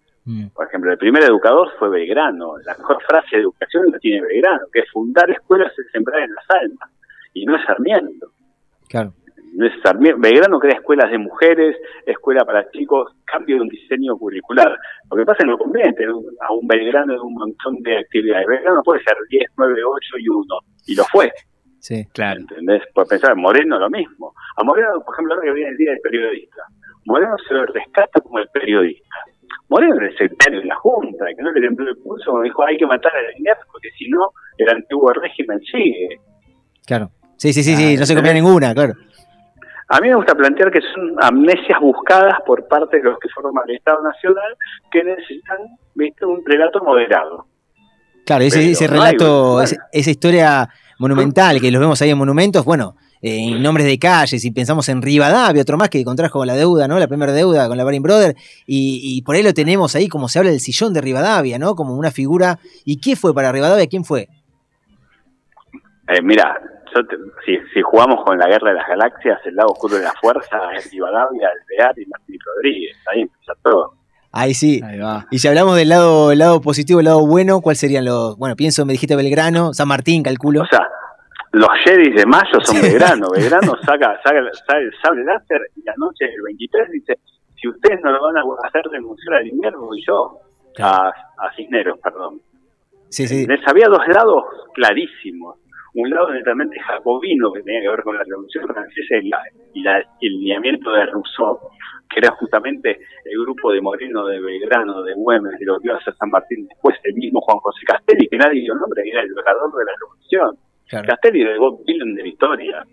Por 0.53 0.67
ejemplo, 0.67 0.91
el 0.91 0.97
primer 0.97 1.23
educador 1.23 1.71
fue 1.79 1.89
Belgrano. 1.89 2.53
La 2.63 2.75
mejor 2.77 3.01
frase 3.03 3.37
de 3.37 3.41
educación 3.41 3.91
la 3.91 3.97
tiene 3.97 4.21
Belgrano, 4.21 4.67
que 4.71 4.81
es 4.81 4.91
fundar 4.91 5.29
escuelas 5.31 5.73
es 5.77 5.91
sembrar 5.91 6.21
en 6.21 6.33
las 6.33 6.45
almas. 6.49 6.89
Y 7.33 7.45
no 7.45 7.55
es 7.55 7.65
Sarmiento. 7.65 8.27
Claro. 8.87 9.13
Belgrano 10.17 10.59
crea 10.59 10.75
escuelas 10.75 11.11
de 11.11 11.17
mujeres, 11.17 11.75
escuela 12.05 12.45
para 12.45 12.69
chicos, 12.71 13.11
cambio 13.25 13.57
de 13.57 13.61
un 13.61 13.67
diseño 13.67 14.17
curricular. 14.17 14.77
Lo 15.09 15.17
que 15.17 15.25
pasa 15.25 15.39
es 15.39 15.45
que 15.45 15.51
no 15.51 15.57
convierte 15.57 16.05
a 16.05 16.53
un 16.53 16.67
Belgrano 16.67 17.13
en 17.13 17.19
un 17.19 17.33
montón 17.33 17.81
de 17.81 17.97
actividades. 17.97 18.47
Belgrano 18.47 18.81
puede 18.83 19.03
ser 19.03 19.15
10, 19.29 19.51
9, 19.57 19.83
8 19.83 19.99
y 20.19 20.29
1. 20.29 20.45
Y 20.87 20.95
lo 20.95 21.03
fue. 21.05 21.31
Sí, 21.79 22.05
claro. 22.13 22.41
¿Entendés? 22.41 22.83
Por 22.93 23.07
pensar, 23.07 23.35
Moreno 23.35 23.79
lo 23.79 23.89
mismo. 23.89 24.33
A 24.57 24.63
Moreno, 24.63 25.01
por 25.03 25.15
ejemplo, 25.15 25.33
ahora 25.33 25.47
que 25.47 25.53
viene 25.53 25.71
el 25.71 25.77
Día 25.77 25.91
del 25.91 25.99
Periodista, 26.01 26.61
Moreno 27.05 27.35
se 27.47 27.53
lo 27.53 27.65
rescata 27.65 28.21
como 28.21 28.39
el 28.39 28.47
periodista. 28.53 29.15
Moreno 29.67 29.95
era 29.95 30.07
el 30.07 30.17
secretario 30.17 30.59
de 30.59 30.65
la 30.65 30.75
Junta, 30.75 31.25
que 31.35 31.41
no 31.41 31.51
le 31.51 31.61
tembló 31.61 31.89
el 31.89 31.97
pulso, 31.97 32.31
cuando 32.31 32.43
dijo 32.43 32.63
hay 32.65 32.77
que 32.77 32.85
matar 32.85 33.11
a 33.15 33.21
Liniers 33.31 33.59
porque 33.71 33.89
si 33.97 34.07
no, 34.09 34.31
el 34.57 34.69
antiguo 34.69 35.11
régimen 35.13 35.59
sigue. 35.61 36.19
Claro. 36.85 37.09
Sí, 37.37 37.53
sí, 37.53 37.63
sí, 37.63 37.75
sí, 37.75 37.97
no 37.97 38.05
se 38.05 38.15
copia 38.15 38.33
ninguna, 38.33 38.73
claro. 38.73 38.93
A 39.93 39.99
mí 39.99 40.07
me 40.07 40.15
gusta 40.15 40.33
plantear 40.33 40.71
que 40.71 40.79
son 40.79 41.15
amnesias 41.19 41.77
buscadas 41.81 42.35
por 42.45 42.65
parte 42.69 42.97
de 42.97 43.03
los 43.03 43.19
que 43.19 43.27
forman 43.27 43.65
el 43.67 43.75
Estado 43.75 44.01
Nacional 44.01 44.55
que 44.89 45.03
necesitan 45.03 45.57
¿viste? 45.95 46.25
un 46.25 46.41
relato 46.45 46.81
moderado. 46.81 47.45
Claro, 48.25 48.45
ese, 48.45 48.73
Pero 48.79 48.93
relato, 48.93 49.51
bueno. 49.55 49.69
esa 49.91 50.09
historia 50.09 50.69
monumental 50.97 51.59
que 51.59 51.69
los 51.71 51.81
vemos 51.81 52.01
ahí 52.01 52.09
en 52.09 52.17
monumentos, 52.17 52.63
bueno, 52.63 52.95
eh, 53.21 53.49
en 53.49 53.61
nombres 53.61 53.85
de 53.85 53.99
calles, 53.99 54.45
y 54.45 54.51
pensamos 54.51 54.87
en 54.87 55.01
Rivadavia, 55.01 55.61
otro 55.61 55.75
más 55.75 55.89
que 55.89 56.05
contrajo 56.05 56.45
la 56.45 56.55
deuda, 56.55 56.87
¿no? 56.87 56.97
La 56.97 57.09
primera 57.09 57.33
deuda 57.33 57.67
con 57.67 57.75
la 57.77 57.83
Baring 57.83 58.03
Brother, 58.03 58.35
y, 58.65 59.01
y 59.03 59.21
por 59.23 59.35
ahí 59.35 59.43
lo 59.43 59.53
tenemos 59.53 59.93
ahí, 59.95 60.07
como 60.07 60.29
se 60.29 60.39
habla 60.39 60.51
del 60.51 60.61
sillón 60.61 60.93
de 60.93 61.01
Rivadavia, 61.01 61.59
¿no? 61.59 61.75
Como 61.75 61.95
una 61.95 62.11
figura. 62.11 62.59
¿Y 62.85 63.01
qué 63.01 63.17
fue 63.17 63.33
para 63.33 63.51
Rivadavia? 63.51 63.87
¿Quién 63.87 64.05
fue? 64.05 64.29
Eh, 66.07 66.21
mira, 66.23 66.57
yo 66.95 67.05
te- 67.05 67.15
si, 67.45 67.57
si 67.73 67.81
jugamos 67.81 68.23
con 68.23 68.37
la 68.37 68.47
guerra 68.47 68.69
de 68.71 68.75
las 68.77 68.87
galaxias, 68.87 69.39
el 69.45 69.55
lado 69.55 69.69
oscuro 69.71 69.95
de 69.97 70.03
la 70.03 70.13
fuerza 70.21 70.57
es 70.75 70.91
Rivadavia, 70.91 71.49
Alvear 71.49 71.97
y 71.99 72.05
Martín 72.07 72.37
Rodríguez. 72.55 72.97
Ahí 73.11 73.21
empieza 73.21 73.53
todo. 73.63 73.93
Ahí 74.33 74.53
sí. 74.53 74.81
Y 75.29 75.39
si 75.39 75.47
hablamos 75.49 75.75
del 75.75 75.89
lado, 75.89 76.31
el 76.31 76.39
lado 76.39 76.61
positivo, 76.61 76.99
el 76.99 77.05
lado 77.05 77.25
bueno, 77.27 77.59
¿cuáles 77.61 77.79
serían 77.79 78.05
los. 78.05 78.37
Bueno, 78.37 78.55
pienso, 78.55 78.85
me 78.85 78.93
dijiste 78.93 79.15
Belgrano, 79.17 79.73
San 79.73 79.89
Martín, 79.89 80.23
calculo. 80.23 80.61
O 80.61 80.65
sea, 80.67 80.87
los 81.51 81.67
Jedis 81.83 82.15
de 82.15 82.25
mayo 82.25 82.59
son 82.63 82.81
Belgrano. 82.81 83.27
Belgrano 83.29 83.73
saca, 83.85 84.17
saca, 84.23 84.39
saca 84.53 84.79
el 84.79 84.91
sable 85.03 85.25
láser 85.25 85.59
y 85.75 85.83
la 85.83 85.93
noche 85.97 86.25
del 86.27 86.41
23 86.45 86.91
dice, 86.91 87.19
si 87.59 87.67
ustedes 87.67 87.99
no 88.03 88.11
lo 88.11 88.21
van 88.21 88.37
a 88.37 88.67
hacer 88.67 88.81
renunciar 88.89 89.35
al 89.35 89.47
invierno, 89.47 89.81
voy 89.81 90.01
yo. 90.07 90.37
A, 90.79 91.09
a 91.09 91.53
Cisneros, 91.57 91.99
perdón. 92.01 92.39
Sí, 93.09 93.27
sí. 93.27 93.45
Les 93.45 93.59
había 93.67 93.87
dos 93.89 94.07
lados 94.07 94.45
clarísimos. 94.73 95.57
Un 95.93 96.09
lado 96.09 96.31
netamente 96.31 96.79
jacobino, 96.79 97.51
que 97.51 97.61
tenía 97.63 97.81
que 97.81 97.89
ver 97.89 98.01
con 98.03 98.15
la 98.17 98.23
Revolución 98.23 98.65
Francesa 98.67 99.17
y, 99.21 99.29
la- 99.29 99.43
y 99.73 99.81
la- 99.83 100.03
y 100.21 100.27
el 100.27 100.33
lineamiento 100.39 100.91
de 100.91 101.05
Rousseau, 101.07 101.59
que 102.09 102.19
era 102.19 102.31
justamente 102.31 102.99
el 103.25 103.41
grupo 103.41 103.71
de 103.73 103.81
Moreno, 103.81 104.25
de 104.25 104.39
Belgrano, 104.39 105.03
de 105.03 105.13
Güemes, 105.15 105.59
de 105.59 105.65
lo 105.65 105.79
que 105.79 105.87
iba 105.87 105.97
a 105.97 106.11
San 106.13 106.29
Martín 106.29 106.65
después, 106.67 106.95
el 107.03 107.15
mismo 107.15 107.41
Juan 107.41 107.57
José 107.59 107.85
Castelli, 107.85 108.27
que 108.29 108.37
nadie 108.37 108.61
dio 108.61 108.73
nombre, 108.75 109.03
era 109.05 109.21
el 109.21 109.37
orador 109.37 109.71
de 109.77 109.85
la 109.85 109.91
Revolución. 109.99 110.55
Castelli 111.07 111.41
era 111.41 111.51
el 111.53 111.59
Bob 111.59 111.83
Dylan 111.85 112.15
de 112.15 112.21
la 112.23 112.27
historia. 112.27 112.83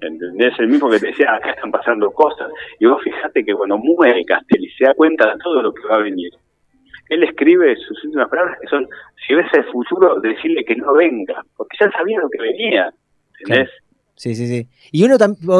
¿Entendés? 0.00 0.54
El 0.60 0.68
mismo 0.68 0.88
que 0.88 1.00
te 1.00 1.08
decía, 1.08 1.34
acá 1.34 1.50
están 1.50 1.72
pasando 1.72 2.08
cosas. 2.12 2.48
Y 2.78 2.86
vos 2.86 3.02
fijate 3.02 3.44
que 3.44 3.52
cuando 3.52 3.78
muere 3.78 4.24
Castelli 4.24 4.68
se 4.70 4.84
da 4.84 4.94
cuenta 4.94 5.26
de 5.32 5.38
todo 5.42 5.60
lo 5.60 5.72
que 5.74 5.88
va 5.88 5.96
a 5.96 6.02
venir. 6.02 6.30
Él 7.08 7.22
escribe 7.22 7.76
sus 7.76 8.04
últimas 8.04 8.28
palabras 8.28 8.58
que 8.60 8.68
son, 8.68 8.86
si 9.26 9.34
ves 9.34 9.46
el 9.52 9.64
futuro, 9.64 10.20
decirle 10.20 10.64
que 10.64 10.76
no 10.76 10.92
venga, 10.94 11.44
porque 11.56 11.76
ya 11.80 11.90
sabía 11.90 12.18
lo 12.20 12.28
que 12.28 12.40
venía. 12.40 12.92
Sí, 14.16 14.34
sí, 14.34 14.48
sí. 14.48 14.66
Y 14.90 15.04
uno 15.04 15.16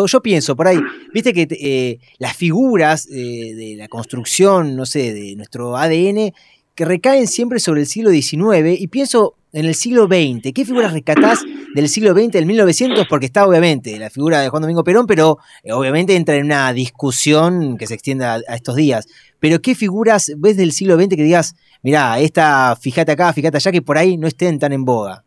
yo 0.06 0.20
pienso 0.20 0.56
por 0.56 0.66
ahí, 0.66 0.78
viste 1.14 1.32
que 1.32 1.46
eh, 1.50 1.98
las 2.18 2.36
figuras 2.36 3.08
eh, 3.08 3.54
de 3.54 3.76
la 3.78 3.86
construcción, 3.86 4.74
no 4.74 4.84
sé, 4.84 5.14
de 5.14 5.36
nuestro 5.36 5.76
ADN, 5.76 6.32
que 6.78 6.84
recaen 6.84 7.26
siempre 7.26 7.58
sobre 7.58 7.80
el 7.80 7.86
siglo 7.86 8.10
XIX, 8.10 8.78
y 8.80 8.86
pienso 8.86 9.34
en 9.52 9.64
el 9.64 9.74
siglo 9.74 10.04
XX, 10.06 10.52
¿qué 10.54 10.64
figuras 10.64 10.92
rescatás 10.92 11.44
del 11.74 11.88
siglo 11.88 12.12
XX, 12.12 12.30
del 12.30 12.46
1900? 12.46 13.08
Porque 13.08 13.26
está 13.26 13.44
obviamente 13.48 13.98
la 13.98 14.10
figura 14.10 14.40
de 14.40 14.48
Juan 14.48 14.62
Domingo 14.62 14.84
Perón, 14.84 15.06
pero 15.08 15.38
eh, 15.64 15.72
obviamente 15.72 16.14
entra 16.14 16.36
en 16.36 16.44
una 16.44 16.72
discusión 16.72 17.76
que 17.78 17.88
se 17.88 17.94
extienda 17.94 18.34
a, 18.34 18.40
a 18.46 18.54
estos 18.54 18.76
días. 18.76 19.08
Pero 19.40 19.58
¿qué 19.60 19.74
figuras 19.74 20.32
ves 20.38 20.56
del 20.56 20.70
siglo 20.70 20.94
XX 20.94 21.16
que 21.16 21.22
digas, 21.24 21.56
mirá, 21.82 22.20
esta, 22.20 22.76
fíjate 22.80 23.10
acá, 23.10 23.32
fíjate 23.32 23.56
allá, 23.56 23.72
que 23.72 23.82
por 23.82 23.98
ahí 23.98 24.16
no 24.16 24.28
estén 24.28 24.60
tan 24.60 24.72
en 24.72 24.84
boga? 24.84 25.24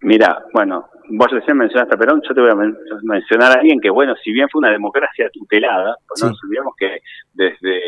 Mira, 0.00 0.44
bueno, 0.54 0.86
vos 1.10 1.28
recién 1.30 1.58
mencionaste 1.58 1.94
a 1.94 1.98
Perón, 1.98 2.22
yo 2.26 2.34
te 2.34 2.40
voy 2.40 2.50
a 2.50 2.54
men- 2.54 2.76
mencionar 3.02 3.50
a 3.52 3.60
alguien 3.60 3.78
que, 3.80 3.90
bueno, 3.90 4.14
si 4.24 4.32
bien 4.32 4.48
fue 4.50 4.60
una 4.60 4.70
democracia 4.70 5.28
tutelada, 5.32 5.96
pues 6.08 6.22
no 6.22 6.30
nos 6.30 6.42
olvidemos 6.42 6.74
que 6.78 6.86
desde 7.34 7.78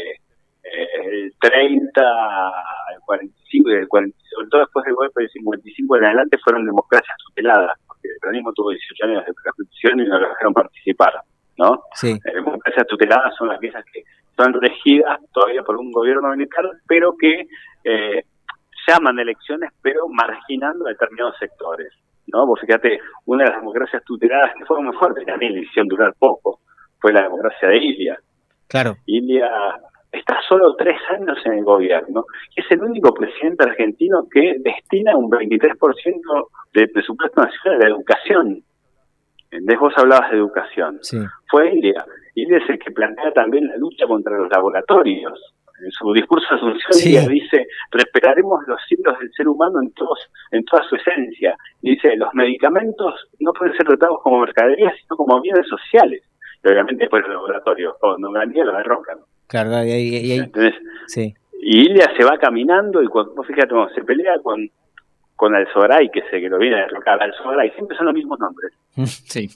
eh, 1.14 1.24
el 1.24 1.34
30 1.40 2.00
al 2.00 3.00
45, 3.04 3.70
y 3.70 3.74
del 3.74 3.88
40, 3.88 4.18
sobre 4.34 4.48
todo 4.48 4.60
después 4.60 4.84
del 4.84 4.94
golpe 4.94 5.22
del 5.22 5.30
55 5.30 5.96
en 5.96 6.04
adelante, 6.04 6.38
fueron 6.42 6.66
democracias 6.66 7.16
tuteladas, 7.26 7.78
porque 7.86 8.08
el 8.08 8.18
peronismo 8.20 8.52
tuvo 8.52 8.70
18 8.70 9.06
años 9.06 9.26
de 9.26 9.32
constitución 9.34 10.00
y 10.00 10.04
no 10.04 10.18
lo 10.18 10.28
dejaron 10.28 10.54
participar, 10.54 11.14
¿no? 11.58 11.82
Sí. 11.94 12.12
Eh, 12.12 12.34
democracias 12.34 12.86
tuteladas 12.86 13.34
son 13.36 13.50
aquellas 13.50 13.84
que 13.92 14.02
son 14.36 14.52
regidas 14.54 15.20
todavía 15.32 15.62
por 15.62 15.76
un 15.76 15.92
gobierno 15.92 16.28
militar, 16.30 16.64
pero 16.88 17.14
que 17.16 17.46
eh, 17.84 18.24
llaman 18.88 19.18
elecciones, 19.18 19.70
pero 19.82 20.08
marginando 20.08 20.84
determinados 20.84 21.36
sectores. 21.38 21.92
¿no? 22.26 22.46
Vos 22.46 22.60
fíjate, 22.60 22.98
una 23.26 23.44
de 23.44 23.50
las 23.50 23.60
democracias 23.60 24.02
tuteladas 24.04 24.52
que 24.58 24.64
fue 24.64 24.82
muy 24.82 24.94
fuerte, 24.96 25.24
también 25.24 25.52
le 25.52 25.60
hicieron 25.60 25.88
durar 25.88 26.14
poco, 26.18 26.60
fue 27.00 27.12
la 27.12 27.22
democracia 27.22 27.68
de 27.68 27.76
Ilia. 27.76 28.18
Claro. 28.66 28.96
Ilia 29.06 29.48
está 30.14 30.40
solo 30.48 30.74
tres 30.76 30.96
años 31.10 31.38
en 31.44 31.54
el 31.54 31.64
gobierno 31.64 32.24
y 32.54 32.60
es 32.60 32.70
el 32.70 32.82
único 32.82 33.12
presidente 33.12 33.64
argentino 33.64 34.26
que 34.30 34.56
destina 34.60 35.16
un 35.16 35.30
23% 35.30 36.48
del 36.72 36.90
presupuesto 36.90 37.42
nacional 37.42 37.82
a 37.82 37.84
la 37.84 37.94
educación. 37.94 38.62
¿Entendés? 39.50 39.78
Vos 39.78 39.92
hablabas 39.96 40.30
de 40.30 40.38
educación. 40.38 40.98
Sí. 41.02 41.18
Fue 41.48 41.72
Ilia. 41.72 42.04
Ilia 42.34 42.58
es 42.58 42.68
el 42.68 42.78
que 42.78 42.90
plantea 42.90 43.32
también 43.32 43.68
la 43.68 43.76
lucha 43.76 44.06
contra 44.06 44.36
los 44.36 44.50
laboratorios. 44.50 45.40
En 45.84 45.90
su 45.90 46.12
discurso 46.12 46.46
de 46.50 46.56
Asunción, 46.56 46.92
Sí. 46.92 47.08
Ilia 47.10 47.28
dice, 47.28 47.66
respetaremos 47.90 48.60
los 48.66 48.80
siglos 48.88 49.18
del 49.18 49.30
ser 49.32 49.48
humano 49.48 49.80
en, 49.82 49.92
todos, 49.92 50.18
en 50.50 50.64
toda 50.64 50.82
su 50.84 50.96
esencia. 50.96 51.56
Y 51.82 51.92
dice, 51.92 52.16
los 52.16 52.32
medicamentos 52.34 53.28
no 53.40 53.52
pueden 53.52 53.76
ser 53.76 53.86
tratados 53.86 54.20
como 54.22 54.40
mercaderías, 54.40 54.94
sino 55.00 55.16
como 55.16 55.40
bienes 55.40 55.66
sociales. 55.68 56.22
Y 56.62 56.68
obviamente 56.68 57.04
después 57.04 57.22
los 57.22 57.34
laboratorios, 57.34 57.94
cuando 58.00 58.30
Gandía 58.30 58.64
lo 58.64 58.76
derrocan. 58.76 59.18
Claro, 59.46 59.70
y 59.84 59.90
ahí, 59.90 60.16
y 60.16 60.32
Entonces, 60.32 60.74
sí. 61.06 61.34
y 61.60 61.86
Ilia 61.86 62.10
se 62.16 62.24
va 62.24 62.38
caminando 62.38 63.02
y 63.02 63.06
cuando, 63.06 63.34
vos 63.34 63.46
fíjate, 63.46 63.68
cuando 63.68 63.92
se 63.94 64.02
pelea 64.02 64.38
con, 64.42 64.68
con 65.36 65.54
Alzogaray, 65.54 66.10
que 66.10 66.22
se 66.30 66.40
que 66.40 66.48
lo 66.48 66.58
viene 66.58 66.76
a 66.76 66.86
derrocar, 66.86 67.22
Alzogaray, 67.22 67.70
siempre 67.72 67.96
son 67.96 68.06
los 68.06 68.14
mismos 68.14 68.38
nombres. 68.38 68.72
Sí. 69.26 69.48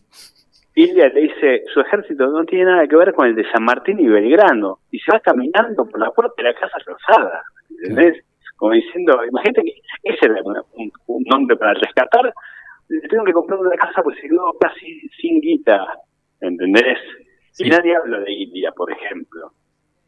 Ilia 0.74 1.08
le 1.08 1.22
dice, 1.22 1.64
su 1.74 1.80
ejército 1.80 2.28
no 2.28 2.44
tiene 2.44 2.66
nada 2.66 2.86
que 2.86 2.94
ver 2.94 3.12
con 3.12 3.26
el 3.26 3.34
de 3.34 3.50
San 3.50 3.64
Martín 3.64 3.98
y 3.98 4.06
Belgrano, 4.06 4.78
y 4.92 5.00
se 5.00 5.10
va 5.10 5.18
caminando 5.18 5.84
por 5.86 5.98
la 5.98 6.12
puerta 6.12 6.34
de 6.36 6.44
la 6.44 6.54
Casa 6.54 6.78
Rosada, 6.86 7.42
¿entendés? 7.70 8.22
Como 8.56 8.72
diciendo, 8.72 9.18
imagínate 9.28 9.62
que 9.62 9.80
ese 10.04 10.26
era 10.26 10.40
un, 10.42 10.92
un 11.06 11.24
nombre 11.24 11.56
para 11.56 11.74
rescatar, 11.74 12.32
le 12.88 13.08
tengo 13.08 13.24
que 13.24 13.32
comprar 13.32 13.58
una 13.58 13.76
casa 13.76 14.02
pues 14.02 14.16
se 14.20 14.28
quedó 14.28 14.52
casi 14.58 15.00
sin 15.20 15.40
guita, 15.40 15.84
¿entendés? 16.40 16.98
Y 17.58 17.68
nadie 17.68 17.96
habla 17.96 18.20
de 18.20 18.32
Ilia, 18.32 18.70
por 18.72 18.90
ejemplo. 18.90 19.52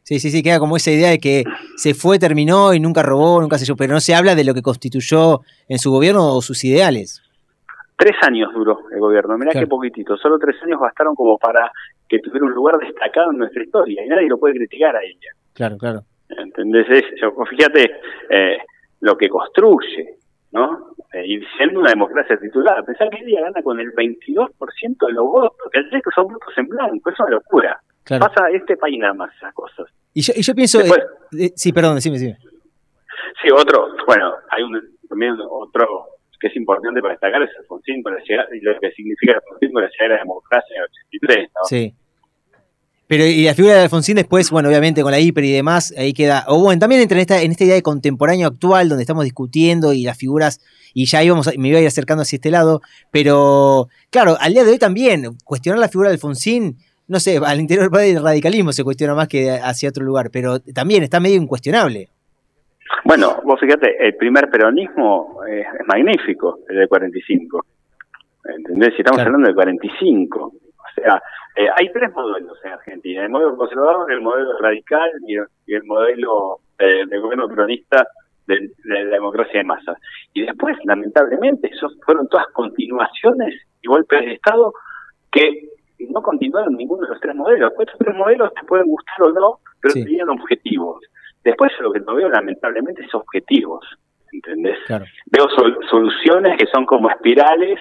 Sí, 0.03 0.19
sí, 0.19 0.29
sí, 0.31 0.41
queda 0.43 0.59
como 0.59 0.75
esa 0.77 0.91
idea 0.91 1.09
de 1.11 1.19
que 1.19 1.43
se 1.77 1.93
fue, 1.93 2.19
terminó 2.19 2.73
y 2.73 2.79
nunca 2.79 3.01
robó, 3.03 3.39
nunca 3.39 3.57
se 3.57 3.65
yo, 3.65 3.75
pero 3.75 3.93
no 3.93 3.99
se 3.99 4.13
habla 4.15 4.35
de 4.35 4.43
lo 4.43 4.53
que 4.53 4.61
constituyó 4.61 5.41
en 5.69 5.77
su 5.79 5.91
gobierno 5.91 6.35
o 6.35 6.41
sus 6.41 6.63
ideales. 6.63 7.21
Tres 7.97 8.15
años 8.23 8.51
duró 8.53 8.79
el 8.91 8.99
gobierno, 8.99 9.37
mirá 9.37 9.51
Claro. 9.51 9.67
qué 9.67 9.69
poquitito, 9.69 10.17
solo 10.17 10.39
tres 10.39 10.55
años 10.63 10.79
bastaron 10.79 11.13
como 11.15 11.37
para 11.37 11.71
que 12.09 12.19
tuviera 12.19 12.45
un 12.45 12.51
lugar 12.53 12.77
destacado 12.79 13.31
en 13.31 13.37
nuestra 13.37 13.63
historia, 13.63 14.03
y 14.03 14.09
nadie 14.09 14.27
lo 14.27 14.37
puede 14.39 14.55
criticar 14.55 14.95
a 14.95 15.03
ella. 15.03 15.29
Claro, 15.53 15.77
claro. 15.77 16.01
¿Entendés? 16.29 16.87
Es, 16.89 17.03
yo- 17.21 17.33
fíjate 17.45 17.91
eh, 18.29 18.57
lo 19.01 19.15
que 19.15 19.29
construye, 19.29 20.15
¿no? 20.51 20.93
Eh, 21.13 21.25
y 21.27 21.39
siendo 21.57 21.79
una 21.79 21.89
democracia 21.91 22.37
titulada, 22.37 22.81
pensar 22.83 23.09
que 23.09 23.17
ella 23.23 23.41
gana 23.41 23.61
con 23.61 23.79
el 23.79 23.91
22% 23.93 25.07
de 25.07 25.13
los 25.13 25.25
votos, 25.25 25.67
que 25.71 25.79
el 25.79 25.91
resto 25.91 26.09
son 26.15 26.27
votos 26.27 26.53
en 26.57 26.67
blanco, 26.67 27.09
es 27.09 27.19
una 27.19 27.29
locura. 27.29 27.79
Claro. 28.03 28.27
Pasa 28.27 28.45
a 28.45 28.49
este 28.51 28.77
país 28.77 28.97
nada 28.99 29.13
más 29.13 29.33
esas 29.35 29.53
cosas. 29.53 29.87
Y 30.13 30.21
yo, 30.21 30.33
y 30.35 30.41
yo 30.41 30.53
pienso. 30.55 30.79
Después- 30.79 31.01
eh, 31.37 31.45
eh, 31.45 31.51
sí, 31.55 31.71
perdón, 31.71 31.95
decime, 31.95 32.17
decime. 32.19 32.37
Sí, 33.41 33.49
otro, 33.51 33.87
bueno, 34.05 34.33
hay 34.49 34.63
un, 34.63 34.79
también 35.07 35.35
otro 35.49 35.87
que 36.39 36.47
es 36.47 36.55
importante 36.55 36.99
para 37.01 37.13
destacar 37.13 37.41
es 37.43 37.49
Alfonsín 37.59 38.01
con 38.01 38.15
la 38.15 38.21
llegada, 38.23 38.49
y 38.55 38.59
lo 38.61 38.71
que 38.79 38.91
significa 38.91 39.33
Alfonsín 39.33 39.71
con 39.71 39.83
la 39.83 39.89
llegada 39.89 40.09
de 40.09 40.15
la 40.15 40.19
democracia 40.21 40.75
en 40.75 40.81
el 40.81 40.87
83, 40.89 41.49
¿no? 41.53 41.61
Sí. 41.67 41.93
Pero 43.07 43.25
y 43.25 43.43
la 43.43 43.53
figura 43.53 43.75
de 43.75 43.81
Alfonsín 43.81 44.15
después, 44.15 44.49
bueno, 44.51 44.69
obviamente 44.69 45.03
con 45.03 45.11
la 45.11 45.19
hiper 45.19 45.43
y 45.43 45.51
demás, 45.51 45.93
ahí 45.97 46.13
queda. 46.13 46.45
O 46.47 46.59
bueno, 46.63 46.79
también 46.79 47.01
entra 47.01 47.17
en 47.17 47.21
esta, 47.21 47.41
en 47.41 47.51
esta 47.51 47.63
idea 47.65 47.75
de 47.75 47.81
contemporáneo 47.83 48.47
actual, 48.47 48.87
donde 48.89 49.03
estamos 49.03 49.23
discutiendo 49.25 49.91
y 49.93 50.03
las 50.03 50.17
figuras, 50.17 50.61
y 50.93 51.05
ya 51.05 51.21
íbamos, 51.23 51.47
a- 51.47 51.51
me 51.57 51.67
iba 51.67 51.77
a 51.77 51.81
ir 51.81 51.87
acercando 51.87 52.21
hacia 52.23 52.37
este 52.37 52.51
lado. 52.51 52.81
Pero, 53.11 53.89
claro, 54.09 54.37
al 54.39 54.53
día 54.53 54.63
de 54.63 54.71
hoy 54.71 54.79
también, 54.79 55.25
cuestionar 55.43 55.79
la 55.79 55.89
figura 55.89 56.09
de 56.09 56.13
Alfonsín, 56.15 56.77
no 57.11 57.19
sé, 57.19 57.37
al 57.45 57.59
interior 57.59 57.91
del 57.91 58.23
radicalismo 58.23 58.71
se 58.71 58.83
cuestiona 58.83 59.13
más 59.13 59.27
que 59.27 59.51
hacia 59.51 59.89
otro 59.89 60.03
lugar, 60.05 60.29
pero 60.31 60.59
también 60.61 61.03
está 61.03 61.19
medio 61.19 61.35
incuestionable. 61.41 62.07
Bueno, 63.03 63.39
vos 63.43 63.59
fíjate, 63.59 63.95
el 64.05 64.15
primer 64.15 64.49
peronismo 64.49 65.41
es 65.47 65.65
magnífico, 65.87 66.59
el 66.69 66.77
del 66.77 66.87
45. 66.87 67.65
¿Entendés? 68.57 68.89
Si 68.95 69.01
estamos 69.01 69.17
Claro. 69.17 69.27
hablando 69.29 69.47
del 69.47 69.55
45. 69.55 70.39
O 70.45 70.53
sea, 70.95 71.21
eh, 71.55 71.67
hay 71.77 71.91
tres 71.91 72.11
modelos 72.13 72.57
en 72.63 72.71
Argentina: 72.71 73.23
el 73.23 73.29
modelo 73.29 73.55
conservador, 73.55 74.11
el 74.11 74.21
modelo 74.21 74.57
radical 74.59 75.09
y, 75.27 75.35
y 75.67 75.75
el 75.75 75.83
modelo 75.83 76.59
eh, 76.79 77.05
del 77.07 77.21
gobierno 77.21 77.47
peronista 77.47 78.07
de, 78.47 78.55
de 78.83 79.03
la 79.05 79.15
democracia 79.15 79.59
de 79.59 79.63
masas. 79.65 79.97
Y 80.33 80.45
después, 80.45 80.75
lamentablemente, 80.85 81.69
esos 81.73 81.97
fueron 82.05 82.27
todas 82.27 82.47
continuaciones 82.53 83.53
y 83.81 83.87
golpes 83.87 84.21
de 84.21 84.33
Estado 84.33 84.73
que 85.31 85.69
no 86.09 86.21
continuaron 86.21 86.75
ninguno 86.75 87.03
de 87.03 87.09
los 87.09 87.19
tres 87.19 87.35
modelos. 87.35 87.71
Estos 87.79 87.97
tres 87.99 88.15
modelos 88.15 88.53
te 88.53 88.63
pueden 88.65 88.87
gustar 88.87 89.21
o 89.23 89.29
no, 89.31 89.59
pero 89.81 89.93
tenían 90.05 90.29
objetivos. 90.29 91.01
Después 91.43 91.71
lo 91.79 91.91
que 91.91 91.99
no 92.01 92.15
veo 92.15 92.29
lamentablemente 92.29 93.03
es 93.03 93.13
objetivos, 93.15 93.83
¿entendés? 94.31 94.77
Veo 95.25 95.47
sol- 95.49 95.77
soluciones 95.89 96.57
que 96.57 96.67
son 96.67 96.85
como 96.85 97.09
espirales 97.09 97.79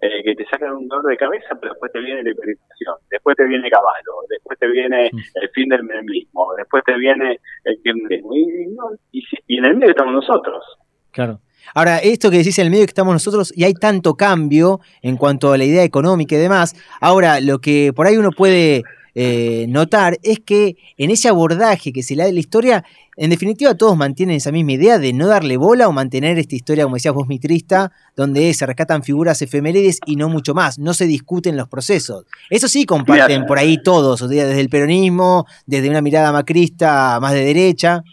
eh, 0.00 0.22
que 0.22 0.34
te 0.36 0.44
sacan 0.46 0.76
un 0.76 0.86
dolor 0.86 1.06
de 1.10 1.16
cabeza, 1.16 1.56
pero 1.60 1.72
después 1.72 1.90
te 1.90 1.98
viene 2.00 2.22
la 2.22 2.30
hiperinflación, 2.30 2.94
después 3.10 3.36
te 3.36 3.44
viene 3.46 3.68
Caballo, 3.68 4.12
después 4.28 4.56
te 4.58 4.68
viene 4.68 5.10
el 5.34 5.48
fin 5.50 5.68
del 5.68 5.82
menemismo, 5.82 6.54
después 6.56 6.84
te 6.84 6.94
viene 6.96 7.40
el 7.64 7.82
kirchnerismo, 7.82 8.32
y, 8.36 8.66
no, 8.76 8.84
y, 9.10 9.24
y 9.48 9.58
en 9.58 9.64
el 9.64 9.76
medio 9.76 9.90
estamos 9.90 10.14
nosotros. 10.14 10.62
Claro. 11.10 11.40
Ahora, 11.74 11.98
esto 11.98 12.30
que 12.30 12.38
decís 12.38 12.58
en 12.58 12.66
el 12.66 12.70
medio 12.70 12.84
que 12.86 12.90
estamos 12.90 13.12
nosotros, 13.12 13.52
y 13.54 13.64
hay 13.64 13.74
tanto 13.74 14.16
cambio 14.16 14.80
en 15.02 15.16
cuanto 15.16 15.52
a 15.52 15.58
la 15.58 15.64
idea 15.64 15.84
económica 15.84 16.34
y 16.34 16.38
demás. 16.38 16.74
Ahora, 17.00 17.40
lo 17.40 17.60
que 17.60 17.92
por 17.94 18.06
ahí 18.06 18.16
uno 18.16 18.30
puede 18.30 18.84
eh, 19.20 19.66
notar 19.68 20.18
es 20.22 20.38
que 20.38 20.76
en 20.96 21.10
ese 21.10 21.28
abordaje 21.28 21.92
que 21.92 22.04
se 22.04 22.14
le 22.14 22.22
da 22.22 22.26
de 22.28 22.34
la 22.34 22.40
historia, 22.40 22.84
en 23.16 23.30
definitiva 23.30 23.74
todos 23.74 23.96
mantienen 23.96 24.36
esa 24.36 24.52
misma 24.52 24.72
idea 24.72 24.98
de 25.00 25.12
no 25.12 25.26
darle 25.26 25.56
bola 25.56 25.88
o 25.88 25.92
mantener 25.92 26.38
esta 26.38 26.54
historia, 26.54 26.84
como 26.84 26.94
decías 26.94 27.14
vos, 27.14 27.26
mitrista, 27.26 27.90
donde 28.14 28.54
se 28.54 28.64
rescatan 28.64 29.02
figuras 29.02 29.42
efemérides 29.42 29.98
y 30.06 30.14
no 30.14 30.28
mucho 30.28 30.54
más, 30.54 30.78
no 30.78 30.94
se 30.94 31.06
discuten 31.06 31.56
los 31.56 31.68
procesos. 31.68 32.26
Eso 32.48 32.68
sí 32.68 32.84
comparten 32.84 33.38
Mira. 33.38 33.46
por 33.48 33.58
ahí 33.58 33.82
todos, 33.82 34.22
o 34.22 34.28
sea, 34.28 34.44
desde 34.44 34.60
el 34.60 34.68
peronismo, 34.68 35.46
desde 35.66 35.90
una 35.90 36.00
mirada 36.00 36.30
macrista 36.30 37.18
más 37.20 37.32
de 37.32 37.44
derecha. 37.44 38.04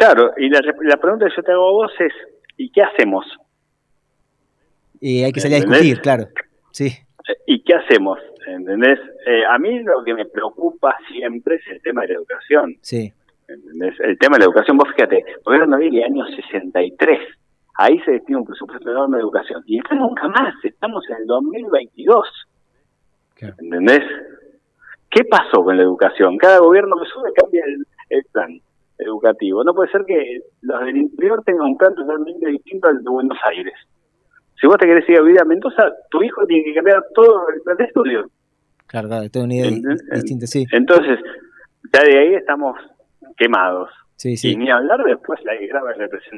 Claro, 0.00 0.32
y 0.38 0.48
la, 0.48 0.60
la 0.80 0.96
pregunta 0.96 1.26
que 1.26 1.36
yo 1.36 1.42
te 1.42 1.52
hago 1.52 1.68
a 1.68 1.72
vos 1.72 1.92
es, 1.98 2.12
¿y 2.56 2.72
qué 2.72 2.80
hacemos? 2.80 3.26
Y 4.98 5.22
hay 5.22 5.30
que 5.30 5.40
salir 5.40 5.58
a 5.58 5.60
discutir, 5.60 6.00
claro. 6.00 6.28
Sí. 6.70 6.96
¿Y 7.46 7.62
qué 7.62 7.74
hacemos? 7.74 8.18
¿Entendés? 8.46 8.98
Eh, 9.26 9.42
a 9.46 9.58
mí 9.58 9.82
lo 9.82 10.02
que 10.02 10.14
me 10.14 10.24
preocupa 10.24 10.96
siempre 11.12 11.56
es 11.56 11.62
el 11.70 11.82
tema 11.82 12.00
de 12.00 12.08
la 12.08 12.14
educación. 12.14 12.78
Sí. 12.80 13.12
¿entendés? 13.46 13.94
El 14.00 14.16
tema 14.16 14.36
de 14.36 14.38
la 14.38 14.44
educación, 14.46 14.78
vos 14.78 14.88
fíjate, 14.94 15.22
gobierno 15.44 15.76
de 15.76 15.88
el 15.88 16.02
año 16.02 16.24
63, 16.34 17.18
ahí 17.74 18.00
se 18.00 18.12
destina 18.12 18.38
un 18.38 18.46
presupuesto 18.46 18.90
enorme 18.90 19.18
de 19.18 19.22
educación. 19.22 19.62
Y 19.66 19.80
esto 19.80 19.96
nunca 19.96 20.28
más, 20.28 20.54
estamos 20.64 21.04
en 21.10 21.16
el 21.16 21.26
2022. 21.26 22.26
¿Entendés? 23.42 24.04
¿Qué 25.10 25.24
pasó 25.24 25.62
con 25.62 25.76
la 25.76 25.82
educación? 25.82 26.38
Cada 26.38 26.60
gobierno 26.60 26.96
que 26.96 27.06
sube 27.10 27.30
cambia 27.34 27.62
el, 27.66 27.86
el 28.08 28.24
plan 28.32 28.62
educativo. 29.04 29.62
No 29.64 29.74
puede 29.74 29.90
ser 29.90 30.04
que 30.06 30.40
los 30.62 30.80
del 30.84 30.96
interior 30.96 31.42
tengan 31.44 31.66
un 31.68 31.76
plan 31.78 31.94
totalmente 31.94 32.46
distinto 32.48 32.88
al 32.88 33.02
de 33.02 33.10
Buenos 33.10 33.38
Aires. 33.48 33.74
Si 34.60 34.66
vos 34.66 34.76
te 34.78 34.86
querés 34.86 35.08
ir 35.08 35.18
a 35.18 35.22
vivir 35.22 35.40
a 35.40 35.44
Mendoza, 35.44 35.84
tu 36.10 36.22
hijo 36.22 36.44
tiene 36.46 36.64
que 36.64 36.74
cambiar 36.74 37.02
todo 37.14 37.48
el 37.54 37.60
plan 37.62 37.76
de 37.78 37.84
estudio. 37.84 38.30
Claro, 38.86 39.08
claro, 39.08 39.30
tengo 39.30 39.44
una 39.46 39.54
idea 39.54 39.70
di- 39.70 39.82
distinta, 40.14 40.46
sí. 40.46 40.66
Entonces, 40.72 41.18
ya 41.94 42.02
de 42.04 42.18
ahí 42.18 42.34
estamos 42.34 42.76
quemados. 43.36 43.88
Sí, 44.16 44.32
Y 44.32 44.36
sí. 44.36 44.56
ni 44.56 44.70
hablar 44.70 45.02
después 45.04 45.40
la 45.44 45.54
grave 45.54 45.94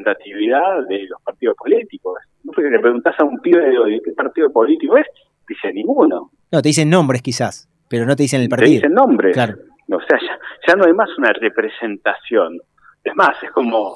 representatividad 0.07 0.87
de 0.89 1.07
los 1.09 1.21
partidos 1.23 1.57
políticos. 1.57 2.19
No 2.45 2.53
porque 2.53 2.71
le 2.71 2.79
preguntás 2.79 3.19
a 3.19 3.25
un 3.25 3.39
pibe 3.41 3.61
de 3.71 3.79
hoy 3.79 4.01
qué 4.05 4.13
partido 4.13 4.51
político 4.53 4.97
es, 4.99 5.07
dice 5.49 5.73
ninguno. 5.73 6.31
No, 6.53 6.63
te 6.63 6.69
dicen 6.69 6.91
nombres 6.91 7.23
quizás, 7.23 7.69
pero 7.89 8.07
no 8.07 8.15
te 8.15 8.23
dicen 8.23 8.41
el 8.43 8.47
Te 8.49 8.51
partido. 8.51 8.73
dicen 8.75 8.93
nombres. 8.95 9.33
Claro. 9.35 9.55
O 9.91 10.01
sea, 10.01 10.19
ya, 10.21 10.39
ya 10.67 10.75
no 10.75 10.85
hay 10.85 10.93
más 10.93 11.09
una 11.19 11.33
representación. 11.33 12.61
Es 13.05 13.15
más, 13.15 13.43
es 13.43 13.51
como. 13.51 13.95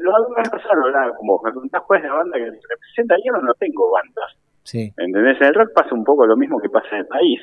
Lo 0.00 0.16
hago 0.16 0.34
vez 0.34 0.48
hablaba 0.68 1.14
como 1.16 1.40
me 1.44 1.50
preguntás 1.52 1.82
cuál 1.86 2.00
es 2.00 2.06
la 2.06 2.14
banda 2.14 2.38
que 2.38 2.46
representa. 2.46 3.16
Yo 3.24 3.32
no, 3.32 3.42
no 3.42 3.54
tengo 3.54 3.90
bandas. 3.92 4.36
Sí. 4.64 4.92
¿Entendés? 4.96 5.40
En 5.40 5.46
el 5.46 5.54
rock 5.54 5.72
pasa 5.74 5.94
un 5.94 6.02
poco 6.02 6.26
lo 6.26 6.36
mismo 6.36 6.58
que 6.60 6.68
pasa 6.68 6.88
en 6.92 6.98
el 6.98 7.06
país. 7.06 7.40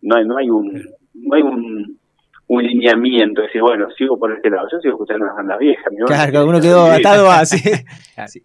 No 0.00 0.16
hay, 0.16 0.26
no 0.26 0.36
hay 0.36 0.50
un, 0.50 0.72
no 1.14 1.36
hay 1.36 1.42
un, 1.42 2.00
un 2.54 2.62
lineamiento, 2.62 3.40
decir, 3.40 3.62
bueno, 3.62 3.86
sigo 3.96 4.18
por 4.18 4.30
este 4.30 4.50
lado. 4.50 4.66
Yo 4.70 4.78
sigo 4.80 4.94
escuchando 4.94 5.24
las 5.24 5.34
bandas 5.36 5.58
viejas. 5.58 5.86
mi 5.90 6.04
Claro, 6.04 6.32
cada 6.32 6.44
uno 6.44 6.60
quedó 6.60 6.84
atado 6.84 7.30
a. 7.30 7.44
Sí, 7.46 7.58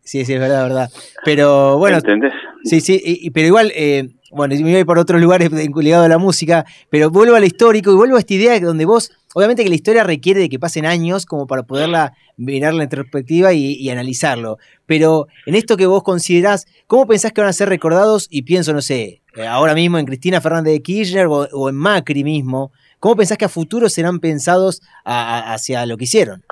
sí, 0.02 0.22
es 0.22 0.40
verdad, 0.40 0.64
verdad. 0.64 0.90
Pero 1.26 1.78
bueno. 1.78 1.98
¿Entendés? 1.98 2.32
Sí, 2.64 2.80
sí, 2.80 3.02
y- 3.04 3.30
pero 3.32 3.48
igual, 3.48 3.72
eh, 3.76 4.08
bueno, 4.32 4.56
me 4.56 4.62
voy 4.62 4.76
a 4.76 4.80
ir 4.80 4.86
por 4.86 4.98
otros 4.98 5.22
lugares 5.22 5.52
ligado 5.52 6.06
a 6.06 6.08
la 6.08 6.18
música, 6.18 6.66
pero 6.90 7.10
vuelvo 7.12 7.36
al 7.36 7.44
histórico 7.44 7.92
y 7.92 7.96
vuelvo 7.96 8.16
a 8.16 8.20
esta 8.20 8.34
idea 8.34 8.58
donde 8.62 8.86
vos, 8.86 9.12
obviamente 9.36 9.64
que 9.64 9.70
la 9.70 9.76
historia 9.76 10.04
requiere 10.06 10.40
de 10.40 10.48
que 10.50 10.58
pasen 10.58 10.86
años 10.86 11.26
como 11.26 11.46
para 11.46 11.64
poderla 11.64 12.14
mirarla 12.38 12.84
en 12.84 12.90
perspectiva 12.90 13.52
y, 13.54 13.74
y 13.74 13.90
analizarlo. 13.90 14.58
Pero 14.86 15.28
en 15.46 15.56
esto 15.56 15.76
que 15.76 15.86
vos 15.86 16.04
considerás, 16.04 16.66
¿cómo 16.88 17.08
pensás 17.08 17.34
que 17.34 17.42
van 17.42 17.50
a 17.50 17.54
ser 17.54 17.68
recordados? 17.68 18.28
Y 18.32 18.44
pienso, 18.44 18.72
no 18.74 18.82
sé, 18.82 19.22
eh, 19.36 19.46
ahora 19.48 19.76
mismo 19.76 19.98
en 19.98 20.06
Cristina 20.06 20.40
Fernández 20.40 20.74
de 20.74 20.82
Kirchner 20.82 21.26
o, 21.28 21.48
o 21.52 21.70
en 21.70 21.76
Macri 21.76 22.24
mismo, 22.24 22.72
¿cómo 23.00 23.16
pensás 23.16 23.38
que 23.38 23.46
a 23.46 23.50
futuro 23.50 23.90
serán 23.90 24.20
pensados 24.20 24.82
a- 25.06 25.38
a- 25.38 25.54
hacia 25.54 25.86
lo 25.86 25.98
que 25.98 26.06
hicieron? 26.06 26.44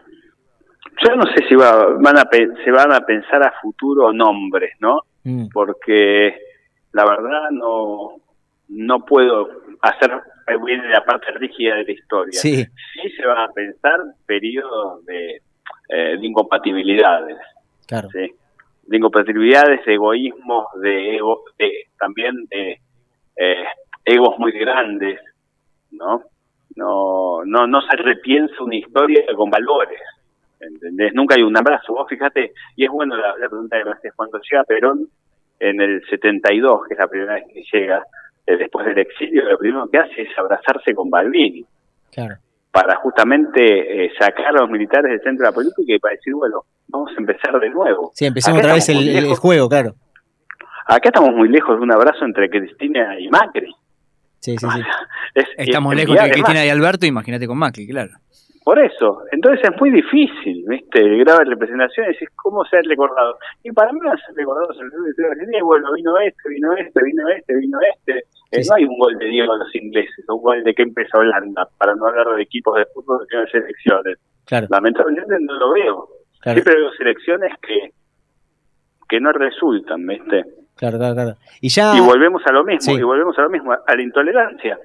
Yo 1.03 1.15
no 1.15 1.23
sé 1.35 1.45
si 1.49 1.55
va, 1.55 1.88
van 1.99 2.17
a, 2.17 2.27
se 2.63 2.72
van 2.72 2.93
a 2.93 3.01
pensar 3.01 3.43
a 3.43 3.53
futuro 3.61 4.13
nombres, 4.13 4.72
¿no? 4.80 4.99
Mm. 5.23 5.47
Porque 5.53 6.38
la 6.93 7.03
verdad 7.05 7.49
no, 7.51 8.15
no 8.69 9.05
puedo 9.05 9.49
hacer 9.81 10.11
bien 10.65 10.89
la 10.89 11.03
parte 11.03 11.31
rígida 11.31 11.76
de 11.76 11.84
la 11.84 11.91
historia. 11.91 12.39
Sí. 12.39 12.55
Sí 12.65 13.09
se 13.17 13.26
van 13.26 13.39
a 13.39 13.51
pensar 13.51 13.99
periodos 14.26 15.03
de, 15.05 15.41
eh, 15.89 16.17
de 16.17 16.26
incompatibilidades, 16.26 17.38
Claro. 17.88 18.09
¿sí? 18.11 18.31
de 18.88 18.97
incompatibilidades, 18.97 19.84
de 19.84 19.93
egoísmos, 19.95 20.67
de, 20.81 21.15
ego, 21.15 21.43
de 21.57 21.72
también 21.99 22.45
de 22.51 22.80
eh, 23.35 23.65
egos 24.05 24.35
muy 24.38 24.51
grandes, 24.51 25.19
¿no? 25.91 26.22
No, 26.76 27.43
no, 27.45 27.68
no 27.68 27.81
se 27.81 27.95
repiensa 27.97 28.56
una 28.64 28.76
historia 28.76 29.22
con 29.35 29.49
valores. 29.49 29.99
¿entendés? 30.60 31.14
Nunca 31.14 31.35
hay 31.35 31.43
un 31.43 31.56
abrazo. 31.57 31.93
Vos 31.93 32.07
fíjate, 32.10 32.53
y 32.76 32.85
es 32.85 32.91
bueno 32.91 33.15
la, 33.15 33.38
la 33.38 33.47
pregunta 33.49 33.77
que 33.77 33.85
me 33.85 33.91
haces, 33.91 34.14
cuando 34.15 34.39
llega 34.39 34.64
Perón 34.64 35.07
en 35.60 35.80
el 35.81 36.02
72, 36.10 36.81
que 36.88 36.93
es 36.95 36.99
la 36.99 37.07
primera 37.07 37.35
vez 37.35 37.43
que 37.53 37.64
llega, 37.72 38.03
eh, 38.47 38.57
después 38.57 38.85
del 38.88 38.97
exilio, 38.99 39.43
lo 39.45 39.57
primero 39.57 39.88
que 39.89 39.97
hace 39.99 40.22
es 40.23 40.38
abrazarse 40.38 40.93
con 40.93 41.10
Balbini, 41.10 41.64
Claro. 42.11 42.35
para 42.72 42.95
justamente 42.97 44.06
eh, 44.06 44.11
sacar 44.19 44.47
a 44.47 44.61
los 44.61 44.69
militares 44.69 45.11
del 45.11 45.22
centro 45.22 45.45
de 45.45 45.52
la 45.52 45.56
política 45.56 45.93
y 45.93 45.99
para 45.99 46.15
decir, 46.15 46.34
bueno, 46.34 46.61
vamos 46.88 47.11
a 47.15 47.19
empezar 47.19 47.60
de 47.60 47.69
nuevo. 47.69 48.11
Sí, 48.14 48.26
empezamos 48.26 48.60
Acá 48.60 48.68
otra 48.68 48.76
vez 48.76 48.89
el, 48.89 49.10
el- 49.15 49.35
juego, 49.35 49.69
claro. 49.69 49.93
Acá 50.88 51.10
estamos 51.10 51.31
muy 51.34 51.49
lejos 51.49 51.77
de 51.77 51.84
un 51.84 51.91
abrazo 51.91 52.26
entre 52.26 52.49
Cristina 52.49 53.19
y 53.19 53.27
Macri. 53.30 53.73
Sí, 54.45 54.57
sí, 54.57 54.67
sí. 54.73 54.81
Es- 55.35 55.49
Estamos 55.57 55.93
es 55.93 55.99
lejos 55.99 56.15
de 56.23 56.31
Cristina 56.31 56.65
y 56.65 56.69
Alberto, 56.69 57.05
imagínate 57.05 57.45
con 57.47 57.57
Macri, 57.57 57.88
claro. 57.88 58.11
Por 58.63 58.80
eso, 58.80 59.22
entonces 59.31 59.63
es 59.69 59.80
muy 59.80 59.91
difícil, 59.91 60.65
¿viste? 60.67 60.99
De 61.03 61.23
representación 61.45 62.09
es 62.09 62.17
cómo 62.35 62.65
ser 62.65 62.84
recordado. 62.85 63.38
Y 63.63 63.72
para 63.72 63.91
mí 63.93 63.99
a 64.05 64.15
ser 64.17 64.34
el 64.39 65.15
de 65.15 65.27
Argentina, 65.27 65.63
bueno, 65.63 65.93
vino 65.93 66.17
este, 66.17 66.49
vino 66.49 66.73
este, 66.76 67.03
vino 67.03 67.30
este, 67.30 67.55
vino 67.57 67.77
este. 67.93 68.23
Eh, 68.51 68.61
no 68.67 68.76
hay 68.76 68.85
un 68.85 68.97
gol 68.97 69.17
de 69.19 69.26
Diego 69.27 69.53
a 69.53 69.57
los 69.57 69.76
ingleses, 69.76 70.26
un 70.30 70.41
gol 70.41 70.63
de 70.63 70.73
que 70.73 70.81
empezó 70.81 71.19
Holanda, 71.19 71.67
para 71.77 71.93
no 71.93 72.07
hablar 72.07 72.27
de 72.35 72.41
equipos 72.41 72.76
de 72.77 72.85
fútbol 72.88 73.27
que 73.30 73.38
no 73.38 73.45
selecciones. 73.47 74.17
Claro. 74.45 74.67
Lamentablemente 74.72 75.35
no 75.41 75.53
lo 75.59 75.73
veo. 75.73 76.07
Claro. 76.41 76.55
Siempre 76.61 76.76
veo 76.81 76.91
selecciones 76.93 77.51
que, 77.61 77.91
que 79.09 79.19
no 79.19 79.31
resultan, 79.31 80.07
¿viste? 80.07 80.43
Claro, 80.76 80.97
claro, 80.97 81.15
claro. 81.15 81.35
Y 81.61 81.69
ya. 81.69 81.95
Y 81.95 81.99
volvemos 82.02 82.41
a 82.45 82.52
lo 82.52 82.64
mismo, 82.64 82.93
Sí. 82.93 82.99
y 82.99 83.03
volvemos 83.03 83.38
a 83.38 83.41
lo 83.43 83.49
mismo, 83.49 83.72
a 83.72 83.95
la 83.95 84.02
intolerancia. 84.02 84.77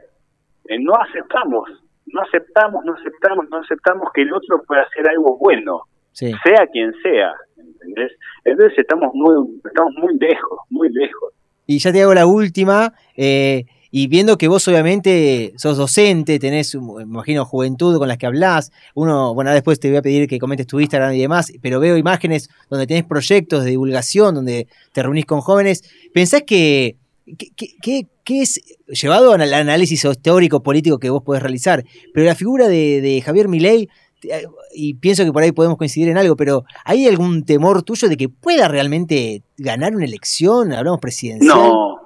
Eh, 0.68 0.78
no 0.80 0.92
aceptamos, 0.94 1.68
no 2.06 2.20
aceptamos, 2.22 2.84
no 2.84 2.94
aceptamos, 2.94 3.46
no 3.50 3.58
aceptamos 3.58 4.08
que 4.14 4.22
el 4.22 4.32
otro 4.32 4.62
pueda 4.66 4.82
hacer 4.82 5.08
algo 5.08 5.36
bueno, 5.38 5.82
Sí. 6.12 6.32
sea 6.44 6.66
quien 6.68 6.92
sea, 7.02 7.32
¿entendés? 7.56 8.12
Entonces 8.44 8.78
estamos 8.78 9.10
muy, 9.14 9.58
estamos 9.64 9.92
muy 9.96 10.16
lejos, 10.18 10.58
muy 10.70 10.88
lejos. 10.90 11.32
Y 11.66 11.78
ya 11.78 11.92
te 11.92 12.02
hago 12.02 12.14
la 12.14 12.26
última, 12.26 12.92
eh, 13.16 13.64
y 13.90 14.06
viendo 14.06 14.38
que 14.38 14.46
vos 14.48 14.66
obviamente 14.68 15.52
sos 15.56 15.76
docente, 15.76 16.38
tenés, 16.38 16.74
imagino, 16.74 17.44
juventud 17.44 17.98
con 17.98 18.08
las 18.08 18.18
que 18.18 18.26
hablás, 18.26 18.70
uno, 18.94 19.34
bueno, 19.34 19.52
después 19.52 19.80
te 19.80 19.88
voy 19.88 19.96
a 19.96 20.02
pedir 20.02 20.28
que 20.28 20.38
comentes 20.38 20.66
tu 20.66 20.78
Instagram 20.80 21.12
y 21.14 21.20
demás, 21.20 21.52
pero 21.60 21.80
veo 21.80 21.96
imágenes 21.96 22.48
donde 22.68 22.86
tenés 22.86 23.04
proyectos 23.04 23.64
de 23.64 23.70
divulgación, 23.70 24.34
donde 24.34 24.68
te 24.92 25.02
reunís 25.02 25.26
con 25.26 25.40
jóvenes, 25.40 25.82
¿pensás 26.14 26.42
que, 26.46 26.96
que 28.24 28.42
es, 28.42 28.60
llevado 28.86 29.32
al 29.32 29.52
análisis 29.54 30.06
teórico 30.22 30.62
político 30.62 30.98
que 30.98 31.10
vos 31.10 31.22
podés 31.22 31.42
realizar, 31.42 31.84
pero 32.14 32.26
la 32.26 32.34
figura 32.34 32.68
de, 32.68 33.22
Javier 33.24 33.48
Milei, 33.48 33.88
te- 34.20 34.46
y 34.72 34.94
pienso 34.94 35.24
que 35.24 35.32
por 35.32 35.42
ahí 35.42 35.50
podemos 35.52 35.76
coincidir 35.76 36.08
en 36.08 36.16
algo, 36.18 36.36
pero 36.36 36.64
¿hay 36.84 37.06
algún 37.06 37.44
temor 37.44 37.82
tuyo 37.82 38.08
de 38.08 38.16
que 38.16 38.28
pueda 38.28 38.68
realmente 38.68 39.42
ganar 39.58 39.96
una 39.96 40.04
elección? 40.04 40.72
Hablamos 40.72 41.00
presidencial. 41.00 41.56
No, 41.56 41.96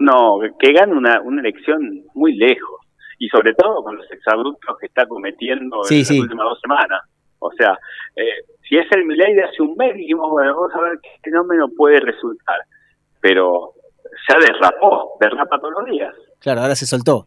no, 0.00 0.38
que 0.58 0.72
gane 0.72 0.92
una, 0.94 1.20
una 1.20 1.40
elección 1.40 2.04
muy 2.14 2.34
lejos, 2.36 2.80
y 3.18 3.28
sobre 3.28 3.54
todo 3.54 3.82
con 3.84 3.96
los 3.96 4.10
exabruptos 4.10 4.76
que 4.80 4.86
está 4.86 5.06
cometiendo 5.06 5.84
Sí, 5.84 5.96
en 5.96 6.00
las 6.00 6.10
últimas 6.10 6.44
dos 6.44 6.60
semanas. 6.60 7.02
O 7.38 7.50
sea, 7.52 7.78
eh, 8.16 8.44
si 8.68 8.76
es 8.76 8.86
el 8.92 9.04
Milei 9.06 9.34
de 9.34 9.44
hace 9.44 9.62
un 9.62 9.74
mes, 9.76 9.94
dijimos, 9.94 10.28
bueno, 10.30 10.54
vamos 10.56 10.74
a 10.74 10.80
ver 10.80 10.98
qué 11.02 11.08
fenómeno 11.22 11.68
puede 11.76 12.00
resultar. 12.00 12.60
Pero 13.20 13.72
ya 14.28 14.36
derrapó, 14.38 15.16
derrapa 15.20 15.58
todos 15.58 15.74
los 15.78 15.84
días. 15.86 16.14
Claro, 16.40 16.62
ahora 16.62 16.74
se 16.74 16.86
soltó. 16.86 17.26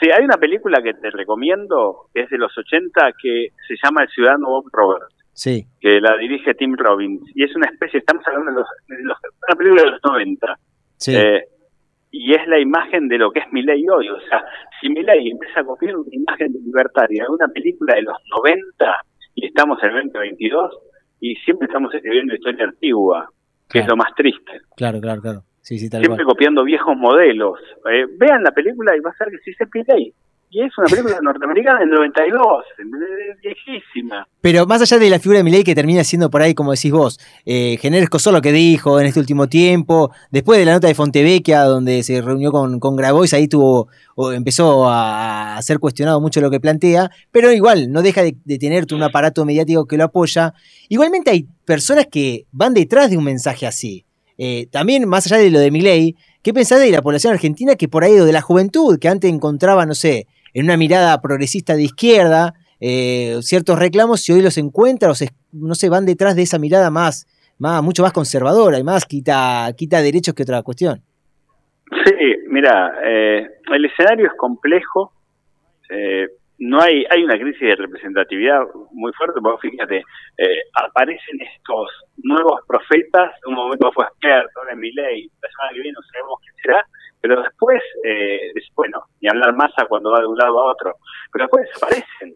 Sí, 0.00 0.10
hay 0.10 0.24
una 0.24 0.36
película 0.36 0.82
que 0.82 0.94
te 0.94 1.10
recomiendo, 1.10 2.08
que 2.12 2.22
es 2.22 2.30
de 2.30 2.38
los 2.38 2.56
80, 2.56 3.12
que 3.20 3.48
se 3.66 3.74
llama 3.82 4.02
El 4.02 4.08
Ciudadano 4.10 4.48
Bob 4.48 4.66
Robert, 4.72 5.10
Sí, 5.32 5.66
que 5.80 6.00
la 6.00 6.16
dirige 6.16 6.54
Tim 6.54 6.74
Robbins. 6.76 7.22
Y 7.34 7.44
es 7.44 7.54
una 7.56 7.66
especie, 7.66 7.98
estamos 8.00 8.22
hablando 8.26 8.50
de, 8.52 8.56
los, 8.58 8.68
de 8.88 9.02
los- 9.04 9.18
una 9.48 9.56
película 9.56 9.82
de 9.82 9.90
los 9.90 10.00
90. 10.04 10.58
sí. 10.96 11.14
Eh, 11.16 11.42
y 12.10 12.34
es 12.34 12.46
la 12.46 12.58
imagen 12.58 13.08
de 13.08 13.18
lo 13.18 13.30
que 13.30 13.40
es 13.40 13.52
Milei 13.52 13.84
hoy. 13.88 14.08
O 14.08 14.20
sea, 14.20 14.44
si 14.80 14.88
Milei 14.88 15.30
empieza 15.30 15.60
a 15.60 15.64
copiar 15.64 15.96
una 15.96 16.08
imagen 16.10 16.52
de 16.52 16.60
libertaria 16.60 17.24
de 17.24 17.30
una 17.30 17.48
película 17.48 17.94
de 17.94 18.02
los 18.02 18.16
90 18.44 18.96
y 19.34 19.46
estamos 19.46 19.82
en 19.82 19.90
el 19.90 19.94
2022 20.04 20.78
y 21.20 21.34
siempre 21.36 21.66
estamos 21.66 21.92
escribiendo 21.94 22.34
historia 22.34 22.64
antigua, 22.64 23.28
que 23.68 23.80
es 23.80 23.86
lo 23.86 23.96
más 23.96 24.14
triste. 24.14 24.60
claro, 24.76 25.00
claro, 25.00 25.20
claro. 25.20 25.40
Sí, 25.60 25.78
sí, 25.78 25.90
tal 25.90 26.00
Siempre 26.00 26.24
cual. 26.24 26.34
copiando 26.36 26.62
viejos 26.62 26.96
modelos. 26.96 27.58
Eh, 27.90 28.06
vean 28.18 28.44
la 28.44 28.52
película 28.52 28.96
y 28.96 29.00
va 29.00 29.10
a 29.10 29.14
ser 29.14 29.28
que 29.28 29.38
sí 29.38 29.50
es 29.50 29.68
Milei. 29.74 30.14
Y 30.48 30.62
es 30.62 30.72
una 30.78 30.86
película 30.86 31.18
norteamericana 31.20 31.80
del 31.80 31.90
92, 31.90 32.64
es 32.78 33.40
viejísima. 33.42 34.26
Pero 34.40 34.64
más 34.66 34.80
allá 34.80 34.98
de 34.98 35.10
la 35.10 35.18
figura 35.18 35.38
de 35.38 35.44
Milei 35.44 35.64
que 35.64 35.74
termina 35.74 36.04
siendo 36.04 36.30
por 36.30 36.40
ahí, 36.40 36.54
como 36.54 36.70
decís 36.70 36.92
vos, 36.92 37.18
eh, 37.44 37.76
General 37.80 38.04
Escosor 38.04 38.32
lo 38.32 38.40
que 38.40 38.52
dijo 38.52 39.00
en 39.00 39.06
este 39.06 39.18
último 39.18 39.48
tiempo, 39.48 40.12
después 40.30 40.58
de 40.58 40.64
la 40.64 40.72
nota 40.72 40.86
de 40.86 40.94
Fontevecchia, 40.94 41.64
donde 41.64 42.02
se 42.04 42.22
reunió 42.22 42.52
con, 42.52 42.78
con 42.78 42.94
Grabois, 42.94 43.34
ahí 43.34 43.48
tuvo, 43.48 43.88
o 44.14 44.32
empezó 44.32 44.88
a, 44.88 45.56
a 45.56 45.62
ser 45.62 45.80
cuestionado 45.80 46.20
mucho 46.20 46.40
lo 46.40 46.50
que 46.50 46.60
plantea, 46.60 47.10
pero 47.32 47.52
igual 47.52 47.90
no 47.90 48.02
deja 48.02 48.22
de, 48.22 48.36
de 48.44 48.58
tener 48.58 48.86
un 48.92 49.02
aparato 49.02 49.44
mediático 49.44 49.86
que 49.86 49.96
lo 49.96 50.04
apoya. 50.04 50.54
Igualmente 50.88 51.30
hay 51.30 51.48
personas 51.64 52.06
que 52.10 52.46
van 52.52 52.72
detrás 52.72 53.10
de 53.10 53.18
un 53.18 53.24
mensaje 53.24 53.66
así. 53.66 54.06
Eh, 54.38 54.68
también, 54.70 55.08
más 55.08 55.26
allá 55.26 55.38
de 55.38 55.50
lo 55.50 55.58
de 55.58 55.70
Milei, 55.70 56.14
¿qué 56.42 56.52
pensás 56.52 56.80
de 56.80 56.90
la 56.90 57.02
población 57.02 57.32
argentina 57.32 57.74
que 57.74 57.88
por 57.88 58.04
ahí, 58.04 58.18
o 58.18 58.24
de 58.24 58.32
la 58.32 58.42
juventud, 58.42 58.98
que 58.98 59.08
antes 59.08 59.32
encontraba, 59.32 59.86
no 59.86 59.94
sé, 59.94 60.26
en 60.56 60.64
una 60.64 60.78
mirada 60.78 61.20
progresista 61.20 61.74
de 61.74 61.82
izquierda, 61.82 62.54
eh, 62.80 63.36
ciertos 63.42 63.78
reclamos 63.78 64.26
y 64.26 64.32
hoy 64.32 64.40
los 64.40 64.56
encuentra 64.56 65.10
o 65.10 65.14
se, 65.14 65.28
no 65.52 65.74
se 65.74 65.90
van 65.90 66.06
detrás 66.06 66.34
de 66.34 66.42
esa 66.42 66.58
mirada 66.58 66.90
más, 66.90 67.26
mucho 67.58 68.02
más 68.02 68.14
conservadora 68.14 68.78
y 68.78 68.82
más 68.82 69.04
quita, 69.04 69.70
quita 69.76 70.00
derechos 70.00 70.34
que 70.34 70.44
otra 70.44 70.62
cuestión. 70.62 71.02
Sí, 72.06 72.14
mira, 72.48 72.90
eh, 73.04 73.46
el 73.70 73.84
escenario 73.84 74.28
es 74.28 74.32
complejo. 74.38 75.12
eh, 75.90 76.26
no 76.58 76.80
hay 76.80 77.04
hay 77.10 77.22
una 77.22 77.38
crisis 77.38 77.60
de 77.60 77.76
representatividad 77.76 78.60
muy 78.92 79.12
fuerte, 79.12 79.40
porque 79.42 79.68
fíjate, 79.68 79.98
eh, 80.38 80.60
aparecen 80.72 81.38
estos 81.38 81.90
nuevos 82.22 82.60
profetas, 82.66 83.32
un 83.46 83.56
momento 83.56 83.92
fue 83.92 84.06
es 84.06 84.76
Milei, 84.78 85.28
la 85.42 85.48
semana 85.50 85.72
que 85.74 85.80
viene 85.82 85.92
no 85.92 86.00
sabemos 86.10 86.40
qué 86.40 86.62
será, 86.62 86.86
pero 87.20 87.42
después, 87.42 87.82
eh, 88.04 88.50
es- 88.54 88.68
bueno, 88.74 89.04
ni 89.20 89.28
hablar 89.28 89.54
masa 89.56 89.86
cuando 89.88 90.10
va 90.12 90.20
de 90.20 90.26
un 90.26 90.36
lado 90.38 90.60
a 90.60 90.72
otro, 90.72 90.94
pero 91.32 91.44
después 91.44 91.66
desaparecen. 91.68 92.34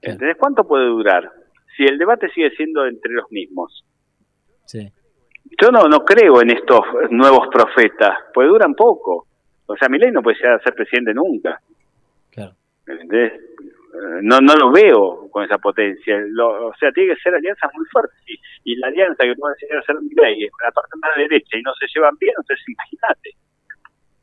¿Entendés 0.00 0.36
cuánto 0.36 0.66
puede 0.66 0.86
durar? 0.86 1.30
Si 1.76 1.84
el 1.84 1.98
debate 1.98 2.28
sigue 2.30 2.50
siendo 2.50 2.86
entre 2.86 3.12
los 3.12 3.30
mismos. 3.30 3.84
Sí. 4.64 4.90
Yo 5.60 5.70
no, 5.70 5.84
no 5.88 6.04
creo 6.04 6.40
en 6.42 6.50
estos 6.50 6.80
nuevos 7.10 7.48
profetas, 7.48 8.16
pues 8.34 8.48
duran 8.48 8.74
poco. 8.74 9.26
O 9.66 9.76
sea, 9.76 9.88
Milei 9.88 10.10
no 10.10 10.22
puede 10.22 10.36
llegar 10.36 10.54
a 10.54 10.62
ser 10.62 10.74
presidente 10.74 11.14
nunca. 11.14 11.60
Claro. 12.30 12.52
¿Entendés? 12.86 13.32
No, 14.22 14.38
no 14.40 14.54
lo 14.54 14.70
veo 14.70 15.28
con 15.30 15.44
esa 15.44 15.58
potencia. 15.58 16.18
Lo- 16.28 16.68
o 16.68 16.74
sea, 16.78 16.92
tiene 16.92 17.14
que 17.14 17.20
ser 17.20 17.34
alianzas 17.34 17.70
muy 17.74 17.86
fuertes. 17.86 18.18
Y, 18.26 18.72
y 18.72 18.76
la 18.76 18.88
alianza 18.88 19.24
que 19.24 19.34
puede 19.34 19.54
llegar 19.60 19.78
a 19.78 19.82
ser 19.82 19.96
Milei 20.00 20.44
es 20.44 20.50
la 20.64 20.70
parte 20.70 20.96
más 21.00 21.10
derecha 21.16 21.56
y 21.58 21.62
no 21.62 21.72
se 21.74 21.86
llevan 21.94 22.16
bien, 22.20 22.34
entonces 22.38 22.64
imagínate. 22.68 23.30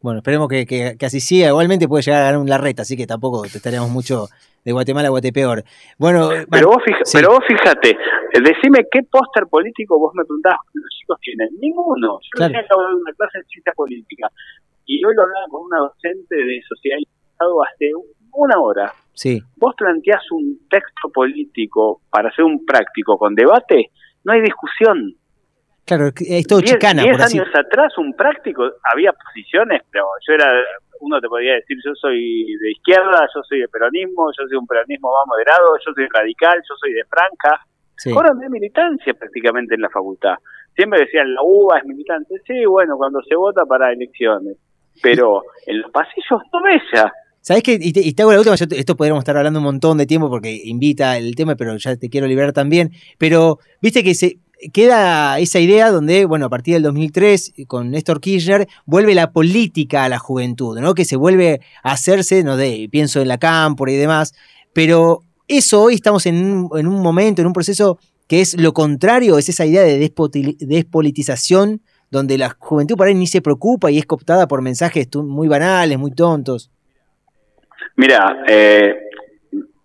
Bueno, 0.05 0.19
esperemos 0.19 0.47
que, 0.47 0.67
que- 0.67 0.97
que 0.99 1.05
así 1.07 1.19
siga. 1.19 1.47
Igualmente 1.47 1.87
puede 1.87 2.03
llegar 2.03 2.21
a 2.21 2.25
ganar 2.25 2.39
un 2.39 2.47
Larreta, 2.47 2.83
así 2.83 2.95
que 2.95 3.07
tampoco 3.07 3.41
te 3.41 3.57
estaríamos 3.57 3.89
mucho 3.89 4.27
de 4.63 4.71
Guatemala 4.71 5.07
a 5.07 5.09
Guatepeor. 5.09 5.63
Bueno, 5.97 6.29
Pero 6.51 6.67
vos, 6.67 6.77
fija- 6.85 7.01
pero 7.11 7.29
vos 7.31 7.43
fíjate, 7.47 7.89
eh, 7.89 8.39
decime 8.39 8.85
qué 8.91 9.01
póster 9.09 9.47
político 9.49 9.97
vos 9.97 10.11
me 10.13 10.23
preguntabas 10.23 10.59
que 10.71 10.77
los 10.79 10.89
chicos 10.99 11.17
tienen. 11.21 11.49
Ninguno. 11.59 12.19
Yo 12.21 12.29
Claro. 12.37 12.53
dar 12.53 12.93
una 12.93 13.13
clase 13.17 13.39
de 13.39 13.45
ciencia 13.45 13.73
política 13.75 14.27
y 14.85 15.03
hoy 15.03 15.15
lo 15.15 15.23
hablaba 15.23 15.45
con 15.49 15.63
una 15.65 15.79
docente 15.79 16.35
de 16.35 16.61
sociedad 16.69 16.97
y 16.99 17.07
Estado 17.31 17.63
hace 17.63 17.89
una 18.31 18.59
hora. 18.61 18.93
sí, 19.13 19.41
Vos 19.57 19.73
planteás 19.75 20.21
un 20.31 20.59
texto 20.69 21.09
político 21.11 22.01
para 22.11 22.29
hacer 22.29 22.45
un 22.45 22.63
práctico 22.63 23.17
con 23.17 23.33
debate, 23.33 23.89
no 24.23 24.33
hay 24.33 24.41
discusión. 24.41 25.15
Claro, 25.85 26.09
es 26.15 26.47
todo 26.47 26.59
Diez- 26.59 26.73
chicana, 26.73 27.01
diez 27.03 27.15
por 27.15 27.21
así. 27.25 27.37
años 27.39 27.49
atrás 27.55 27.97
un 27.97 28.13
práctico, 28.13 28.63
había 28.91 29.13
posiciones, 29.13 29.81
pero 29.91 30.05
yo 30.27 30.33
era, 30.33 30.47
uno 31.01 31.19
te 31.21 31.27
podía 31.27 31.53
decir, 31.55 31.77
yo 31.85 31.91
soy 31.95 32.45
de 32.61 32.71
izquierda, 32.71 33.27
yo 33.33 33.41
soy 33.47 33.59
de 33.61 33.67
peronismo, 33.67 34.29
yo 34.37 34.47
soy 34.47 34.57
un 34.57 34.67
peronismo 34.67 35.09
más 35.11 35.27
moderado, 35.27 35.77
yo 35.85 35.93
soy 35.93 36.07
radical, 36.13 36.55
yo 36.67 36.75
soy 36.79 36.93
de 36.93 37.03
franja. 37.05 37.65
Sí. 37.97 38.11
Ahora 38.11 38.33
no 38.33 38.41
hay 38.41 38.49
militancia 38.49 39.13
prácticamente 39.13 39.75
en 39.75 39.81
la 39.81 39.89
facultad. 39.89 40.35
Siempre 40.75 40.99
decían, 40.99 41.33
la 41.33 41.41
UBA 41.41 41.79
es 41.79 41.85
militante. 41.85 42.35
Sí, 42.45 42.65
bueno, 42.65 42.97
cuando 42.97 43.21
se 43.21 43.35
vota 43.35 43.65
para 43.65 43.93
elecciones. 43.93 44.57
Pero 45.01 45.43
en 45.65 45.81
los 45.81 45.91
pasillos 45.91 46.41
no 46.51 46.61
ves 46.63 46.81
ya. 46.93 47.09
¿Sabés 47.39 47.61
qué? 47.63 47.77
Y 47.79 47.93
te, 47.93 48.01
y 48.01 48.13
te 48.13 48.23
hago 48.23 48.31
la 48.33 48.39
última, 48.39 48.55
yo 48.55 48.65
esto 48.71 48.95
podríamos 48.97 49.21
estar 49.21 49.37
hablando 49.37 49.59
un 49.59 49.65
montón 49.65 49.97
de 49.99 50.07
tiempo 50.07 50.29
porque 50.29 50.59
invita 50.65 51.15
el 51.15 51.35
tema, 51.35 51.55
pero 51.55 51.77
ya 51.77 51.95
te 51.95 52.09
quiero 52.09 52.25
liberar 52.27 52.51
también. 52.53 52.89
Pero 53.19 53.59
viste 53.81 54.03
que 54.03 54.15
se 54.15 54.39
queda 54.73 55.39
esa 55.39 55.59
idea 55.59 55.91
donde, 55.91 56.25
bueno, 56.25 56.45
a 56.45 56.49
partir 56.49 56.73
del 56.75 56.83
2003, 56.83 57.53
con 57.67 57.91
Néstor 57.91 58.21
Kirchner, 58.21 58.67
vuelve 58.85 59.15
la 59.15 59.31
política 59.31 60.03
a 60.03 60.09
la 60.09 60.19
juventud, 60.19 60.79
¿no? 60.79 60.93
Que 60.93 61.05
se 61.05 61.15
vuelve 61.15 61.61
a 61.83 61.91
hacerse, 61.91 62.43
no 62.43 62.57
de, 62.57 62.87
pienso 62.91 63.21
en 63.21 63.27
la 63.27 63.37
cámpora 63.37 63.91
y 63.91 63.95
demás, 63.95 64.33
pero 64.73 65.21
eso 65.47 65.83
hoy 65.83 65.95
estamos 65.95 66.25
en 66.25 66.35
un, 66.35 66.79
en 66.79 66.87
un 66.87 67.01
momento, 67.01 67.41
en 67.41 67.47
un 67.47 67.53
proceso 67.53 67.99
que 68.27 68.41
es 68.41 68.59
lo 68.59 68.73
contrario, 68.73 69.37
es 69.37 69.49
esa 69.49 69.65
idea 69.65 69.83
de 69.83 70.11
despolitización, 70.59 71.81
donde 72.09 72.37
la 72.37 72.55
juventud 72.57 72.95
por 72.95 73.07
ahí 73.07 73.15
ni 73.15 73.27
se 73.27 73.41
preocupa 73.41 73.91
y 73.91 73.97
es 73.97 74.05
cooptada 74.05 74.47
por 74.47 74.61
mensajes 74.61 75.07
muy 75.15 75.47
banales, 75.47 75.97
muy 75.97 76.11
tontos. 76.11 76.71
Mira, 77.97 78.43
eh, 78.47 78.93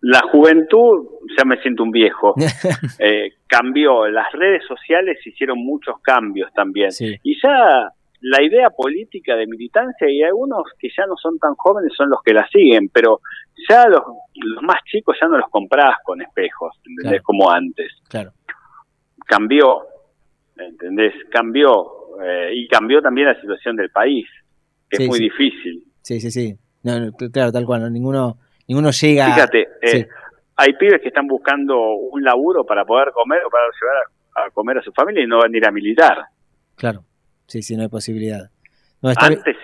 la 0.02 0.20
juventud, 0.32 1.06
ya 1.36 1.44
me 1.44 1.60
siento 1.60 1.82
un 1.82 1.90
viejo, 1.90 2.34
eh, 2.98 3.32
cambió. 3.46 4.06
Las 4.08 4.32
redes 4.32 4.62
sociales 4.66 5.18
hicieron 5.26 5.58
muchos 5.58 6.00
cambios 6.02 6.50
también. 6.54 6.90
Y 7.22 7.36
ya 7.42 7.90
la 8.22 8.42
idea 8.42 8.70
política 8.70 9.34
de 9.36 9.46
militancia, 9.46 10.08
y 10.10 10.22
algunos 10.22 10.62
que 10.78 10.88
ya 10.96 11.06
no 11.06 11.16
son 11.16 11.38
tan 11.38 11.54
jóvenes 11.54 11.92
son 11.96 12.10
los 12.10 12.20
que 12.22 12.32
la 12.34 12.46
siguen, 12.48 12.88
pero 12.92 13.20
ya 13.68 13.86
los, 13.88 14.02
los 14.34 14.62
más 14.62 14.78
chicos 14.90 15.16
ya 15.20 15.26
no 15.28 15.36
los 15.38 15.48
comprás 15.50 15.96
con 16.04 16.20
espejos, 16.22 16.74
¿entendés? 16.78 17.04
Claro. 17.10 17.22
Como 17.24 17.50
antes. 17.50 17.92
Claro. 18.08 18.32
Cambió, 19.26 19.82
¿entendés? 20.56 21.14
Cambió. 21.30 21.86
eh, 22.24 22.50
y 22.54 22.68
cambió 22.68 23.00
también 23.00 23.28
la 23.28 23.40
situación 23.40 23.76
del 23.76 23.90
país, 23.90 24.26
que 24.90 24.96
Sí, 24.98 25.02
es 25.04 25.08
muy 25.08 25.18
sí. 25.18 25.24
difícil. 25.24 25.84
Sí, 26.02 26.20
sí, 26.20 26.30
sí. 26.30 26.54
No, 26.82 26.98
no, 27.00 27.06
cl- 27.12 27.30
claro, 27.32 27.52
tal 27.52 27.64
cual. 27.64 27.82
¿no? 27.82 27.90
Ninguno, 27.90 28.36
ninguno 28.70 28.90
llega. 28.92 29.34
Fíjate, 29.34 29.60
eh, 29.82 29.90
Sí. 29.90 30.06
hay 30.56 30.72
pibes 30.78 31.00
que 31.02 31.08
están 31.08 31.26
buscando 31.26 31.76
un 31.96 32.22
laburo 32.22 32.64
para 32.64 32.84
poder 32.84 33.10
comer 33.12 33.40
o 33.44 33.50
para 33.50 33.64
llevar 33.80 33.96
a, 34.36 34.46
a 34.46 34.50
comer 34.50 34.78
a 34.78 34.82
su 34.82 34.92
familia 34.92 35.24
y 35.24 35.26
no 35.26 35.38
van 35.38 35.52
a 35.52 35.56
ir 35.56 35.66
a 35.66 35.70
militar. 35.72 36.18
Claro. 36.76 37.04
Sí, 37.46 37.62
sí, 37.62 37.76
no 37.76 37.82
hay 37.82 37.88
posibilidad. 37.88 38.48
No, 39.02 39.10
está. 39.10 39.26
Antes 39.26 39.56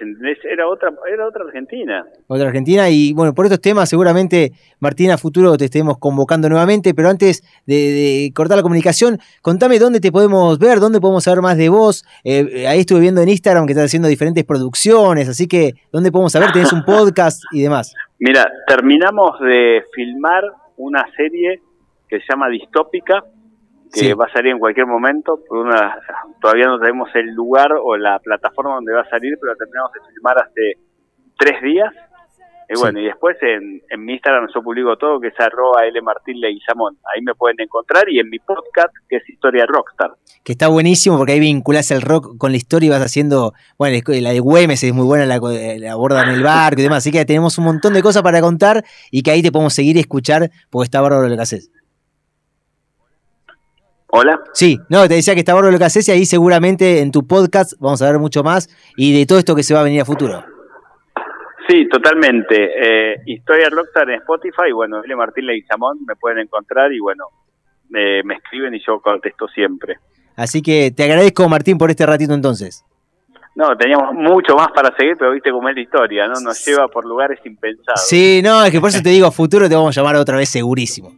era 0.50 0.66
otra 0.66 0.90
era 1.12 1.28
otra 1.28 1.44
Argentina. 1.44 2.06
Otra 2.26 2.46
Argentina. 2.46 2.88
Y 2.88 3.12
bueno, 3.12 3.34
por 3.34 3.44
estos 3.44 3.60
temas, 3.60 3.86
seguramente, 3.86 4.52
Martín, 4.80 5.10
a 5.10 5.18
futuro 5.18 5.58
te 5.58 5.66
estemos 5.66 5.98
convocando 5.98 6.48
nuevamente. 6.48 6.94
Pero 6.94 7.10
antes 7.10 7.42
de, 7.66 7.74
de 7.74 8.32
cortar 8.34 8.56
la 8.56 8.62
comunicación, 8.62 9.18
contame 9.42 9.78
dónde 9.78 10.00
te 10.00 10.10
podemos 10.10 10.58
ver, 10.58 10.80
dónde 10.80 11.00
podemos 11.02 11.22
saber 11.24 11.42
más 11.42 11.58
de 11.58 11.68
vos. 11.68 12.04
Eh, 12.24 12.48
eh, 12.50 12.66
ahí 12.66 12.80
estuve 12.80 13.00
viendo 13.00 13.20
en 13.20 13.28
Instagram 13.28 13.66
que 13.66 13.72
estás 13.72 13.84
haciendo 13.84 14.08
diferentes 14.08 14.42
producciones. 14.44 15.28
Así 15.28 15.46
que, 15.46 15.74
¿dónde 15.92 16.10
podemos 16.10 16.32
saber? 16.32 16.50
Tenés 16.52 16.72
un 16.72 16.82
podcast 16.86 17.42
y 17.52 17.60
demás. 17.60 17.92
Mira, 18.18 18.50
terminamos 18.66 19.38
de 19.40 19.84
filmar 19.94 20.42
una 20.76 21.04
serie 21.16 21.60
que 22.08 22.20
se 22.20 22.26
llama 22.30 22.48
Distópica, 22.48 23.22
que 23.92 24.00
Sí. 24.00 24.12
va 24.14 24.26
a 24.26 24.32
salir 24.32 24.52
en 24.52 24.58
cualquier 24.58 24.86
momento. 24.86 25.40
Por 25.46 25.58
una, 25.58 25.98
todavía 26.40 26.66
no 26.66 26.78
tenemos 26.78 27.08
el 27.14 27.34
lugar 27.34 27.72
o 27.80 27.96
la 27.96 28.18
plataforma 28.18 28.74
donde 28.76 28.92
va 28.94 29.02
a 29.02 29.08
salir, 29.10 29.36
pero 29.40 29.52
la 29.52 29.58
terminamos 29.58 29.92
de 29.92 30.00
filmar 30.12 30.36
hace 30.38 30.72
tres 31.38 31.62
días. 31.62 31.92
Y 32.68 32.74
Sí. 32.74 32.80
bueno, 32.82 32.98
y 33.00 33.04
después 33.04 33.36
en, 33.42 33.80
en 33.88 34.04
mi 34.04 34.14
Instagram 34.14 34.48
yo 34.52 34.60
publico 34.62 34.96
todo, 34.96 35.20
que 35.20 35.28
es 35.28 35.34
arroba 35.38 35.82
Martín 36.02 36.40
Leguizamón. 36.40 36.98
Ahí 37.14 37.22
me 37.22 37.34
pueden 37.34 37.60
encontrar 37.60 38.08
y 38.08 38.18
en 38.18 38.28
mi 38.28 38.38
podcast, 38.40 38.92
que 39.08 39.16
es 39.16 39.28
Historia 39.28 39.66
Rockstar. 39.66 40.12
que 40.42 40.52
está 40.52 40.68
buenísimo 40.68 41.16
porque 41.16 41.32
ahí 41.32 41.40
vinculás 41.40 41.90
el 41.92 42.02
rock 42.02 42.36
con 42.38 42.50
la 42.50 42.56
historia 42.56 42.86
y 42.86 42.90
vas 42.90 43.02
haciendo, 43.02 43.52
bueno, 43.78 43.96
la 44.06 44.30
de 44.32 44.40
Güemes 44.40 44.82
es 44.82 44.92
muy 44.92 45.04
buena, 45.06 45.26
la, 45.26 45.38
la 45.38 45.92
abordan 45.92 46.28
el 46.30 46.42
barco 46.42 46.80
y 46.80 46.84
demás, 46.84 46.98
así 46.98 47.10
que 47.12 47.24
tenemos 47.24 47.56
un 47.58 47.64
montón 47.64 47.92
de 47.94 48.02
cosas 48.02 48.22
para 48.22 48.40
contar 48.40 48.84
y 49.10 49.22
que 49.22 49.30
ahí 49.30 49.42
te 49.42 49.52
podemos 49.52 49.72
seguir 49.74 49.96
y 49.96 50.00
escuchar 50.00 50.50
porque 50.70 50.84
está 50.84 51.00
bárbaro 51.00 51.28
lo 51.28 51.36
que 51.36 51.42
haces. 51.42 51.70
Hola. 54.08 54.40
Sí, 54.54 54.78
no, 54.88 55.06
te 55.08 55.14
decía 55.14 55.34
que 55.34 55.40
está 55.40 55.52
bárbaro 55.54 55.72
lo 55.72 55.78
que 55.78 55.84
haces 55.84 56.08
y 56.08 56.12
ahí 56.12 56.24
seguramente 56.26 57.00
en 57.00 57.10
tu 57.10 57.26
podcast 57.26 57.74
vamos 57.80 58.00
a 58.02 58.06
ver 58.10 58.18
mucho 58.18 58.42
más 58.42 58.68
y 58.96 59.16
de 59.18 59.26
todo 59.26 59.38
esto 59.38 59.54
que 59.54 59.62
se 59.62 59.74
va 59.74 59.80
a 59.80 59.84
venir 59.84 60.00
a 60.00 60.04
futuro. 60.04 60.44
Sí, 61.68 61.88
totalmente. 61.88 63.12
Eh, 63.12 63.16
Historia 63.26 63.68
Rockstar 63.70 64.10
en 64.10 64.20
Spotify, 64.20 64.72
bueno, 64.72 65.02
L. 65.02 65.16
Martín 65.16 65.46
Leguizamón 65.46 65.98
me 66.06 66.14
pueden 66.14 66.38
encontrar 66.38 66.92
y 66.92 67.00
bueno, 67.00 67.24
me, 67.88 68.22
me 68.22 68.34
escriben 68.34 68.74
y 68.74 68.80
yo 68.86 69.00
contesto 69.00 69.48
siempre. 69.48 69.96
Así 70.36 70.62
que 70.62 70.92
te 70.94 71.04
agradezco, 71.04 71.48
Martín, 71.48 71.78
por 71.78 71.90
este 71.90 72.06
ratito 72.06 72.34
entonces. 72.34 72.84
No, 73.56 73.74
teníamos 73.74 74.12
mucho 74.12 74.54
más 74.54 74.68
para 74.74 74.94
seguir, 74.96 75.16
pero 75.18 75.32
viste 75.32 75.50
cómo 75.50 75.66
es 75.70 75.74
la 75.74 75.80
historia, 75.80 76.28
¿no? 76.28 76.38
Nos 76.40 76.62
lleva 76.66 76.88
por 76.88 77.06
lugares 77.06 77.40
impensados. 77.44 78.06
Sí, 78.06 78.42
no, 78.44 78.62
es 78.62 78.70
que 78.70 78.80
por 78.80 78.90
eso 78.90 79.02
te 79.02 79.08
digo, 79.08 79.30
futuro 79.32 79.66
te 79.66 79.74
vamos 79.74 79.96
a 79.96 80.00
llamar 80.00 80.16
otra 80.16 80.36
vez 80.36 80.50
segurísimo. 80.50 81.14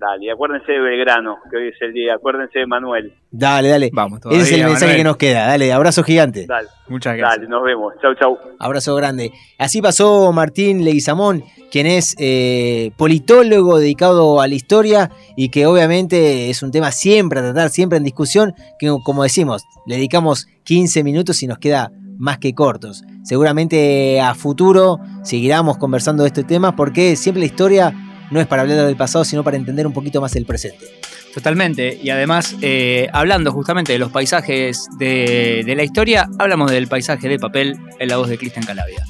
Dale, 0.00 0.24
y 0.24 0.30
acuérdense 0.30 0.72
de 0.72 0.80
Belgrano, 0.80 1.36
que 1.50 1.58
hoy 1.58 1.68
es 1.68 1.82
el 1.82 1.92
día. 1.92 2.14
Acuérdense 2.14 2.58
de 2.58 2.66
Manuel. 2.66 3.12
Dale, 3.30 3.68
dale. 3.68 3.90
Vamos, 3.92 4.20
Ese 4.30 4.40
es 4.40 4.52
el 4.52 4.64
mensaje 4.64 4.96
que 4.96 5.04
nos 5.04 5.18
queda. 5.18 5.46
Dale, 5.46 5.70
abrazo 5.74 6.02
gigante. 6.02 6.46
Dale. 6.46 6.68
Muchas 6.88 7.18
gracias. 7.18 7.40
Dale, 7.40 7.50
nos 7.50 7.62
vemos. 7.62 7.92
Chau, 8.00 8.14
chau. 8.14 8.38
Abrazo 8.58 8.94
grande. 8.94 9.30
Así 9.58 9.82
pasó 9.82 10.32
Martín 10.32 10.86
Leguizamón, 10.86 11.44
quien 11.70 11.86
es 11.86 12.16
eh, 12.18 12.92
politólogo 12.96 13.78
dedicado 13.78 14.40
a 14.40 14.48
la 14.48 14.54
historia 14.54 15.10
y 15.36 15.50
que 15.50 15.66
obviamente 15.66 16.48
es 16.48 16.62
un 16.62 16.70
tema 16.70 16.92
siempre 16.92 17.40
a 17.40 17.42
tratar, 17.42 17.68
siempre 17.68 17.98
en 17.98 18.04
discusión, 18.04 18.54
que 18.78 18.88
como 19.04 19.22
decimos, 19.22 19.64
le 19.86 19.96
dedicamos 19.96 20.46
15 20.64 21.04
minutos 21.04 21.42
y 21.42 21.46
nos 21.46 21.58
queda 21.58 21.92
más 22.16 22.38
que 22.38 22.54
cortos. 22.54 23.04
Seguramente 23.22 24.18
a 24.18 24.34
futuro 24.34 24.98
seguiremos 25.24 25.76
conversando 25.76 26.22
de 26.22 26.28
este 26.28 26.42
tema 26.42 26.74
porque 26.74 27.16
siempre 27.16 27.40
la 27.40 27.46
historia 27.46 27.94
no 28.30 28.40
es 28.40 28.46
para 28.46 28.62
hablar 28.62 28.86
del 28.86 28.96
pasado, 28.96 29.24
sino 29.24 29.44
para 29.44 29.56
entender 29.56 29.86
un 29.86 29.92
poquito 29.92 30.20
más 30.20 30.34
el 30.36 30.46
presente. 30.46 30.86
Totalmente. 31.34 31.98
Y 32.02 32.10
además, 32.10 32.56
eh, 32.60 33.08
hablando 33.12 33.52
justamente 33.52 33.92
de 33.92 33.98
los 33.98 34.10
paisajes 34.10 34.88
de, 34.98 35.62
de 35.64 35.74
la 35.76 35.84
historia, 35.84 36.28
hablamos 36.38 36.70
del 36.70 36.88
paisaje 36.88 37.28
de 37.28 37.38
papel 37.38 37.78
en 37.98 38.08
la 38.08 38.16
voz 38.16 38.28
de 38.28 38.38
Cristian 38.38 38.64
Calavia. 38.64 39.04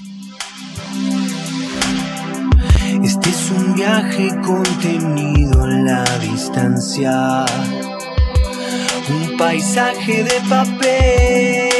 Este 3.02 3.30
es 3.30 3.50
un 3.56 3.74
viaje 3.74 4.28
contenido 4.44 5.64
en 5.64 5.86
la 5.86 6.04
distancia. 6.18 7.46
Un 9.08 9.36
paisaje 9.38 10.22
de 10.22 10.40
papel. 10.48 11.70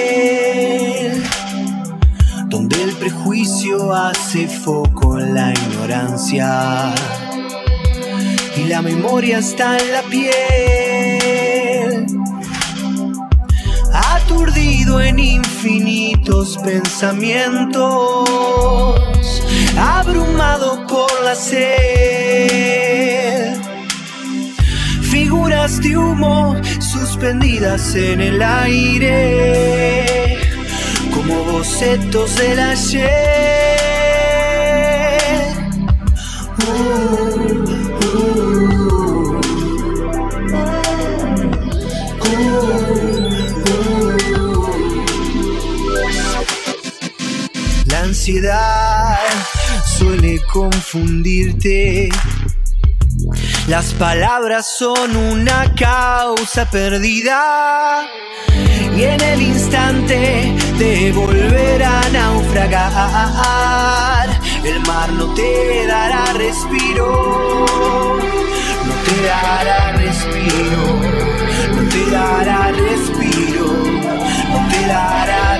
Donde 2.51 2.83
el 2.83 2.93
prejuicio 2.97 3.95
hace 3.95 4.49
foco 4.49 5.19
en 5.21 5.35
la 5.35 5.53
ignorancia. 5.53 6.93
Y 8.57 8.65
la 8.65 8.83
memoria 8.83 9.39
está 9.39 9.79
en 9.79 9.93
la 9.93 10.03
piel. 10.03 10.31
Aturdido 13.93 15.01
en 15.01 15.21
infinitos 15.21 16.59
pensamientos. 16.59 18.29
Abrumado 19.79 20.85
por 20.89 21.11
la 21.25 21.37
sed. 21.37 22.81
Figuras 25.03 25.81
de 25.81 25.97
humo 25.97 26.57
suspendidas 26.81 27.95
en 27.95 28.21
el 28.21 28.43
aire. 28.43 30.01
Como 31.13 31.45
bocetos 31.45 32.37
del 32.37 32.59
ayer. 32.59 33.31
La 47.87 48.01
ansiedad 48.01 49.19
suele 49.99 50.41
confundirte. 50.53 52.09
Las 53.71 53.95
palabras 53.95 54.67
son 54.67 55.15
una 55.17 55.73
causa 55.77 56.69
perdida. 56.69 58.05
Y 58.97 59.05
en 59.05 59.21
el 59.21 59.41
instante 59.41 60.57
de 60.77 61.13
volver 61.13 61.85
a 61.85 62.01
naufragar, 62.13 62.69
el 64.65 64.81
mar 64.81 65.13
no 65.13 65.33
te 65.35 65.87
dará 65.87 66.33
respiro. 66.33 67.67
No 68.87 68.95
te 69.07 69.23
dará 69.29 69.93
respiro. 69.93 70.83
No 71.77 71.89
te 71.91 72.11
dará 72.11 72.73
respiro. 72.73 73.67
No 74.51 74.69
te 74.69 74.81
dará 74.89 75.59
respiro. 75.59 75.60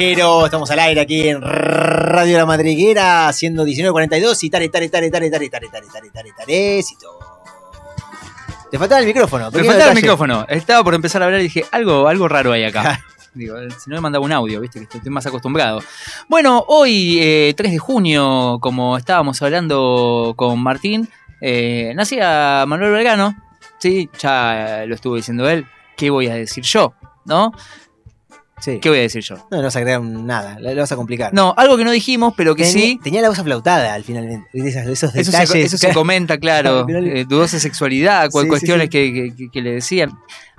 Estamos 0.00 0.70
al 0.70 0.78
aire 0.78 1.00
aquí 1.00 1.28
en 1.28 1.42
Radio 1.42 2.38
La 2.38 2.46
Madriguera, 2.46 3.32
siendo 3.32 3.64
19.42 3.66 4.44
y 4.44 4.48
tare, 4.48 4.68
tare, 4.68 4.88
tare, 4.88 5.10
tare, 5.10 5.28
tare, 5.28 5.48
tare, 5.48 5.68
tare, 5.68 5.86
tare, 5.88 6.10
tare, 6.10 6.30
tarecito. 6.38 7.18
Te 8.70 8.78
faltaba 8.78 9.00
el 9.00 9.08
micrófono. 9.08 9.50
Pequeño 9.50 9.72
faltaba 9.72 9.90
el 9.90 9.96
micrófono. 9.96 10.46
Estaba 10.48 10.84
por 10.84 10.94
empezar 10.94 11.20
a 11.20 11.24
hablar 11.24 11.40
y 11.40 11.44
dije, 11.44 11.64
algo, 11.72 12.06
algo 12.06 12.28
raro 12.28 12.52
hay 12.52 12.62
acá. 12.62 13.04
Digo, 13.34 13.56
si 13.76 13.90
no 13.90 13.96
me 13.96 14.00
mandaba 14.02 14.24
un 14.24 14.30
audio, 14.30 14.60
viste, 14.60 14.86
que 14.86 14.98
estoy 14.98 15.10
más 15.10 15.26
acostumbrado. 15.26 15.82
Bueno, 16.28 16.64
hoy, 16.68 17.18
eh, 17.20 17.54
3 17.56 17.72
de 17.72 17.78
junio, 17.78 18.58
como 18.60 18.96
estábamos 18.98 19.42
hablando 19.42 20.34
con 20.36 20.62
Martín, 20.62 21.08
eh, 21.40 21.92
nacía 21.96 22.64
Manuel 22.68 22.92
Belgrano. 22.92 23.36
Sí, 23.80 24.08
ya 24.20 24.84
lo 24.86 24.94
estuvo 24.94 25.16
diciendo 25.16 25.48
él. 25.48 25.66
¿Qué 25.96 26.10
voy 26.10 26.28
a 26.28 26.34
decir 26.34 26.62
yo? 26.62 26.94
¿No? 27.24 27.52
Sí. 28.60 28.78
¿Qué 28.80 28.88
voy 28.88 28.98
a 28.98 29.02
decir 29.02 29.22
yo? 29.22 29.36
No, 29.50 29.58
no 29.58 29.62
vas 29.64 29.76
a 29.76 29.80
crear 29.82 30.00
nada, 30.02 30.58
lo, 30.60 30.74
vas 30.74 30.90
a 30.92 30.96
complicar. 30.96 31.32
No, 31.32 31.54
algo 31.56 31.76
que 31.76 31.84
no 31.84 31.90
dijimos, 31.90 32.34
pero 32.36 32.54
que 32.56 32.64
sí. 32.64 32.98
Tenía 33.02 33.22
la 33.22 33.28
voz 33.28 33.38
aflautada 33.38 33.94
al 33.94 34.04
final. 34.04 34.44
Esos, 34.52 34.86
esos 34.86 35.14
Eso 35.14 35.30
detalles. 35.30 35.50
se, 35.50 35.62
eso 35.62 35.78
se 35.78 35.92
comenta, 35.92 36.38
claro. 36.40 36.86
Eh, 36.88 37.24
dudosa 37.28 37.58
sexualidad, 37.60 38.30
Sí, 38.30 38.38
sí, 38.42 38.48
cuestiones 38.48 38.84
sí. 38.86 38.88
Que, 38.90 39.32
que- 39.36 39.50
que 39.50 39.62
le 39.62 39.72
decían. 39.72 40.10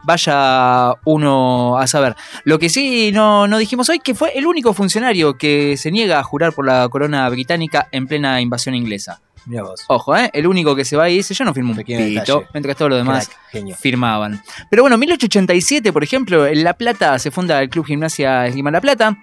Vaya 0.02 0.94
uno 1.06 1.78
a 1.78 1.86
saber. 1.86 2.16
Lo 2.46 2.58
que 2.58 2.70
sí 2.70 3.12
no, 3.12 3.48
no 3.50 3.58
dijimos 3.58 3.90
hoy, 3.90 4.00
que 4.00 4.16
fue 4.16 4.32
el 4.38 4.46
único 4.48 4.74
funcionario 4.74 5.38
que 5.38 5.76
se 5.76 5.92
niega 5.92 6.20
a 6.20 6.24
jurar 6.24 6.54
por 6.54 6.66
la 6.66 6.88
corona 6.90 7.28
británica 7.30 7.90
en 7.92 8.08
plena 8.08 8.40
invasión 8.40 8.76
inglesa. 8.76 9.22
Mirá 9.45 9.64
vos. 9.64 9.84
Ojo, 9.88 10.16
¿eh? 10.16 10.30
El 10.34 10.48
único 10.48 10.76
que 10.76 10.86
se 10.86 10.95
va 10.95 11.10
y 11.10 11.18
dice, 11.18 11.34
yo 11.34 11.45
no 11.45 11.53
firmo 11.53 11.72
un 11.72 11.78
Pequeño 11.78 11.99
pito, 11.99 12.20
detalle. 12.20 12.48
mientras 12.53 12.78
todos 12.78 12.90
los 12.90 12.99
demás 12.99 13.30
Crack, 13.52 13.76
firmaban. 13.78 14.41
Pero 14.70 14.84
bueno, 14.84 14.95
en 14.95 14.99
1887, 15.02 15.94
por 15.94 16.03
ejemplo, 16.03 16.45
en 16.45 16.64
La 16.64 16.74
Plata 16.74 17.18
se 17.20 17.32
funda 17.32 17.61
el 17.61 17.70
Club 17.70 17.86
Gimnasia 17.86 18.48
Esgrima 18.48 18.72
La 18.72 18.82
Plata. 18.82 19.18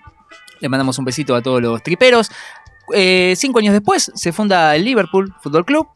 Le 0.60 0.68
mandamos 0.68 0.98
un 0.98 1.04
besito 1.04 1.34
a 1.34 1.42
todos 1.42 1.60
los 1.62 1.82
triperos. 1.82 2.30
Eh, 2.94 3.34
cinco 3.36 3.58
años 3.58 3.72
después 3.72 4.10
se 4.14 4.32
funda 4.32 4.74
el 4.74 4.84
Liverpool 4.84 5.34
Fútbol 5.42 5.64
Club. 5.64 5.88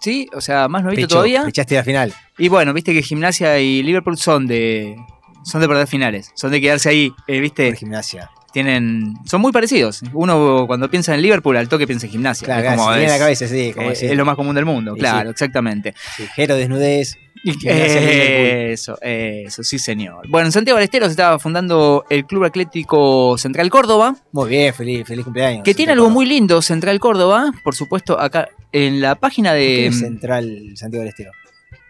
¿Sí? 0.00 0.28
O 0.34 0.40
sea, 0.40 0.66
más 0.68 0.84
Pecho, 0.84 1.06
todavía. 1.06 1.44
Echaste 1.46 1.76
la 1.76 1.84
final. 1.84 2.12
Y 2.36 2.48
bueno, 2.48 2.72
viste 2.74 2.92
que 2.92 3.02
Gimnasia 3.02 3.58
y 3.60 3.82
Liverpool 3.82 4.18
son 4.18 4.46
de. 4.46 4.96
Son 5.44 5.60
de 5.60 5.68
perder 5.68 5.86
finales. 5.86 6.32
Son 6.34 6.50
de 6.50 6.60
quedarse 6.60 6.88
ahí, 6.88 7.12
eh, 7.26 7.40
¿viste? 7.40 7.68
Por 7.68 7.76
gimnasia. 7.76 8.30
Tienen 8.52 9.14
son 9.24 9.40
muy 9.40 9.52
parecidos. 9.52 10.02
Uno 10.12 10.64
cuando 10.66 10.90
piensa 10.90 11.14
en 11.14 11.22
Liverpool 11.22 11.56
al 11.56 11.68
toque 11.68 11.86
piensa 11.86 12.06
en 12.06 12.12
gimnasia. 12.12 12.44
Claro, 12.44 12.68
es, 12.68 12.76
como 12.76 12.90
la 12.90 13.18
cabeza, 13.18 13.46
sí, 13.48 13.72
como 13.74 13.90
eh, 13.90 13.96
es 14.00 14.16
lo 14.16 14.24
más 14.24 14.36
común 14.36 14.54
del 14.54 14.64
mundo, 14.64 14.94
Sí, 14.94 15.00
claro, 15.00 15.30
sí. 15.30 15.32
exactamente. 15.32 15.94
Sí, 16.16 16.24
Jero, 16.34 16.56
desnudez. 16.56 17.16
Eso, 17.64 18.96
eso, 19.00 19.64
sí 19.64 19.78
señor. 19.78 20.28
Bueno, 20.28 20.46
en 20.46 20.52
Santiago 20.52 20.76
del 20.78 20.84
Estero 20.84 21.06
se 21.06 21.10
estaba 21.12 21.38
fundando 21.40 22.04
el 22.08 22.24
Club 22.24 22.44
Atlético 22.44 23.36
Central 23.36 23.68
Córdoba, 23.68 24.14
Muy 24.30 24.48
bien, 24.48 24.72
feliz, 24.72 25.06
feliz 25.06 25.24
cumpleaños. 25.24 25.64
que 25.64 25.74
tiene 25.74 25.92
algo 25.92 26.08
muy 26.08 26.24
lindo, 26.24 26.62
Central 26.62 27.00
Córdoba, 27.00 27.50
por 27.64 27.74
supuesto, 27.74 28.20
acá 28.20 28.48
en 28.70 29.00
la 29.00 29.16
página 29.16 29.50
¿Por 29.50 29.58
qué 29.58 29.64
de... 29.64 29.86
es 29.88 29.98
Central 29.98 30.72
Santiago 30.76 31.00
del 31.02 31.08
Estero? 31.08 31.32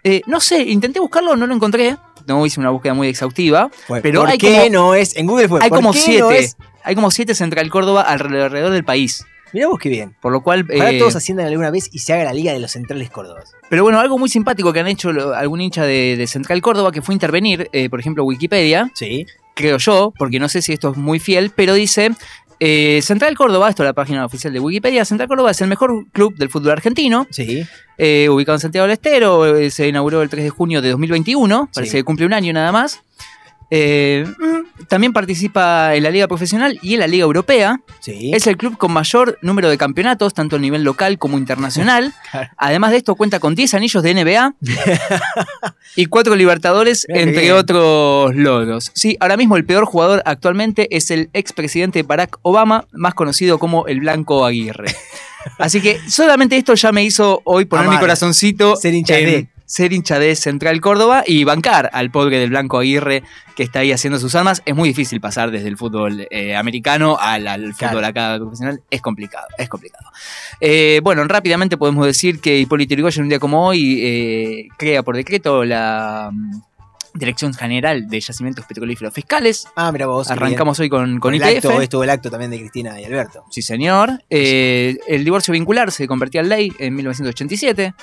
Eh, 0.04 0.22
no 0.26 0.40
sé, 0.40 0.62
intenté 0.62 1.00
buscarlo, 1.00 1.36
no 1.36 1.46
lo 1.46 1.54
encontré, 1.54 1.96
no 2.26 2.44
hice 2.46 2.60
una 2.60 2.70
búsqueda 2.70 2.94
muy 2.94 3.08
exhaustiva, 3.08 3.70
Bueno, 3.88 4.02
pero 4.02 4.20
¿por 4.20 4.30
hay 4.30 4.38
qué 4.38 4.56
como, 4.68 4.70
no 4.70 4.94
es? 4.94 5.16
En 5.16 5.26
Google 5.26 5.48
fue. 5.48 5.60
hay 5.62 5.68
¿por 5.68 5.78
como 5.78 5.92
siete, 5.92 6.50
no 6.58 6.64
hay 6.84 6.94
como 6.94 7.10
siete 7.10 7.34
Central 7.34 7.68
Córdoba 7.70 8.02
alrededor 8.02 8.70
del 8.70 8.84
país, 8.84 9.24
Mirá 9.52 9.68
vos 9.68 9.78
qué 9.78 9.90
bien. 9.90 10.16
por 10.22 10.32
lo 10.32 10.42
cual... 10.42 10.64
Ojalá 10.72 10.92
eh, 10.92 10.98
todos 10.98 11.14
asciendan 11.14 11.46
alguna 11.46 11.70
vez 11.70 11.90
y 11.92 11.98
se 11.98 12.14
haga 12.14 12.24
la 12.24 12.32
Liga 12.32 12.52
de 12.54 12.58
los 12.58 12.70
Centrales 12.72 13.10
Córdobas. 13.10 13.52
Pero 13.68 13.82
bueno, 13.82 14.00
algo 14.00 14.18
muy 14.18 14.30
simpático 14.30 14.72
que 14.72 14.80
han 14.80 14.86
hecho 14.88 15.12
lo- 15.12 15.34
algún 15.34 15.60
hincha 15.60 15.84
de, 15.84 16.16
de 16.16 16.26
Central 16.26 16.62
Córdoba 16.62 16.90
que 16.90 17.02
fue 17.02 17.14
intervenir, 17.14 17.68
eh, 17.72 17.90
por 17.90 18.00
ejemplo, 18.00 18.24
Wikipedia, 18.24 18.90
Sí. 18.94 19.26
creo 19.54 19.76
yo, 19.76 20.14
porque 20.18 20.40
no 20.40 20.48
sé 20.48 20.62
si 20.62 20.72
esto 20.72 20.92
es 20.92 20.96
muy 20.96 21.18
fiel, 21.18 21.52
pero 21.54 21.74
dice, 21.74 22.12
eh, 22.60 23.00
Central 23.02 23.36
Córdoba, 23.36 23.68
esto 23.68 23.82
es 23.82 23.86
la 23.86 23.92
página 23.92 24.24
oficial 24.24 24.52
de 24.52 24.60
Wikipedia, 24.60 25.04
Central 25.04 25.28
Córdoba 25.28 25.50
es 25.50 25.60
el 25.60 25.68
mejor 25.68 26.06
club 26.12 26.34
del 26.36 26.48
fútbol 26.50 26.70
argentino, 26.72 27.26
Sí. 27.30 27.64
eh, 27.98 28.28
ubicado 28.30 28.56
en 28.56 28.60
Santiago 28.60 28.86
del 28.86 28.92
Estero, 28.94 29.56
eh, 29.56 29.70
se 29.70 29.88
inauguró 29.88 30.22
el 30.22 30.28
3 30.28 30.44
de 30.44 30.50
junio 30.50 30.80
de 30.82 30.90
2021, 30.90 31.68
parece 31.74 31.90
Sí. 31.92 31.96
que 31.98 32.04
cumple 32.04 32.26
un 32.26 32.32
año 32.32 32.52
nada 32.52 32.72
más. 32.72 33.00
Eh, 33.74 34.27
mm, 34.27 34.85
también 34.85 35.15
participa 35.15 35.94
en 35.94 36.03
la 36.03 36.11
Liga 36.11 36.28
Profesional 36.28 36.78
y 36.82 36.93
en 36.93 37.01
la 37.01 37.07
Liga 37.07 37.23
Europea. 37.24 37.81
Sí. 38.01 38.31
Es 38.35 38.47
el 38.47 38.59
club 38.59 38.77
con 38.77 38.93
mayor 38.93 39.39
número 39.40 39.70
de 39.70 39.78
campeonatos, 39.78 40.35
tanto 40.35 40.57
a 40.57 40.59
nivel 40.59 40.85
local 40.85 41.19
como 41.19 41.39
internacional. 41.39 42.12
Claro. 42.32 42.49
Además 42.57 42.93
de 42.93 42.99
esto, 42.99 43.15
cuenta 43.15 43.40
con 43.40 43.55
10 43.55 43.74
anillos 43.74 44.03
de 44.03 44.15
NBA 44.15 44.55
y 45.97 46.07
4 46.07 46.35
Libertadores, 46.35 47.07
entre 47.09 47.43
bien. 47.43 47.55
otros 47.55 48.35
logros. 48.35 48.90
Sí, 48.94 49.16
ahora 49.20 49.36
mismo 49.36 49.57
el 49.57 49.65
peor 49.65 49.85
jugador 49.85 50.23
actualmente 50.24 50.94
es 50.94 51.11
el 51.11 51.28
expresidente 51.35 52.03
Barack 52.03 52.39
Obama, 52.43 52.86
más 52.93 53.15
conocido 53.15 53.59
como 53.59 53.86
el 53.86 54.01
Blanco 54.01 54.47
Aguirre. 54.47 54.94
Así 55.59 55.81
que 55.81 55.98
solamente 56.09 56.56
esto 56.56 56.74
ya 56.74 56.93
me 56.93 57.02
hizo 57.05 57.40
hoy 57.44 57.64
poner 57.64 57.89
mi 57.89 57.98
corazoncito 57.98 58.77
Ser 58.77 58.94
hincha 58.94 59.14
de. 59.14 59.48
ser 59.66 59.93
hincha 59.93 60.19
de 60.19 60.36
Central 60.36 60.81
Córdoba 60.81 61.24
y 61.27 61.44
bancar 61.44 61.89
al 61.93 62.10
pobre 62.10 62.39
del 62.39 62.51
Blanco 62.51 62.78
Aguirre 62.78 63.23
que 63.56 63.62
está 63.62 63.81
ahí 63.81 63.93
haciendo 63.93 64.19
sus 64.19 64.35
armas. 64.35 64.62
Es 64.66 64.74
muy 64.74 64.89
difícil 64.90 65.20
pasar 65.20 65.51
desde 65.51 65.69
el 65.69 65.77
fútbol 65.77 66.27
eh, 66.31 66.56
americano 66.56 67.16
al, 67.20 67.47
al 67.48 67.74
Claro. 67.74 67.93
fútbol 67.93 68.05
acá 68.05 68.36
profesional. 68.39 68.81
Es 68.90 69.01
complicado, 69.02 69.47
es 69.59 69.69
complicado. 69.69 70.05
Eh, 70.60 71.01
bueno, 71.02 71.24
rápidamente 71.24 71.77
podemos 71.77 72.06
decir 72.06 72.40
que 72.40 72.59
Hipólito 72.59 72.94
Yrigoyen 72.94 73.24
un 73.24 73.28
día 73.31 73.39
como 73.39 73.66
hoy 73.66 74.01
eh, 74.02 74.69
crea 74.78 75.02
por 75.02 75.16
decreto 75.16 75.64
la 75.64 76.31
Dirección 77.14 77.52
General 77.55 78.09
de 78.09 78.20
Yacimientos 78.20 78.64
Petrolíferos 78.66 79.12
Fiscales. 79.12 79.66
Ah, 79.76 79.93
mira 79.93 80.06
vos. 80.06 80.30
Arrancamos 80.30 80.78
hoy 80.80 80.89
con, 80.89 81.18
con 81.20 81.34
el 81.34 81.43
acto, 81.43 81.80
estuvo 81.80 82.05
el 82.05 82.10
acto 82.10 82.30
también 82.30 82.51
de 82.51 82.59
Cristina 82.59 83.01
y 83.01 83.05
Alberto. 83.05 83.44
Sí, 83.51 83.60
señor. 83.62 84.22
Eh, 84.30 84.97
el 85.09 85.24
divorcio 85.24 85.52
vincular 85.52 85.90
se 85.93 86.06
convertía 86.09 86.40
en 86.40 86.48
ley 86.48 86.72
en 86.78 86.94
1987. 86.94 87.94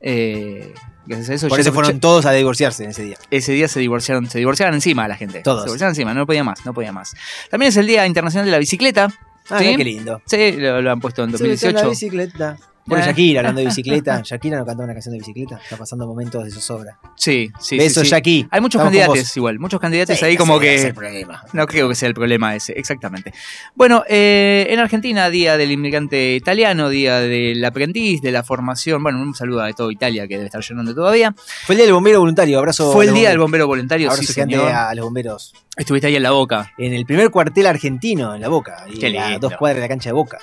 Eh, 0.00 0.72
gracias 1.06 1.30
a 1.30 1.34
eso 1.34 1.48
Por 1.48 1.58
eso 1.60 1.70
se- 1.70 1.74
fueron 1.74 1.98
todos 2.00 2.24
a 2.26 2.32
divorciarse 2.32 2.84
en 2.84 2.90
ese 2.90 3.02
día. 3.02 3.16
ese 3.30 3.52
día 3.52 3.68
se 3.68 3.80
divorciaron, 3.80 4.28
se 4.30 4.38
divorciaban 4.38 4.74
encima 4.74 5.04
a 5.04 5.08
la 5.08 5.16
gente. 5.16 5.40
Todos. 5.40 5.62
Se 5.62 5.66
divorciaban 5.66 5.92
encima, 5.92 6.14
no 6.14 6.26
podía 6.26 6.44
más, 6.44 6.64
no 6.64 6.72
podía 6.74 6.92
más. 6.92 7.14
También 7.50 7.70
es 7.70 7.76
el 7.76 7.86
Día 7.86 8.06
Internacional 8.06 8.44
de 8.46 8.52
la 8.52 8.58
Bicicleta. 8.58 9.08
Ah, 9.50 9.58
¿sí? 9.60 9.76
qué 9.76 9.84
lindo. 9.84 10.20
Sí, 10.26 10.52
lo, 10.52 10.82
lo 10.82 10.92
han 10.92 11.00
puesto 11.00 11.24
en 11.24 11.36
Se 11.36 11.42
metió 11.44 11.70
en 11.70 11.74
2018. 11.74 11.82
la 11.84 11.88
bicicleta. 11.90 12.56
Bueno. 12.88 13.04
Shakira 13.04 13.40
hablando 13.40 13.60
de 13.60 13.66
bicicleta. 13.66 14.22
Shakira 14.24 14.58
no 14.58 14.66
cantaba 14.66 14.84
una 14.84 14.92
canción 14.94 15.12
de 15.12 15.18
bicicleta. 15.18 15.60
Está 15.62 15.76
pasando 15.76 16.06
momentos 16.06 16.44
de 16.44 16.50
zozobra. 16.50 16.98
Sí, 17.16 17.50
sí, 17.60 17.76
Besos, 17.78 18.02
sí, 18.02 18.06
sí. 18.06 18.10
Jackie. 18.10 18.48
Hay 18.50 18.60
muchos 18.60 18.80
Estamos 18.80 18.98
candidatos 18.98 19.36
igual, 19.36 19.58
muchos 19.58 19.80
candidatos 19.80 20.18
Sí, 20.18 20.24
ahí 20.24 20.36
como 20.36 20.58
que... 20.58 20.86
el 20.86 20.94
problema. 20.94 21.42
No 21.52 21.66
creo 21.66 21.88
que 21.88 21.94
sea 21.94 22.08
el 22.08 22.14
problema 22.14 22.54
ese, 22.54 22.72
exactamente. 22.72 23.32
Bueno, 23.74 24.04
eh, 24.08 24.66
en 24.70 24.78
Argentina, 24.78 25.30
Día 25.30 25.56
del 25.56 25.72
Inmigrante 25.72 26.34
Italiano, 26.34 26.88
Día 26.88 27.20
del 27.20 27.64
Aprendiz, 27.64 28.20
de 28.22 28.32
la 28.32 28.42
Formación. 28.42 29.02
Bueno, 29.02 29.20
un 29.20 29.34
saludo 29.34 29.62
a 29.62 29.72
toda 29.72 29.92
Italia 29.92 30.26
que 30.26 30.34
debe 30.34 30.46
estar 30.46 30.60
llorando 30.60 30.94
todavía. 30.94 31.34
Fue 31.64 31.74
el 31.74 31.78
día 31.78 31.86
del 31.86 31.94
bombero 31.94 32.20
voluntario. 32.20 32.58
Abrazo. 32.58 32.92
Fue 32.92 33.06
el 33.06 33.14
Día 33.14 33.30
del. 33.30 33.38
Bombero 33.38 33.66
Voluntario, 33.66 34.10
Abrazo 34.10 34.32
señor. 34.32 34.70
a 34.70 34.94
los 34.94 35.04
bomberos. 35.04 35.54
Estuviste 35.76 36.08
ahí 36.08 36.16
en 36.16 36.22
la 36.24 36.32
boca. 36.32 36.72
En 36.76 36.92
el 36.92 37.06
primer 37.06 37.30
cuartel 37.30 37.66
argentino, 37.66 38.34
en 38.34 38.40
la 38.40 38.48
Boca. 38.48 38.84
Y 38.92 38.98
Qué 38.98 39.06
a 39.06 39.28
lindo. 39.30 39.48
dos 39.48 39.56
cuadras 39.56 39.76
de 39.76 39.82
la 39.82 39.88
cancha 39.88 40.08
de 40.10 40.14
Boca. 40.14 40.38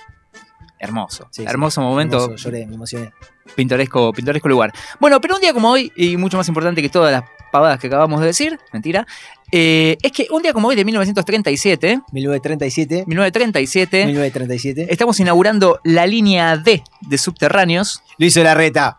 Hermoso. 0.85 1.27
Sí, 1.31 1.43
sí. 1.43 1.47
Hermoso 1.47 1.81
momento. 1.81 2.23
Hermoso, 2.23 2.35
lloré, 2.43 2.65
me 2.65 2.75
emocioné. 2.75 3.11
Pintoresco, 3.55 4.11
pintoresco 4.13 4.47
lugar. 4.49 4.71
Bueno, 4.99 5.21
pero 5.21 5.35
un 5.35 5.41
día 5.41 5.53
como 5.53 5.69
hoy, 5.69 5.91
y 5.95 6.17
mucho 6.17 6.37
más 6.37 6.47
importante 6.47 6.81
que 6.81 6.89
todas 6.89 7.11
las 7.11 7.23
pavadas 7.51 7.79
que 7.79 7.87
acabamos 7.87 8.19
de 8.21 8.27
decir, 8.27 8.59
mentira, 8.73 9.05
eh, 9.51 9.97
es 10.01 10.11
que 10.11 10.27
un 10.31 10.41
día 10.41 10.51
como 10.51 10.67
hoy 10.67 10.75
de 10.75 10.83
1937, 10.83 12.01
1937. 12.11 13.03
1937, 13.07 14.05
1937. 14.07 14.87
estamos 14.89 15.19
inaugurando 15.19 15.79
la 15.83 16.07
línea 16.07 16.57
D 16.57 16.83
de 17.01 17.17
subterráneos. 17.17 18.01
Lo 18.17 18.25
hizo 18.25 18.43
la 18.43 18.55
reta. 18.55 18.97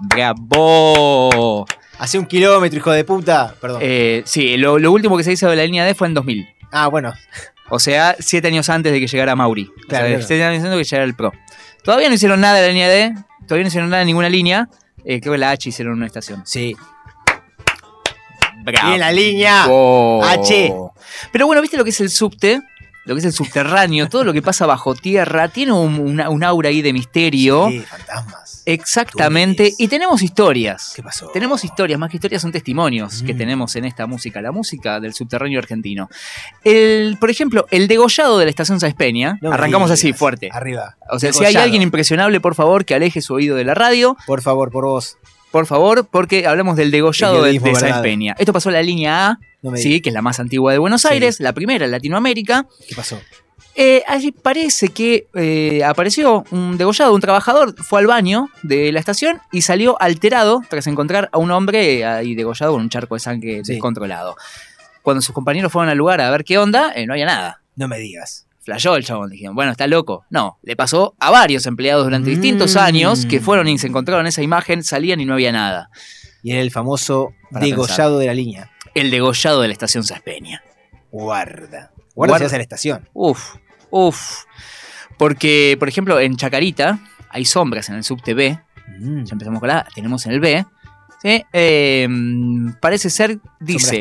¡Bravo! 0.00 1.66
Hace 1.98 2.18
un 2.18 2.26
kilómetro, 2.26 2.78
hijo 2.78 2.90
de 2.92 3.04
puta. 3.04 3.54
Perdón. 3.60 3.80
Eh, 3.82 4.22
sí, 4.26 4.56
lo, 4.56 4.78
lo 4.78 4.92
último 4.92 5.16
que 5.16 5.24
se 5.24 5.32
hizo 5.32 5.48
de 5.48 5.56
la 5.56 5.64
línea 5.64 5.84
D 5.84 5.94
fue 5.94 6.06
en 6.06 6.14
2000. 6.14 6.46
ah, 6.72 6.88
bueno. 6.88 7.12
O 7.70 7.78
sea, 7.78 8.16
siete 8.18 8.48
años 8.48 8.68
antes 8.68 8.92
de 8.92 9.00
que 9.00 9.06
llegara 9.06 9.36
Mauri. 9.36 9.64
O 9.64 9.88
Claro, 9.88 10.06
sea, 10.06 10.14
claro. 10.16 10.26
siete 10.26 10.44
años 10.44 10.58
antes 10.64 10.72
de 10.72 10.78
que 10.78 10.84
llegara 10.84 11.04
el 11.04 11.14
Pro. 11.14 11.32
Todavía 11.84 12.08
no 12.08 12.14
hicieron 12.14 12.40
nada 12.40 12.54
de 12.56 12.62
la 12.62 12.68
línea 12.68 12.88
D, 12.88 13.14
todavía 13.46 13.64
no 13.64 13.68
hicieron 13.68 13.90
nada 13.90 14.00
de 14.00 14.06
ninguna 14.06 14.28
línea. 14.28 14.68
Eh, 15.04 15.20
creo 15.20 15.32
que 15.32 15.38
la 15.38 15.50
H 15.50 15.68
hicieron 15.68 15.94
una 15.94 16.06
estación. 16.06 16.42
Sí. 16.44 16.76
Bravo. 18.64 18.88
Bien 18.88 19.00
la 19.00 19.12
línea. 19.12 19.62
H. 19.64 20.74
Pero 21.32 21.46
bueno, 21.46 21.62
¿viste 21.62 21.76
lo 21.76 21.84
que 21.84 21.90
es 21.90 22.00
el 22.00 22.10
subte? 22.10 22.60
Lo 23.08 23.14
que 23.14 23.20
es 23.20 23.24
el 23.24 23.32
subterráneo, 23.32 24.08
todo 24.08 24.22
lo 24.22 24.32
que 24.32 24.42
pasa 24.42 24.66
bajo 24.66 24.94
tierra, 24.94 25.48
tiene 25.48 25.72
un, 25.72 25.98
una- 25.98 26.28
un 26.28 26.44
aura 26.44 26.68
ahí 26.68 26.82
de 26.82 26.92
misterio. 26.92 27.68
Sí, 27.70 27.80
fantasmas. 27.80 28.62
Exactamente. 28.66 29.72
Y 29.78 29.88
tenemos 29.88 30.22
historias. 30.22 30.92
¿Qué 30.94 31.02
pasó? 31.02 31.28
Tenemos 31.32 31.64
historias, 31.64 31.98
más 31.98 32.10
que 32.10 32.18
historias 32.18 32.42
son 32.42 32.52
testimonios 32.52 33.22
que 33.22 33.32
Mm. 33.32 33.38
tenemos 33.38 33.76
en 33.76 33.86
esta 33.86 34.06
música, 34.06 34.42
la 34.42 34.52
música 34.52 35.00
del 35.00 35.14
subterráneo 35.14 35.58
argentino. 35.58 36.08
El, 36.64 37.16
por 37.18 37.30
ejemplo, 37.30 37.66
el 37.70 37.88
degollado 37.88 38.38
de 38.38 38.44
la 38.44 38.50
estación 38.50 38.78
Sáenz 38.78 38.94
Peña. 38.96 39.38
No 39.40 39.52
arrancamos 39.52 39.88
digas. 39.88 40.00
así, 40.00 40.12
fuerte. 40.12 40.50
Arriba. 40.52 40.96
O 41.10 41.18
sea, 41.18 41.32
si 41.32 41.44
hay 41.46 41.56
alguien 41.56 41.80
impresionable, 41.82 42.40
por 42.40 42.54
favor, 42.54 42.84
que 42.84 42.94
aleje 42.94 43.22
su 43.22 43.34
oído 43.34 43.56
de 43.56 43.64
la 43.64 43.74
radio. 43.74 44.16
Por 44.26 44.42
favor, 44.42 44.70
por 44.70 44.84
vos. 44.84 45.16
Por 45.50 45.64
favor, 45.64 46.06
porque 46.10 46.46
hablamos 46.46 46.76
del 46.76 46.90
degollado 46.90 47.42
de, 47.42 47.58
de 47.58 47.74
Sáenz. 47.74 47.98
Peña. 48.02 48.36
Esto 48.38 48.52
pasó 48.52 48.68
en 48.68 48.74
la 48.74 48.82
línea 48.82 49.28
A, 49.30 49.38
No 49.62 49.70
me 49.70 49.78
sí, 49.78 50.00
que 50.00 50.10
es 50.10 50.14
la 50.14 50.22
más 50.22 50.38
antigua 50.40 50.72
de 50.72 50.78
Buenos 50.78 51.02
Sí. 51.02 51.08
Aires, 51.10 51.40
la 51.40 51.52
primera 51.52 51.84
en 51.84 51.90
Latinoamérica. 51.90 52.66
¿Qué 52.88 52.94
pasó? 52.94 53.20
Eh, 53.74 54.02
allí 54.08 54.32
parece 54.32 54.88
que 54.88 55.28
eh, 55.34 55.84
apareció 55.84 56.44
un 56.50 56.76
degollado, 56.78 57.14
un 57.14 57.20
trabajador, 57.20 57.74
fue 57.82 58.00
al 58.00 58.06
baño 58.08 58.48
de 58.62 58.90
la 58.90 58.98
estación 58.98 59.40
y 59.52 59.62
salió 59.62 60.00
alterado 60.02 60.62
tras 60.68 60.86
encontrar 60.88 61.28
a 61.32 61.38
un 61.38 61.50
hombre 61.52 62.04
ahí 62.04 62.34
degollado 62.34 62.72
con 62.72 62.82
un 62.82 62.88
charco 62.88 63.14
de 63.14 63.20
sangre 63.20 63.64
Sí. 63.64 63.72
descontrolado. 63.74 64.36
Cuando 65.02 65.22
sus 65.22 65.32
compañeros 65.34 65.70
fueron 65.72 65.88
al 65.90 65.96
lugar 65.96 66.20
a 66.20 66.30
ver 66.30 66.44
qué 66.44 66.58
onda, 66.58 66.92
eh, 66.94 67.06
no 67.06 67.12
había 67.12 67.26
nada. 67.26 67.62
No 67.76 67.86
me 67.86 67.98
digas. 67.98 68.46
Flashó 68.62 68.96
el 68.96 69.04
chabón, 69.04 69.30
dijeron, 69.30 69.54
bueno, 69.54 69.70
está 69.70 69.86
loco. 69.86 70.24
No, 70.28 70.58
le 70.62 70.74
pasó 70.76 71.14
a 71.20 71.30
varios 71.30 71.64
empleados 71.66 72.04
durante 72.04 72.30
distintos 72.30 72.74
Mm. 72.74 72.78
años 72.78 73.26
que 73.26 73.40
fueron 73.40 73.68
y 73.68 73.78
se 73.78 73.86
encontraron 73.86 74.26
esa 74.26 74.42
imagen, 74.42 74.82
salían 74.82 75.20
y 75.20 75.24
no 75.24 75.34
había 75.34 75.52
nada. 75.52 75.88
Y 76.42 76.50
era 76.52 76.60
el 76.60 76.70
famoso 76.70 77.30
Para 77.50 77.64
degollado 77.64 78.18
de 78.18 78.26
la 78.26 78.34
línea. 78.34 78.70
El 79.00 79.10
degollado 79.10 79.60
de 79.62 79.68
la 79.68 79.72
estación 79.72 80.04
Saspeña. 80.04 80.62
Guarda. 81.10 81.92
Guarda, 82.14 82.32
Guarda. 82.32 82.48
si 82.48 82.56
la 82.56 82.62
estación. 82.62 83.08
Uf, 83.12 83.56
uf. 83.90 84.44
Porque, 85.16 85.76
por 85.78 85.88
ejemplo, 85.88 86.18
en 86.20 86.36
Chacarita 86.36 86.98
hay 87.30 87.44
sombras 87.44 87.88
en 87.88 87.96
el 87.96 88.04
subte 88.04 88.34
B. 88.34 88.58
Mm. 88.98 89.24
Ya 89.24 89.32
empezamos 89.32 89.60
con 89.60 89.68
la 89.68 89.78
A, 89.80 89.86
tenemos 89.94 90.24
en 90.26 90.32
el 90.32 90.40
B. 90.40 90.64
¿sí? 91.22 91.44
Eh, 91.52 92.08
parece 92.80 93.10
ser, 93.10 93.38
dice, 93.58 94.00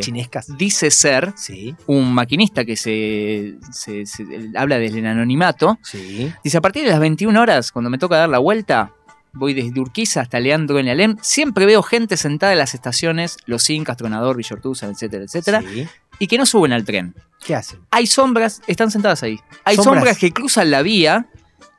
dice 0.58 0.92
ser 0.92 1.34
Sí, 1.36 1.76
un 1.88 2.14
maquinista 2.14 2.64
que 2.64 2.76
se, 2.76 3.56
se- 3.72 4.06
se- 4.06 4.26
habla 4.56 4.78
desde 4.78 5.00
el 5.00 5.08
anonimato. 5.08 5.80
sí. 5.82 6.32
Dice, 6.44 6.58
a 6.58 6.62
partir 6.62 6.84
de 6.86 6.92
las 6.92 7.00
21 7.00 7.40
horas, 7.42 7.72
cuando 7.72 7.90
me 7.90 7.98
toca 7.98 8.18
dar 8.18 8.30
la 8.30 8.38
vuelta, 8.40 8.92
voy 9.34 9.54
desde 9.54 9.80
Urquiza 9.80 10.22
hasta 10.22 10.40
Leandro 10.40 10.80
en 10.80 10.90
Alem, 10.90 11.18
siempre 11.22 11.66
veo 11.66 11.84
gente 11.84 12.18
sentada 12.18 12.54
en 12.54 12.60
las 12.60 12.74
estaciones, 12.74 13.38
Los 13.46 13.70
Incas, 13.70 13.98
Tronador, 13.98 14.36
Villortuza, 14.38 14.88
etcétera, 14.88 15.24
etcétera, 15.26 15.62
Sí. 15.62 15.88
y 16.20 16.28
que 16.28 16.38
no 16.38 16.46
suben 16.46 16.74
al 16.74 16.84
tren. 16.86 17.14
¿Qué 17.46 17.56
hacen? 17.56 17.80
Hay 17.92 18.08
sombras, 18.08 18.62
están 18.68 18.90
sentadas 18.92 19.24
ahí. 19.24 19.40
Hay 19.64 19.76
Sombras. 19.76 19.96
sombras, 19.96 20.18
que 20.18 20.32
cruzan 20.32 20.72
la 20.72 20.82
vía 20.82 21.28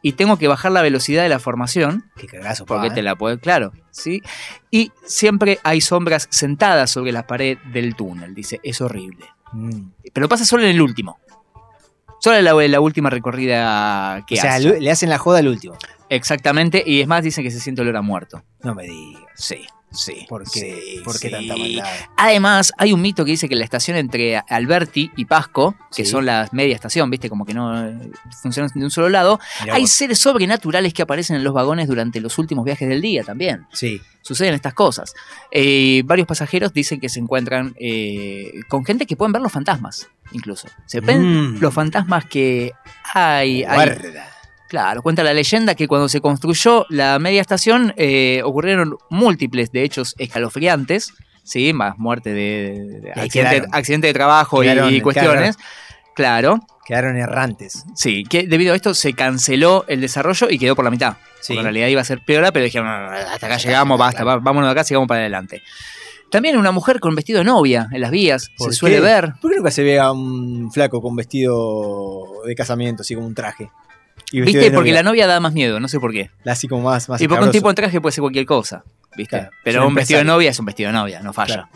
y 0.01 0.13
tengo 0.13 0.37
que 0.39 0.47
bajar 0.47 0.71
la 0.71 0.83
velocidad 0.83 1.25
de 1.25 1.29
la 1.29 1.41
formación. 1.41 2.05
Qué 2.17 2.27
cagazo, 2.29 2.65
Porque 2.65 2.89
pa, 2.89 2.95
te 2.95 3.01
¿eh? 3.01 3.03
la 3.03 3.17
puede, 3.17 3.39
claro, 3.39 3.73
¿sí? 3.91 4.23
Y 4.71 4.93
siempre 5.05 5.59
hay 5.65 5.81
sombras 5.81 6.29
sentadas 6.31 6.91
sobre 6.91 7.11
la 7.11 7.27
pared 7.27 7.59
del 7.73 7.97
túnel. 7.97 8.35
Dice, 8.35 8.61
es 8.63 8.81
horrible. 8.81 9.27
Mm. 9.53 9.89
Pero 10.13 10.29
pasa 10.29 10.45
solo 10.45 10.63
en 10.63 10.69
el 10.71 10.81
último. 10.81 11.19
Solo 12.29 12.43
la, 12.43 12.69
la 12.69 12.81
última 12.81 13.11
recorrida 13.11 14.25
que 14.27 14.35
o 14.35 14.41
sea, 14.41 14.57
hace. 14.57 14.81
le 14.81 14.91
hacen 14.91 15.09
la 15.09 15.19
joda 15.19 15.39
al 15.39 15.49
último. 15.49 15.77
Exactamente, 16.11 16.83
y 16.85 17.01
es 17.01 17.07
más, 17.07 17.23
dicen 17.23 17.45
que 17.45 17.51
se 17.51 17.61
siente 17.61 17.83
olor 17.83 17.97
a 17.97 18.03
muerto. 18.03 18.43
No 18.63 18.75
me 18.75 18.85
digas. 18.85 19.23
Sí, 19.35 19.67
sí. 19.91 20.27
¿Por 20.29 20.45
qué? 20.51 20.61
Sí, 20.61 21.01
¿Por 21.05 21.15
qué 21.19 21.29
sí. 21.29 21.31
tanta 21.31 21.57
maldad? 21.57 21.85
Además, 22.17 22.73
hay 22.79 22.93
un 22.93 23.01
mito 23.01 23.25
que 23.25 23.31
dice 23.33 23.49
que 23.49 23.55
la 23.57 23.65
estación 23.65 23.97
entre 23.97 24.37
Alberti 24.49 25.11
y 25.17 25.25
Pasco, 25.25 25.75
que 25.95 26.05
Sí. 26.05 26.11
son 26.11 26.27
las 26.27 26.53
media 26.53 26.75
estación, 26.75 27.11
viste, 27.11 27.29
como 27.29 27.45
que 27.45 27.55
no 27.55 27.87
eh, 27.89 28.11
funcionan 28.43 28.71
de 28.75 28.85
un 28.85 28.91
solo 28.91 29.09
lado, 29.09 29.41
Mirá 29.63 29.75
hay 29.75 29.83
vos. 29.83 29.91
seres 29.91 30.19
sobrenaturales 30.19 30.93
que 30.95 31.03
aparecen 31.03 31.37
en 31.37 31.45
los 31.45 31.55
vagones 31.55 31.89
durante 31.89 32.21
los 32.21 32.39
últimos 32.39 32.65
viajes 32.65 32.89
del 32.89 33.01
día 33.01 33.23
también. 33.25 33.67
Sí. 33.73 34.01
Suceden 34.23 34.53
estas 34.55 34.75
cosas. 34.75 35.15
Eh, 35.51 36.03
varios 36.05 36.27
pasajeros 36.29 36.73
dicen 36.75 37.01
que 37.01 37.09
se 37.09 37.19
encuentran 37.19 37.75
eh, 37.81 38.53
con 38.69 38.85
gente 38.85 39.07
que 39.07 39.17
pueden 39.17 39.33
ver 39.33 39.41
los 39.41 39.51
fantasmas, 39.53 40.09
incluso. 40.33 40.69
Se 40.87 41.01
ven 41.01 41.55
Mm. 41.55 41.61
los 41.61 41.73
fantasmas 41.73 42.25
que 42.27 42.73
hay. 43.15 43.65
hay-. 43.65 43.99
Claro, 44.69 45.03
cuenta 45.03 45.23
la 45.23 45.33
leyenda 45.33 45.75
que 45.75 45.89
cuando 45.89 46.09
se 46.09 46.21
construyó 46.21 46.85
la 46.91 47.19
media 47.19 47.41
estación 47.41 47.95
eh, 47.97 48.43
ocurrieron 48.45 48.97
múltiples 49.11 49.73
de 49.73 49.83
hechos 49.83 50.15
escalofriantes, 50.19 51.13
¿sí? 51.43 51.73
Más 51.73 51.99
muerte 51.99 52.33
de, 52.35 53.01
de 53.01 53.11
accidente, 53.13 53.31
quedaron. 53.57 53.75
accidente 53.75 54.07
de 54.09 54.13
trabajo 54.13 54.63
y- 54.63 54.67
Quedaron, 54.67 54.95
y, 54.95 55.01
cuestiones. 55.01 55.57
Claro. 56.15 56.59
Quedaron 56.85 57.17
errantes. 57.17 57.85
Sí, 57.95 58.25
que 58.25 58.47
debido 58.47 58.73
a 58.73 58.77
esto 58.77 58.95
se 58.95 59.13
canceló 59.13 59.85
el 59.89 60.01
desarrollo 60.01 60.49
y 60.51 60.59
quedó 60.59 60.75
por 60.75 60.85
la 60.85 60.91
mitad. 60.91 61.17
Sí. 61.41 61.57
En 61.57 61.63
realidad 61.63 61.87
iba 61.89 62.01
a 62.01 62.05
ser 62.05 62.21
peor, 62.25 62.51
pero 62.53 62.65
dijeron, 62.65 62.89
"No, 62.89 62.99
no, 62.99 63.11
no, 63.11 63.17
hasta 63.17 63.47
acá 63.47 63.57
llegamos, 63.59 63.99
basta, 63.99 64.25
vámonos 64.25 64.65
de 64.69 64.73
acá, 64.73 64.85
sigamos 64.85 65.07
para 65.07 65.21
adelante. 65.21 65.63
También 66.31 66.57
una 66.59 66.73
mujer 66.73 66.99
con 67.01 67.15
vestido 67.15 67.39
de 67.39 67.45
novia 67.47 67.89
en 67.93 68.01
las 68.03 68.11
vías, 68.11 68.51
¿Por 68.59 68.71
se 68.73 68.79
suele 68.79 69.01
ver. 69.01 69.33
¿Por 69.41 69.51
qué 69.51 69.57
nunca 69.59 69.71
se 69.71 69.83
ve 69.83 69.99
a 69.99 70.13
un 70.13 70.71
flaco 70.73 71.01
con 71.01 71.15
vestido 71.17 72.43
de 72.47 72.55
casamiento, 72.55 73.01
así 73.03 73.15
como 73.15 73.27
un 73.27 73.35
traje? 73.35 73.71
Y 74.31 74.43
¿Viste? 74.43 74.71
Porque 74.71 74.93
la 74.93 75.03
novia 75.03 75.27
da 75.27 75.41
más 75.41 75.53
miedo, 75.55 75.81
no 75.81 75.89
sé 75.89 75.99
por 75.99 76.13
qué. 76.13 76.31
Así 76.45 76.69
como 76.69 76.83
más, 76.83 77.09
más 77.09 77.21
y 77.21 77.27
porque 77.29 77.45
un 77.45 77.51
tipo 77.51 77.69
en 77.71 77.75
traje 77.75 78.01
puede 78.01 78.13
ser 78.13 78.21
cualquier 78.23 78.45
cosa, 78.45 78.85
¿viste? 79.17 79.39
Claro, 79.39 79.51
Pero 79.65 79.87
un 79.89 79.95
vestido 79.95 80.19
de 80.19 80.25
novia 80.25 80.51
es 80.51 80.59
un 80.59 80.67
vestido 80.67 80.89
de 80.91 80.93
novia, 80.99 81.21
no 81.23 81.33
falla. 81.33 81.69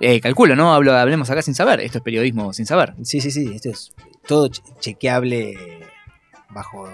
Eh, 0.00 0.20
calculo, 0.20 0.56
¿no? 0.56 0.74
Hablo, 0.74 0.92
hablemos 0.96 1.30
acá 1.30 1.40
sin 1.42 1.54
saber. 1.54 1.80
Esto 1.80 1.98
es 1.98 2.04
periodismo 2.04 2.52
sin 2.52 2.66
saber. 2.66 2.94
Sí, 3.04 3.20
sí, 3.20 3.30
sí. 3.30 3.52
Esto 3.54 3.70
es 3.70 3.92
todo 4.26 4.48
che- 4.48 4.62
chequeable 4.80 5.54
bajo 6.48 6.88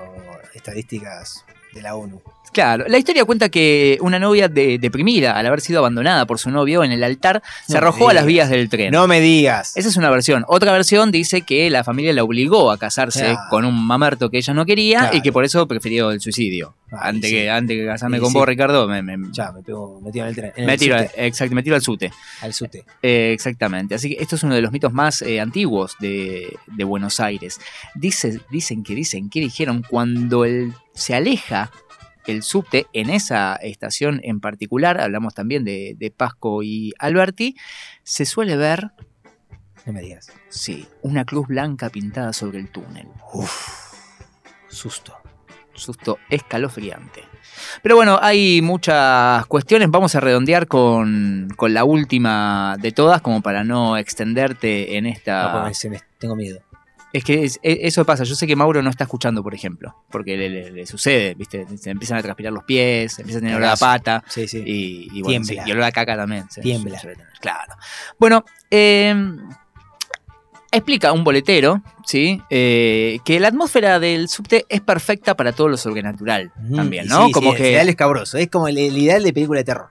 estadísticas 0.54 1.44
de 1.72 1.82
la 1.82 1.94
ONU. 1.94 2.20
Claro, 2.56 2.86
la 2.88 2.96
historia 2.96 3.22
cuenta 3.26 3.50
que 3.50 3.98
una 4.00 4.18
novia 4.18 4.48
de- 4.48 4.78
deprimida 4.78 5.36
al 5.38 5.44
haber 5.44 5.60
sido 5.60 5.80
abandonada 5.80 6.24
por 6.24 6.38
su 6.38 6.50
novio 6.50 6.82
en 6.84 6.90
el 6.90 7.04
altar 7.04 7.42
se 7.66 7.74
No 7.74 7.78
arrojó 7.80 8.08
a 8.08 8.14
las 8.14 8.24
vías 8.24 8.48
del 8.48 8.70
tren. 8.70 8.90
No 8.92 9.06
me 9.06 9.20
digas. 9.20 9.76
Esa 9.76 9.90
es 9.90 9.96
una 9.98 10.08
versión. 10.08 10.42
Otra 10.48 10.72
versión 10.72 11.10
dice 11.10 11.42
que 11.42 11.68
la 11.68 11.84
familia 11.84 12.14
la 12.14 12.24
obligó 12.24 12.70
a 12.70 12.78
casarse 12.78 13.20
Claro. 13.20 13.38
con 13.50 13.64
un 13.66 13.86
mamerto 13.86 14.30
que 14.30 14.38
ella 14.38 14.54
no 14.54 14.64
quería 14.64 15.00
Claro. 15.00 15.16
y 15.18 15.20
que 15.20 15.32
por 15.32 15.44
eso 15.44 15.68
prefirió 15.68 16.10
el 16.12 16.22
suicidio. 16.22 16.74
Antes, 16.90 17.28
sí. 17.28 17.36
que, 17.36 17.50
antes 17.50 17.76
que 17.76 17.84
casarme 17.84 18.16
Y 18.16 18.20
con 18.20 18.30
sí. 18.30 18.38
vos, 18.38 18.46
Ricardo, 18.48 18.88
me, 18.88 19.02
me- 19.02 19.18
Ya, 19.32 19.52
me 19.52 19.62
pego, 19.62 20.00
me 20.00 20.10
tiro 20.10 20.24
en 20.24 20.28
el 20.30 20.34
tren. 20.36 20.52
en 20.56 20.64
me 20.66 20.72
el 20.74 20.78
tiro, 20.78 20.96
me 20.96 21.74
al 21.74 21.82
sute. 21.82 22.10
al 22.40 22.54
sute. 22.54 22.84
Eh, 23.02 23.32
exactamente. 23.34 23.94
Así 23.96 24.08
que 24.16 24.22
esto 24.22 24.36
es 24.36 24.42
uno 24.44 24.54
de 24.54 24.62
los 24.62 24.72
mitos 24.72 24.94
más 24.94 25.20
eh, 25.20 25.40
antiguos 25.40 25.94
de, 26.00 26.56
de 26.68 26.84
Buenos 26.84 27.20
Aires. 27.20 27.60
Dice, 27.94 28.40
dicen 28.50 28.82
que 28.82 28.94
dicen 28.94 29.28
que 29.28 29.40
dijeron 29.40 29.84
cuando 29.86 30.44
el, 30.46 30.72
se 30.94 31.14
aleja 31.14 31.70
el 32.26 32.42
subte 32.42 32.86
en 32.92 33.10
esa 33.10 33.56
estación 33.56 34.20
en 34.24 34.40
particular, 34.40 35.00
hablamos 35.00 35.34
también 35.34 35.64
de, 35.64 35.94
de 35.98 36.10
Pasco 36.10 36.62
y 36.62 36.92
Alberti, 36.98 37.56
se 38.02 38.24
suele 38.26 38.56
ver, 38.56 38.90
No 39.84 39.92
me 39.92 40.00
digas. 40.00 40.30
sí, 40.48 40.86
una 41.02 41.24
cruz 41.24 41.46
blanca 41.48 41.90
pintada 41.90 42.32
sobre 42.32 42.58
el 42.58 42.68
túnel. 42.70 43.06
Susto. 44.68 45.14
Susto 45.74 46.18
escalofriante. 46.30 47.22
Pero 47.82 47.96
bueno, 47.96 48.18
hay 48.22 48.62
muchas 48.62 49.44
cuestiones. 49.46 49.90
Vamos 49.90 50.14
a 50.14 50.20
redondear 50.20 50.66
con, 50.66 51.48
con 51.56 51.74
la 51.74 51.84
última 51.84 52.76
de 52.80 52.92
todas, 52.92 53.20
como 53.20 53.42
para 53.42 53.62
no 53.62 53.96
extenderte 53.98 54.96
en 54.96 55.04
No, 55.04 55.10
esta. 55.10 55.52
porque 55.52 55.74
se 55.74 55.90
me- 55.90 56.00
tengo 56.18 56.34
miedo. 56.34 56.60
Es 57.16 57.24
que 57.24 57.44
es- 57.44 57.58
e- 57.62 57.78
eso 57.82 58.04
pasa. 58.04 58.24
Yo 58.24 58.34
sé 58.34 58.46
que 58.46 58.54
Mauro 58.56 58.82
no 58.82 58.90
está 58.90 59.04
escuchando, 59.04 59.42
por 59.42 59.54
ejemplo, 59.54 59.94
porque 60.10 60.36
le, 60.36 60.50
le- 60.50 60.70
le 60.70 60.86
sucede, 60.86 61.34
¿viste? 61.34 61.64
Se 61.78 61.90
empiezan 61.90 62.18
a 62.18 62.22
transpirar 62.22 62.52
los 62.52 62.64
pies, 62.64 63.14
se 63.14 63.22
empieza 63.22 63.38
a 63.38 63.40
tener 63.40 63.56
olor 63.56 63.68
a 63.70 63.76
pata. 63.76 64.22
Sí, 64.28 64.46
sí. 64.46 64.58
Y, 64.66 65.08
y 65.18 65.22
bueno, 65.22 65.42
Tiembla. 65.44 65.64
sí, 65.64 65.68
y 65.68 65.72
olor 65.72 65.84
a 65.84 65.92
caca 65.92 66.16
también. 66.16 66.44
se- 66.50 66.60
Tiembla. 66.60 67.00
Claro. 67.40 67.74
Bueno, 68.18 68.44
eh, 68.70 69.14
explica 70.70 71.12
un 71.12 71.24
boletero, 71.24 71.82
¿sí? 72.04 72.42
Eh, 72.50 73.18
que 73.24 73.40
la 73.40 73.48
atmósfera 73.48 73.98
del 73.98 74.28
subte 74.28 74.66
es 74.68 74.80
perfecta 74.80 75.34
para 75.36 75.52
todo 75.52 75.68
lo 75.68 75.76
sobrenatural 75.76 76.52
Mm, 76.58 76.76
también, 76.76 77.06
¿no? 77.06 77.26
sí, 77.26 77.32
como 77.32 77.52
sí, 77.52 77.56
que. 77.58 77.62
El 77.68 77.72
ideal 77.72 77.88
escabroso. 77.88 78.36
Es 78.38 78.48
como 78.50 78.68
el, 78.68 78.76
el 78.78 78.96
ideal 78.98 79.22
de 79.22 79.32
película 79.32 79.60
de 79.60 79.64
terror. 79.64 79.88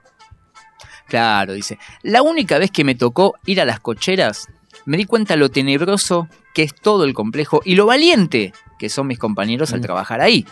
Claro, 1.08 1.52
dice. 1.52 1.78
La 2.02 2.22
única 2.22 2.58
vez 2.58 2.70
que 2.70 2.84
me 2.84 2.94
tocó 2.94 3.34
ir 3.46 3.60
a 3.60 3.64
las 3.64 3.80
cocheras, 3.80 4.48
me 4.86 4.96
di 4.96 5.04
cuenta 5.04 5.36
lo 5.36 5.50
tenebroso 5.50 6.28
que 6.54 6.62
es 6.62 6.74
todo 6.74 7.04
el 7.04 7.12
complejo 7.12 7.60
y 7.64 7.74
lo 7.74 7.84
valiente 7.86 8.52
que 8.78 8.88
son 8.88 9.06
mis 9.06 9.18
compañeros 9.18 9.72
al 9.74 9.80
Mm. 9.80 9.82
trabajar 9.82 10.20
ahí. 10.22 10.46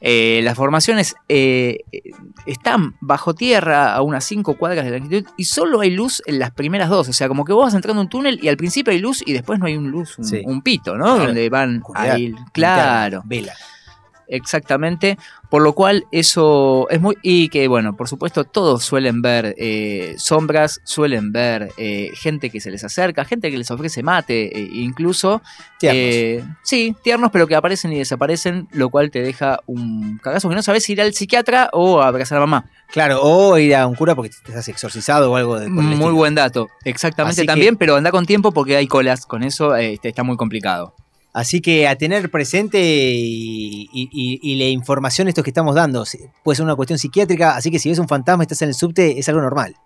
Eh, 0.00 0.42
las 0.44 0.54
formaciones 0.56 1.16
eh, 1.28 1.78
eh, 1.90 2.02
están 2.46 2.94
bajo 3.00 3.34
tierra 3.34 3.94
a 3.94 4.02
unas 4.02 4.22
5 4.24 4.54
cuadras 4.54 4.84
de 4.84 4.92
longitud 4.96 5.28
y 5.36 5.44
solo 5.44 5.80
hay 5.80 5.90
luz 5.90 6.22
en 6.26 6.38
las 6.38 6.52
primeras 6.52 6.88
dos. 6.88 7.08
O 7.08 7.12
sea, 7.12 7.26
como 7.26 7.44
que 7.44 7.52
vos 7.52 7.64
vas 7.64 7.74
entrando 7.74 8.00
en 8.02 8.06
un 8.06 8.08
túnel 8.10 8.38
y 8.40 8.46
al 8.48 8.56
principio 8.56 8.92
hay 8.92 9.00
luz 9.00 9.24
y 9.26 9.32
después 9.32 9.58
no 9.58 9.66
hay 9.66 9.76
un 9.76 9.90
luz, 9.90 10.16
un, 10.18 10.24
Sí. 10.24 10.40
un 10.44 10.62
pito, 10.62 10.96
¿no? 10.96 11.04
Claro. 11.06 11.24
Donde 11.26 11.48
van 11.50 11.78
Oscuridad. 11.78 12.14
ahí. 12.14 12.34
Claro. 12.52 13.22
Vela. 13.24 13.54
Exactamente, 14.28 15.18
por 15.50 15.62
lo 15.62 15.72
cual 15.72 16.06
eso 16.12 16.86
es 16.90 17.00
muy... 17.00 17.16
Y 17.22 17.48
que 17.48 17.66
bueno, 17.66 17.96
por 17.96 18.08
supuesto 18.08 18.44
todos 18.44 18.84
suelen 18.84 19.22
ver 19.22 19.54
eh, 19.58 20.14
sombras, 20.18 20.80
suelen 20.84 21.32
ver 21.32 21.70
eh, 21.78 22.10
gente 22.14 22.50
que 22.50 22.60
se 22.60 22.70
les 22.70 22.84
acerca, 22.84 23.24
gente 23.24 23.50
que 23.50 23.56
les 23.56 23.70
ofrece 23.70 24.02
mate, 24.02 24.58
eh, 24.58 24.68
incluso... 24.72 25.42
Tiernos. 25.78 26.02
eh, 26.04 26.44
sí, 26.62 26.94
tiernos, 27.02 27.30
pero 27.30 27.46
que 27.46 27.54
aparecen 27.54 27.92
y 27.92 27.98
desaparecen, 27.98 28.68
lo 28.72 28.90
cual 28.90 29.10
te 29.10 29.22
deja 29.22 29.60
un 29.66 30.18
cagazo 30.18 30.48
que 30.48 30.56
no 30.56 30.62
sabes 30.62 30.84
si 30.84 30.92
ir 30.92 31.00
al 31.00 31.14
psiquiatra 31.14 31.70
o 31.72 32.02
a 32.02 32.08
abrazar 32.08 32.38
a 32.38 32.40
mamá. 32.40 32.66
Claro, 32.88 33.20
o 33.22 33.56
ir 33.58 33.74
a 33.76 33.86
un 33.86 33.94
cura 33.94 34.14
porque 34.14 34.30
te 34.30 34.50
estás 34.50 34.68
exorcizado 34.68 35.30
o 35.30 35.36
algo 35.36 35.58
de 35.58 35.68
Muy 35.68 36.12
buen 36.12 36.34
dato, 36.34 36.68
exactamente 36.84 37.32
Así 37.32 37.42
que- 37.42 37.46
también, 37.46 37.76
pero 37.76 37.96
anda 37.96 38.10
con 38.10 38.26
tiempo 38.26 38.52
porque 38.52 38.76
hay 38.76 38.86
colas, 38.86 39.24
con 39.24 39.42
eso 39.42 39.76
eh, 39.76 39.98
está 40.02 40.22
muy 40.22 40.36
complicado. 40.36 40.94
Así 41.32 41.60
que 41.60 41.86
a 41.86 41.94
tener 41.96 42.30
presente 42.30 42.80
y, 42.80 43.88
y- 43.92 44.08
y- 44.12 44.40
y 44.42 44.58
la 44.58 44.64
información 44.68 45.28
estos 45.28 45.44
que 45.44 45.50
estamos 45.50 45.74
dando, 45.74 46.04
puede 46.42 46.56
ser 46.56 46.64
una 46.64 46.74
cuestión 46.74 46.98
psiquiátrica, 46.98 47.54
así 47.56 47.70
que 47.70 47.78
si 47.78 47.90
ves 47.90 47.98
un 47.98 48.08
fantasma 48.08 48.42
y 48.42 48.46
estás 48.46 48.62
en 48.62 48.68
el 48.70 48.74
subte, 48.74 49.18
es 49.18 49.28
algo 49.28 49.40
normal. 49.40 49.76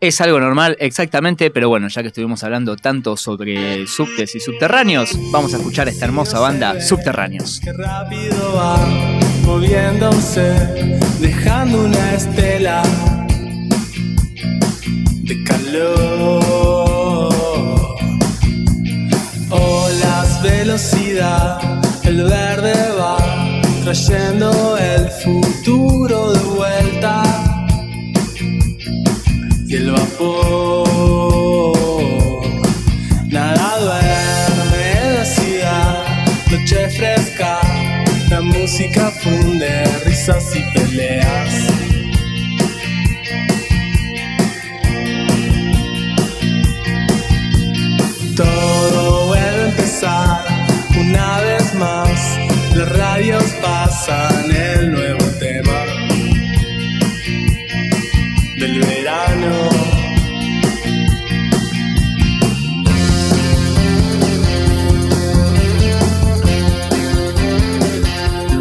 Es 0.00 0.20
algo 0.20 0.38
normal, 0.40 0.76
exactamente, 0.80 1.50
pero 1.50 1.68
bueno, 1.68 1.88
ya 1.88 2.02
que 2.02 2.08
estuvimos 2.08 2.42
hablando 2.44 2.76
tanto 2.76 3.16
sobre 3.16 3.86
subtes 3.86 4.34
y 4.34 4.40
subterráneos, 4.40 5.10
vamos 5.32 5.52
a 5.54 5.56
escuchar 5.58 5.88
esta 5.88 6.04
hermosa 6.06 6.38
banda 6.40 6.80
Subterráneos. 6.80 7.60
Qué 7.62 7.72
rápido 7.72 8.54
va 8.54 8.76
moviéndose, 9.44 10.98
dejando 11.20 11.84
una 11.84 12.14
estela 12.14 12.82
de 15.24 15.44
calor. 15.44 16.41
El 20.74 22.22
verde 22.24 22.72
va 22.98 23.18
trayendo 23.84 24.78
el 24.78 25.06
futuro 25.10 26.32
de 26.32 26.40
vuelta. 26.44 27.22
Y 29.68 29.74
el 29.76 29.90
vapor, 29.90 31.76
nada 33.26 33.80
duerme 33.80 34.92
en 34.98 35.14
la 35.14 35.24
ciudad, 35.26 36.04
noche 36.50 36.88
fresca, 36.88 37.60
la 38.30 38.40
música 38.40 39.10
funde 39.10 39.84
risas 40.06 40.56
y 40.56 40.62
peleas. 40.72 41.66
Todo 48.34 49.26
vuelve 49.26 49.60
a 49.60 49.66
empezar 49.66 50.51
una 51.12 51.40
vez 51.42 51.74
más, 51.74 52.38
las 52.74 52.88
radios 52.96 53.44
pasan 53.60 54.50
el 54.50 54.92
nuevo 54.92 55.24
tema 55.38 55.84
del 58.58 58.80
verano. 58.80 59.68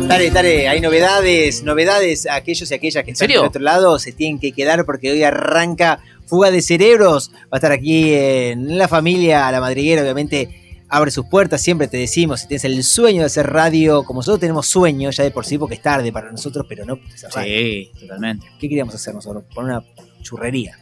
Dale, 0.07 0.29
dale, 0.31 0.67
hay 0.67 0.81
novedades, 0.81 1.63
novedades. 1.63 2.27
Aquellos 2.29 2.69
y 2.69 2.73
aquellas 2.73 3.05
que 3.05 3.11
están 3.11 3.27
serio? 3.27 3.41
del 3.41 3.47
otro 3.47 3.61
lado 3.61 3.97
se 3.97 4.11
tienen 4.11 4.39
que 4.39 4.51
quedar 4.51 4.83
porque 4.85 5.09
hoy 5.09 5.23
arranca 5.23 6.01
Fuga 6.25 6.51
de 6.51 6.61
Cerebros. 6.61 7.31
Va 7.43 7.53
a 7.53 7.55
estar 7.57 7.71
aquí 7.71 8.13
en 8.13 8.77
la 8.77 8.89
familia, 8.89 9.49
la 9.51 9.61
madriguera, 9.61 10.01
obviamente, 10.01 10.60
abre 10.93 11.09
sus 11.09 11.25
puertas, 11.25 11.61
siempre 11.61 11.87
te 11.87 11.97
decimos, 11.97 12.41
si 12.41 12.47
tienes 12.47 12.65
el 12.65 12.83
sueño 12.83 13.21
de 13.21 13.25
hacer 13.27 13.47
radio, 13.49 14.03
como 14.03 14.19
nosotros 14.19 14.41
tenemos 14.41 14.67
sueño 14.67 15.09
ya 15.09 15.23
de 15.23 15.31
por 15.31 15.45
sí, 15.45 15.57
porque 15.57 15.75
es 15.75 15.81
tarde 15.81 16.11
para 16.11 16.29
nosotros, 16.31 16.65
pero 16.69 16.85
no 16.85 16.99
hacer 17.13 17.29
radio. 17.33 17.57
Sí, 17.57 17.91
totalmente. 17.99 18.45
¿Qué 18.59 18.67
queríamos 18.69 18.93
hacer 18.93 19.15
nosotros? 19.15 19.43
Poner 19.55 19.77
una 19.77 19.83
churrería. 20.21 20.77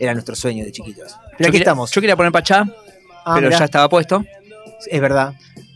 Era 0.00 0.12
nuestro 0.14 0.34
sueño 0.34 0.64
de 0.64 0.72
chiquitos. 0.72 1.12
Pero 1.12 1.28
Yo 1.30 1.34
aquí 1.34 1.42
quería- 1.52 1.58
estamos. 1.60 1.90
Yo 1.90 2.00
quería 2.00 2.16
poner 2.16 2.32
Pachá, 2.32 2.64
Ah, 3.24 3.34
pero 3.34 3.48
mirá. 3.48 3.58
ya 3.58 3.64
estaba 3.66 3.88
puesto. 3.88 4.24
Es 4.90 5.00
verdad. 5.00 5.34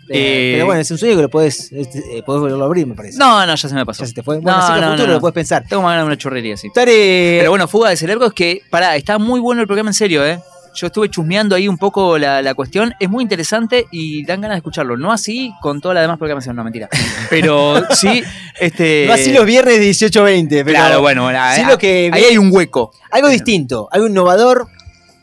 Eh, 0.08 0.14
Eh, 0.14 0.52
pero 0.54 0.66
bueno, 0.66 0.80
es 0.80 0.90
un 0.90 0.98
sueño 0.98 1.16
que 1.16 1.22
lo 1.22 1.28
puedes, 1.28 1.72
este, 1.72 2.18
eh, 2.18 2.22
podés 2.22 2.40
volverlo 2.40 2.64
a 2.64 2.66
abrir, 2.66 2.86
me 2.86 2.94
parece. 2.94 3.18
No, 3.18 3.44
no, 3.46 3.54
ya 3.54 3.68
se 3.68 3.74
me 3.74 3.84
pasó. 3.86 4.02
Ya 4.02 4.08
se 4.08 4.14
te 4.14 4.22
fue. 4.22 4.38
Bueno, 4.38 4.56
No, 4.58 4.62
así 4.64 4.74
que 4.74 4.80
no, 4.80 4.90
futuro 4.92 5.06
no, 5.08 5.14
lo 5.14 5.20
puedes 5.20 5.34
pensar. 5.34 5.64
Tengo 5.68 5.82
más 5.82 5.90
ganas 5.92 6.04
de 6.04 6.06
una 6.06 6.16
churrería, 6.18 6.56
sí. 6.56 6.68
Pero 6.74 7.50
bueno, 7.50 7.66
Fuga 7.68 7.90
de 7.90 7.96
Cerebro 7.96 8.26
es 8.26 8.32
que, 8.32 8.62
pará, 8.70 8.96
está 8.96 9.18
muy 9.18 9.40
bueno 9.40 9.60
el 9.60 9.66
programa 9.66 9.90
en 9.90 9.94
serio, 9.94 10.24
¿eh? 10.26 10.40
Yo 10.74 10.86
estuve 10.86 11.10
chusmeando 11.10 11.54
ahí 11.54 11.68
un 11.68 11.76
poco 11.76 12.16
la, 12.18 12.40
la 12.40 12.54
cuestión. 12.54 12.94
Es 12.98 13.08
muy 13.08 13.22
interesante 13.22 13.86
y 13.90 14.24
dan 14.24 14.40
ganas 14.40 14.56
de 14.56 14.58
escucharlo. 14.58 14.96
No 14.96 15.12
así 15.12 15.52
con 15.60 15.80
toda 15.80 15.94
la 15.94 16.00
demás 16.00 16.18
programación, 16.18 16.56
no, 16.56 16.64
mentira. 16.64 16.88
Pero 17.30 17.82
sí, 17.94 18.22
este. 18.58 19.04
No 19.06 19.12
así 19.12 19.32
los 19.32 19.44
viernes 19.44 19.78
18-20, 19.80 20.48
pero. 20.48 20.64
Claro, 20.66 21.00
bueno, 21.00 21.28
sí 21.28 21.36
ahí- 21.36 21.64
lo 21.66 21.78
que 21.78 22.10
ahí 22.12 22.24
hay 22.24 22.38
un 22.38 22.50
hueco. 22.52 22.92
Algo 23.10 23.28
distinto, 23.28 23.88
algo 23.92 24.06
innovador. 24.06 24.66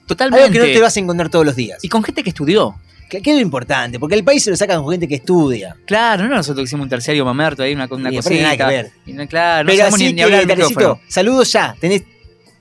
Totalmente. 0.05 0.43
Algo 0.45 0.53
que 0.53 0.59
no 0.59 0.65
te 0.65 0.81
vas 0.81 0.95
a 0.95 0.99
encontrar 0.99 1.29
todos 1.29 1.45
los 1.45 1.55
días. 1.55 1.83
Y 1.83 1.89
con 1.89 2.03
gente 2.03 2.23
que 2.23 2.29
estudió. 2.29 2.75
¿Qué, 3.09 3.17
es 3.17 3.35
lo 3.35 3.41
importante? 3.41 3.99
Porque 3.99 4.13
el 4.13 4.23
país 4.23 4.43
se 4.43 4.51
lo 4.51 4.55
sacan 4.55 4.83
con 4.83 4.91
gente 4.91 5.07
que 5.07 5.15
estudia. 5.15 5.75
Claro, 5.85 6.27
no 6.27 6.35
nosotros 6.35 6.57
que 6.63 6.63
hicimos 6.65 6.83
un 6.83 6.89
terciario 6.89 7.25
mamerto 7.25 7.63
ahí, 7.63 7.73
una, 7.73 7.87
una 7.89 8.11
Y 8.11 8.17
cosita. 8.17 8.43
nada 8.43 8.57
que 8.57 8.63
ver. 8.65 8.91
Y 9.07 9.13
no- 9.13 9.27
claro, 9.27 9.63
no 9.63 9.71
pero 9.71 9.85
así 9.87 10.03
ni, 10.03 10.09
ni 10.09 10.15
que, 10.15 10.23
hablar 10.23 10.97
saludos 11.07 11.51
ya. 11.51 11.75
Tenés 11.79 12.03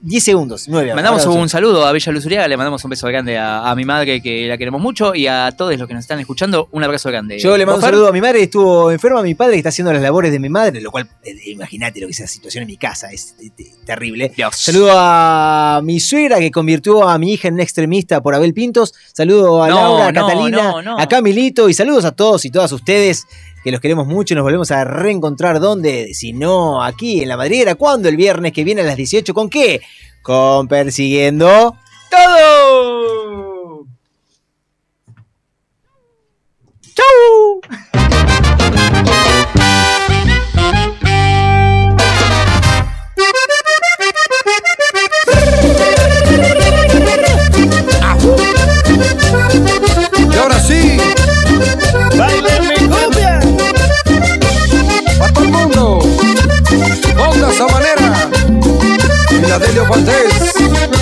10 0.00 0.24
segundos, 0.24 0.68
9. 0.68 0.94
Mandamos 0.94 1.26
un 1.26 1.48
saludo 1.48 1.84
a 1.84 1.92
Bella 1.92 2.12
Luzuriaga, 2.12 2.46
le 2.46 2.56
mandamos 2.56 2.84
un 2.84 2.90
beso 2.90 3.06
grande 3.08 3.36
a, 3.36 3.68
a 3.68 3.74
mi 3.74 3.84
madre 3.84 4.22
que 4.22 4.46
la 4.46 4.56
queremos 4.56 4.80
mucho 4.80 5.14
y 5.14 5.26
a 5.26 5.52
todos 5.56 5.76
los 5.76 5.88
que 5.88 5.94
nos 5.94 6.04
están 6.04 6.20
escuchando 6.20 6.68
un 6.70 6.84
abrazo 6.84 7.08
grande. 7.08 7.38
Yo 7.38 7.56
le 7.56 7.66
mando 7.66 7.78
un 7.78 7.82
saludo 7.82 8.08
a 8.08 8.12
mi 8.12 8.20
madre 8.20 8.42
estuvo 8.42 8.90
enferma, 8.92 9.20
a 9.20 9.22
mi 9.22 9.34
padre 9.34 9.54
que 9.54 9.58
está 9.58 9.70
haciendo 9.70 9.92
las 9.92 10.00
labores 10.02 10.30
de 10.30 10.38
mi 10.38 10.48
madre, 10.48 10.80
lo 10.80 10.92
cual, 10.92 11.08
eh, 11.24 11.34
imagínate 11.46 12.00
lo 12.00 12.06
que 12.06 12.12
es 12.12 12.20
esa 12.20 12.28
situación 12.28 12.62
en 12.62 12.68
mi 12.68 12.76
casa, 12.76 13.10
es 13.10 13.34
eh, 13.40 13.50
terrible. 13.84 14.32
Saludo 14.52 14.92
a 14.94 15.80
mi 15.82 15.98
suegra 15.98 16.38
que 16.38 16.50
convirtió 16.50 17.08
a 17.08 17.18
mi 17.18 17.32
hija 17.32 17.48
en 17.48 17.54
una 17.54 17.64
extremista 17.64 18.20
por 18.22 18.34
Abel 18.34 18.54
Pintos. 18.54 18.94
Saludo 19.12 19.62
a 19.62 19.68
No, 19.68 19.74
Laura, 19.74 20.06
a 20.06 20.12
no, 20.12 20.26
Catalina, 20.26 20.82
no. 20.82 20.98
a 20.98 21.08
Camilito 21.08 21.68
y 21.68 21.74
saludos 21.74 22.04
a 22.04 22.12
todos 22.12 22.44
y 22.44 22.50
todas 22.50 22.70
ustedes 22.70 23.26
que 23.68 23.72
los 23.72 23.82
queremos 23.82 24.06
mucho 24.06 24.32
y 24.32 24.36
nos 24.36 24.44
volvemos 24.44 24.70
a 24.70 24.82
reencontrar 24.84 25.60
donde, 25.60 26.14
si 26.14 26.32
no 26.32 26.82
aquí 26.82 27.20
en 27.20 27.28
la 27.28 27.36
madriguera, 27.36 27.74
¿cuándo? 27.74 28.08
El 28.08 28.16
viernes 28.16 28.54
que 28.54 28.64
viene 28.64 28.80
a 28.80 28.84
las 28.84 28.96
18, 28.96 29.34
¿con 29.34 29.50
qué? 29.50 29.82
Con 30.22 30.68
Persiguiendo 30.68 31.76
todo. 32.10 33.84
¡Chau! 36.94 37.60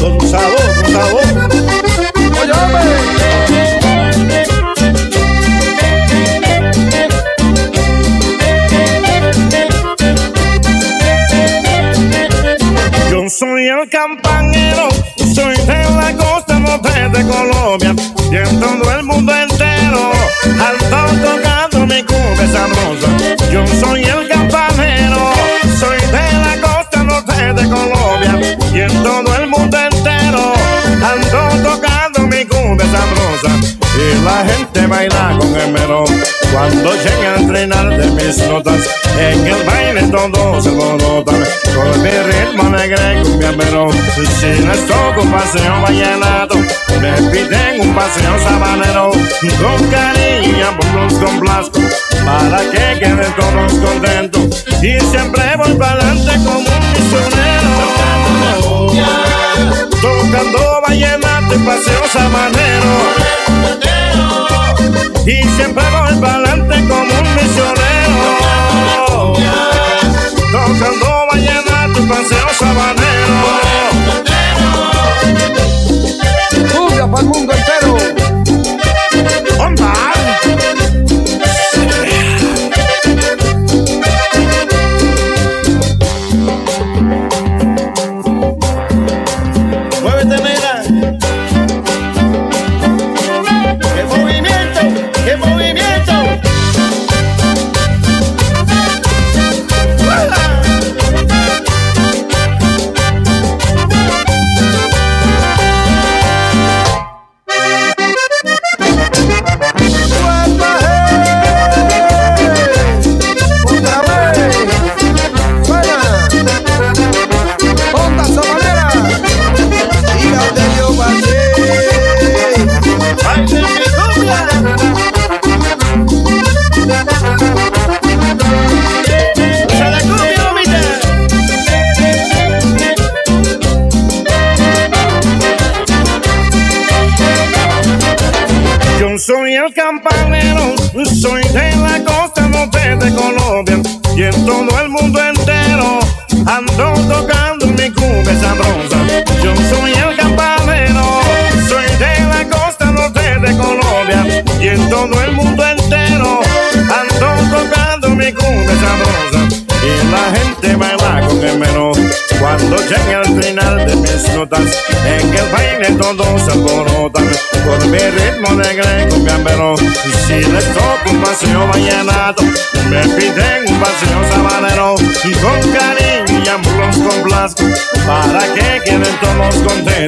Con 0.00 0.20
sabor. 0.28 0.56
Yo 13.10 13.28
soy 13.28 13.66
el 13.68 13.88
campanero, 13.90 14.88
soy 15.34 15.54
de 15.56 15.84
la 15.90 16.14
costa 16.16 16.58
norte 16.58 16.88
de 16.88 17.26
Colombia 17.26 17.94
y 18.30 18.36
en 18.36 18.60
todo 18.60 18.90
el 18.92 19.02
mundo 19.02 19.34
entero 19.34 20.12
ando 20.44 21.26
tocando 21.26 21.86
mi 21.86 22.02
cumbia 22.02 22.46
sabrosa. 22.50 23.08
Yo 23.52 23.66
soy 23.80 24.04
el 24.04 24.28
campanero, 24.28 24.35
en 28.86 29.02
todo 29.02 29.36
el 29.36 29.48
mundo 29.48 29.76
entero 29.78 30.52
ando 31.02 31.70
tocando 31.70 32.20
mi 32.22 32.44
cumbia 32.44 32.86
sabrosa. 32.86 33.76
Y 33.96 34.24
la 34.24 34.44
gente 34.44 34.86
baila 34.86 35.36
con 35.38 35.56
el 35.56 35.72
melón 35.72 36.06
cuando 36.52 36.92
llega 36.92 37.36
el 37.36 37.46
treinar 37.46 37.88
de 37.96 38.06
mis 38.10 38.38
notas. 38.48 38.88
En 39.18 39.46
el 39.46 39.62
baile 39.64 40.02
todos 40.04 40.64
se 40.64 40.70
alborotan 40.70 41.42
con 41.74 42.02
mi 42.02 42.10
ritmo 42.10 42.62
alegre 42.74 43.22
cumbia 43.22 43.52
melón. 43.52 43.92
Si 44.40 44.46
les 44.46 44.86
toco 44.86 45.22
un 45.22 45.32
paseo 45.32 45.80
vallenato, 45.82 46.56
me 47.00 47.12
piden 47.30 47.80
un 47.80 47.94
paseo 47.94 48.38
sabanero. 48.44 49.10
Con 49.10 49.88
cariño 49.88 50.76
los 50.94 51.14
complazco 51.14 51.80
para 52.24 52.58
que 52.70 53.00
queden 53.00 53.34
todos 53.36 53.72
contentos. 53.74 54.64
Y 54.82 55.00
siempre 55.10 55.56
voy 55.56 55.74
para 55.74 55.92
adelante 55.92 56.32
como 56.44 56.58
un 56.58 56.92
misionero. 56.92 58.15
Tocando 60.00 60.80
vallenato 60.86 61.54
y 61.54 61.58
paseo 61.58 62.06
sabanero. 62.12 62.92
Y 65.26 65.42
siempre 65.56 65.85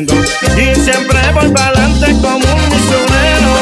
y 0.07 0.75
siempre 0.77 1.19
voy 1.35 1.49
para 1.51 1.70
adelante 1.70 2.12
como 2.23 2.37
un 2.37 2.69
misionero. 2.69 3.55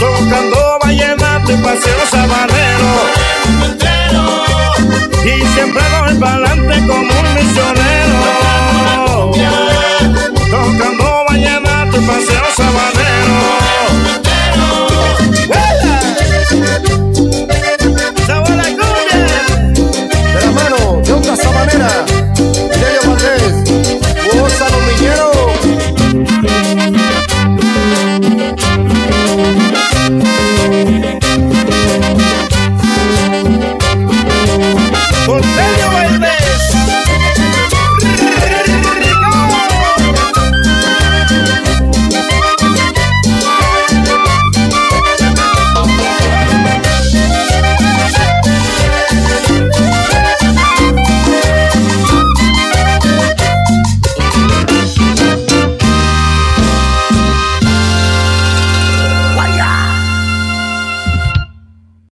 Tocando 0.00 0.78
vallenato 0.82 1.52
y 1.52 1.56
paseo 1.58 2.00
sabanero. 2.10 2.90
Y 5.24 5.46
siempre 5.54 5.82
voy 6.00 6.14
para 6.18 6.34
adelante 6.34 6.74
como 6.88 7.12
un 7.20 7.34
misionero. 7.34 8.20
Tocando 10.50 11.24
vallenato 11.28 11.96
y 11.96 12.00
paseo 12.00 12.46
sabanero. 12.56 12.97